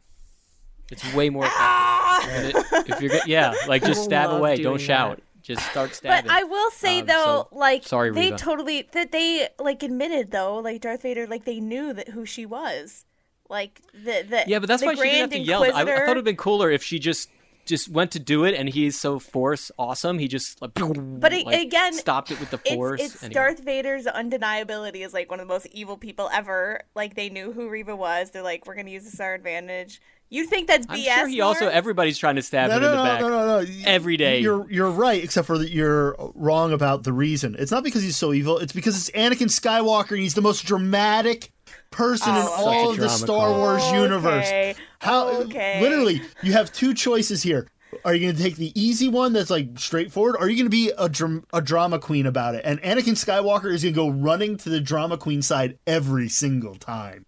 It's 0.90 1.04
way 1.14 1.28
more 1.28 1.44
effective. 1.46 2.62
It- 2.72 2.90
if 2.90 3.00
you're 3.02 3.12
yeah, 3.26 3.52
like 3.68 3.84
just 3.84 4.04
stab 4.04 4.30
away, 4.30 4.56
don't 4.62 4.80
shout. 4.80 5.20
Just 5.42 5.60
start 5.70 5.94
stabbing. 5.94 6.26
But. 6.26 6.34
I 6.34 6.44
will 6.44 6.70
say 6.70 7.00
Um, 7.00 7.06
though, 7.06 7.48
so- 7.50 7.56
like 7.56 7.84
sorry, 7.84 8.10
they 8.12 8.30
Reva. 8.30 8.38
totally 8.38 8.88
that 8.92 9.12
they 9.12 9.48
like 9.58 9.82
admitted 9.82 10.30
though, 10.30 10.56
like 10.56 10.80
Darth 10.80 11.02
Vader, 11.02 11.26
like 11.26 11.44
they 11.44 11.60
knew 11.60 11.92
that 11.92 12.08
who 12.08 12.24
she 12.24 12.46
was. 12.46 13.04
Like 13.50 13.82
the 13.92 14.24
the 14.28 14.44
Yeah, 14.46 14.58
but 14.60 14.68
that's 14.68 14.82
why 14.82 14.94
she 14.94 15.02
didn't 15.02 15.20
have 15.20 15.30
to 15.30 15.38
yell. 15.38 15.62
I, 15.62 15.66
I 15.66 15.70
thought 15.72 15.80
Inquisitor- 15.88 16.10
it'd 16.12 16.24
been 16.24 16.36
cooler 16.36 16.70
if 16.70 16.82
she 16.82 16.98
just 16.98 17.28
just 17.66 17.88
went 17.88 18.10
to 18.12 18.18
do 18.18 18.44
it, 18.44 18.54
and 18.54 18.68
he's 18.68 18.98
so 19.00 19.18
force 19.18 19.70
awesome. 19.78 20.18
He 20.18 20.28
just 20.28 20.60
like, 20.62 20.72
But 20.74 20.86
it- 21.32 21.46
like, 21.46 21.60
again, 21.62 21.92
stopped 21.94 22.30
it 22.30 22.40
with 22.40 22.50
the 22.50 22.58
force. 22.58 23.00
it's 23.00 23.22
Anyway. 23.22 23.34
Darth 23.34 23.60
Vader's 23.60 24.06
undeniability 24.06 25.04
is 25.04 25.12
like 25.12 25.30
one 25.30 25.40
of 25.40 25.46
the 25.48 25.52
most 25.54 25.66
evil 25.72 25.96
people 25.96 26.28
ever. 26.32 26.80
Like 26.94 27.14
they 27.14 27.28
knew 27.28 27.52
who 27.52 27.68
Reva 27.68 27.94
was. 27.96 28.30
They're 28.30 28.42
like, 28.42 28.66
we're 28.66 28.74
gonna 28.74 28.90
use 28.90 29.04
this 29.04 29.20
our 29.20 29.34
advantage. 29.34 30.00
You 30.30 30.46
think 30.46 30.66
that's 30.66 30.86
I'm 30.88 30.98
BS? 30.98 31.14
sure 31.14 31.28
he 31.28 31.40
also 31.42 31.68
everybody's 31.68 32.18
trying 32.18 32.36
to 32.36 32.42
stab 32.42 32.70
No, 32.70 32.76
him 32.76 32.82
no, 32.82 32.90
in 32.90 32.96
the 32.96 33.04
no, 33.04 33.04
back 33.04 33.20
no, 33.20 33.28
no, 33.28 33.60
no. 33.60 33.66
every 33.86 34.16
day. 34.16 34.40
You're 34.40 34.68
you're 34.70 34.90
right, 34.90 35.22
except 35.22 35.46
for 35.46 35.58
that 35.58 35.70
you're 35.70 36.16
wrong 36.34 36.72
about 36.72 37.04
the 37.04 37.12
reason. 37.12 37.54
It's 37.58 37.70
not 37.70 37.84
because 37.84 38.02
he's 38.02 38.16
so 38.16 38.32
evil. 38.32 38.58
It's 38.58 38.72
because 38.72 38.96
it's 38.96 39.16
Anakin 39.16 39.48
Skywalker, 39.48 40.12
and 40.12 40.20
he's 40.20 40.34
the 40.34 40.40
most 40.42 40.62
dramatic 40.64 41.52
person 41.94 42.34
in 42.34 42.42
Oh, 42.42 42.46
Such 42.46 42.58
a 42.58 42.62
all 42.78 42.90
of 42.90 42.96
the 42.98 43.08
Star 43.08 43.48
queen. 43.48 43.58
Wars 43.58 43.92
universe. 43.92 44.46
Okay. 44.48 44.74
How 45.00 45.28
Okay. 45.42 45.80
literally 45.80 46.20
you 46.42 46.52
have 46.52 46.72
two 46.72 46.92
choices 46.94 47.42
here. 47.42 47.68
Are 48.04 48.12
you 48.12 48.20
going 48.26 48.36
to 48.36 48.42
take 48.42 48.56
the 48.56 48.72
easy 48.78 49.06
one 49.08 49.32
that's 49.32 49.50
like 49.50 49.78
straightforward, 49.78 50.34
or 50.36 50.40
are 50.46 50.48
you 50.48 50.56
going 50.56 50.66
to 50.66 50.70
be 50.70 50.90
a, 50.98 51.08
dram- 51.08 51.44
a 51.52 51.60
drama 51.62 52.00
queen 52.00 52.26
about 52.26 52.56
it? 52.56 52.62
And 52.64 52.82
Anakin 52.82 53.14
Skywalker 53.14 53.72
is 53.72 53.84
going 53.84 53.94
to 53.94 54.00
go 54.00 54.08
running 54.08 54.56
to 54.58 54.68
the 54.68 54.80
drama 54.80 55.16
queen 55.16 55.42
side 55.42 55.78
every 55.86 56.28
single 56.28 56.74
time. 56.74 57.24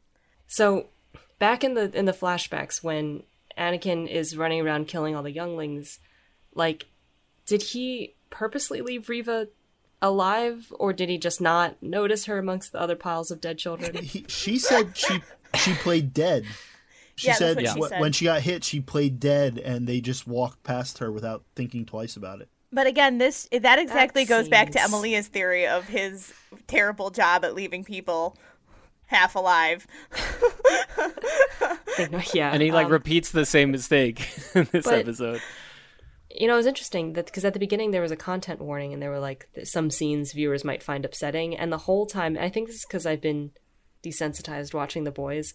So, 0.49 0.89
back 1.39 1.63
in 1.63 1.75
the 1.75 1.97
in 1.97 2.05
the 2.07 2.13
flashbacks 2.13 2.83
when 2.83 3.23
Anakin 3.57 4.09
is 4.11 4.37
running 4.37 4.61
around 4.61 4.89
killing 4.89 5.15
all 5.15 5.23
the 5.23 5.31
younglings, 5.31 6.01
like, 6.55 6.87
did 7.47 7.63
he 7.63 8.17
purposely 8.31 8.81
leave 8.81 9.09
Reva 9.09 9.47
alive, 10.03 10.73
or 10.79 10.93
did 10.93 11.09
he 11.09 11.19
just 11.19 11.41
not 11.41 11.83
notice 11.83 12.27
her 12.27 12.39
amongst 12.39 12.73
the 12.73 12.81
other 12.81 12.97
piles 12.97 13.31
of 13.31 13.41
dead 13.41 13.59
children? 13.59 13.97
He, 14.05 14.25
she 14.29 14.59
said 14.59 14.97
she 14.97 15.23
she 15.55 15.73
played 15.75 16.13
dead. 16.13 16.45
She 17.15 17.29
Yeah, 17.29 17.39
that's 17.39 17.39
said 17.39 17.57
what 17.57 17.67
she 17.75 17.81
wh- 17.81 17.89
said. 17.89 18.01
when 18.01 18.13
she 18.13 18.25
got 18.27 18.43
hit, 18.43 18.63
she 18.65 18.81
played 18.81 19.19
dead, 19.19 19.59
and 19.59 19.87
they 19.87 20.01
just 20.01 20.27
walked 20.27 20.63
past 20.65 20.99
her 20.99 21.11
without 21.11 21.45
thinking 21.55 21.87
twice 21.87 22.15
about 22.17 22.41
it. 22.43 22.49
But 22.73 22.87
again, 22.87 23.17
this 23.19 23.49
that 23.53 23.79
exactly 23.79 24.25
goes 24.27 24.49
back 24.49 24.71
to 24.73 24.79
seems- 24.79 24.93
Emilia's 24.93 25.29
theory 25.29 25.67
of 25.67 25.85
his 25.89 26.33
terrible 26.67 27.11
job 27.11 27.45
at 27.45 27.55
leaving 27.55 27.85
people 27.85 28.37
half 29.07 29.35
alive. 29.35 29.87
yeah, 32.35 32.53
and 32.53 32.61
he 32.63 32.71
like 32.73 32.87
um, 32.87 32.93
repeats 32.93 33.31
the 33.31 33.47
same 33.47 33.71
mistake 33.71 34.21
in 34.55 34.69
this 34.73 34.85
but- 34.85 34.95
episode. 34.95 35.41
You 36.39 36.47
know, 36.47 36.55
it 36.55 36.59
was 36.59 36.67
interesting 36.67 37.13
that 37.15 37.27
because 37.27 37.45
at 37.45 37.53
the 37.53 37.59
beginning 37.59 37.91
there 37.91 38.03
was 38.03 38.11
a 38.13 38.17
content 38.17 38.61
warning 38.61 38.93
and 38.93 39.03
there 39.03 39.11
were 39.11 39.19
like 39.19 39.49
some 39.65 39.91
scenes 39.91 40.33
viewers 40.33 40.65
might 40.65 40.83
find 40.83 41.05
upsetting, 41.05 41.57
and 41.57 41.73
the 41.73 41.79
whole 41.79 42.07
time 42.07 42.37
I 42.41 42.49
think 42.49 42.67
this 42.69 42.77
is 42.77 42.87
because 42.87 43.07
I've 43.07 43.21
been 43.21 43.51
desensitized 44.05 44.75
watching 44.75 45.05
The 45.05 45.11
Boys. 45.11 45.55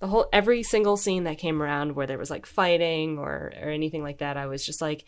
The 0.00 0.08
whole 0.08 0.28
every 0.32 0.62
single 0.64 0.96
scene 0.96 1.24
that 1.24 1.38
came 1.38 1.62
around 1.62 1.94
where 1.94 2.06
there 2.08 2.18
was 2.18 2.30
like 2.30 2.44
fighting 2.46 3.18
or 3.18 3.52
or 3.62 3.68
anything 3.70 4.02
like 4.02 4.18
that, 4.18 4.36
I 4.36 4.46
was 4.46 4.64
just 4.66 4.80
like, 4.82 5.04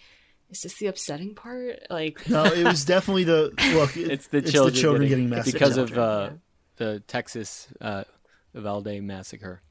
is 0.51 0.61
this 0.63 0.79
the 0.79 0.87
upsetting 0.87 1.35
part? 1.35 1.81
Like, 1.91 2.29
No, 2.29 2.45
it 2.45 2.65
was 2.65 2.85
definitely 2.95 3.25
the 3.25 3.53
look. 3.75 3.97
it- 3.97 4.11
It's 4.11 4.29
the 4.29 4.41
children, 4.43 5.09
getting, 5.09 5.29
massacred. 5.31 5.53
because 5.55 5.77
of 5.79 5.99
uh, 5.99 6.29
yeah. 6.31 6.37
the 6.77 7.01
Texas 7.09 7.67
uh, 7.81 8.05
Uvalde 8.55 9.01
massacre. 9.03 9.63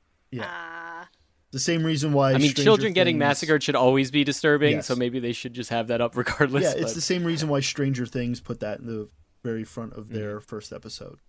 Ah. 0.42 1.08
The 1.54 1.60
same 1.60 1.84
reason 1.86 2.12
why. 2.12 2.32
I 2.32 2.34
mean, 2.34 2.50
Stranger 2.50 2.64
children 2.64 2.94
getting 2.94 3.14
Things- 3.16 3.20
massacred 3.20 3.64
should 3.64 3.76
always 3.76 4.12
be 4.12 4.26
disturbing, 4.26 4.74
Yes. 4.78 4.88
so 4.88 4.96
maybe 4.96 5.20
they 5.20 5.32
should 5.32 5.54
just 5.54 5.70
have 5.70 5.88
that 5.88 6.02
up 6.02 6.18
regardless. 6.18 6.64
Yeah, 6.64 6.72
it's 6.72 6.92
but- 6.92 6.96
the 6.96 7.02
same 7.02 7.24
reason 7.24 7.48
why 7.48 7.62
Stranger 7.62 8.06
Things 8.06 8.42
put 8.42 8.60
that 8.60 8.80
in 8.80 8.88
the 8.88 9.08
very 9.44 9.64
front 9.64 9.94
of 9.94 10.10
their 10.10 10.38
Mm-hmm. 10.38 10.46
first 10.46 10.74
episode. 10.74 11.20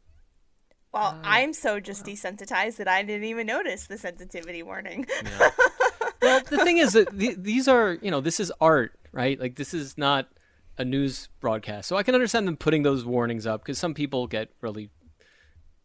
Well, 0.92 1.18
I'm 1.24 1.52
so 1.52 1.80
just 1.80 2.04
desensitized 2.06 2.76
that 2.76 2.86
I 2.86 3.02
didn't 3.02 3.24
even 3.24 3.46
notice 3.48 3.86
the 3.88 3.98
sensitivity 3.98 4.62
warning. 4.62 5.06
well, 6.22 6.40
the 6.48 6.58
thing 6.64 6.78
is 6.78 6.92
that 6.92 7.10
th- 7.18 7.36
these 7.38 7.66
are, 7.66 7.98
you 8.00 8.10
know, 8.12 8.20
this 8.20 8.38
is 8.38 8.52
art, 8.60 8.92
right? 9.12 9.38
Like 9.40 9.56
this 9.56 9.74
is 9.74 9.98
not 9.98 10.28
a 10.78 10.84
news 10.84 11.28
broadcast, 11.40 11.88
so 11.88 11.96
I 11.96 12.02
can 12.04 12.14
understand 12.14 12.46
them 12.46 12.56
putting 12.56 12.84
those 12.84 13.04
warnings 13.04 13.44
up 13.46 13.62
because 13.62 13.76
some 13.78 13.92
people 13.94 14.26
get 14.28 14.50
really, 14.60 14.90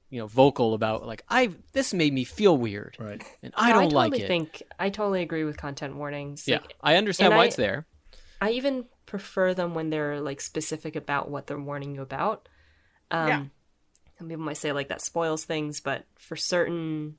you 0.09 0.19
know, 0.19 0.27
vocal 0.27 0.73
about 0.73 1.05
like 1.05 1.23
I 1.29 1.51
this 1.73 1.93
made 1.93 2.13
me 2.13 2.23
feel 2.23 2.57
weird, 2.57 2.97
Right. 2.99 3.21
and 3.43 3.53
I 3.55 3.69
No, 3.69 3.73
don't 3.75 3.81
I 3.81 3.85
totally 3.85 4.09
like 4.09 4.19
it. 4.19 4.23
I 4.25 4.27
think 4.27 4.63
I 4.79 4.89
totally 4.89 5.21
agree 5.21 5.43
with 5.43 5.57
content 5.57 5.95
warnings. 5.95 6.47
yeah, 6.47 6.57
Like, 6.61 6.75
I 6.81 6.95
understand 6.95 7.35
why 7.35 7.43
I- 7.43 7.45
it's 7.45 7.55
there. 7.55 7.85
I 8.41 8.51
even 8.51 8.85
prefer 9.05 9.53
them 9.53 9.73
when 9.73 9.89
they're 9.89 10.21
like 10.21 10.39
specific 10.41 10.95
about 10.95 11.29
what 11.29 11.47
they're 11.47 11.59
warning 11.59 11.93
you 11.95 12.01
about. 12.01 12.47
Um, 13.11 13.27
Yeah. 13.27 13.45
Some 14.17 14.27
people 14.27 14.43
might 14.43 14.57
say 14.57 14.71
like 14.73 14.89
that 14.89 15.01
spoils 15.01 15.45
things, 15.45 15.79
but 15.79 16.05
for 16.17 16.35
certain 16.35 17.17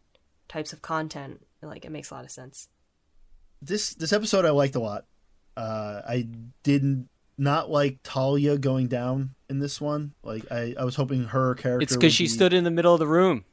types 0.48 0.72
of 0.72 0.82
content, 0.82 1.44
like 1.62 1.84
it 1.84 1.90
makes 1.90 2.10
a 2.10 2.14
lot 2.14 2.24
of 2.24 2.30
sense. 2.30 2.68
This 3.62 3.94
this 3.94 4.12
episode 4.12 4.44
I 4.44 4.50
liked 4.50 4.74
a 4.74 4.80
lot. 4.80 5.06
Uh, 5.56 6.02
I 6.06 6.28
did 6.62 7.08
not 7.40 7.70
like 7.70 7.98
Talia 8.02 8.58
going 8.58 8.86
down 8.86 9.34
in 9.48 9.58
this 9.58 9.80
one. 9.80 10.12
Like 10.22 10.44
I, 10.52 10.74
I 10.78 10.84
was 10.84 10.94
hoping 10.94 11.24
her 11.24 11.54
character. 11.54 11.82
It's 11.82 11.96
because 11.96 12.12
she 12.12 12.24
be- 12.24 12.28
stood 12.28 12.52
in 12.52 12.64
the 12.64 12.70
middle 12.70 12.92
of 12.92 13.00
the 13.00 13.06
room. 13.06 13.44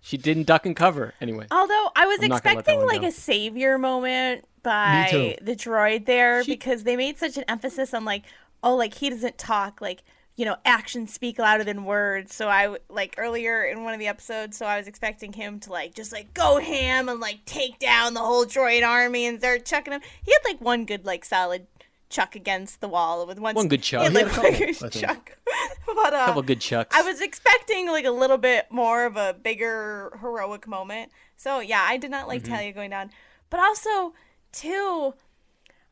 She 0.00 0.16
didn't 0.16 0.44
duck 0.44 0.66
and 0.66 0.76
cover 0.76 1.14
anyway. 1.20 1.46
Although 1.50 1.90
I 1.96 2.06
was 2.06 2.22
I'm 2.22 2.28
not 2.28 2.44
gonna 2.44 2.56
let 2.56 2.64
that 2.66 2.72
expecting 2.72 2.86
like 2.86 3.00
go. 3.00 3.08
a 3.08 3.10
savior 3.10 3.78
moment 3.78 4.44
by 4.62 5.36
the 5.42 5.56
droid 5.56 6.04
there 6.04 6.44
She- 6.44 6.52
because 6.52 6.84
they 6.84 6.96
made 6.96 7.18
such 7.18 7.36
an 7.36 7.44
emphasis 7.48 7.94
on 7.94 8.04
like, 8.04 8.24
oh, 8.62 8.76
like 8.76 8.94
he 8.94 9.10
doesn't 9.10 9.38
talk, 9.38 9.80
like 9.80 10.02
you 10.36 10.44
know, 10.44 10.56
actions 10.64 11.12
speak 11.12 11.40
louder 11.40 11.64
than 11.64 11.84
words. 11.84 12.32
So 12.32 12.48
i 12.48 12.76
like 12.88 13.16
earlier 13.18 13.64
in 13.64 13.82
one 13.82 13.92
of 13.92 13.98
the 13.98 14.06
episodes, 14.06 14.56
so 14.56 14.66
I 14.66 14.76
was 14.78 14.86
expecting 14.86 15.32
him 15.32 15.58
to 15.60 15.72
like 15.72 15.94
just 15.94 16.12
like 16.12 16.32
go 16.32 16.60
ham 16.60 17.08
and 17.08 17.18
like 17.18 17.44
take 17.44 17.80
down 17.80 18.14
the 18.14 18.20
whole 18.20 18.44
droid 18.44 18.86
army 18.86 19.26
and 19.26 19.40
start 19.40 19.64
chucking 19.64 19.94
him. 19.94 20.00
He 20.24 20.30
had 20.32 20.40
like 20.44 20.60
one 20.60 20.84
good 20.84 21.04
like 21.04 21.24
solid 21.24 21.66
chuck 22.10 22.34
against 22.34 22.80
the 22.80 22.88
wall 22.88 23.26
with 23.26 23.38
one 23.38 23.54
One 23.54 23.68
good 23.68 23.82
chuck. 23.82 24.02
had, 24.02 24.12
He 24.12 24.18
had 24.18 24.26
like, 24.26 24.32
a 24.32 24.36
couple, 24.36 24.58
good 24.58 24.92
chuck. 24.92 25.38
but 25.86 26.14
uh, 26.14 26.26
couple 26.26 26.42
good 26.42 26.60
chucks. 26.60 26.96
I 26.96 27.02
was 27.02 27.20
expecting 27.20 27.88
like 27.88 28.04
a 28.04 28.10
little 28.10 28.38
bit 28.38 28.66
more 28.70 29.04
of 29.04 29.16
a 29.16 29.34
bigger 29.34 30.16
heroic 30.20 30.66
moment. 30.66 31.10
So 31.36 31.60
yeah, 31.60 31.84
I 31.86 31.96
did 31.96 32.10
not 32.10 32.28
like 32.28 32.42
Mm-hmm. 32.42 32.52
Talia 32.54 32.72
going 32.72 32.90
down. 32.90 33.10
But 33.50 33.60
also, 33.60 34.12
too, 34.52 35.14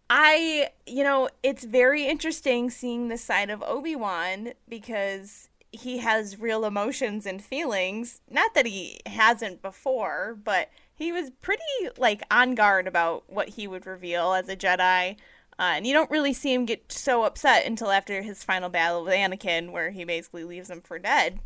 I 0.08 0.70
you 0.86 1.02
know, 1.02 1.28
it's 1.42 1.64
very 1.64 2.06
interesting 2.06 2.70
seeing 2.70 3.08
the 3.08 3.18
side 3.18 3.50
of 3.50 3.62
Obi-Wan 3.62 4.52
because 4.68 5.48
he 5.72 5.98
has 5.98 6.38
real 6.38 6.64
emotions 6.64 7.26
and 7.26 7.42
feelings. 7.42 8.20
Not 8.30 8.54
that 8.54 8.66
he 8.66 9.00
hasn't 9.06 9.60
before, 9.62 10.38
but 10.42 10.70
he 10.94 11.12
was 11.12 11.30
pretty 11.42 11.62
like 11.98 12.22
on 12.30 12.54
guard 12.54 12.86
about 12.86 13.24
what 13.26 13.50
he 13.50 13.66
would 13.66 13.84
reveal 13.86 14.32
as 14.32 14.48
a 14.48 14.56
Jedi. 14.56 15.16
Uh, 15.58 15.72
and 15.76 15.86
you 15.86 15.94
don't 15.94 16.10
really 16.10 16.34
see 16.34 16.52
him 16.52 16.66
get 16.66 16.92
so 16.92 17.24
upset 17.24 17.64
until 17.66 17.90
after 17.90 18.20
his 18.22 18.44
final 18.44 18.68
battle 18.68 19.04
with 19.04 19.14
Anakin, 19.14 19.72
where 19.72 19.90
he 19.90 20.04
basically 20.04 20.44
leaves 20.44 20.68
him 20.68 20.82
for 20.82 20.98
dead. 20.98 21.40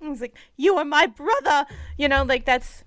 And 0.00 0.10
he's 0.10 0.20
like, 0.22 0.36
"You 0.56 0.76
are 0.76 0.84
my 0.84 1.06
brother," 1.06 1.66
you 1.98 2.08
know, 2.08 2.22
like 2.22 2.44
that's 2.46 2.84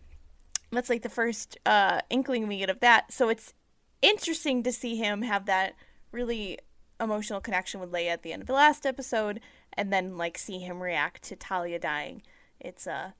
that's 0.71 0.89
like 0.89 1.03
the 1.03 1.09
first 1.09 1.57
uh, 1.65 2.01
inkling 2.09 2.47
we 2.47 2.57
get 2.57 2.69
of 2.69 2.79
that. 2.79 3.11
So 3.11 3.29
it's 3.29 3.53
interesting 4.01 4.63
to 4.63 4.71
see 4.71 4.95
him 4.95 5.21
have 5.21 5.45
that 5.45 5.75
really 6.11 6.59
emotional 6.99 7.41
connection 7.41 7.79
with 7.79 7.91
Leia 7.91 8.09
at 8.09 8.23
the 8.23 8.33
end 8.33 8.41
of 8.41 8.47
the 8.47 8.53
last 8.53 8.85
episode, 8.85 9.39
and 9.73 9.93
then 9.93 10.17
like 10.17 10.37
see 10.37 10.59
him 10.59 10.81
react 10.81 11.23
to 11.23 11.35
Talia 11.35 11.79
dying. 11.79 12.23
It's 12.59 12.87
uh, 12.87 13.11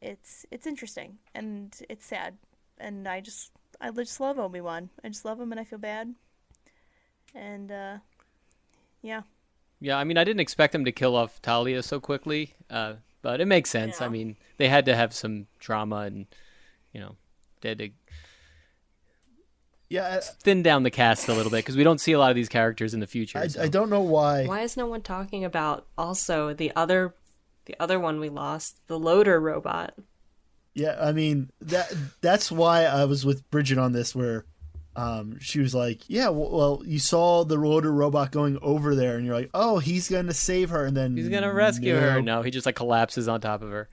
it's 0.00 0.46
it's 0.50 0.66
interesting 0.66 1.18
and 1.34 1.76
it's 1.88 2.06
sad, 2.06 2.38
and 2.76 3.06
I 3.06 3.20
just 3.20 3.52
I 3.80 3.90
just 3.92 4.20
love 4.20 4.38
Obi 4.38 4.60
Wan. 4.60 4.90
I 5.04 5.08
just 5.08 5.24
love 5.24 5.40
him, 5.40 5.52
and 5.52 5.60
I 5.60 5.64
feel 5.64 5.78
bad. 5.78 6.14
And 7.34 7.70
uh, 7.70 7.98
yeah, 9.02 9.22
Yeah, 9.80 9.96
I 9.98 10.04
mean, 10.04 10.18
I 10.18 10.24
didn't 10.24 10.40
expect 10.40 10.72
them 10.72 10.84
to 10.84 10.92
kill 10.92 11.14
off 11.14 11.40
Talia 11.42 11.82
so 11.82 12.00
quickly, 12.00 12.54
uh, 12.70 12.94
but 13.22 13.40
it 13.40 13.46
makes 13.46 13.70
sense. 13.70 14.00
I 14.00 14.08
mean, 14.08 14.36
they 14.56 14.68
had 14.68 14.84
to 14.86 14.96
have 14.96 15.12
some 15.14 15.46
drama 15.58 15.98
and, 16.00 16.26
you 16.92 17.00
know, 17.00 17.16
they 17.60 17.70
had 17.70 17.78
to 17.78 17.90
Yeah, 19.88 20.20
thin 20.20 20.62
down 20.62 20.82
the 20.82 20.90
cast 20.90 21.28
a 21.28 21.32
little 21.32 21.50
bit 21.50 21.58
because 21.58 21.76
we 21.76 21.84
don't 21.84 22.00
see 22.00 22.12
a 22.12 22.18
lot 22.18 22.30
of 22.30 22.36
these 22.36 22.48
characters 22.48 22.92
in 22.94 23.00
the 23.00 23.06
future. 23.06 23.38
I, 23.38 23.46
so. 23.48 23.62
I 23.62 23.68
don't 23.68 23.90
know 23.90 24.00
why. 24.02 24.46
Why 24.46 24.62
is 24.62 24.76
no 24.76 24.86
one 24.86 25.02
talking 25.02 25.44
about 25.44 25.86
also 25.96 26.52
the 26.52 26.72
other 26.76 27.14
the 27.66 27.76
other 27.78 28.00
one 28.00 28.18
we 28.18 28.30
lost, 28.30 28.80
the 28.86 28.98
loader 28.98 29.38
robot? 29.40 29.94
Yeah, 30.74 30.96
I 31.00 31.12
mean 31.12 31.50
that 31.60 31.92
that's 32.20 32.50
why 32.52 32.84
I 32.84 33.04
was 33.04 33.24
with 33.24 33.48
Bridget 33.50 33.78
on 33.78 33.92
this, 33.92 34.14
where 34.14 34.44
um, 34.98 35.38
she 35.40 35.60
was 35.60 35.74
like, 35.74 36.00
"Yeah, 36.08 36.24
w- 36.26 36.54
well, 36.54 36.82
you 36.84 36.98
saw 36.98 37.44
the 37.44 37.58
rotor 37.58 37.92
robot 37.92 38.32
going 38.32 38.58
over 38.62 38.94
there, 38.94 39.16
and 39.16 39.24
you're 39.24 39.34
like, 39.34 39.50
oh, 39.54 39.78
he's 39.78 40.08
gonna 40.08 40.34
save 40.34 40.70
her, 40.70 40.84
and 40.86 40.96
then 40.96 41.16
He's 41.16 41.28
gonna 41.28 41.52
rescue 41.52 41.94
her. 41.94 42.14
no. 42.20 42.38
No, 42.38 42.42
he 42.42 42.50
just 42.50 42.66
like 42.66 42.74
collapses 42.76 43.28
on 43.28 43.40
top 43.40 43.62
of 43.62 43.70
her. 43.70 43.88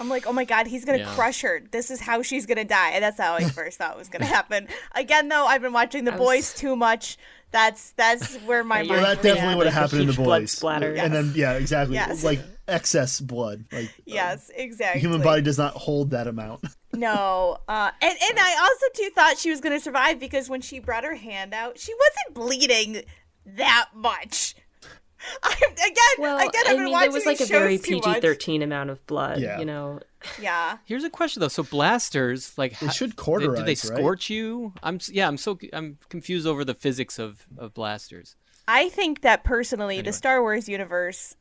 I'm 0.00 0.08
like, 0.08 0.26
oh 0.26 0.32
my 0.32 0.44
god, 0.44 0.66
he's 0.66 0.84
gonna 0.84 0.98
Yeah. 0.98 1.14
crush 1.14 1.42
her. 1.42 1.62
This 1.70 1.90
is 1.90 2.00
how 2.00 2.22
she's 2.22 2.44
gonna 2.46 2.64
die. 2.64 2.90
And 2.90 3.02
that's 3.04 3.18
how 3.20 3.34
I 3.34 3.44
first 3.44 3.78
thought 3.78 3.96
was 3.96 4.08
gonna 4.08 4.24
happen. 4.26 4.68
Again, 4.94 5.28
though, 5.28 5.46
I've 5.46 5.62
been 5.62 5.72
watching 5.72 6.04
The 6.04 6.12
I 6.12 6.16
was- 6.16 6.26
Boys 6.26 6.54
too 6.54 6.76
much. 6.76 7.16
That's 7.52 7.92
that's 7.92 8.34
where 8.38 8.64
my 8.64 8.80
Yeah, 8.82 8.92
Well, 8.92 9.02
that 9.02 9.22
definitely 9.22 9.54
would 9.56 9.66
have 9.66 9.74
happened 9.74 10.00
in 10.02 10.06
the 10.08 10.12
huge 10.14 10.24
blood 10.24 10.40
boys, 10.42 10.52
splatter. 10.52 10.94
and 10.94 11.14
then 11.14 11.32
yeah, 11.36 11.52
exactly, 11.52 11.94
Yes. 11.94 12.24
like 12.24 12.40
excess 12.66 13.20
blood. 13.20 13.64
Like 13.70 13.90
Yes, 14.04 14.48
the 14.48 14.60
exactly. 14.60 15.00
human 15.00 15.22
body 15.22 15.42
does 15.42 15.56
not 15.56 15.74
hold 15.74 16.10
that 16.10 16.26
amount. 16.26 16.64
No, 16.96 17.58
uh, 17.68 17.90
and 18.00 18.18
and 18.28 18.38
I 18.38 18.56
also 18.60 18.86
too 18.94 19.10
thought 19.14 19.38
she 19.38 19.50
was 19.50 19.60
gonna 19.60 19.80
survive 19.80 20.18
because 20.18 20.48
when 20.48 20.60
she 20.60 20.78
brought 20.78 21.04
her 21.04 21.14
hand 21.14 21.54
out, 21.54 21.78
she 21.78 21.92
wasn't 21.94 22.34
bleeding 22.34 23.02
that 23.44 23.88
much. 23.94 24.54
I, 25.42 25.54
again, 25.72 25.94
Well, 26.18 26.36
again, 26.36 26.62
I've 26.66 26.76
I 26.78 26.82
mean, 26.84 26.92
watching 26.92 27.10
there 27.10 27.18
was 27.18 27.26
like 27.26 27.40
a 27.40 27.46
very 27.46 27.78
PG 27.78 28.20
thirteen 28.20 28.62
amount 28.62 28.90
of 28.90 29.04
blood. 29.06 29.40
Yeah. 29.40 29.58
You 29.58 29.64
know, 29.64 30.00
Yeah, 30.40 30.78
Here's 30.84 31.04
a 31.04 31.10
question 31.10 31.40
though. 31.40 31.48
So 31.48 31.62
blasters, 31.62 32.56
like, 32.58 32.78
They 32.78 32.88
should 32.88 33.10
did- 33.10 33.16
cauterize, 33.16 33.58
Did 33.58 33.66
they 33.66 33.70
right? 33.90 33.98
scorch 33.98 34.30
you? 34.30 34.72
I'm 34.82 35.00
yeah. 35.10 35.26
I'm 35.26 35.36
so 35.38 35.58
I'm 35.72 35.98
confused 36.10 36.46
over 36.46 36.64
the 36.64 36.74
physics 36.74 37.18
of 37.18 37.46
of 37.58 37.72
blasters. 37.74 38.36
I 38.68 38.88
think 38.90 39.22
that 39.22 39.42
personally, 39.42 39.96
Anyway. 39.96 40.06
the 40.10 40.12
Star 40.12 40.42
Wars 40.42 40.68
universe 40.68 41.34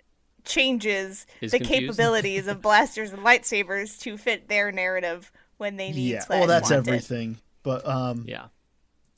changes 0.45 1.25
Is 1.41 1.51
the 1.51 1.57
confused? 1.59 1.81
capabilities 1.97 2.47
of 2.47 2.61
blasters 2.61 3.11
and 3.11 3.23
lightsabers 3.23 3.99
to 4.01 4.17
fit 4.17 4.47
their 4.47 4.71
narrative 4.71 5.31
when 5.57 5.77
they 5.77 5.91
need. 5.91 6.09
yeah, 6.11 6.19
slash 6.21 6.39
well, 6.39 6.47
that's 6.47 6.69
want 6.69 6.87
it. 6.87 6.89
everything. 6.89 7.37
But 7.63 7.87
um, 7.87 8.25
Yeah. 8.27 8.45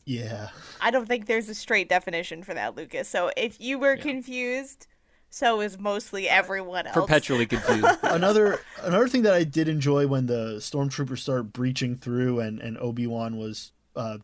yeah, 0.05 0.49
I 0.80 0.91
don't 0.91 1.05
think 1.07 1.26
there's 1.26 1.49
a 1.49 1.55
straight 1.55 1.89
definition 1.89 2.43
for 2.43 2.53
that, 2.53 2.76
Lucas. 2.76 3.07
So 3.09 3.31
if 3.35 3.59
you 3.59 3.77
were 3.80 3.97
confused, 3.97 4.88
so 5.30 5.59
is 5.61 5.77
mostly 5.77 6.30
everyone 6.30 6.88
else. 6.88 6.93
Perpetually 6.95 7.45
confused. 7.55 7.85
another 8.03 8.59
another 8.84 9.07
thing 9.09 9.23
that 9.23 9.34
I 9.34 9.43
did 9.43 9.68
enjoy 9.68 10.07
when 10.07 10.27
the 10.27 10.55
stormtroopers 10.59 11.19
start 11.19 11.51
breaching 11.51 11.95
through 11.95 12.39
and 12.39 12.59
and 12.61 12.77
Obi 12.77 13.05
Wan 13.07 13.35
was 13.38 13.73
uh, 13.95 14.19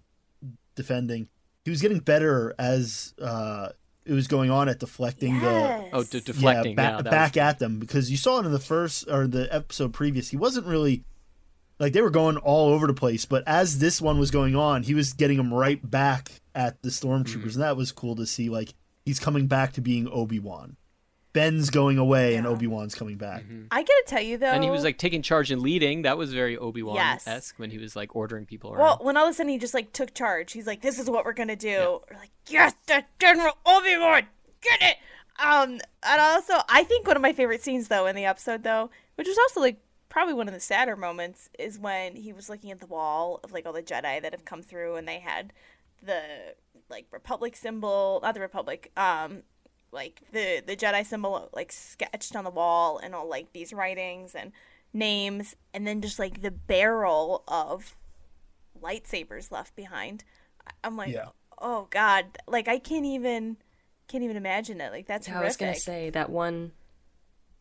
defending. 0.75 1.27
He 1.65 1.69
was 1.71 1.81
getting 1.81 1.99
better 1.99 2.53
as 2.59 3.13
uh, 3.21 3.69
it 4.05 4.13
was 4.13 4.27
going 4.27 4.51
on 4.51 4.67
at 4.69 4.79
deflecting 4.79 5.39
the 5.39 5.89
oh, 5.93 6.03
de- 6.03 6.21
deflecting. 6.21 6.73
yeah, 6.77 6.91
Yeah, 6.91 6.97
ba- 6.97 7.03
that 7.03 7.11
back 7.11 7.31
was- 7.33 7.37
at 7.41 7.59
them 7.59 7.79
because 7.79 8.11
you 8.11 8.17
saw 8.17 8.39
it 8.39 8.45
in 8.45 8.51
the 8.51 8.59
first 8.59 9.07
or 9.09 9.27
the 9.27 9.53
episode 9.53 9.93
previous. 9.93 10.29
He 10.29 10.37
wasn't 10.37 10.65
really 10.67 11.03
like 11.79 11.93
they 11.93 12.01
were 12.01 12.09
going 12.09 12.37
all 12.37 12.69
over 12.73 12.87
the 12.87 12.93
place, 12.93 13.25
but 13.25 13.43
as 13.47 13.79
this 13.79 14.01
one 14.01 14.19
was 14.19 14.31
going 14.31 14.55
on, 14.55 14.83
he 14.83 14.93
was 14.93 15.13
getting 15.13 15.37
them 15.37 15.53
right 15.53 15.79
back 15.89 16.31
at 16.55 16.81
the 16.83 16.89
stormtroopers, 16.89 17.25
Mm-hmm. 17.25 17.49
and 17.49 17.61
that 17.61 17.77
was 17.77 17.91
cool 17.91 18.15
to 18.15 18.25
see. 18.25 18.49
Like 18.49 18.73
he's 19.05 19.19
coming 19.19 19.47
back 19.47 19.73
to 19.73 19.81
being 19.81 20.07
Obi 20.07 20.39
Wan. 20.39 20.77
Ben's 21.33 21.71
going 21.71 21.97
away, 21.97 22.35
and 22.35 22.45
Obi 22.45 22.67
Wan's 22.67 22.93
coming 22.93 23.17
back. 23.17 23.43
I 23.71 23.81
gotta 23.81 24.03
tell 24.05 24.21
you 24.21 24.37
though, 24.37 24.45
and 24.51 24.63
he 24.63 24.69
was 24.69 24.83
like 24.83 24.99
taking 24.99 25.23
charge 25.23 25.49
and 25.49 25.63
leading. 25.63 26.03
That 26.03 26.15
was 26.15 26.31
very 26.31 26.57
Obi 26.59 26.83
Wan 26.83 26.95
esque 26.99 27.25
Yes. 27.25 27.53
when 27.57 27.71
he 27.71 27.79
was 27.79 27.95
like 27.95 28.15
ordering 28.15 28.45
people 28.45 28.69
around. 28.71 28.79
Well, 28.81 28.99
when 29.01 29.17
all 29.17 29.25
of 29.25 29.31
a 29.31 29.33
sudden 29.33 29.51
he 29.51 29.57
just 29.57 29.73
like 29.73 29.91
took 29.93 30.13
charge, 30.13 30.51
he's 30.51 30.67
like, 30.67 30.81
"This 30.81 30.99
is 30.99 31.09
what 31.09 31.25
we're 31.25 31.33
gonna 31.33 31.55
do." 31.55 32.01
We're 32.11 32.17
like, 32.19 32.29
"Yes, 32.49 32.75
the 32.85 33.03
General 33.19 33.57
Obi 33.65 33.97
Wan, 33.97 34.27
get 34.61 34.79
it!" 34.83 34.97
Um, 35.43 35.81
and 36.03 36.21
also, 36.21 36.53
I 36.69 36.83
think 36.83 37.07
one 37.07 37.15
of 37.15 37.23
my 37.23 37.33
favorite 37.33 37.63
scenes 37.63 37.87
though 37.87 38.05
in 38.05 38.15
the 38.15 38.25
episode 38.25 38.61
though, 38.61 38.91
which 39.15 39.27
was 39.27 39.37
also 39.39 39.59
like 39.59 39.77
probably 40.13 40.33
one 40.35 40.47
of 40.47 40.53
the 40.53 40.59
sadder 40.59 40.95
moments, 40.95 41.49
is 41.59 41.77
when 41.79 42.15
he 42.15 42.31
was 42.31 42.47
looking 42.47 42.69
at 42.71 42.79
the 42.79 42.85
wall 42.85 43.39
of 43.43 43.51
like 43.51 43.65
all 43.65 43.73
the 43.73 43.81
Jedi 43.81 44.21
that 44.21 44.31
have 44.31 44.45
come 44.45 44.61
through, 44.61 44.95
and 44.95 45.07
they 45.07 45.19
had 45.19 45.51
the 46.01 46.21
like 46.89 47.07
Republic 47.11 47.55
symbol, 47.55 48.19
not 48.21 48.35
the 48.35 48.39
Republic, 48.39 48.91
um, 48.95 49.41
like 49.91 50.21
the 50.31 50.61
the 50.65 50.75
Jedi 50.77 51.03
symbol 51.05 51.49
like 51.53 51.71
sketched 51.71 52.35
on 52.35 52.43
the 52.43 52.51
wall, 52.51 52.99
and 53.03 53.15
all 53.15 53.27
like 53.27 53.51
these 53.53 53.73
writings 53.73 54.35
and 54.35 54.51
names, 54.93 55.55
and 55.73 55.87
then 55.87 55.99
just 56.01 56.19
like 56.19 56.41
the 56.43 56.51
barrel 56.51 57.43
of 57.47 57.95
lightsabers 58.81 59.51
left 59.51 59.75
behind. 59.75 60.23
I- 60.67 60.71
I'm 60.83 60.95
like, 60.95 61.11
Yeah. 61.13 61.29
oh 61.59 61.87
god, 61.89 62.37
like 62.47 62.67
I 62.67 62.77
can't 62.79 63.05
even 63.05 63.57
can't 64.07 64.23
even 64.23 64.37
imagine 64.37 64.79
it. 64.79 64.91
Like 64.91 65.07
that's 65.07 65.27
I 65.27 65.41
was 65.41 65.57
gonna 65.57 65.73
say 65.75 66.09
that 66.11 66.29
one 66.29 66.71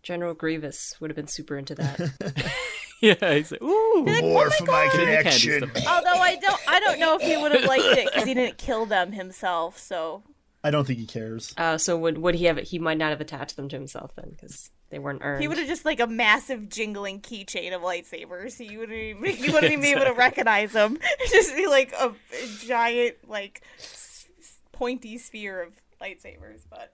General 0.03 0.35
Grievous 0.35 0.97
would 1.01 1.11
have 1.11 1.17
been 1.17 1.27
super 1.29 1.57
into 1.57 1.75
that. 1.77 2.53
yeah, 3.01 3.35
he's 3.35 3.53
like, 3.53 3.63
ooh. 3.63 4.05
More 4.21 4.51
for 4.51 4.65
my 4.65 4.89
connection. 4.93 5.63
Although 5.89 6.11
I 6.21 6.37
don't, 6.41 6.61
I 6.69 6.81
don't 6.81 6.99
know 6.99 7.17
if 7.17 7.23
he 7.23 7.37
would 7.37 7.53
have 7.53 7.65
liked 7.65 7.85
it 7.99 8.07
because 8.07 8.25
he 8.27 8.35
didn't 8.35 8.59
kill 8.59 8.87
them 8.87 9.13
himself. 9.13 9.79
So 9.79 10.23
I 10.65 10.71
don't 10.71 10.85
think 10.87 10.99
he 10.99 11.07
cares. 11.07 11.55
uh, 11.57 11.79
so 11.79 11.97
would 11.99 12.19
would 12.19 12.35
he 12.35 12.47
have? 12.47 12.59
He 12.59 12.79
might 12.79 12.99
not 12.99 13.11
have 13.11 13.21
attached 13.21 13.57
them 13.57 13.69
to 13.69 13.77
himself 13.77 14.15
then 14.17 14.31
because 14.31 14.71
they 14.91 14.99
weren't 14.99 15.23
earned. 15.25 15.41
he 15.41 15.49
would 15.49 15.57
have 15.59 15.67
just 15.69 15.85
like 15.85 16.01
a 16.01 16.07
massive 16.07 16.69
jingling 16.69 17.21
keychain 17.21 17.75
of 17.75 17.81
lightsabers. 17.83 18.59
He 18.59 18.77
wouldn't, 18.77 18.99
even, 18.99 19.25
he 19.25 19.51
wouldn't 19.53 19.73
even 19.73 19.81
be 19.83 19.91
able 19.93 20.05
to 20.05 20.13
recognize 20.13 20.73
them. 20.73 20.99
just 21.31 21.57
be 21.57 21.67
like 21.67 21.93
a, 21.99 22.09
a 22.09 22.67
giant, 22.67 23.17
like 23.29 23.63
s- 23.79 24.27
s- 24.41 24.59
pointy 24.73 25.17
sphere 25.17 25.63
of 25.63 25.73
lightsabers. 26.01 26.61
But, 26.69 26.93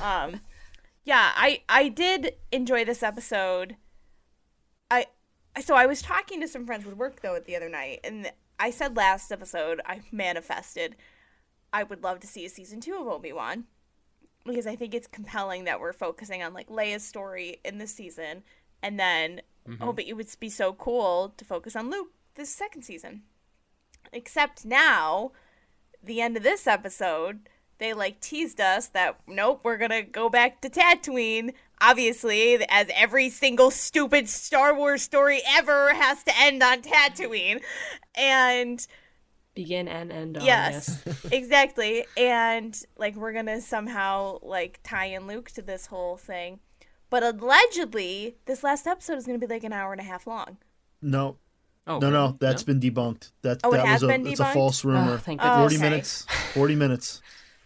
um, 0.00 0.40
yeah, 1.04 1.32
I 1.34 1.62
I 1.68 1.88
did 1.88 2.34
enjoy 2.50 2.84
this 2.84 3.02
episode. 3.02 3.76
I 4.90 5.06
so 5.60 5.74
I 5.74 5.86
was 5.86 6.02
talking 6.02 6.40
to 6.40 6.48
some 6.48 6.66
friends 6.66 6.84
with 6.84 6.96
work 6.96 7.20
though 7.20 7.38
the 7.38 7.56
other 7.56 7.68
night, 7.68 8.00
and 8.04 8.32
I 8.58 8.70
said 8.70 8.96
last 8.96 9.30
episode 9.30 9.80
I 9.86 10.00
manifested 10.10 10.96
I 11.72 11.82
would 11.82 12.04
love 12.04 12.20
to 12.20 12.26
see 12.26 12.46
a 12.46 12.48
season 12.48 12.80
two 12.80 12.94
of 12.94 13.08
Obi 13.08 13.32
Wan 13.32 13.64
because 14.46 14.66
I 14.66 14.76
think 14.76 14.94
it's 14.94 15.06
compelling 15.06 15.64
that 15.64 15.80
we're 15.80 15.92
focusing 15.92 16.42
on 16.42 16.54
like 16.54 16.68
Leia's 16.68 17.04
story 17.04 17.60
in 17.64 17.78
this 17.78 17.92
season, 17.92 18.44
and 18.82 18.98
then 18.98 19.42
mm-hmm. 19.68 19.82
oh, 19.82 19.92
but 19.92 20.06
it 20.06 20.14
would 20.14 20.28
be 20.38 20.50
so 20.50 20.72
cool 20.72 21.34
to 21.36 21.44
focus 21.44 21.76
on 21.76 21.90
Luke 21.90 22.12
this 22.36 22.50
second 22.50 22.82
season. 22.82 23.22
Except 24.12 24.64
now, 24.64 25.32
the 26.02 26.20
end 26.20 26.36
of 26.36 26.42
this 26.42 26.66
episode, 26.66 27.48
they 27.78 27.92
like 27.92 28.20
teased 28.20 28.60
us 28.60 28.88
that 28.88 29.18
nope, 29.26 29.60
we're 29.64 29.76
gonna 29.78 30.02
go 30.02 30.28
back 30.28 30.60
to 30.62 30.70
Tatooine. 30.70 31.52
Obviously, 31.80 32.64
as 32.68 32.86
every 32.94 33.28
single 33.30 33.70
stupid 33.70 34.28
Star 34.28 34.74
Wars 34.74 35.02
story 35.02 35.40
ever 35.46 35.92
has 35.94 36.22
to 36.24 36.32
end 36.38 36.62
on 36.62 36.82
Tatooine, 36.82 37.60
and 38.14 38.86
begin 39.54 39.86
and 39.88 40.10
end 40.12 40.36
on. 40.38 40.44
Yes, 40.44 41.02
Yes. 41.04 41.24
exactly. 41.32 42.06
And 42.16 42.80
like 42.96 43.16
we're 43.16 43.32
gonna 43.32 43.60
somehow 43.60 44.38
like 44.42 44.80
tie 44.82 45.06
in 45.06 45.26
Luke 45.26 45.50
to 45.52 45.62
this 45.62 45.86
whole 45.86 46.16
thing. 46.16 46.60
But 47.10 47.22
allegedly, 47.22 48.36
this 48.46 48.62
last 48.64 48.86
episode 48.86 49.18
is 49.18 49.26
gonna 49.26 49.38
be 49.38 49.46
like 49.46 49.64
an 49.64 49.72
hour 49.72 49.92
and 49.92 50.00
a 50.00 50.04
half 50.04 50.26
long. 50.26 50.56
No, 51.02 51.36
Oh, 51.86 51.98
no, 51.98 52.08
no. 52.10 52.24
really? 52.26 52.36
That's 52.40 52.62
been 52.62 52.80
debunked. 52.80 53.30
That 53.42 53.60
Oh, 53.62 53.72
it 53.74 53.76
that 53.76 53.86
has 53.86 54.02
was 54.02 54.04
a 54.04 54.06
been 54.18 54.26
it's 54.26 54.40
a 54.40 54.46
false 54.46 54.84
rumor. 54.84 55.14
Oh, 55.14 55.18
thank 55.18 55.40
Oh, 55.44 55.60
Forty 55.60 55.76
okay. 55.76 55.84
minutes. 55.84 56.26
Forty 56.54 56.74
minutes. 56.74 57.20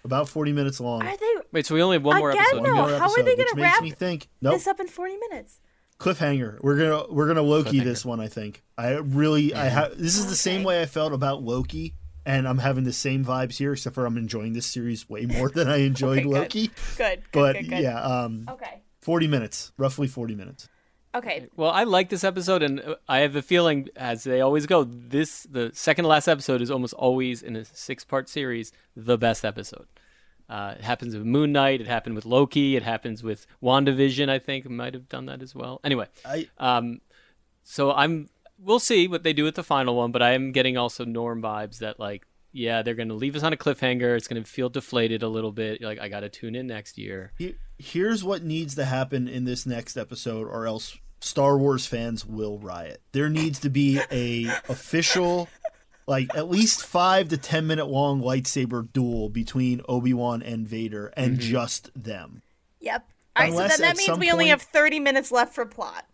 About 0.04 0.28
forty 0.28 0.52
minutes 0.52 0.80
long. 0.80 1.02
Are 1.02 1.16
they 1.16 1.34
Wait, 1.52 1.66
so 1.66 1.74
we 1.74 1.82
only 1.82 1.96
have 1.96 2.04
one 2.04 2.18
more 2.18 2.30
Again, 2.30 2.44
episode. 2.48 2.62
no. 2.62 2.74
More 2.74 2.98
how 2.98 3.10
are 3.10 3.16
they 3.22 3.34
which 3.34 3.36
gonna 3.48 3.56
makes 3.56 3.74
wrap 3.74 3.82
me 3.82 3.90
think 3.90 4.28
nope 4.40 4.54
this 4.54 4.66
up 4.66 4.80
in 4.80 4.86
40 4.86 5.16
minutes? 5.30 5.60
cliffhanger. 5.98 6.58
We're 6.62 6.76
gonna 6.78 7.12
we're 7.12 7.26
gonna 7.26 7.42
Loki 7.42 7.80
this 7.80 8.04
one. 8.04 8.20
I 8.20 8.28
think. 8.28 8.62
I 8.76 8.90
really 8.92 9.54
I 9.54 9.64
have. 9.66 9.98
This 9.98 10.16
is 10.16 10.26
the 10.28 10.36
same 10.36 10.62
way 10.62 10.80
I 10.80 10.86
felt 10.86 11.12
about 11.12 11.42
Loki, 11.42 11.94
and 12.24 12.46
I'm 12.46 12.58
having 12.58 12.84
the 12.84 12.92
same 12.92 13.24
vibes 13.24 13.56
here, 13.58 13.72
except 13.72 13.94
for 13.94 14.06
I'm 14.06 14.16
enjoying 14.16 14.52
this 14.52 14.66
series 14.66 15.08
way 15.08 15.26
more 15.26 15.48
than 15.50 15.68
I 15.68 15.78
enjoyed 15.86 16.20
Okay. 16.20 16.28
Loki. 16.28 16.66
Good. 16.68 16.76
good, 16.96 17.22
But 17.32 17.52
good, 17.56 17.68
good. 17.70 17.82
yeah, 17.82 18.00
um, 18.00 18.46
Okay. 18.48 18.82
40 19.00 19.26
minutes, 19.28 19.72
roughly 19.78 20.06
40 20.06 20.34
minutes. 20.34 20.68
Okay. 21.18 21.48
Well, 21.56 21.70
I 21.70 21.82
like 21.82 22.10
this 22.10 22.22
episode, 22.22 22.62
and 22.62 22.80
uh, 22.80 22.94
I 23.08 23.18
have 23.18 23.34
a 23.34 23.42
feeling, 23.42 23.88
as 23.96 24.22
they 24.22 24.40
always 24.40 24.66
go, 24.66 24.84
this 24.84 25.42
the 25.50 25.70
second 25.74 26.04
to 26.04 26.08
last 26.08 26.28
episode 26.28 26.62
is 26.62 26.70
almost 26.70 26.94
always 26.94 27.42
in 27.42 27.56
a 27.56 27.64
six-part 27.64 28.28
series 28.28 28.72
the 28.94 29.18
best 29.18 29.44
episode. 29.44 29.86
Uh, 30.48 30.74
it 30.78 30.84
happens 30.84 31.14
with 31.14 31.24
Moon 31.24 31.50
Knight. 31.50 31.80
It 31.80 31.88
happened 31.88 32.14
with 32.14 32.24
Loki. 32.24 32.76
It 32.76 32.84
happens 32.84 33.22
with 33.22 33.46
WandaVision. 33.62 34.28
I 34.28 34.38
think 34.38 34.70
might 34.70 34.94
have 34.94 35.08
done 35.08 35.26
that 35.26 35.42
as 35.42 35.54
well. 35.54 35.80
Anyway, 35.82 36.06
I 36.24 36.48
um, 36.58 37.00
so 37.64 37.92
I'm. 37.92 38.28
We'll 38.60 38.80
see 38.80 39.06
what 39.06 39.22
they 39.22 39.32
do 39.32 39.44
with 39.44 39.54
the 39.54 39.62
final 39.62 39.96
one, 39.96 40.10
but 40.12 40.22
I 40.22 40.32
am 40.32 40.52
getting 40.52 40.76
also 40.76 41.04
Norm 41.04 41.40
vibes 41.40 41.78
that 41.78 42.00
like, 42.00 42.26
yeah, 42.52 42.82
they're 42.82 42.94
going 42.94 43.08
to 43.08 43.14
leave 43.14 43.36
us 43.36 43.44
on 43.44 43.52
a 43.52 43.56
cliffhanger. 43.56 44.16
It's 44.16 44.26
going 44.26 44.42
to 44.42 44.48
feel 44.48 44.68
deflated 44.68 45.22
a 45.22 45.28
little 45.28 45.52
bit. 45.52 45.80
Like 45.80 46.00
I 46.00 46.08
got 46.08 46.20
to 46.20 46.28
tune 46.28 46.54
in 46.54 46.66
next 46.68 46.96
year. 46.98 47.32
here's 47.78 48.24
what 48.24 48.42
needs 48.42 48.74
to 48.74 48.84
happen 48.84 49.28
in 49.28 49.44
this 49.44 49.64
next 49.64 49.96
episode, 49.96 50.48
or 50.48 50.66
else 50.66 50.96
Star 51.20 51.58
Wars 51.58 51.86
fans 51.86 52.24
will 52.24 52.58
riot. 52.58 53.00
There 53.12 53.28
needs 53.28 53.58
to 53.60 53.70
be 53.70 54.00
a 54.10 54.44
official, 54.68 55.48
like 56.06 56.34
at 56.36 56.48
least 56.48 56.84
five 56.84 57.28
to 57.30 57.36
ten 57.36 57.66
minute 57.66 57.86
long 57.86 58.20
lightsaber 58.22 58.86
duel 58.92 59.28
between 59.28 59.80
Obi 59.88 60.14
Wan 60.14 60.42
and 60.42 60.66
Vader, 60.66 61.12
and 61.16 61.32
Mm-hmm. 61.38 61.50
just 61.50 61.90
them. 61.94 62.42
Yep. 62.80 63.04
All 63.36 63.42
right. 63.42 63.50
Unless 63.50 63.76
so 63.76 63.82
then 63.82 63.88
that 63.90 63.96
means 63.96 64.06
some 64.06 64.18
we 64.20 64.30
only 64.30 64.44
point- 64.46 64.50
have 64.50 64.62
30 64.62 65.00
minutes 65.00 65.30
left 65.32 65.54
for 65.54 65.66
plot. 65.66 66.04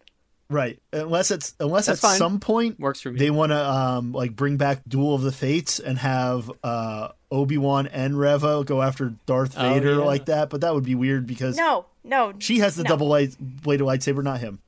Right. 0.51 0.79
Unless 0.93 1.31
it's 1.31 1.55
unless 1.59 1.87
That's 1.87 2.05
at 2.05 2.09
fine. 2.09 2.19
some 2.19 2.39
point 2.39 2.79
Works 2.79 3.01
for 3.01 3.11
me. 3.11 3.19
they 3.19 3.31
want 3.31 3.51
to 3.51 3.59
um 3.71 4.13
like 4.13 4.37
bring 4.37 4.59
back 4.59 4.83
Duel 4.87 5.15
of 5.15 5.23
the 5.23 5.33
Fates 5.33 5.79
and 5.81 5.97
have 5.99 6.51
uh 6.63 7.09
Obi 7.33 7.57
Wan 7.57 7.87
and 7.87 8.19
Reva 8.19 8.63
go 8.65 8.83
after 8.83 9.15
Darth 9.27 9.55
Oh, 9.57 9.63
Vader 9.63 9.93
yeah. 9.95 10.05
like 10.05 10.27
that, 10.27 10.51
but 10.51 10.61
that 10.61 10.75
would 10.75 10.85
be 10.85 10.95
weird 10.95 11.27
because 11.27 11.57
No, 11.57 11.87
no. 12.05 12.35
she 12.39 12.59
has 12.59 12.77
the 12.77 12.83
no. 12.85 12.89
double 12.89 13.09
light 13.09 13.35
bladed 13.41 13.87
lightsaber, 13.87 14.23
not 14.23 14.39
him. 14.41 14.61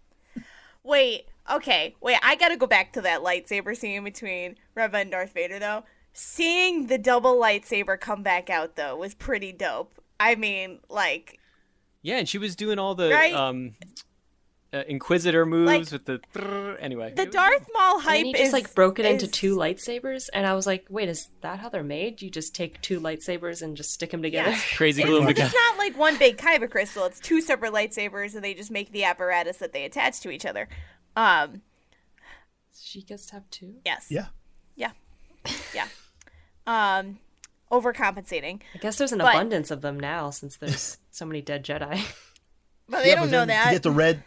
Wait, 0.86 1.26
okay, 1.50 1.96
wait. 2.00 2.16
I 2.22 2.36
gotta 2.36 2.56
go 2.56 2.68
back 2.68 2.92
to 2.92 3.00
that 3.00 3.20
lightsaber 3.22 3.76
scene 3.76 4.04
between 4.04 4.54
Reva 4.76 4.98
and 4.98 5.10
Darth 5.10 5.32
Vader, 5.34 5.58
though. 5.58 5.82
Seeing 6.12 6.86
the 6.86 6.96
double 6.96 7.34
lightsaber 7.36 7.98
come 8.00 8.22
back 8.22 8.48
out 8.48 8.76
though 8.76 8.96
was 8.96 9.12
pretty 9.12 9.50
dope. 9.52 10.00
I 10.20 10.36
mean, 10.36 10.78
like, 10.88 11.40
Yeah, 12.02 12.18
and 12.18 12.28
she 12.28 12.38
was 12.38 12.54
doing 12.54 12.78
all 12.78 12.94
the 12.94 13.10
Right? 13.10 13.34
um, 13.34 13.74
uh, 14.80 14.84
Inquisitor 14.88 15.46
moves 15.46 15.66
Like, 15.66 15.90
with 15.90 16.04
the. 16.04 16.20
brrr- 16.34 16.76
anyway, 16.80 17.12
the 17.14 17.26
Darth 17.26 17.66
Maul 17.74 17.94
And 17.96 18.02
hype 18.02 18.12
then 18.18 18.24
he 18.26 18.32
just 18.32 18.44
is 18.44 18.52
like 18.52 18.74
broke 18.74 18.98
it 18.98 19.06
into 19.06 19.26
two 19.26 19.56
lightsabers, 19.56 20.28
and 20.32 20.46
I 20.46 20.54
was 20.54 20.66
like, 20.66 20.86
"Wait, 20.88 21.08
is 21.08 21.28
that 21.40 21.58
how 21.58 21.68
they're 21.68 21.82
made? 21.82 22.22
You 22.22 22.30
just 22.30 22.54
take 22.54 22.80
two 22.82 23.00
lightsabers 23.00 23.62
and 23.62 23.76
just 23.76 23.92
stick 23.92 24.10
them 24.10 24.22
together?" 24.22 24.50
Yeah. 24.50 24.60
crazy 24.76 25.02
glue 25.02 25.20
them 25.20 25.28
it's 25.30 25.54
not 25.54 25.78
like 25.78 25.96
one 25.98 26.16
big 26.18 26.36
kyber 26.36 26.70
crystal. 26.70 27.04
It's 27.04 27.20
two 27.20 27.40
separate 27.40 27.72
lightsabers, 27.72 28.34
and 28.34 28.44
they 28.44 28.54
just 28.54 28.70
make 28.70 28.92
the 28.92 29.04
apparatus 29.04 29.56
that 29.58 29.72
they 29.72 29.84
attach 29.84 30.20
to 30.20 30.30
each 30.30 30.44
other. 30.46 30.68
Um, 31.16 31.62
she 32.78 33.02
gets 33.02 33.26
to 33.26 33.34
have 33.34 33.50
two. 33.50 33.76
yes. 33.84 34.06
Yeah. 34.10 34.26
Yeah. 34.76 34.90
Yeah. 35.74 35.88
Um, 36.66 37.18
overcompensating. 37.72 38.60
I 38.74 38.78
guess 38.78 38.98
there's 38.98 39.12
an 39.12 39.18
But- 39.18 39.34
abundance 39.34 39.70
of 39.70 39.80
them 39.80 39.98
now 39.98 40.30
since 40.30 40.56
there's 40.56 40.98
so 41.10 41.24
many 41.24 41.40
dead 41.40 41.64
Jedi. 41.64 42.00
But 42.88 43.02
they 43.02 43.08
Yeah, 43.08 43.14
don't 43.16 43.26
but 43.26 43.30
know 43.32 43.44
that. 43.46 43.64
To 43.66 43.70
get 43.72 43.82
the 43.82 43.90
red 43.90 44.22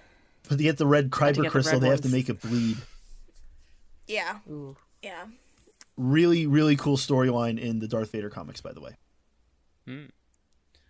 but 0.49 0.57
to 0.57 0.63
get 0.63 0.77
the 0.77 0.87
red 0.87 1.11
to 1.11 1.17
kyber 1.17 1.35
get 1.35 1.43
the 1.43 1.49
crystal, 1.49 1.73
red 1.79 1.81
they 1.83 1.89
have 1.89 2.01
to 2.01 2.09
make 2.09 2.27
it 2.29 2.41
bleed. 2.41 2.77
yeah. 4.07 4.39
Ooh. 4.49 4.75
Yeah. 5.01 5.25
Really, 5.95 6.47
really 6.47 6.75
cool 6.75 6.97
storyline 6.97 7.59
in 7.59 7.79
the 7.79 7.87
Darth 7.87 8.11
Vader 8.11 8.29
comics, 8.29 8.59
by 8.61 8.73
the 8.73 8.81
way. 8.81 8.95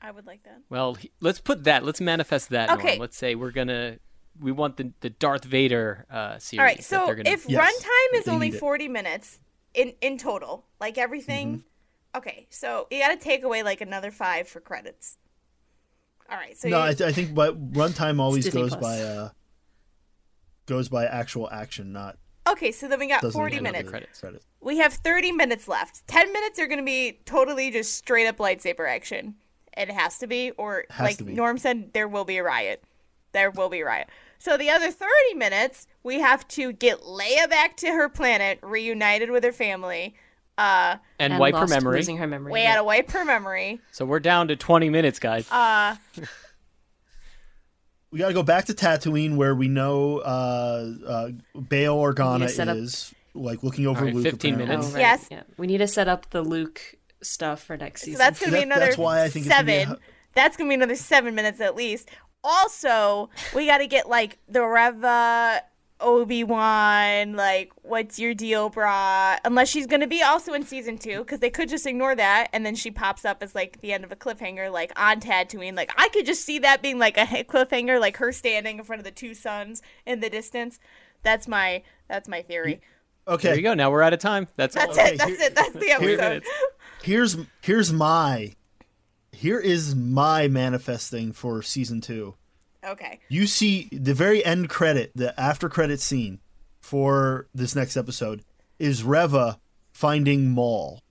I 0.01 0.11
would 0.11 0.25
like 0.25 0.43
that. 0.43 0.61
Well, 0.69 0.95
he- 0.95 1.11
let's 1.19 1.39
put 1.39 1.63
that. 1.65 1.83
Let's 1.85 2.01
manifest 2.01 2.49
that. 2.49 2.67
Norm. 2.69 2.79
Okay. 2.79 2.97
Let's 2.97 3.17
say 3.17 3.35
we're 3.35 3.51
gonna. 3.51 3.97
We 4.39 4.51
want 4.51 4.77
the 4.77 4.91
the 5.01 5.09
Darth 5.09 5.43
Vader 5.43 6.05
uh, 6.09 6.37
series. 6.37 6.59
All 6.59 6.65
right, 6.65 6.83
so 6.83 7.05
they're 7.05 7.15
gonna, 7.15 7.29
if 7.29 7.49
Yes, 7.49 7.61
runtime 7.83 8.19
is 8.19 8.27
only 8.27 8.49
need 8.49 8.55
it. 8.55 8.59
40 8.59 8.87
minutes 8.87 9.39
in 9.73 9.93
in 10.01 10.17
total, 10.17 10.65
like 10.79 10.97
everything, 10.97 11.63
okay, 12.15 12.47
so 12.49 12.87
you 12.91 12.99
got 12.99 13.09
to 13.09 13.17
take 13.17 13.43
away 13.43 13.63
like 13.63 13.81
another 13.81 14.11
5 14.11 14.47
for 14.47 14.59
credits. 14.61 15.17
All 16.29 16.37
right, 16.37 16.57
so 16.57 16.69
no, 16.69 16.77
you, 16.77 16.83
I, 16.83 16.93
th- 16.93 17.09
I 17.09 17.11
think 17.11 17.33
but 17.35 17.71
runtime 17.73 18.19
always 18.21 18.47
goes 18.49 18.69
Plus. 18.75 18.81
by 18.81 19.01
uh 19.01 19.29
goes 20.69 20.87
by 20.87 21.05
actual 21.05 21.49
action, 21.51 21.91
not 21.91 22.17
Okay, 22.47 22.71
so 22.71 22.87
then 22.87 22.99
we 22.99 23.07
got 23.07 23.21
40 23.21 23.59
minutes. 23.59 23.83
the 23.83 23.89
Credits. 23.89 24.19
credits. 24.19 24.45
We 24.61 24.77
have 24.77 24.93
30 24.93 25.31
minutes 25.33 25.67
left. 25.67 26.07
10 26.07 26.33
minutes 26.33 26.59
are 26.59 26.67
going 26.67 26.79
to 26.79 26.85
be 26.85 27.19
totally 27.25 27.69
just 27.71 27.93
straight 27.95 28.27
up 28.27 28.37
lightsaber 28.37 28.89
action. 28.89 29.35
It 29.77 29.91
has 29.91 30.17
to 30.19 30.27
be 30.27 30.51
or 30.51 30.85
Has 30.89 31.05
like 31.19 31.25
be. 31.25 31.33
Norm 31.33 31.57
said 31.57 31.93
there 31.93 32.07
will 32.07 32.25
be 32.25 32.37
a 32.37 32.43
riot. 32.43 32.83
There 33.33 33.51
will 33.51 33.69
be 33.69 33.81
a 33.81 33.85
riot. 33.85 34.09
So 34.39 34.57
the 34.57 34.69
other 34.69 34.89
30 34.89 35.09
minutes, 35.35 35.85
we 36.01 36.19
have 36.21 36.47
to 36.49 36.71
get 36.71 37.01
Leia 37.01 37.49
back 37.49 37.77
to 37.77 37.87
her 37.87 38.09
planet, 38.09 38.59
reunited 38.63 39.29
with 39.29 39.43
her 39.43 39.51
family. 39.51 40.15
Uh, 40.57 40.97
and, 41.19 41.37
wipe 41.39 41.55
her 41.55 41.67
memory. 41.67 41.97
losing 41.97 42.17
her 42.17 42.27
memory. 42.27 42.51
we 42.51 42.61
yeah. 42.61 42.71
had 42.71 42.77
to 42.77 42.83
wipe 42.83 43.11
her 43.11 43.23
memory. 43.23 43.79
So 43.91 44.05
we're 44.05 44.19
down 44.19 44.47
to 44.49 44.55
20 44.55 44.89
minutes, 44.89 45.19
guys. 45.19 45.49
Uh, 45.51 45.95
We 48.11 48.19
got 48.19 48.29
to 48.29 48.33
go 48.33 48.43
back 48.43 48.65
to 48.65 48.73
Tatooine, 48.73 49.35
where 49.35 49.53
we 49.53 49.67
know 49.67 50.17
uh, 50.19 50.91
uh, 51.05 51.29
Bail 51.59 51.97
Organa 51.97 52.33
We 52.33 52.39
need 52.39 52.47
to 52.47 52.53
set 52.53 52.67
up- 52.69 52.77
is 52.77 53.13
like 53.35 53.61
looking 53.63 53.85
over 53.87 53.99
All 53.99 54.05
right, 54.05 54.13
Luke. 54.15 54.23
15 54.23 54.53
apparently. 54.55 54.75
minutes. 54.77 54.91
Oh, 54.91 54.95
right. 54.95 55.01
Yes. 55.01 55.27
Yeah. 55.29 55.43
We 55.57 55.67
need 55.67 55.77
to 55.77 55.87
set 55.87 56.07
up 56.07 56.29
the 56.31 56.41
Luke 56.41 56.81
stuff 57.21 57.61
for 57.63 57.77
next 57.77 58.01
so 58.01 58.05
season. 58.05 58.17
that's 58.19 58.39
going 58.39 58.51
to 58.51 58.57
be 58.57 58.63
another 58.63 58.85
that's 58.85 58.97
why 58.97 59.23
I 59.23 59.29
think 59.29 59.45
it's 59.45 59.53
gonna 59.53 59.65
be 59.65 59.73
a 59.73 59.81
seven. 59.83 59.97
That's 60.33 60.57
going 60.57 60.67
to 60.67 60.71
be 60.71 60.75
another 60.75 60.95
seven 60.95 61.35
minutes 61.35 61.59
at 61.61 61.75
least. 61.75 62.09
Also, 62.43 63.29
we 63.55 63.65
got 63.67 63.79
to 63.79 63.87
get 63.87 64.07
like 64.09 64.37
the 64.47 64.63
Reva 64.65 65.61
Obi 66.01 66.43
Wan, 66.43 67.33
like, 67.33 67.71
what's 67.81 68.17
your 68.19 68.33
deal, 68.33 68.69
brah? 68.71 69.37
Unless 69.43 69.69
she's 69.69 69.85
gonna 69.87 70.07
be 70.07 70.21
also 70.23 70.53
in 70.53 70.63
season 70.65 70.97
two, 70.97 71.19
because 71.19 71.39
they 71.39 71.49
could 71.49 71.67
just 71.69 71.85
ignore 71.85 72.15
that, 72.15 72.47
and 72.53 72.65
then 72.65 72.75
she 72.75 72.89
pops 72.91 73.25
up 73.25 73.43
as 73.43 73.53
like 73.55 73.81
the 73.81 73.91
end 73.93 74.03
of 74.03 74.11
a 74.11 74.15
cliffhanger, 74.15 74.71
like 74.71 74.91
on 74.99 75.19
Tatooine. 75.19 75.75
Like, 75.75 75.91
I 75.97 76.09
could 76.09 76.25
just 76.25 76.45
see 76.45 76.59
that 76.59 76.81
being 76.81 76.99
like 76.99 77.17
a 77.17 77.25
cliffhanger, 77.43 77.99
like 77.99 78.17
her 78.17 78.31
standing 78.31 78.77
in 78.79 78.83
front 78.83 78.99
of 78.99 79.03
the 79.05 79.11
two 79.11 79.33
suns 79.33 79.81
in 80.05 80.19
the 80.21 80.29
distance. 80.29 80.79
That's 81.23 81.47
my 81.47 81.83
that's 82.07 82.27
my 82.29 82.41
theory. 82.41 82.81
Okay, 83.27 83.49
There 83.49 83.57
you 83.57 83.61
go. 83.61 83.73
Now 83.73 83.91
we're 83.91 84.01
out 84.01 84.13
of 84.13 84.19
time. 84.19 84.47
That's 84.55 84.73
That's 84.73 84.97
all. 84.97 85.03
Okay, 85.03 85.13
it. 85.13 85.17
That's 85.19 85.29
here- 85.31 85.41
it. 85.47 85.55
That's 85.55 85.73
the 85.73 85.79
Three 85.79 85.91
episode. 85.91 86.17
minutes. 86.17 86.49
here's 87.03 87.37
here's 87.61 87.91
my 87.93 88.53
here 89.31 89.59
is 89.59 89.95
my 89.95 90.47
manifesting 90.47 91.31
for 91.33 91.61
season 91.61 92.01
two. 92.01 92.35
Okay. 92.85 93.19
You 93.27 93.45
see 93.47 93.89
the 93.91 94.13
very 94.13 94.43
end 94.43 94.69
credit, 94.69 95.11
the 95.15 95.37
after 95.39 95.69
credit 95.69 95.99
scene 95.99 96.39
for 96.79 97.47
this 97.53 97.75
next 97.75 97.97
episode 97.97 98.43
is 98.77 99.03
Reva 99.03 99.59
finding 99.91 100.49
Maul. 100.51 101.01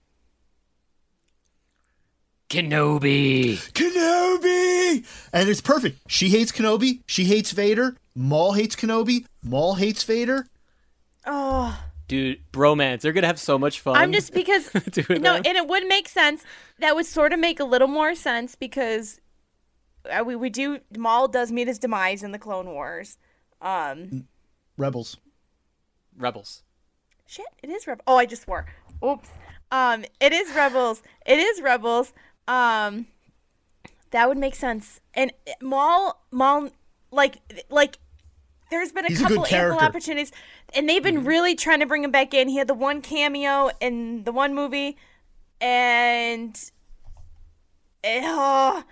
Kenobi. 2.49 3.57
Kenobi! 3.73 5.05
And 5.33 5.49
it's 5.51 5.61
perfect. 5.61 6.01
She 6.09 6.31
hates 6.31 6.51
Kenobi. 6.51 7.01
She 7.07 7.25
hates 7.25 7.53
Vader. 7.53 7.97
Maul 8.15 8.53
hates 8.55 8.75
Kenobi. 8.75 9.27
Maul 9.43 9.75
hates 9.75 10.03
Vader. 10.03 10.47
Oh. 11.27 11.79
Dude, 12.09 12.41
bromance. 12.53 13.03
They're 13.03 13.13
gonna 13.13 13.27
have 13.27 13.39
so 13.39 13.59
much 13.59 13.81
fun. 13.81 13.97
I'm 13.97 14.13
just 14.13 14.33
because 14.33 14.73
no, 14.75 14.81
that. 14.81 15.47
and 15.47 15.59
it 15.59 15.69
would 15.69 15.87
make 15.87 16.09
sense. 16.09 16.43
That 16.79 16.97
would 16.97 17.05
sort 17.05 17.35
of 17.35 17.39
make 17.39 17.61
a 17.61 17.65
little 17.65 17.87
more 17.89 18.15
sense 18.15 18.55
because 18.55 19.21
we 20.25 20.37
we 20.37 20.51
do 20.51 20.81
Maul 20.97 21.29
does 21.29 21.53
meet 21.53 21.69
his 21.69 21.79
demise 21.79 22.23
in 22.23 22.33
the 22.33 22.39
Clone 22.39 22.67
Wars. 22.67 23.19
Um, 23.61 24.27
Rebels. 24.77 25.17
rebels. 26.17 26.63
shit, 27.27 27.47
it 27.63 27.71
is 27.71 27.87
Rebels. 27.87 28.05
Oh, 28.07 28.17
I 28.17 28.27
just 28.27 28.43
swore. 28.43 28.67
Oops. 29.05 29.29
Um, 29.71 30.05
it 30.21 30.33
is 30.33 30.55
Rebels. 30.55 31.03
It 31.27 31.39
is 31.39 31.61
Rebels. 31.61 32.13
Um, 32.47 33.07
that 34.11 34.29
would 34.29 34.39
make 34.39 34.55
sense. 34.55 35.01
And 35.15 35.33
Maul, 35.61 36.21
Maul, 36.31 36.71
like 37.11 37.39
like. 37.71 37.99
There's 38.71 38.93
been 38.93 39.07
a 39.07 39.09
He's 39.09 39.23
a 39.23 39.25
couple 39.25 39.47
ample 39.51 39.79
opportunities, 39.79 40.31
and 40.75 40.87
they've 40.87 41.03
been 41.03 41.25
really 41.25 41.55
trying 41.55 41.81
to 41.81 41.87
bring 41.87 42.05
him 42.05 42.11
back 42.11 42.35
in. 42.35 42.49
He 42.49 42.59
had 42.59 42.69
the 42.69 42.75
one 42.75 43.01
cameo 43.01 43.71
in 43.81 44.25
the 44.25 44.33
one 44.33 44.55
movie, 44.55 44.99
and 45.59 46.55
eh, 48.05 48.21
oh, 48.25 48.85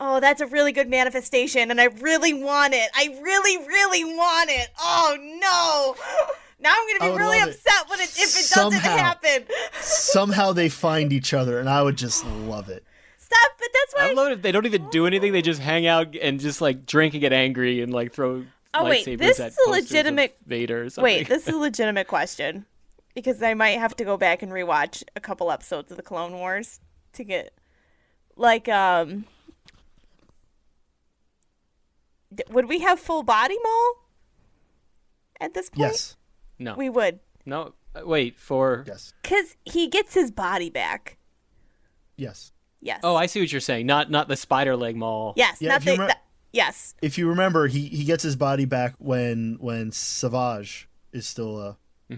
oh, 0.00 0.20
that's 0.20 0.40
a 0.40 0.46
really 0.46 0.72
good 0.72 0.88
manifestation, 0.88 1.70
and 1.70 1.80
I 1.80 1.84
really 1.86 2.34
want 2.34 2.74
it. 2.74 2.88
I 2.94 3.18
really, 3.22 3.56
really 3.66 4.04
want 4.04 4.50
it. 4.50 4.68
Oh 4.80 5.16
no! 5.20 5.94
Now 6.58 6.74
I'm 6.76 6.98
gonna 6.98 7.12
be 7.12 7.18
really 7.18 7.38
love 7.40 7.48
it. 7.48 7.54
upset 7.56 7.88
when 7.90 8.00
it 8.00 8.08
if 8.10 8.18
it 8.18 8.28
Somehow. 8.28 8.78
doesn't 8.80 8.98
happen. 8.98 9.44
Somehow 9.80 10.52
they 10.52 10.68
find 10.68 11.12
each 11.12 11.34
other, 11.34 11.58
and 11.60 11.68
I 11.68 11.82
would 11.82 11.96
just 11.96 12.24
love 12.26 12.68
it. 12.68 12.84
Stop! 13.18 13.50
But 13.58 13.68
that's 13.74 13.94
why. 13.94 14.10
I 14.10 14.12
love 14.12 14.28
it 14.28 14.32
if 14.34 14.42
they 14.42 14.52
don't 14.52 14.66
even 14.66 14.88
do 14.90 15.06
anything. 15.06 15.32
They 15.32 15.42
just 15.42 15.60
hang 15.60 15.86
out 15.86 16.14
and 16.16 16.40
just 16.40 16.60
like 16.60 16.86
drink 16.86 17.14
and 17.14 17.20
get 17.20 17.32
angry 17.32 17.80
and 17.82 17.92
like 17.92 18.12
throw 18.12 18.44
Oh, 18.74 18.84
wait, 18.84 19.06
lightsabers 19.06 19.18
this 19.18 19.40
at 19.40 19.48
is 19.52 19.58
a 19.66 19.70
legitimate- 19.70 20.36
Vader. 20.46 20.88
Wait, 20.98 21.28
this 21.28 21.48
is 21.48 21.54
a 21.54 21.56
legitimate 21.56 22.08
question 22.08 22.66
because 23.14 23.42
I 23.42 23.54
might 23.54 23.78
have 23.78 23.96
to 23.96 24.04
go 24.04 24.18
back 24.18 24.42
and 24.42 24.52
rewatch 24.52 25.02
a 25.16 25.20
couple 25.20 25.50
episodes 25.50 25.90
of 25.90 25.96
the 25.96 26.02
Clone 26.02 26.32
Wars 26.34 26.80
to 27.14 27.24
get 27.24 27.52
like 28.36 28.68
um. 28.68 29.24
Would 32.50 32.68
we 32.68 32.80
have 32.80 32.98
full 33.00 33.22
body 33.22 33.56
Maul 33.62 33.94
at 35.40 35.54
this 35.54 35.70
point? 35.70 35.92
Yes. 35.92 36.16
no, 36.58 36.74
we 36.74 36.88
would, 36.88 37.20
no. 37.44 37.74
uh, 37.94 38.02
Wait 38.04 38.38
for. 38.38 38.84
Yes. 38.86 39.12
cause 39.22 39.56
he 39.64 39.88
gets 39.88 40.14
his 40.14 40.30
body 40.30 40.70
back. 40.70 41.18
Yes. 42.16 42.52
Yes. 42.80 43.00
Oh, 43.02 43.16
I 43.16 43.26
see 43.26 43.40
what 43.40 43.50
you're 43.52 43.60
saying. 43.60 43.86
Not 43.86 44.10
not 44.10 44.28
the 44.28 44.36
spider 44.36 44.76
leg 44.76 44.96
Maul. 44.96 45.32
yes. 45.36 45.58
Yeah, 45.60 45.70
not 45.70 45.80
if 45.82 45.86
you 45.86 45.96
the, 45.96 46.02
remem- 46.02 46.06
that- 46.08 46.22
yes. 46.52 46.94
If 47.02 47.18
you 47.18 47.28
remember, 47.28 47.66
he 47.66 47.88
he 47.88 48.04
gets 48.04 48.22
his 48.22 48.36
body 48.36 48.64
back 48.64 48.94
when 48.98 49.56
when 49.60 49.92
Savage 49.92 50.88
is 51.12 51.26
still 51.26 51.58
uh 51.58 52.14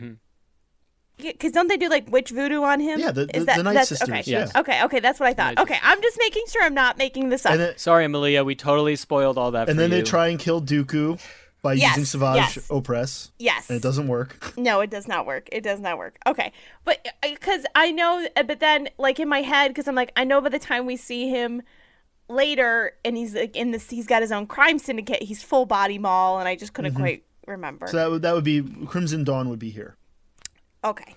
Because 1.18 1.52
don't 1.52 1.66
they 1.68 1.76
do 1.76 1.88
like 1.88 2.10
witch 2.10 2.30
voodoo 2.30 2.62
on 2.62 2.80
him? 2.80 3.00
Yeah, 3.00 3.10
the- 3.10 3.28
Is 3.36 3.44
the- 3.44 3.54
the 3.56 3.62
Night 3.62 3.74
that's, 3.74 3.88
Sisters, 3.88 4.08
Okay. 4.08 4.22
yeah. 4.30 4.48
okay, 4.56 4.82
okay, 4.84 5.00
that's 5.00 5.18
what 5.20 5.28
I 5.28 5.34
thought. 5.34 5.58
Okay, 5.58 5.76
I'm 5.82 6.00
just 6.00 6.16
making 6.18 6.44
sure 6.48 6.62
I'm 6.62 6.74
not 6.74 6.96
making 6.98 7.28
this 7.28 7.44
up. 7.44 7.52
and 7.52 7.60
then, 7.60 7.76
Sorry, 7.78 8.04
Emilia. 8.04 8.44
We 8.44 8.54
totally 8.54 8.96
spoiled 8.96 9.36
all 9.36 9.50
that. 9.52 9.68
and 9.68 9.76
for 9.76 9.80
then 9.82 9.90
they 9.90 10.02
try 10.02 10.28
and 10.28 10.38
kill 10.38 10.62
Dooku 10.62 11.20
by 11.60 11.72
Yes, 11.72 11.96
using 11.96 12.20
Savage 12.20 12.36
yes. 12.56 12.68
Opress, 12.68 13.30
yes. 13.40 13.68
and 13.68 13.76
it 13.76 13.82
doesn't 13.82 14.06
work. 14.06 14.54
No, 14.56 14.80
it 14.80 14.90
does 14.90 15.08
not 15.08 15.26
work. 15.26 15.48
It 15.50 15.62
does 15.62 15.80
not 15.80 15.98
work. 15.98 16.16
Okay, 16.26 16.52
but 16.84 17.04
because 17.22 17.64
I 17.74 17.90
know, 17.90 18.26
uh, 18.36 18.44
but 18.44 18.60
then 18.60 18.88
like 18.96 19.18
in 19.18 19.28
my 19.28 19.42
head, 19.42 19.68
because 19.68 19.88
I'm 19.88 19.96
like, 19.96 20.12
I 20.16 20.22
know 20.24 20.40
by 20.40 20.50
the 20.50 20.58
time 20.60 20.86
we 20.86 20.96
see 20.96 21.28
him 21.28 21.62
later, 22.28 22.92
and 23.04 23.16
he's 23.16 23.34
like 23.34 23.56
in 23.56 23.70
this, 23.72 23.90
he's 23.90 24.06
got 24.06 24.22
his 24.22 24.30
own 24.32 24.46
crime 24.46 24.78
syndicate. 24.78 25.22
He's 25.22 25.42
full 25.42 25.66
body 25.66 25.98
Maul, 25.98 26.38
and 26.38 26.46
I 26.48 26.54
just 26.56 26.74
couldn't 26.74 26.94
quite 26.94 27.24
remember. 27.46 27.86
Mm-hmm. 27.86 27.90
So 27.92 27.96
that 27.98 28.10
would 28.10 28.22
that 28.22 28.34
would 28.34 28.44
be 28.44 28.62
Crimson 28.86 29.24
Dawn 29.24 29.48
would 29.48 29.58
be 29.58 29.70
here, 29.70 29.96
okay, 30.84 31.14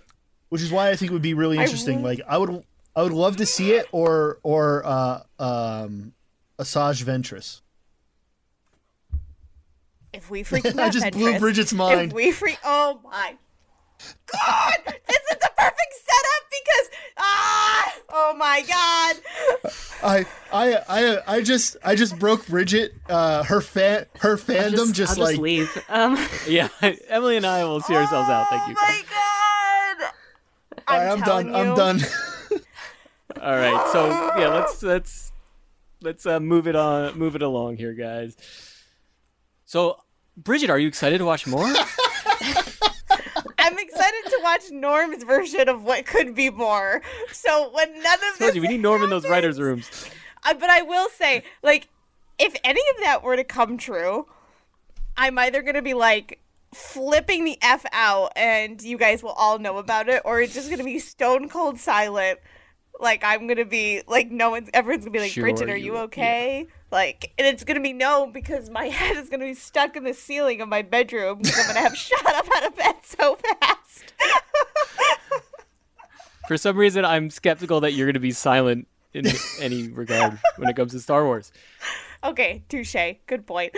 which 0.50 0.62
is 0.62 0.72
why 0.72 0.90
I 0.90 0.96
think 0.96 1.12
it 1.12 1.14
would 1.14 1.22
be 1.22 1.34
really 1.34 1.58
I 1.60 1.64
interesting. 1.64 1.98
re- 1.98 2.04
like 2.04 2.22
I 2.28 2.38
would 2.38 2.64
I 2.96 3.04
would 3.04 3.14
love 3.14 3.38
to 3.38 3.46
see 3.46 3.74
it 3.74 3.88
or 3.92 4.40
or 4.44 4.84
uh 4.86 5.22
um 5.40 6.14
Asajj 6.60 7.04
Ventress. 7.04 7.62
if 10.14 10.30
we 10.30 10.44
freaking 10.44 10.74
I 10.74 10.86
got 10.86 10.94
just 10.94 11.12
blew 11.12 11.40
Bridget's 11.40 11.74
mind. 11.74 12.12
If 12.12 12.16
we 12.16 12.32
free, 12.32 12.58
oh 12.64 13.00
my 13.04 13.36
god, 14.32 14.74
this 14.86 15.22
is 15.32 15.38
the 15.40 15.52
perfect 15.58 15.94
setup 15.94 16.44
because 16.50 16.90
ah, 17.18 17.94
oh 18.10 18.36
my 18.38 18.64
god. 18.68 19.16
I 20.04 20.26
I 20.52 20.78
I 20.90 21.36
I 21.38 21.42
just 21.42 21.78
I 21.84 21.96
just 21.96 22.18
broke 22.20 22.48
Bridget. 22.48 22.94
Uh, 23.08 23.44
her 23.44 23.62
fan 23.62 24.06
her 24.20 24.36
fandom 24.38 24.92
just, 24.94 25.18
I'll 25.18 25.24
like 25.24 25.34
just 25.34 25.42
leave. 25.42 25.84
Um, 25.88 26.18
Yeah, 26.48 26.70
Emily 27.08 27.38
and 27.38 27.46
I 27.46 27.64
will 27.64 27.80
see 27.82 27.94
ourselves 27.96 28.30
out. 28.30 28.48
Thank 28.50 28.68
you. 28.68 28.76
Oh 28.78 28.86
my 28.88 29.02
god. 29.10 29.51
All 30.88 30.96
I'm, 30.96 31.02
right, 31.02 31.12
I'm 31.12 31.20
done. 31.20 31.46
telling 31.46 31.56
I'm 31.56 31.76
done. 31.76 32.00
All 33.42 33.56
right, 33.56 33.90
so 33.92 34.08
yeah, 34.38 34.50
let's 34.50 34.84
let's 34.84 35.32
let's 36.02 36.26
uh, 36.26 36.40
move 36.40 36.68
it 36.68 36.76
on, 36.76 37.18
move 37.18 37.36
it 37.36 37.42
along 37.42 37.78
here, 37.78 37.94
guys. 37.94 38.36
So, 39.66 40.02
Bridget, 40.36 40.70
are 40.70 40.78
you 40.78 40.88
excited 40.88 41.20
to 41.20 41.26
watch 41.26 41.48
more? 41.48 41.64
I'm 43.58 43.78
excited 43.78 44.24
to 44.26 44.40
watch 44.44 44.70
Norm's 44.72 45.24
version 45.24 45.70
of 45.70 45.84
what 45.84 46.06
could 46.06 46.36
be 46.36 46.50
more. 46.50 47.02
So 47.32 47.72
when 47.72 47.94
none 48.02 48.14
of 48.16 48.38
Told 48.38 48.50
this 48.50 48.56
you 48.56 48.62
we 48.62 48.68
need 48.68 48.82
Norm 48.82 49.04
in 49.04 49.10
those 49.10 49.28
writers' 49.28 49.60
rooms. 49.60 49.90
I, 50.44 50.54
but 50.54 50.70
I 50.70 50.82
will 50.82 51.08
say, 51.10 51.44
like, 51.64 51.88
if 52.38 52.56
any 52.64 52.82
of 52.96 53.04
that 53.04 53.24
were 53.24 53.36
to 53.36 53.44
come 53.44 53.78
true, 53.78 54.28
I'm 55.16 55.38
either 55.38 55.62
gonna 55.62 55.82
be 55.82 55.94
like 55.94 56.40
flipping 56.74 57.44
the 57.46 57.58
f 57.62 57.86
out, 57.92 58.32
and 58.36 58.82
you 58.82 58.98
guys 58.98 59.22
will 59.24 59.32
all 59.32 59.60
know 59.60 59.78
about 59.78 60.10
it, 60.10 60.22
or 60.26 60.42
it's 60.42 60.54
just 60.54 60.70
gonna 60.70 60.84
be 60.84 61.00
stone 61.00 61.50
cold 61.50 61.80
silent. 61.80 62.40
Like 63.00 63.24
I'm 63.24 63.48
gonna 63.48 63.66
be 63.66 64.04
like 64.08 64.30
no 64.30 64.52
one's 64.52 64.70
everyone's 64.74 65.06
gonna 65.06 65.14
be 65.14 65.20
like 65.20 65.32
Sure, 65.32 65.44
Bridget, 65.44 65.70
are 65.70 65.76
you- 65.78 65.94
you 65.94 65.98
okay? 66.04 66.68
Like, 66.92 67.32
and 67.38 67.48
it's 67.48 67.64
gonna 67.64 67.80
be 67.82 67.94
no 67.94 68.28
because 68.28 68.70
my 68.70 68.86
head 68.90 69.16
is 69.18 69.30
gonna 69.30 69.46
be 69.46 69.54
stuck 69.54 69.96
in 69.96 70.04
the 70.04 70.14
ceiling 70.14 70.62
of 70.62 70.68
my 70.70 70.82
bedroom 70.82 71.40
because 71.40 71.60
I'm 71.60 71.68
gonna 71.68 71.80
have 71.88 71.98
shot 72.10 72.26
up 72.36 72.46
out 72.56 72.66
of 72.68 72.76
bed 72.76 72.96
so 73.04 73.38
fast. 73.60 74.14
For 76.48 76.58
some 76.58 76.76
reason, 76.76 77.06
I'm 77.06 77.30
skeptical 77.30 77.80
that 77.82 77.94
you're 77.94 78.08
going 78.08 78.16
to 78.16 78.20
be 78.20 78.32
silent 78.32 78.88
in 79.14 79.26
any 79.62 79.88
regard 79.88 80.38
when 80.58 80.68
it 80.70 80.76
comes 80.76 80.92
to 80.92 81.00
Star 81.00 81.24
Wars. 81.24 81.52
okay, 82.26 82.64
touche. 82.68 82.96
Good 83.26 83.46
point. 83.48 83.74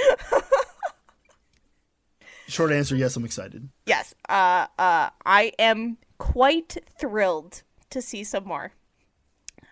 Short 2.53 2.71
answer: 2.71 2.95
Yes, 2.95 3.15
I'm 3.15 3.25
excited. 3.25 3.67
Yes. 3.87 4.13
Uh 4.29 4.67
uh 4.77 5.09
I 5.25 5.53
am 5.57 5.97
quite 6.19 6.77
thrilled 6.99 7.63
to 7.89 7.99
see 7.99 8.23
some 8.23 8.45
more. 8.45 8.73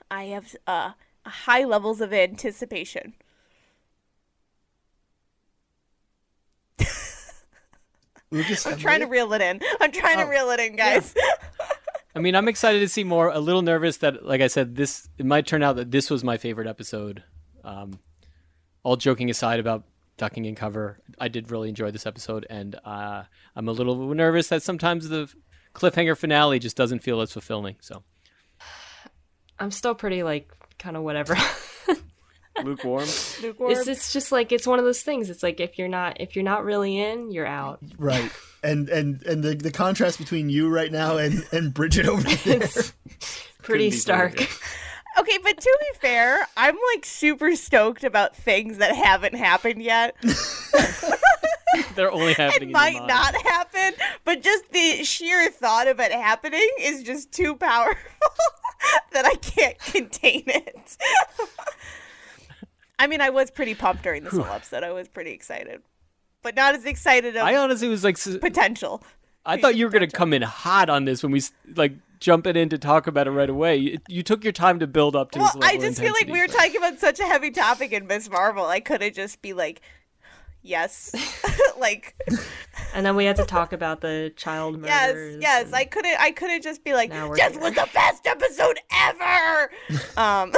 I 0.10 0.24
have 0.26 0.56
uh 0.66 0.94
high 1.26 1.64
levels 1.64 2.02
of 2.02 2.12
anticipation. 2.12 3.14
Lucas, 8.32 8.66
I'm 8.66 8.78
trying 8.78 9.02
to 9.02 9.08
reel 9.08 9.32
it 9.34 9.42
in. 9.42 9.60
I'm 9.82 9.92
trying 9.92 10.18
to 10.18 10.24
Oh. 10.24 10.30
reel 10.30 10.50
it 10.52 10.60
in, 10.62 10.78
guys. 10.78 11.14
I 12.16 12.20
mean, 12.20 12.34
I'm 12.36 12.48
excited 12.48 12.80
to 12.80 12.88
see 12.88 13.04
more. 13.04 13.30
A 13.30 13.40
little 13.40 13.62
nervous 13.62 13.98
that, 13.98 14.26
like 14.26 14.42
I 14.42 14.48
said, 14.48 14.76
this 14.76 15.10
it 15.18 15.26
might 15.26 15.46
turn 15.46 15.62
out 15.64 15.76
that 15.76 15.92
this 15.92 16.10
was 16.10 16.24
my 16.24 16.38
favorite 16.38 16.68
episode. 16.68 17.24
Um, 17.64 18.00
all 18.84 18.96
joking 18.96 19.30
aside 19.30 19.60
about 19.60 19.84
ducking 20.22 20.46
in 20.46 20.54
cover, 20.54 21.00
I 21.20 21.30
did 21.30 21.50
really 21.50 21.68
enjoy 21.68 21.90
this 21.90 22.06
episode, 22.06 22.46
and 22.48 22.76
uh, 22.86 23.24
I'm 23.56 23.68
a 23.68 23.72
little 23.72 24.14
nervous 24.14 24.50
that 24.50 24.62
sometimes 24.62 25.10
the 25.10 25.28
cliffhanger 25.74 26.16
finale 26.16 26.60
just 26.60 26.78
doesn't 26.78 27.00
feel 27.00 27.22
as 27.22 27.32
fulfilling. 27.32 27.78
So 27.82 28.04
I'm 29.60 29.72
still 29.72 29.96
pretty 29.96 30.22
like 30.22 30.48
kind 30.78 30.96
of 30.96 31.02
whatever. 31.02 31.36
lukewarm. 32.64 33.08
Lukewarm. 33.42 33.72
it's 33.72 33.88
it's 33.88 34.14
just 34.14 34.32
like 34.32 34.52
it's 34.52 34.68
one 34.68 34.78
of 34.78 34.86
those 34.86 35.02
things. 35.02 35.32
It's 35.32 35.42
like 35.42 35.60
if 35.60 35.80
you're 35.80 35.88
not 35.88 36.22
if 36.22 36.36
you're 36.36 36.46
not 36.46 36.66
really 36.66 37.00
in, 37.00 37.32
you're 37.32 37.48
out. 37.48 37.80
right. 37.98 38.32
And 38.64 38.90
and 38.90 39.24
and 39.24 39.44
the, 39.44 39.56
the 39.56 39.72
contrast 39.72 40.20
between 40.20 40.52
you 40.52 40.70
right 40.70 40.92
now 40.92 41.18
and 41.18 41.44
and 41.52 41.74
Bridget 41.74 42.06
over 42.06 42.22
there. 42.46 42.62
It's 42.62 42.94
pretty 43.64 43.90
be 43.90 43.96
stark. 43.96 44.48
funnier. 45.16 45.22
Okay, 45.30 45.38
but 45.44 45.60
to 45.60 45.78
be 45.80 46.00
fair, 46.00 46.48
I'm 46.58 46.78
like 46.94 47.06
super 47.06 47.56
stoked 47.56 48.04
about 48.04 48.36
things 48.36 48.78
that 48.78 48.96
haven't 48.96 49.36
happened 49.36 49.82
yet. 49.82 50.16
They're 51.96 52.12
only 52.12 52.34
happening. 52.34 52.62
it 52.62 52.64
in 52.64 52.72
might 52.72 52.96
mind. 52.96 53.08
not 53.08 53.36
happen, 53.36 53.94
but 54.26 54.42
just 54.42 54.72
the 54.72 55.04
sheer 55.04 55.50
thought 55.50 55.88
of 55.88 56.00
it 56.00 56.12
happening 56.12 56.68
is 56.80 57.04
just 57.04 57.32
too 57.32 57.56
powerful 57.56 57.96
that 59.14 59.26
I 59.26 59.36
can't 59.36 59.78
contain 59.80 60.44
it. 60.48 60.98
I 63.00 63.08
mean, 63.08 63.22
I 63.22 63.30
was 63.30 63.50
pretty 63.50 63.74
pumped 63.74 64.04
during 64.04 64.24
this 64.24 64.34
whole 64.34 64.46
episode. 64.46 64.84
I 64.84 64.92
was 64.92 65.08
pretty 65.08 65.32
excited, 65.32 65.82
but 66.44 66.56
not 66.56 66.76
as 66.76 66.86
excited 66.86 67.36
of 67.36 67.44
I 67.44 67.56
honestly 67.56 67.88
was 67.88 68.04
like, 68.04 68.18
potential. 68.40 69.04
I 69.46 69.60
thought 69.60 69.76
you 69.76 69.86
were 69.86 69.92
gonna 69.92 70.08
come 70.08 70.34
in 70.34 70.44
hot 70.44 70.90
on 70.90 71.06
this 71.06 71.24
when 71.24 71.32
we 71.32 71.42
like 71.76 71.94
jumping 72.22 72.56
in 72.56 72.70
to 72.70 72.78
talk 72.78 73.08
about 73.08 73.28
it 73.28 73.32
right 73.32 73.50
away. 73.50 73.76
You, 73.76 73.98
you 74.08 74.24
took 74.24 74.44
your 74.46 74.54
time 74.54 74.80
to 74.80 74.88
build 74.88 75.16
up 75.18 75.32
to 75.32 75.40
Well, 75.40 75.48
this 75.48 75.56
level 75.56 75.78
I 75.78 75.82
just 75.82 76.00
feel 76.00 76.14
like 76.14 76.28
we 76.28 76.40
were 76.40 76.48
talking 76.48 76.78
about 76.78 77.00
such 77.00 77.20
a 77.20 77.26
heavy 77.26 77.52
topic 77.52 77.92
in 77.92 78.08
Miss 78.08 78.30
Marvel. 78.30 78.66
I 78.66 78.80
could 78.80 79.02
have 79.02 79.14
just 79.14 79.42
be 79.42 79.52
like, 79.54 79.82
yes, 80.62 81.14
like 81.80 82.16
And 82.94 83.06
then 83.06 83.16
we 83.18 83.26
had 83.26 83.36
to 83.38 83.46
talk 83.58 83.74
about 83.74 84.00
the 84.02 84.32
child 84.38 84.80
yes, 84.86 85.14
murders. 85.14 85.42
yes. 85.42 85.66
and- 85.66 85.76
I 85.76 85.84
couldn't. 85.84 86.16
I 86.20 86.32
couldn't 86.32 86.62
just 86.62 86.84
be 86.86 86.94
like, 86.94 87.10
Now 87.10 87.28
we're 87.28 87.36
this 87.36 87.52
here." 87.52 87.60
was 87.62 87.74
the 87.74 87.90
best 87.94 88.26
episode 88.26 88.80
ever. 88.94 89.72
um. 90.18 90.54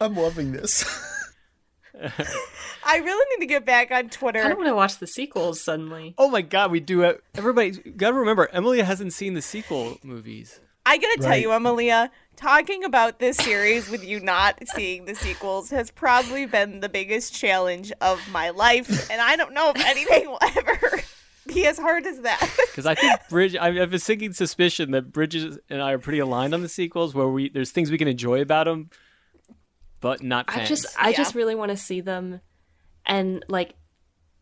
I'm 0.00 0.14
loving 0.14 0.52
this. 0.52 0.84
I 2.84 2.98
really 2.98 3.26
need 3.30 3.44
to 3.44 3.46
get 3.46 3.64
back 3.64 3.90
on 3.90 4.08
Twitter. 4.08 4.38
I 4.40 4.42
kind 4.42 4.52
of 4.52 4.58
want 4.58 4.68
to 4.68 4.74
watch 4.74 4.98
the 4.98 5.06
sequels 5.06 5.60
suddenly. 5.60 6.14
Oh 6.18 6.28
my 6.28 6.42
god, 6.42 6.70
we 6.70 6.80
do 6.80 7.02
it. 7.02 7.22
Everybody, 7.34 7.70
gotta 7.70 8.14
remember, 8.14 8.48
Emily 8.52 8.80
hasn't 8.80 9.12
seen 9.12 9.34
the 9.34 9.42
sequel 9.42 9.98
movies. 10.02 10.60
I 10.84 10.98
gotta 10.98 11.18
tell 11.20 11.36
you, 11.36 11.50
Emilia, 11.50 12.12
talking 12.36 12.84
about 12.84 13.18
this 13.18 13.36
series 13.38 13.90
with 13.90 14.04
you 14.04 14.20
not 14.20 14.62
seeing 14.74 15.06
the 15.06 15.16
sequels 15.16 15.70
has 15.70 15.90
probably 15.90 16.46
been 16.46 16.78
the 16.78 16.88
biggest 16.88 17.34
challenge 17.34 17.90
of 18.00 18.20
my 18.30 18.50
life, 18.50 19.10
and 19.10 19.20
I 19.20 19.34
don't 19.34 19.52
know 19.52 19.72
if 19.74 19.84
anything 19.84 20.28
will 20.28 20.38
ever 20.56 21.00
be 21.46 21.66
as 21.66 21.78
hard 21.78 22.06
as 22.06 22.20
that. 22.20 22.40
Because 22.76 22.86
I 22.86 22.94
think 22.94 23.18
Bridget, 23.30 23.62
I 23.62 23.72
have 23.72 23.94
a 23.94 23.98
sinking 23.98 24.34
suspicion 24.34 24.90
that 24.90 25.10
Bridget 25.10 25.64
and 25.70 25.80
I 25.80 25.92
are 25.92 25.98
pretty 25.98 26.18
aligned 26.18 26.52
on 26.52 26.60
the 26.60 26.68
sequels, 26.68 27.14
where 27.14 27.26
we 27.26 27.48
there's 27.48 27.70
things 27.70 27.90
we 27.90 27.96
can 27.96 28.06
enjoy 28.06 28.42
about 28.42 28.66
them, 28.66 28.90
but 30.00 30.22
not 30.22 30.50
fans. 30.50 30.62
I 30.62 30.66
just 30.66 30.86
I 30.98 31.08
Yeah. 31.10 31.16
just 31.16 31.34
really 31.34 31.54
want 31.54 31.70
to 31.70 31.76
see 31.76 32.00
them 32.00 32.40
and 33.04 33.44
like 33.48 33.74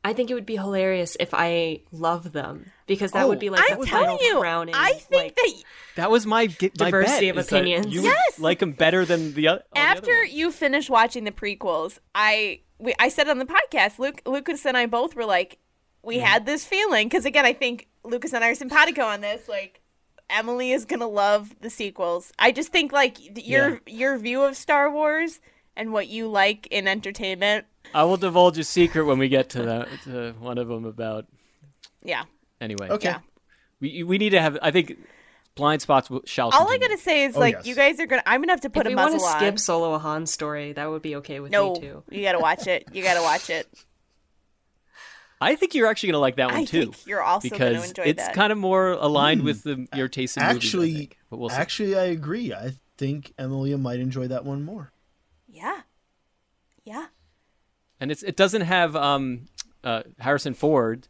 I 0.06 0.12
think 0.12 0.30
it 0.30 0.34
would 0.34 0.44
be 0.44 0.56
hilarious 0.56 1.16
if 1.18 1.30
I 1.32 1.80
love 1.90 2.32
them 2.32 2.70
because 2.86 3.12
that 3.12 3.24
Oh, 3.24 3.28
would 3.28 3.38
be 3.38 3.48
like 3.48 3.62
I'm 3.72 3.80
the 3.80 3.86
telling 3.86 4.18
final 4.18 4.18
you, 4.22 4.38
crowning. 4.40 4.74
I 4.76 4.92
think 4.92 5.22
like, 5.22 5.34
that 5.36 5.52
That 5.96 6.10
was 6.10 6.26
my, 6.26 6.46
ge- 6.46 6.60
my 6.78 6.90
Diversity 6.90 7.30
bet, 7.30 7.38
of 7.40 7.46
opinions. 7.46 7.86
You 7.94 8.02
Yes! 8.02 8.38
like 8.38 8.58
them 8.58 8.72
better 8.72 9.06
than 9.06 9.32
the, 9.32 9.48
oth- 9.48 9.62
all 9.74 9.74
the 9.74 9.80
other 9.80 9.98
after 9.98 10.24
you 10.26 10.50
finish 10.52 10.90
watching 10.90 11.24
the 11.24 11.30
prequels, 11.32 11.98
I 12.14 12.60
we, 12.78 12.92
I 12.98 13.08
said 13.08 13.28
on 13.30 13.38
the 13.38 13.46
podcast, 13.46 13.98
Luke, 13.98 14.20
Lucas 14.26 14.66
and 14.66 14.76
I 14.76 14.84
both 14.84 15.16
were 15.16 15.24
like, 15.24 15.56
we 16.02 16.18
had 16.18 16.44
this 16.44 16.66
feeling 16.66 17.08
because 17.08 17.24
again, 17.24 17.46
I 17.46 17.54
think 17.54 17.88
Lucas 18.04 18.34
and 18.34 18.44
I 18.44 18.50
are 18.50 18.54
simpatico 18.54 19.04
on 19.04 19.22
this. 19.22 19.48
Like, 19.48 19.80
Emily 20.30 20.72
is 20.72 20.84
gonna 20.84 21.06
love 21.08 21.54
the 21.60 21.70
sequels. 21.70 22.32
I 22.38 22.50
just 22.52 22.70
think 22.72 22.92
like 22.92 23.16
th- 23.16 23.46
your 23.46 23.80
your 23.86 24.16
view 24.18 24.42
of 24.42 24.56
Star 24.56 24.90
Wars 24.90 25.40
and 25.76 25.92
what 25.92 26.08
you 26.08 26.28
like 26.28 26.66
in 26.68 26.88
entertainment. 26.88 27.66
I 27.94 28.04
will 28.04 28.16
divulge 28.16 28.58
a 28.58 28.64
secret 28.64 29.04
when 29.04 29.18
we 29.18 29.28
get 29.28 29.50
to 29.50 29.62
that 29.62 29.88
to 30.04 30.32
one 30.38 30.58
of 30.58 30.68
them 30.68 30.84
about 30.84 31.26
Yeah. 32.02 32.24
anyway. 32.60 32.88
Okay. 32.90 33.08
Yeah. 33.10 33.18
We 33.80 34.02
we 34.02 34.18
need 34.18 34.30
to 34.30 34.40
have. 34.40 34.58
I 34.62 34.70
think 34.70 34.96
blind 35.54 35.82
spots 35.82 36.08
will- 36.08 36.22
shall. 36.24 36.50
All 36.52 36.70
I 36.70 36.78
gotta 36.78 36.96
say 36.98 37.24
is 37.24 37.36
Oh, 37.36 37.40
like 37.40 37.56
yes. 37.56 37.66
you 37.66 37.74
guys 37.74 38.00
are 38.00 38.06
gonna. 38.06 38.22
I'm 38.24 38.40
gonna 38.40 38.52
have 38.52 38.62
to 38.62 38.70
put 38.70 38.86
if 38.86 38.86
a 38.86 38.88
we 38.90 38.94
want 38.96 39.18
to 39.18 39.24
on. 39.24 39.36
skip 39.38 39.58
Solo 39.58 39.94
a 39.94 39.98
Han 39.98 40.26
story, 40.26 40.72
that 40.72 40.88
would 40.90 41.02
be 41.02 41.16
okay 41.16 41.40
with 41.40 41.52
no, 41.52 41.74
me 41.74 41.80
too. 41.80 42.02
you 42.10 42.22
gotta 42.22 42.38
watch 42.38 42.66
it. 42.66 42.88
You 42.92 43.02
gotta 43.02 43.22
watch 43.22 43.50
it. 43.50 43.68
I 45.44 45.56
think 45.56 45.74
you're 45.74 45.86
actually 45.86 46.08
gonna 46.10 46.18
like 46.20 46.36
that 46.36 46.46
one 46.50 46.56
I 46.60 46.64
too. 46.64 46.84
think 46.92 47.06
you're 47.06 47.22
also 47.22 47.48
because 47.48 47.74
gonna 47.76 47.86
enjoy 47.88 48.02
it's 48.04 48.22
that. 48.24 48.34
kind 48.34 48.50
of 48.52 48.58
more 48.58 48.88
aligned 48.92 49.42
with 49.42 49.62
the, 49.62 49.86
your 49.94 50.08
taste 50.08 50.36
in 50.36 50.42
movies. 50.42 50.54
I 50.54 50.56
Actually, 50.56 50.94
think. 50.94 51.18
but 51.30 51.38
we'll 51.38 51.50
actually, 51.50 51.96
I 51.96 52.04
agree. 52.04 52.52
I 52.52 52.72
think 52.96 53.32
Emilia 53.38 53.76
might 53.78 54.00
enjoy 54.00 54.28
that 54.28 54.44
one 54.44 54.62
more. 54.64 54.92
yeah. 55.48 55.80
Yeah. 56.84 57.06
and 58.00 58.10
it's 58.10 58.22
it 58.22 58.36
doesn't 58.36 58.62
have 58.62 58.94
um 58.96 59.46
uh, 59.82 60.02
Harrison 60.18 60.54
Ford, 60.54 61.08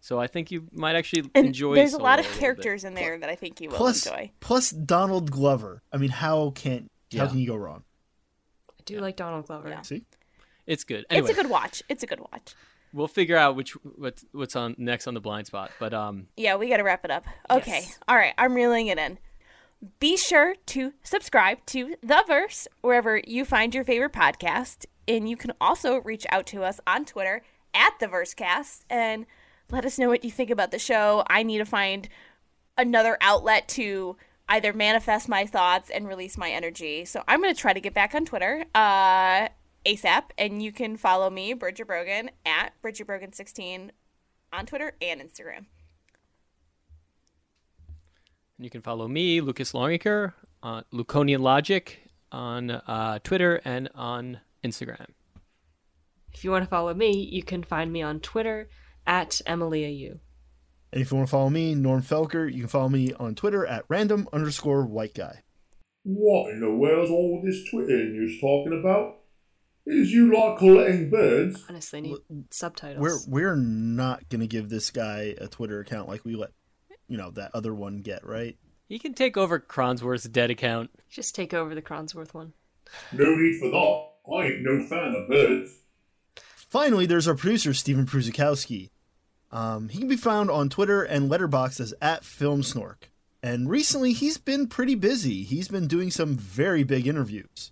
so 0.00 0.18
I 0.20 0.26
think 0.26 0.50
you 0.50 0.66
might 0.72 0.96
actually 0.96 1.30
And 1.34 1.46
enjoy. 1.48 1.74
there's 1.74 1.92
a 1.94 1.98
lot 1.98 2.18
of 2.18 2.24
little 2.24 2.36
bit. 2.36 2.40
characters 2.40 2.84
in 2.84 2.94
there 2.94 3.18
that 3.18 3.28
I 3.28 3.34
think 3.34 3.60
you 3.60 3.68
will 3.70 3.76
Plus, 3.76 4.06
enjoy. 4.06 4.30
plus 4.40 4.70
Donald 4.70 5.30
Glover. 5.30 5.82
I 5.92 5.96
mean, 5.98 6.10
how 6.10 6.50
can 6.50 6.88
how 7.16 7.26
can 7.28 7.38
you 7.38 7.46
go 7.46 7.56
wrong? 7.56 7.84
I 8.70 8.82
do 8.86 8.98
like 9.00 9.16
Donald 9.16 9.46
Glover. 9.46 9.68
Yeah. 9.70 9.82
See, 9.82 10.04
It's 10.66 10.84
good. 10.84 11.04
Anyway, 11.10 11.30
It's 11.30 11.38
a 11.38 11.42
good 11.42 11.50
watch. 11.50 11.82
It's 11.88 12.02
a 12.02 12.06
good 12.06 12.20
watch. 12.20 12.54
We'll 12.94 13.08
figure 13.08 13.36
out 13.36 13.56
which 13.56 13.72
what's 13.82 14.24
what's 14.32 14.56
on 14.56 14.74
next 14.78 15.06
on 15.06 15.14
the 15.14 15.20
blind 15.20 15.46
spot. 15.46 15.70
But 15.78 15.92
um, 15.92 16.28
Yeah, 16.36 16.56
we 16.56 16.68
got 16.68 16.78
to 16.78 16.84
wrap 16.84 17.04
it 17.04 17.10
up. 17.10 17.26
Okay. 17.50 17.80
Yes. 17.82 17.98
All 18.08 18.16
right. 18.16 18.32
I'm 18.38 18.54
reeling 18.54 18.86
it 18.86 18.98
in. 18.98 19.18
Be 19.98 20.16
sure 20.16 20.54
to 20.66 20.94
subscribe 21.02 21.58
to 21.66 21.96
The 22.02 22.24
Verse 22.26 22.66
wherever 22.80 23.20
you 23.26 23.44
find 23.44 23.74
your 23.74 23.84
favorite 23.84 24.12
podcast. 24.12 24.86
And 25.06 25.28
you 25.28 25.36
can 25.36 25.52
also 25.60 25.98
reach 25.98 26.24
out 26.30 26.46
to 26.46 26.62
us 26.62 26.80
on 26.86 27.04
Twitter 27.04 27.42
at 27.74 27.98
The 28.00 28.06
Versecast 28.06 28.84
and 28.88 29.26
let 29.70 29.84
us 29.84 29.98
know 29.98 30.08
what 30.08 30.24
you 30.24 30.30
think 30.30 30.48
about 30.48 30.70
the 30.70 30.78
show. 30.78 31.24
I 31.28 31.42
need 31.42 31.58
to 31.58 31.66
find 31.66 32.08
another 32.78 33.18
outlet 33.20 33.68
to 33.68 34.16
either 34.48 34.72
manifest 34.72 35.28
my 35.28 35.44
thoughts 35.44 35.90
and 35.90 36.06
release 36.08 36.38
my 36.38 36.50
energy. 36.50 37.04
So 37.04 37.22
I'm 37.28 37.42
going 37.42 37.54
to 37.54 37.60
try 37.60 37.72
to 37.72 37.80
get 37.80 37.92
back 37.94 38.14
on 38.14 38.24
Twitter 38.24 38.64
uh, 38.74 39.48
ASAP. 39.86 40.24
And 40.38 40.62
you 40.62 40.72
can 40.72 40.96
follow 40.96 41.30
me, 41.30 41.52
Bridget 41.52 41.86
Brogan, 41.86 42.30
at 42.44 42.72
Bridget 42.82 43.06
Brogan16 43.06 43.90
on 44.52 44.66
Twitter 44.66 44.92
and 45.00 45.20
Instagram. 45.20 45.66
And 48.56 48.64
you 48.64 48.70
can 48.70 48.82
follow 48.82 49.08
me, 49.08 49.40
Lucas 49.40 49.74
Longacre, 49.74 50.34
on 50.62 50.84
Luconian 50.92 51.40
Logic 51.40 52.00
on 52.34 52.70
uh, 52.70 53.18
Twitter 53.22 53.60
and 53.64 53.88
on 53.94 54.40
Instagram. 54.64 55.06
If 56.32 56.42
you 56.42 56.50
want 56.50 56.64
to 56.64 56.70
follow 56.70 56.92
me, 56.92 57.12
you 57.12 57.44
can 57.44 57.62
find 57.62 57.92
me 57.92 58.02
on 58.02 58.18
Twitter 58.20 58.68
at 59.06 59.40
EmiliaU. 59.46 60.18
and 60.92 61.02
if 61.02 61.10
you 61.10 61.16
want 61.16 61.28
to 61.28 61.30
follow 61.30 61.50
me, 61.50 61.74
Norm 61.74 62.02
Felker, 62.02 62.52
you 62.52 62.60
can 62.60 62.68
follow 62.68 62.88
me 62.88 63.12
on 63.14 63.34
Twitter 63.34 63.64
at 63.64 63.84
random 63.88 64.28
underscore 64.32 64.84
white 64.84 65.14
guy. 65.14 65.42
What 66.02 66.50
in 66.50 66.60
the 66.60 66.70
world's 66.70 67.10
all 67.10 67.40
this 67.44 67.64
Twitter 67.70 68.04
news 68.04 68.40
talking 68.40 68.78
about? 68.78 69.20
Is 69.86 70.12
you 70.12 70.32
like 70.34 70.58
collecting 70.58 71.10
birds? 71.10 71.64
Honestly, 71.68 71.98
I 71.98 72.02
need 72.02 72.18
subtitles. 72.50 73.00
We're 73.28 73.52
we're 73.52 73.56
not 73.56 74.28
gonna 74.30 74.46
give 74.46 74.68
this 74.68 74.90
guy 74.90 75.34
a 75.38 75.46
Twitter 75.46 75.80
account 75.80 76.08
like 76.08 76.24
we 76.24 76.36
let 76.36 76.50
you 77.08 77.18
know 77.18 77.30
that 77.32 77.50
other 77.54 77.74
one 77.74 77.98
get 77.98 78.24
right. 78.24 78.56
He 78.88 78.98
can 78.98 79.14
take 79.14 79.36
over 79.36 79.58
Cronsworth's 79.58 80.24
dead 80.24 80.50
account. 80.50 80.90
Just 81.10 81.34
take 81.34 81.52
over 81.52 81.74
the 81.74 81.82
Cronsworth 81.82 82.32
one. 82.32 82.52
No 83.12 83.34
need 83.34 83.58
for 83.58 83.70
that. 83.70 84.10
I 84.32 84.46
ain't 84.46 84.62
no 84.62 84.86
fan 84.86 85.14
of 85.14 85.28
birds. 85.28 85.70
Finally, 86.68 87.06
there's 87.06 87.28
our 87.28 87.34
producer 87.34 87.74
Stephen 87.74 88.06
Pruzikowski. 88.06 88.90
Um, 89.52 89.88
he 89.88 89.98
can 89.98 90.08
be 90.08 90.16
found 90.16 90.50
on 90.50 90.68
Twitter 90.68 91.02
and 91.02 91.30
Letterboxd 91.30 91.80
as 91.80 91.94
at 92.00 92.22
FilmSnork. 92.22 93.04
And 93.42 93.68
recently, 93.68 94.12
he's 94.12 94.38
been 94.38 94.66
pretty 94.66 94.94
busy. 94.94 95.44
He's 95.44 95.68
been 95.68 95.86
doing 95.86 96.10
some 96.10 96.34
very 96.34 96.82
big 96.82 97.06
interviews. 97.06 97.70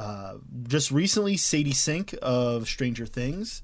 Uh, 0.00 0.38
just 0.66 0.90
recently, 0.90 1.36
Sadie 1.36 1.74
Sink 1.74 2.14
of 2.22 2.66
Stranger 2.66 3.04
Things, 3.04 3.62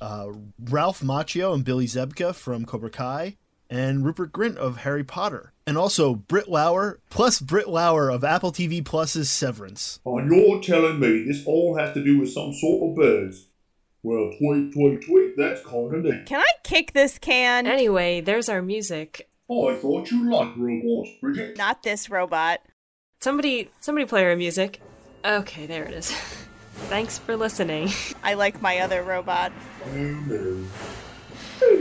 uh, 0.00 0.30
Ralph 0.58 1.00
Macchio 1.00 1.54
and 1.54 1.64
Billy 1.64 1.86
Zabka 1.86 2.34
from 2.34 2.64
Cobra 2.64 2.90
Kai, 2.90 3.36
and 3.70 4.04
Rupert 4.04 4.32
Grint 4.32 4.56
of 4.56 4.78
Harry 4.78 5.04
Potter. 5.04 5.52
And 5.64 5.78
also 5.78 6.16
Britt 6.16 6.48
Lower, 6.48 6.98
plus 7.08 7.40
Britt 7.40 7.68
Lower 7.68 8.10
of 8.10 8.24
Apple 8.24 8.50
TV 8.50 8.84
Plus's 8.84 9.30
Severance. 9.30 10.00
And 10.04 10.28
you're 10.28 10.60
telling 10.60 10.98
me 10.98 11.22
this 11.22 11.46
all 11.46 11.78
has 11.78 11.94
to 11.94 12.02
do 12.02 12.18
with 12.18 12.32
some 12.32 12.52
sort 12.52 12.90
of 12.90 12.96
birds? 12.96 13.46
Well, 14.02 14.32
tweet, 14.38 14.72
tweet, 14.72 15.02
tweet, 15.02 15.36
that's 15.36 15.64
kinda 15.64 16.00
neat. 16.02 16.26
Can 16.26 16.40
I 16.40 16.50
kick 16.64 16.94
this 16.94 17.16
can? 17.16 17.68
Anyway, 17.68 18.20
there's 18.20 18.48
our 18.48 18.62
music. 18.62 19.28
Oh, 19.48 19.68
I 19.68 19.76
thought 19.76 20.10
you 20.10 20.28
liked 20.28 20.56
robots, 20.56 21.10
Bridget. 21.20 21.56
Not 21.56 21.84
this 21.84 22.10
robot. 22.10 22.60
Somebody, 23.20 23.70
somebody 23.80 24.04
play 24.04 24.24
our 24.24 24.34
music. 24.34 24.80
Okay, 25.26 25.66
there 25.66 25.84
it 25.84 25.92
is. 25.92 26.10
Thanks 26.88 27.18
for 27.18 27.36
listening. 27.36 27.88
I 28.22 28.34
like 28.34 28.60
my 28.62 28.78
other 28.78 29.02
robot. 29.02 29.50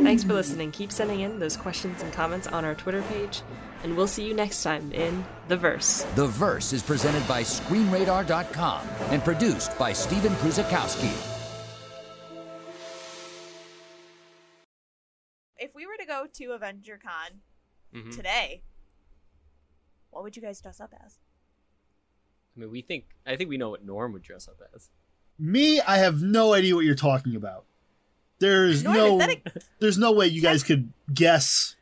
Thanks 0.02 0.24
for 0.24 0.34
listening. 0.34 0.72
Keep 0.72 0.92
sending 0.92 1.20
in 1.20 1.38
those 1.40 1.56
questions 1.58 2.02
and 2.02 2.12
comments 2.14 2.48
on 2.48 2.64
our 2.66 2.74
Twitter 2.76 3.02
page, 3.04 3.42
and 3.84 3.96
we'll 3.96 4.08
see 4.08 4.26
you 4.26 4.34
next 4.34 4.64
time 4.64 4.92
in 4.94 5.24
The 5.48 5.58
Verse. 5.58 6.04
The 6.16 6.28
Verse 6.28 6.74
is 6.74 6.82
presented 6.82 7.28
by 7.28 7.44
ScreenRadar.com 7.44 8.88
and 9.10 9.24
produced 9.24 9.78
by 9.78 9.94
Stephen 9.94 10.32
Pruzakowski. 10.36 11.12
If 15.58 15.76
we 15.76 15.86
were 15.86 15.98
to 16.00 16.06
go 16.06 16.26
to 16.34 16.52
Avenger 16.54 16.98
Con 17.02 17.42
Mhm. 17.94 18.16
today, 18.16 18.64
what 20.10 20.24
would 20.24 20.36
you 20.36 20.42
guys 20.42 20.62
dress 20.62 20.80
up 20.80 20.94
as? 21.06 21.20
I 22.56 22.60
mean, 22.60 22.72
we 22.72 22.82
think 22.82 23.06
I 23.26 23.36
think 23.36 23.49
we 23.49 23.57
know 23.57 23.69
what 23.69 23.84
Norm 23.86 24.14
would 24.14 24.22
dress 24.23 24.48
up 24.48 24.56
as. 24.76 24.90
Me, 25.38 25.82
I 25.82 25.98
have 25.98 26.22
no 26.22 26.53
idea 26.53 26.76
what 26.76 26.86
you're 26.86 26.95
talking 26.95 27.36
about. 27.36 27.65
There's 28.40 28.84
Norm, 28.84 28.95
no, 28.98 29.22
a- 29.22 29.41
there's 29.80 29.98
no 29.98 30.11
way 30.14 30.27
you 30.27 30.41
guys 30.41 30.64
could 30.64 30.91
guess 31.14 31.76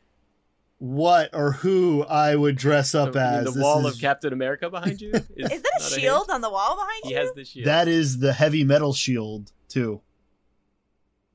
what 0.78 1.30
or 1.32 1.52
who 1.52 2.02
I 2.04 2.34
would 2.34 2.56
dress 2.56 2.94
up 2.94 3.12
The, 3.12 3.20
as. 3.20 3.44
the 3.44 3.50
This 3.52 3.62
wall 3.62 3.86
is- 3.86 3.94
of 3.94 4.00
Captain 4.00 4.32
America 4.32 4.68
behind 4.70 5.00
you. 5.00 5.10
Is, 5.12 5.22
Is 5.52 5.62
that 5.62 5.72
a 5.78 5.82
hint? 5.82 6.00
shield 6.00 6.30
on 6.30 6.40
the 6.40 6.50
wall 6.50 6.74
behind 6.76 7.02
He 7.04 7.10
you? 7.10 7.16
has 7.16 7.32
the 7.34 7.44
shield. 7.44 7.66
That 7.66 7.86
is 7.88 8.18
the 8.18 8.32
heavy 8.32 8.64
metal 8.64 8.92
shield 8.92 9.52
too. 9.68 10.00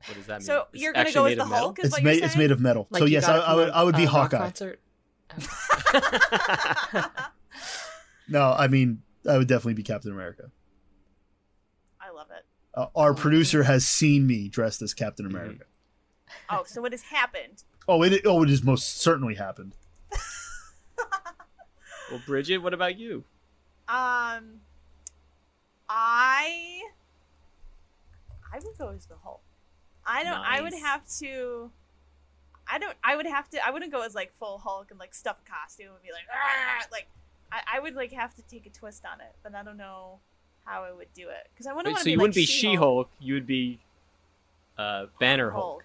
what 0.07 0.15
does 0.17 0.25
that 0.27 0.39
mean? 0.39 0.45
So 0.45 0.65
It's 0.73 0.81
you're 0.81 0.91
gonna 0.93 1.11
go 1.13 1.25
as 1.25 1.31
made 1.31 1.37
the 1.39 1.43
of 1.43 1.49
metal? 1.49 1.63
Hulk? 1.67 1.79
Is 1.79 1.85
It's 1.85 1.93
what 1.93 2.03
made 2.03 2.15
you're 2.17 2.25
it's 2.25 2.35
made 2.37 2.51
of 2.51 2.59
metal. 2.59 2.87
Like 2.89 2.99
so 2.99 3.05
yes, 3.05 3.23
I, 3.25 3.37
it 3.37 3.41
I 3.41 3.55
would 3.55 3.69
a- 3.69 3.75
I 3.75 3.83
would 3.83 3.95
be 3.95 4.03
a 4.03 4.07
rock 4.07 4.31
Hawkeye. 4.33 4.37
concert. 4.37 4.79
No, 8.31 8.53
I 8.55 8.67
mean 8.67 9.01
I 9.27 9.37
would 9.37 9.47
definitely 9.47 9.73
be 9.73 9.83
Captain 9.83 10.11
America. 10.11 10.51
I 11.99 12.11
love 12.11 12.27
it. 12.31 12.45
Uh, 12.75 12.87
our 12.95 13.13
producer 13.13 13.63
has 13.63 13.87
seen 13.87 14.27
me 14.27 14.47
dressed 14.47 14.81
as 14.81 14.93
Captain 14.93 15.25
Mm-hmm. 15.25 15.35
America. 15.35 15.63
Oh, 16.49 16.63
so 16.65 16.81
what 16.81 16.91
has 16.91 17.01
happened? 17.03 17.63
Oh, 17.87 18.03
it 18.03 18.21
oh 18.25 18.43
it 18.43 18.49
has 18.49 18.63
most 18.63 18.97
certainly 18.99 19.35
happened. 19.35 19.75
Well, 22.11 22.21
Bridget, 22.25 22.57
what 22.57 22.73
about 22.73 22.97
you? 22.97 23.23
Um, 23.87 24.61
I 25.87 26.81
I 28.51 28.55
would 28.63 28.77
go 28.79 28.89
as 28.89 29.05
the 29.05 29.15
Hulk. 29.23 29.41
I 30.05 30.23
don't. 30.23 30.33
I 30.39 30.61
would 30.61 30.73
Nice. 30.73 30.81
have 30.81 31.07
to. 31.19 31.69
I 32.67 32.79
don't. 32.79 32.95
I 33.03 33.15
would 33.15 33.27
have 33.27 33.47
to. 33.51 33.63
I 33.65 33.69
wouldn't 33.69 33.91
go 33.91 34.01
as 34.01 34.15
like 34.15 34.33
full 34.39 34.57
Hulk 34.57 34.87
and 34.89 34.99
like 34.99 35.13
stuff 35.13 35.37
a 35.45 35.49
costume 35.51 35.89
and 35.93 36.01
be 36.01 36.09
like, 36.11 36.23
"Argh!" 36.29 36.91
like. 36.91 37.07
I, 37.51 37.77
I 37.77 37.79
would 37.79 37.95
like 37.95 38.11
have 38.13 38.35
to 38.35 38.41
take 38.43 38.65
a 38.65 38.69
twist 38.69 39.03
on 39.05 39.19
it, 39.21 39.33
but 39.43 39.55
I 39.55 39.63
don't 39.63 39.77
know 39.77 40.19
how 40.65 40.83
I 40.83 40.91
would 40.91 41.11
do 41.13 41.29
it 41.29 41.47
because 41.53 41.65
I 41.65 41.73
wouldn't 41.73 41.87
Wait, 41.87 41.91
want 41.93 41.99
so 41.99 42.03
to 42.03 42.05
be 42.05 42.11
you 42.11 42.17
like 42.17 42.21
wouldn't 42.21 42.35
be 42.35 42.45
She-Hulk. 42.45 42.73
She-Hulk. 42.75 43.09
You 43.19 43.33
would 43.35 43.47
be 43.47 43.79
uh, 44.77 45.05
Banner 45.19 45.51
Hulk. 45.51 45.83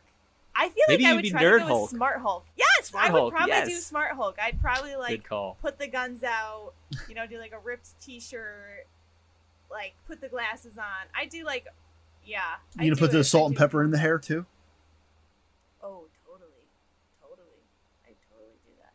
I 0.56 0.68
feel 0.68 0.84
Maybe 0.88 1.02
like 1.02 1.12
I 1.12 1.14
you'd 1.16 1.22
be 1.22 1.30
try 1.30 1.42
Nerd 1.42 1.52
to 1.54 1.58
go 1.60 1.66
Hulk. 1.66 1.82
with 1.82 1.90
Smart 1.96 2.20
Hulk. 2.20 2.46
Yes, 2.56 2.88
Smart 2.90 3.06
I 3.06 3.12
would 3.12 3.18
Hulk, 3.20 3.34
probably 3.34 3.64
do. 3.66 3.74
Smart 3.80 4.12
Hulk. 4.12 4.36
I'd 4.40 4.60
probably 4.60 4.94
like 4.94 5.24
call. 5.28 5.56
put 5.60 5.78
the 5.78 5.88
guns 5.88 6.22
out, 6.22 6.74
you 7.08 7.14
know, 7.14 7.26
do 7.26 7.38
like 7.38 7.52
a 7.52 7.58
ripped 7.58 8.00
T-shirt, 8.00 8.86
like 9.70 9.94
put 10.06 10.20
the 10.20 10.28
glasses 10.28 10.78
on. 10.78 11.08
I 11.18 11.24
do 11.26 11.44
like, 11.44 11.66
yeah. 12.24 12.38
I 12.78 12.82
You 12.84 12.90
gonna 12.90 12.94
do 12.94 13.00
put 13.00 13.10
the 13.10 13.24
salt 13.24 13.48
and 13.48 13.56
pepper 13.56 13.82
in 13.82 13.90
the 13.90 13.98
hair 13.98 14.18
too? 14.18 14.46
Oh, 15.82 16.04
totally, 16.24 16.68
totally. 17.20 17.64
I 18.06 18.10
totally 18.30 18.54
do 18.64 18.72
that. 18.78 18.92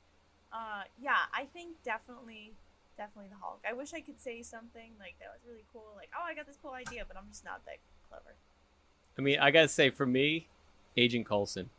Uh, 0.60 0.84
yeah, 1.02 1.16
I 1.34 1.46
think 1.46 1.76
definitely, 1.86 2.52
definitely 2.98 3.30
the 3.30 3.38
Hulk. 3.42 3.62
I 3.70 3.72
wish 3.74 3.94
I 3.94 4.02
could 4.02 4.20
say 4.20 4.42
something 4.42 4.92
like 5.00 5.16
that 5.20 5.30
was 5.34 5.40
really 5.48 5.64
cool, 5.72 5.86
like 5.96 6.10
oh, 6.18 6.24
I 6.26 6.36
got 6.36 6.46
this 6.48 6.58
cool 6.62 6.74
idea, 6.74 7.04
but 7.08 7.16
I'm 7.16 7.28
just 7.30 7.46
not 7.46 7.62
that 7.66 7.78
clever. 8.10 8.36
I 9.18 9.22
mean, 9.22 9.40
I 9.40 9.52
gotta 9.52 9.68
say, 9.70 9.90
for 9.90 10.06
me, 10.06 10.48
Agent 10.98 11.26
Coulson. 11.26 11.70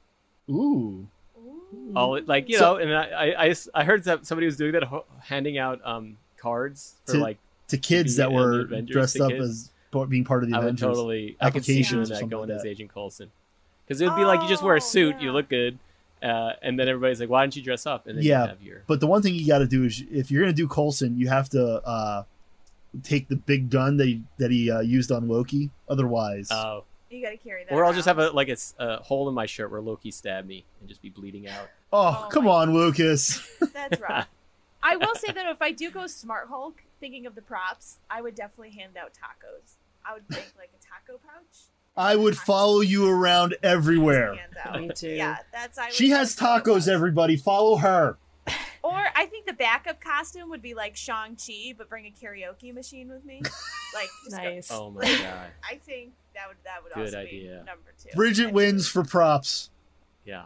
Ooh. 0.48 1.06
Ooh. 1.38 1.92
All 1.94 2.18
like 2.24 2.48
you 2.48 2.56
So- 2.58 2.74
know, 2.74 2.76
and 2.76 2.94
I, 2.94 3.04
I, 3.04 3.46
I, 3.48 3.54
I 3.74 3.84
heard 3.84 4.04
that 4.04 4.26
somebody 4.26 4.46
was 4.46 4.56
doing 4.56 4.72
that, 4.72 4.84
handing 5.24 5.58
out 5.58 5.80
um 5.84 6.16
cards 6.38 6.94
for 7.06 7.12
To- 7.14 7.18
like. 7.18 7.38
To 7.68 7.78
kids 7.78 8.16
that 8.16 8.32
were 8.32 8.62
Avengers 8.62 8.92
dressed 8.92 9.20
up 9.20 9.30
kids. 9.30 9.70
as 9.94 10.08
being 10.08 10.24
part 10.24 10.42
of 10.42 10.50
the 10.50 10.56
I 10.56 10.58
would 10.58 10.64
Avengers. 10.64 10.80
totally, 10.88 11.36
I 11.40 11.50
could 11.50 11.64
see 11.64 11.82
doing 11.82 12.02
or 12.02 12.06
that 12.06 12.14
something 12.14 12.28
going 12.28 12.48
like 12.48 12.58
as. 12.58 12.64
Agent 12.64 12.92
Coulson, 12.92 13.30
because 13.86 14.00
it 14.00 14.08
would 14.08 14.16
be 14.16 14.24
like 14.24 14.42
you 14.42 14.48
just 14.48 14.64
wear 14.64 14.74
Oh, 14.74 14.78
a 14.78 14.80
suit, 14.80 15.20
you 15.20 15.30
look 15.30 15.48
good, 15.48 15.78
uh, 16.22 16.52
and 16.62 16.78
then 16.78 16.88
everybody's 16.88 17.20
like, 17.20 17.28
"Why 17.30 17.42
don't 17.42 17.54
you 17.56 17.62
dress 17.62 17.86
up?" 17.86 18.06
And 18.06 18.18
then 18.18 18.24
Yeah, 18.24 18.42
you 18.44 18.48
have 18.48 18.62
your 18.62 18.82
But 18.86 19.00
the 19.00 19.06
one 19.06 19.22
thing 19.22 19.34
you 19.34 19.46
got 19.46 19.58
to 19.58 19.66
do 19.66 19.84
is, 19.84 20.02
if 20.10 20.30
you're 20.30 20.42
gonna 20.42 20.52
do 20.52 20.68
Coulson, 20.68 21.18
you 21.18 21.28
have 21.28 21.48
to 21.50 21.62
uh, 21.86 22.24
take 23.02 23.28
the 23.28 23.36
big 23.36 23.70
gun 23.70 23.96
that 23.98 24.06
he, 24.06 24.22
that 24.38 24.50
he 24.50 24.70
uh, 24.70 24.80
used 24.80 25.10
on 25.12 25.28
Loki. 25.28 25.70
Otherwise, 25.88 26.48
oh, 26.50 26.84
You 27.10 27.22
gotta 27.22 27.36
carry 27.36 27.64
that. 27.64 27.72
or 27.72 27.84
I'll 27.84 27.92
just 27.92 28.06
have 28.06 28.18
a 28.18 28.30
like 28.30 28.48
a, 28.48 28.52
s- 28.52 28.74
a 28.78 28.96
hole 29.02 29.28
in 29.28 29.34
my 29.34 29.46
shirt 29.46 29.70
where 29.70 29.80
Loki 29.80 30.10
stabbed 30.10 30.46
me 30.48 30.64
and 30.80 30.88
just 30.88 31.00
be 31.02 31.08
bleeding 31.08 31.48
out. 31.48 31.68
oh, 31.92 32.24
Oh 32.26 32.28
come 32.30 32.44
my- 32.44 32.50
on, 32.52 32.72
Lucas. 32.74 33.40
That's 33.72 34.00
rough. 34.08 34.28
I 34.82 34.96
will 34.96 35.14
say 35.14 35.30
that 35.32 35.46
if 35.46 35.60
I 35.60 35.72
do 35.72 35.90
go 35.90 36.06
Smart 36.06 36.48
Hulk, 36.48 36.82
thinking 37.00 37.26
of 37.26 37.34
the 37.34 37.42
props, 37.42 37.98
I 38.10 38.22
would 38.22 38.34
definitely 38.34 38.70
hand 38.70 38.96
out 38.96 39.12
tacos. 39.12 39.74
I 40.04 40.14
would 40.14 40.22
make 40.30 40.52
like 40.58 40.70
a 40.74 40.82
taco 40.82 41.18
pouch. 41.22 41.68
I 42.00 42.16
would 42.16 42.36
follow 42.36 42.80
you 42.80 43.08
around 43.08 43.56
everywhere. 43.62 44.38
Me 44.74 44.90
too. 44.94 45.08
Yeah, 45.10 45.36
that's 45.52 45.78
I. 45.78 45.90
She 45.90 46.10
has 46.10 46.34
that's 46.34 46.66
what 46.66 46.66
it 46.66 46.70
tacos. 46.70 46.88
Everybody, 46.88 47.36
follow 47.36 47.76
her. 47.76 48.16
Or 48.82 48.96
I 49.14 49.26
think 49.26 49.46
the 49.46 49.52
backup 49.52 50.00
costume 50.00 50.48
would 50.50 50.62
be 50.62 50.72
like 50.74 50.96
Shang 50.96 51.36
Chi, 51.36 51.74
but 51.76 51.88
bring 51.90 52.06
a 52.06 52.10
karaoke 52.10 52.72
machine 52.72 53.08
with 53.10 53.24
me. 53.24 53.42
Like, 53.94 54.08
just 54.24 54.36
go- 54.36 54.42
Nice. 54.42 54.70
Oh 54.72 54.90
my 54.90 55.02
god, 55.22 55.48
I 55.68 55.76
think 55.76 56.12
that 56.34 56.48
would 56.48 56.56
that 56.64 56.82
would 56.82 56.92
Good 56.94 57.14
also 57.14 57.18
idea. 57.18 57.50
be 57.60 57.66
number 57.66 57.92
two. 58.02 58.08
Bridget 58.16 58.46
And- 58.46 58.54
wins 58.54 58.88
for 58.88 59.04
props. 59.04 59.70
yeah. 60.24 60.44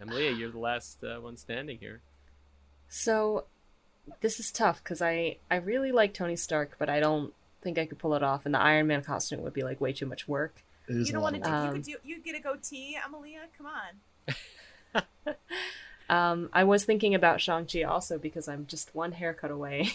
Emily, 0.00 0.30
you're 0.30 0.50
the 0.50 0.58
last 0.58 1.02
uh, 1.04 1.18
one 1.20 1.36
standing 1.36 1.78
here. 1.78 2.00
So 2.88 3.44
this 4.20 4.38
is 4.40 4.50
tough 4.50 4.82
because 4.82 5.00
I 5.00 5.36
I 5.50 5.56
really 5.56 5.92
like 5.92 6.12
Tony 6.12 6.36
Stark, 6.36 6.76
but 6.78 6.88
I 6.90 7.00
don't 7.00 7.32
think 7.62 7.78
I 7.78 7.86
could 7.86 7.98
pull 7.98 8.14
it 8.14 8.22
off, 8.22 8.44
and 8.44 8.54
the 8.54 8.60
Iron 8.60 8.86
Man 8.88 9.02
costume 9.02 9.42
would 9.42 9.52
be 9.54 9.62
like 9.62 9.80
way 9.80 9.92
too 9.92 10.06
much 10.06 10.26
work. 10.28 10.62
It 10.88 10.96
is 10.96 11.08
You 11.08 11.12
a 11.12 11.14
don't 11.14 11.22
lot 11.22 11.32
want 11.32 11.36
of 11.36 11.42
to 11.44 11.48
do. 11.50 11.56
you 11.56 11.68
Um, 11.68 11.74
could 11.74 11.82
do. 11.84 11.96
You 12.04 12.20
get 12.22 12.34
a 12.36 12.40
goatee, 12.40 12.98
Emilia. 13.06 13.40
Come 13.56 13.66
on. 13.66 15.34
Um, 16.10 16.50
I 16.52 16.64
was 16.64 16.84
thinking 16.84 17.14
about 17.14 17.40
Shang 17.40 17.64
Chi 17.64 17.82
also 17.84 18.18
because 18.18 18.46
I'm 18.46 18.66
just 18.66 18.94
one 18.94 19.12
haircut 19.12 19.50
away 19.50 19.92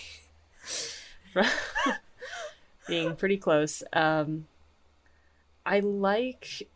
from 1.32 1.46
being 2.88 3.16
pretty 3.16 3.38
close. 3.38 3.84
Um, 3.94 4.48
I 5.64 5.80
like 5.82 6.68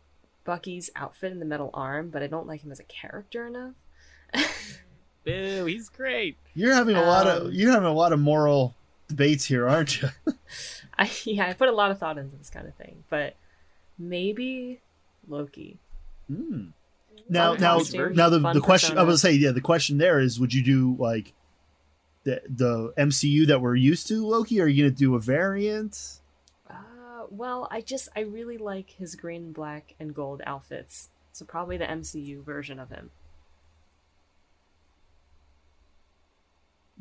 Bucky's 0.44 0.90
outfit 0.94 1.32
and 1.32 1.40
the 1.40 1.46
metal 1.46 1.70
arm, 1.74 2.10
but 2.10 2.22
I 2.22 2.28
don't 2.28 2.46
like 2.46 2.62
him 2.62 2.70
as 2.70 2.78
a 2.78 2.84
character 2.84 3.44
enough. 3.48 3.74
Boo, 5.24 5.64
he's 5.66 5.88
great. 5.88 6.36
You're 6.54 6.74
having 6.74 6.94
a 6.94 7.02
lot 7.02 7.26
of 7.26 7.46
Um, 7.46 7.52
you're 7.52 7.72
having 7.72 7.88
a 7.88 7.92
lot 7.94 8.12
of 8.12 8.20
moral 8.20 8.76
debates 9.08 9.44
here, 9.46 9.68
aren't 9.68 10.02
you? 10.02 10.08
I 10.96 11.10
yeah, 11.24 11.48
I 11.48 11.52
put 11.52 11.68
a 11.68 11.72
lot 11.72 11.90
of 11.90 11.98
thought 11.98 12.18
into 12.18 12.36
this 12.36 12.50
kind 12.50 12.66
of 12.66 12.74
thing, 12.74 13.04
but 13.08 13.36
maybe 13.98 14.80
Loki. 15.28 15.78
Hmm. 16.28 16.66
Now, 17.28 17.54
now, 17.54 17.78
costume, 17.78 18.14
now 18.14 18.28
the, 18.28 18.38
the 18.38 18.60
question 18.60 18.98
I 18.98 19.02
was 19.02 19.20
say, 19.20 19.32
yeah, 19.32 19.52
the 19.52 19.60
question 19.60 19.98
there 19.98 20.18
is, 20.18 20.40
would 20.40 20.52
you 20.52 20.62
do 20.62 20.96
like 20.98 21.32
the 22.24 22.42
the 22.48 22.92
MCU 22.98 23.46
that 23.46 23.60
we're 23.60 23.76
used 23.76 24.08
to, 24.08 24.26
Loki? 24.26 24.60
Or 24.60 24.64
are 24.64 24.68
you 24.68 24.84
gonna 24.84 24.94
do 24.94 25.14
a 25.14 25.20
variant? 25.20 26.20
Uh, 26.68 27.26
well, 27.30 27.68
I 27.70 27.80
just 27.80 28.08
I 28.16 28.20
really 28.20 28.58
like 28.58 28.90
his 28.90 29.14
green, 29.14 29.52
black, 29.52 29.94
and 30.00 30.14
gold 30.14 30.42
outfits, 30.46 31.10
so 31.32 31.44
probably 31.44 31.76
the 31.76 31.86
MCU 31.86 32.42
version 32.44 32.78
of 32.78 32.90
him. 32.90 33.10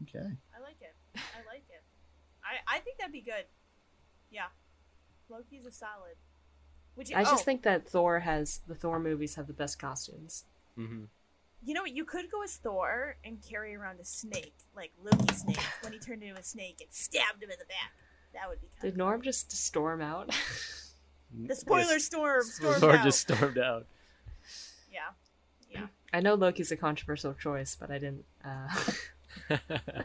Okay. 0.03 0.19
I 0.55 0.61
like 0.61 0.81
it. 0.81 0.95
I 1.15 1.45
like 1.47 1.63
it. 1.69 1.83
I 2.43 2.77
I 2.77 2.79
think 2.79 2.97
that'd 2.97 3.11
be 3.13 3.21
good. 3.21 3.45
Yeah, 4.31 4.47
Loki's 5.29 5.65
a 5.65 5.71
solid. 5.71 6.15
Would 6.95 7.09
you? 7.09 7.15
I 7.15 7.23
just 7.23 7.33
oh, 7.33 7.37
think 7.37 7.63
that 7.63 7.87
Thor 7.87 8.19
has 8.19 8.61
the 8.67 8.75
Thor 8.75 8.99
movies 8.99 9.35
have 9.35 9.47
the 9.47 9.53
best 9.53 9.79
costumes. 9.79 10.45
hmm 10.75 11.03
You 11.63 11.73
know 11.73 11.81
what? 11.81 11.91
You 11.91 12.05
could 12.05 12.31
go 12.31 12.43
as 12.43 12.55
Thor 12.55 13.17
and 13.23 13.37
carry 13.47 13.75
around 13.75 13.99
a 13.99 14.05
snake, 14.05 14.55
like 14.75 14.91
Loki 15.03 15.33
snake, 15.33 15.59
when 15.81 15.93
he 15.93 15.99
turned 15.99 16.23
into 16.23 16.39
a 16.39 16.43
snake 16.43 16.77
and 16.81 16.89
stabbed 16.91 17.43
him 17.43 17.49
in 17.49 17.59
the 17.59 17.65
back. 17.65 17.93
That 18.33 18.49
would 18.49 18.61
be 18.61 18.67
kind 18.67 18.81
Did 18.83 18.93
of 18.93 18.97
Norm 18.97 19.21
just 19.21 19.51
storm 19.51 20.01
out? 20.01 20.33
The 21.33 21.55
spoiler 21.55 21.99
storm 21.99 22.43
stormed 22.43 22.81
Thor 22.81 22.95
out. 22.95 23.05
just 23.05 23.21
stormed 23.21 23.57
out. 23.57 23.85
Yeah. 24.91 24.99
Yeah. 25.69 25.87
I 26.13 26.19
know 26.19 26.35
Loki's 26.35 26.71
a 26.71 26.77
controversial 26.77 27.33
choice, 27.33 27.77
but 27.79 27.89
I 27.89 27.99
didn't. 27.99 28.25
Uh... 28.43 28.67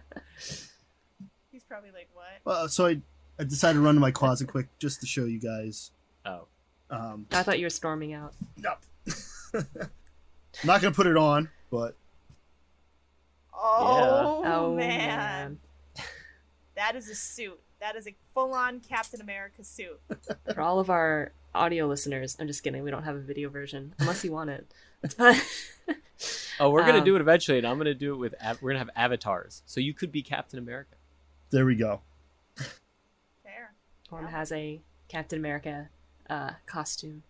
He's 1.50 1.64
probably 1.64 1.90
like, 1.90 2.08
what? 2.12 2.26
Well, 2.44 2.68
so 2.68 2.86
I, 2.86 3.00
I 3.38 3.44
decided 3.44 3.74
to 3.78 3.84
run 3.84 3.94
to 3.94 4.00
my 4.00 4.10
closet 4.10 4.48
quick 4.48 4.66
just 4.78 5.00
to 5.00 5.06
show 5.06 5.24
you 5.24 5.38
guys. 5.38 5.90
oh, 6.24 6.46
Um, 6.90 7.26
I 7.32 7.42
thought 7.42 7.58
you 7.58 7.66
were 7.66 7.70
storming 7.70 8.12
out. 8.14 8.34
no. 8.56 8.74
I'm 9.54 9.64
not 10.64 10.80
gonna 10.80 10.94
put 10.94 11.06
it 11.06 11.16
on, 11.16 11.50
but 11.70 11.94
Oh, 13.54 14.42
Oh 14.44 14.74
man. 14.74 15.58
That 16.76 16.94
is 16.94 17.08
a 17.08 17.14
suit. 17.14 17.58
That 17.80 17.96
is 17.96 18.06
a 18.06 18.14
full 18.34 18.52
on 18.52 18.80
Captain 18.80 19.20
America 19.22 19.64
suit. 19.64 19.98
For 20.54 20.60
all 20.60 20.78
of 20.78 20.90
our 20.90 21.32
audio 21.54 21.86
listeners, 21.86 22.36
I'm 22.38 22.46
just 22.48 22.62
kidding. 22.62 22.82
We 22.82 22.90
don't 22.90 23.04
have 23.04 23.16
a 23.16 23.20
video 23.20 23.48
version 23.48 23.94
unless 23.98 24.22
you 24.24 24.32
want 24.32 24.50
it. 24.50 24.66
But 25.16 25.42
oh, 26.60 26.68
we're 26.70 26.84
gonna 26.84 26.98
Um, 26.98 27.04
do 27.04 27.16
it 27.16 27.20
eventually, 27.22 27.56
and 27.58 27.66
I'm 27.66 27.78
gonna 27.78 27.94
do 27.94 28.12
it 28.12 28.16
with. 28.18 28.34
We're 28.60 28.70
gonna 28.72 28.78
have 28.80 28.90
avatars, 28.94 29.62
so 29.66 29.80
you 29.80 29.94
could 29.94 30.12
be 30.12 30.20
Captain 30.22 30.58
America. 30.58 30.96
there 31.50 31.64
we 31.64 31.76
go. 31.76 32.00
Fair. 34.08 34.20
Norm 34.20 34.32
has 34.32 34.52
a 34.52 34.80
Captain 35.08 35.38
America 35.38 35.88
uh, 36.28 36.52
costume. 36.66 37.22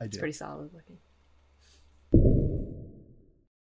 I 0.00 0.04
do. 0.04 0.08
It's 0.08 0.18
pretty 0.18 0.32
solid 0.32 0.72
looking. 0.74 0.98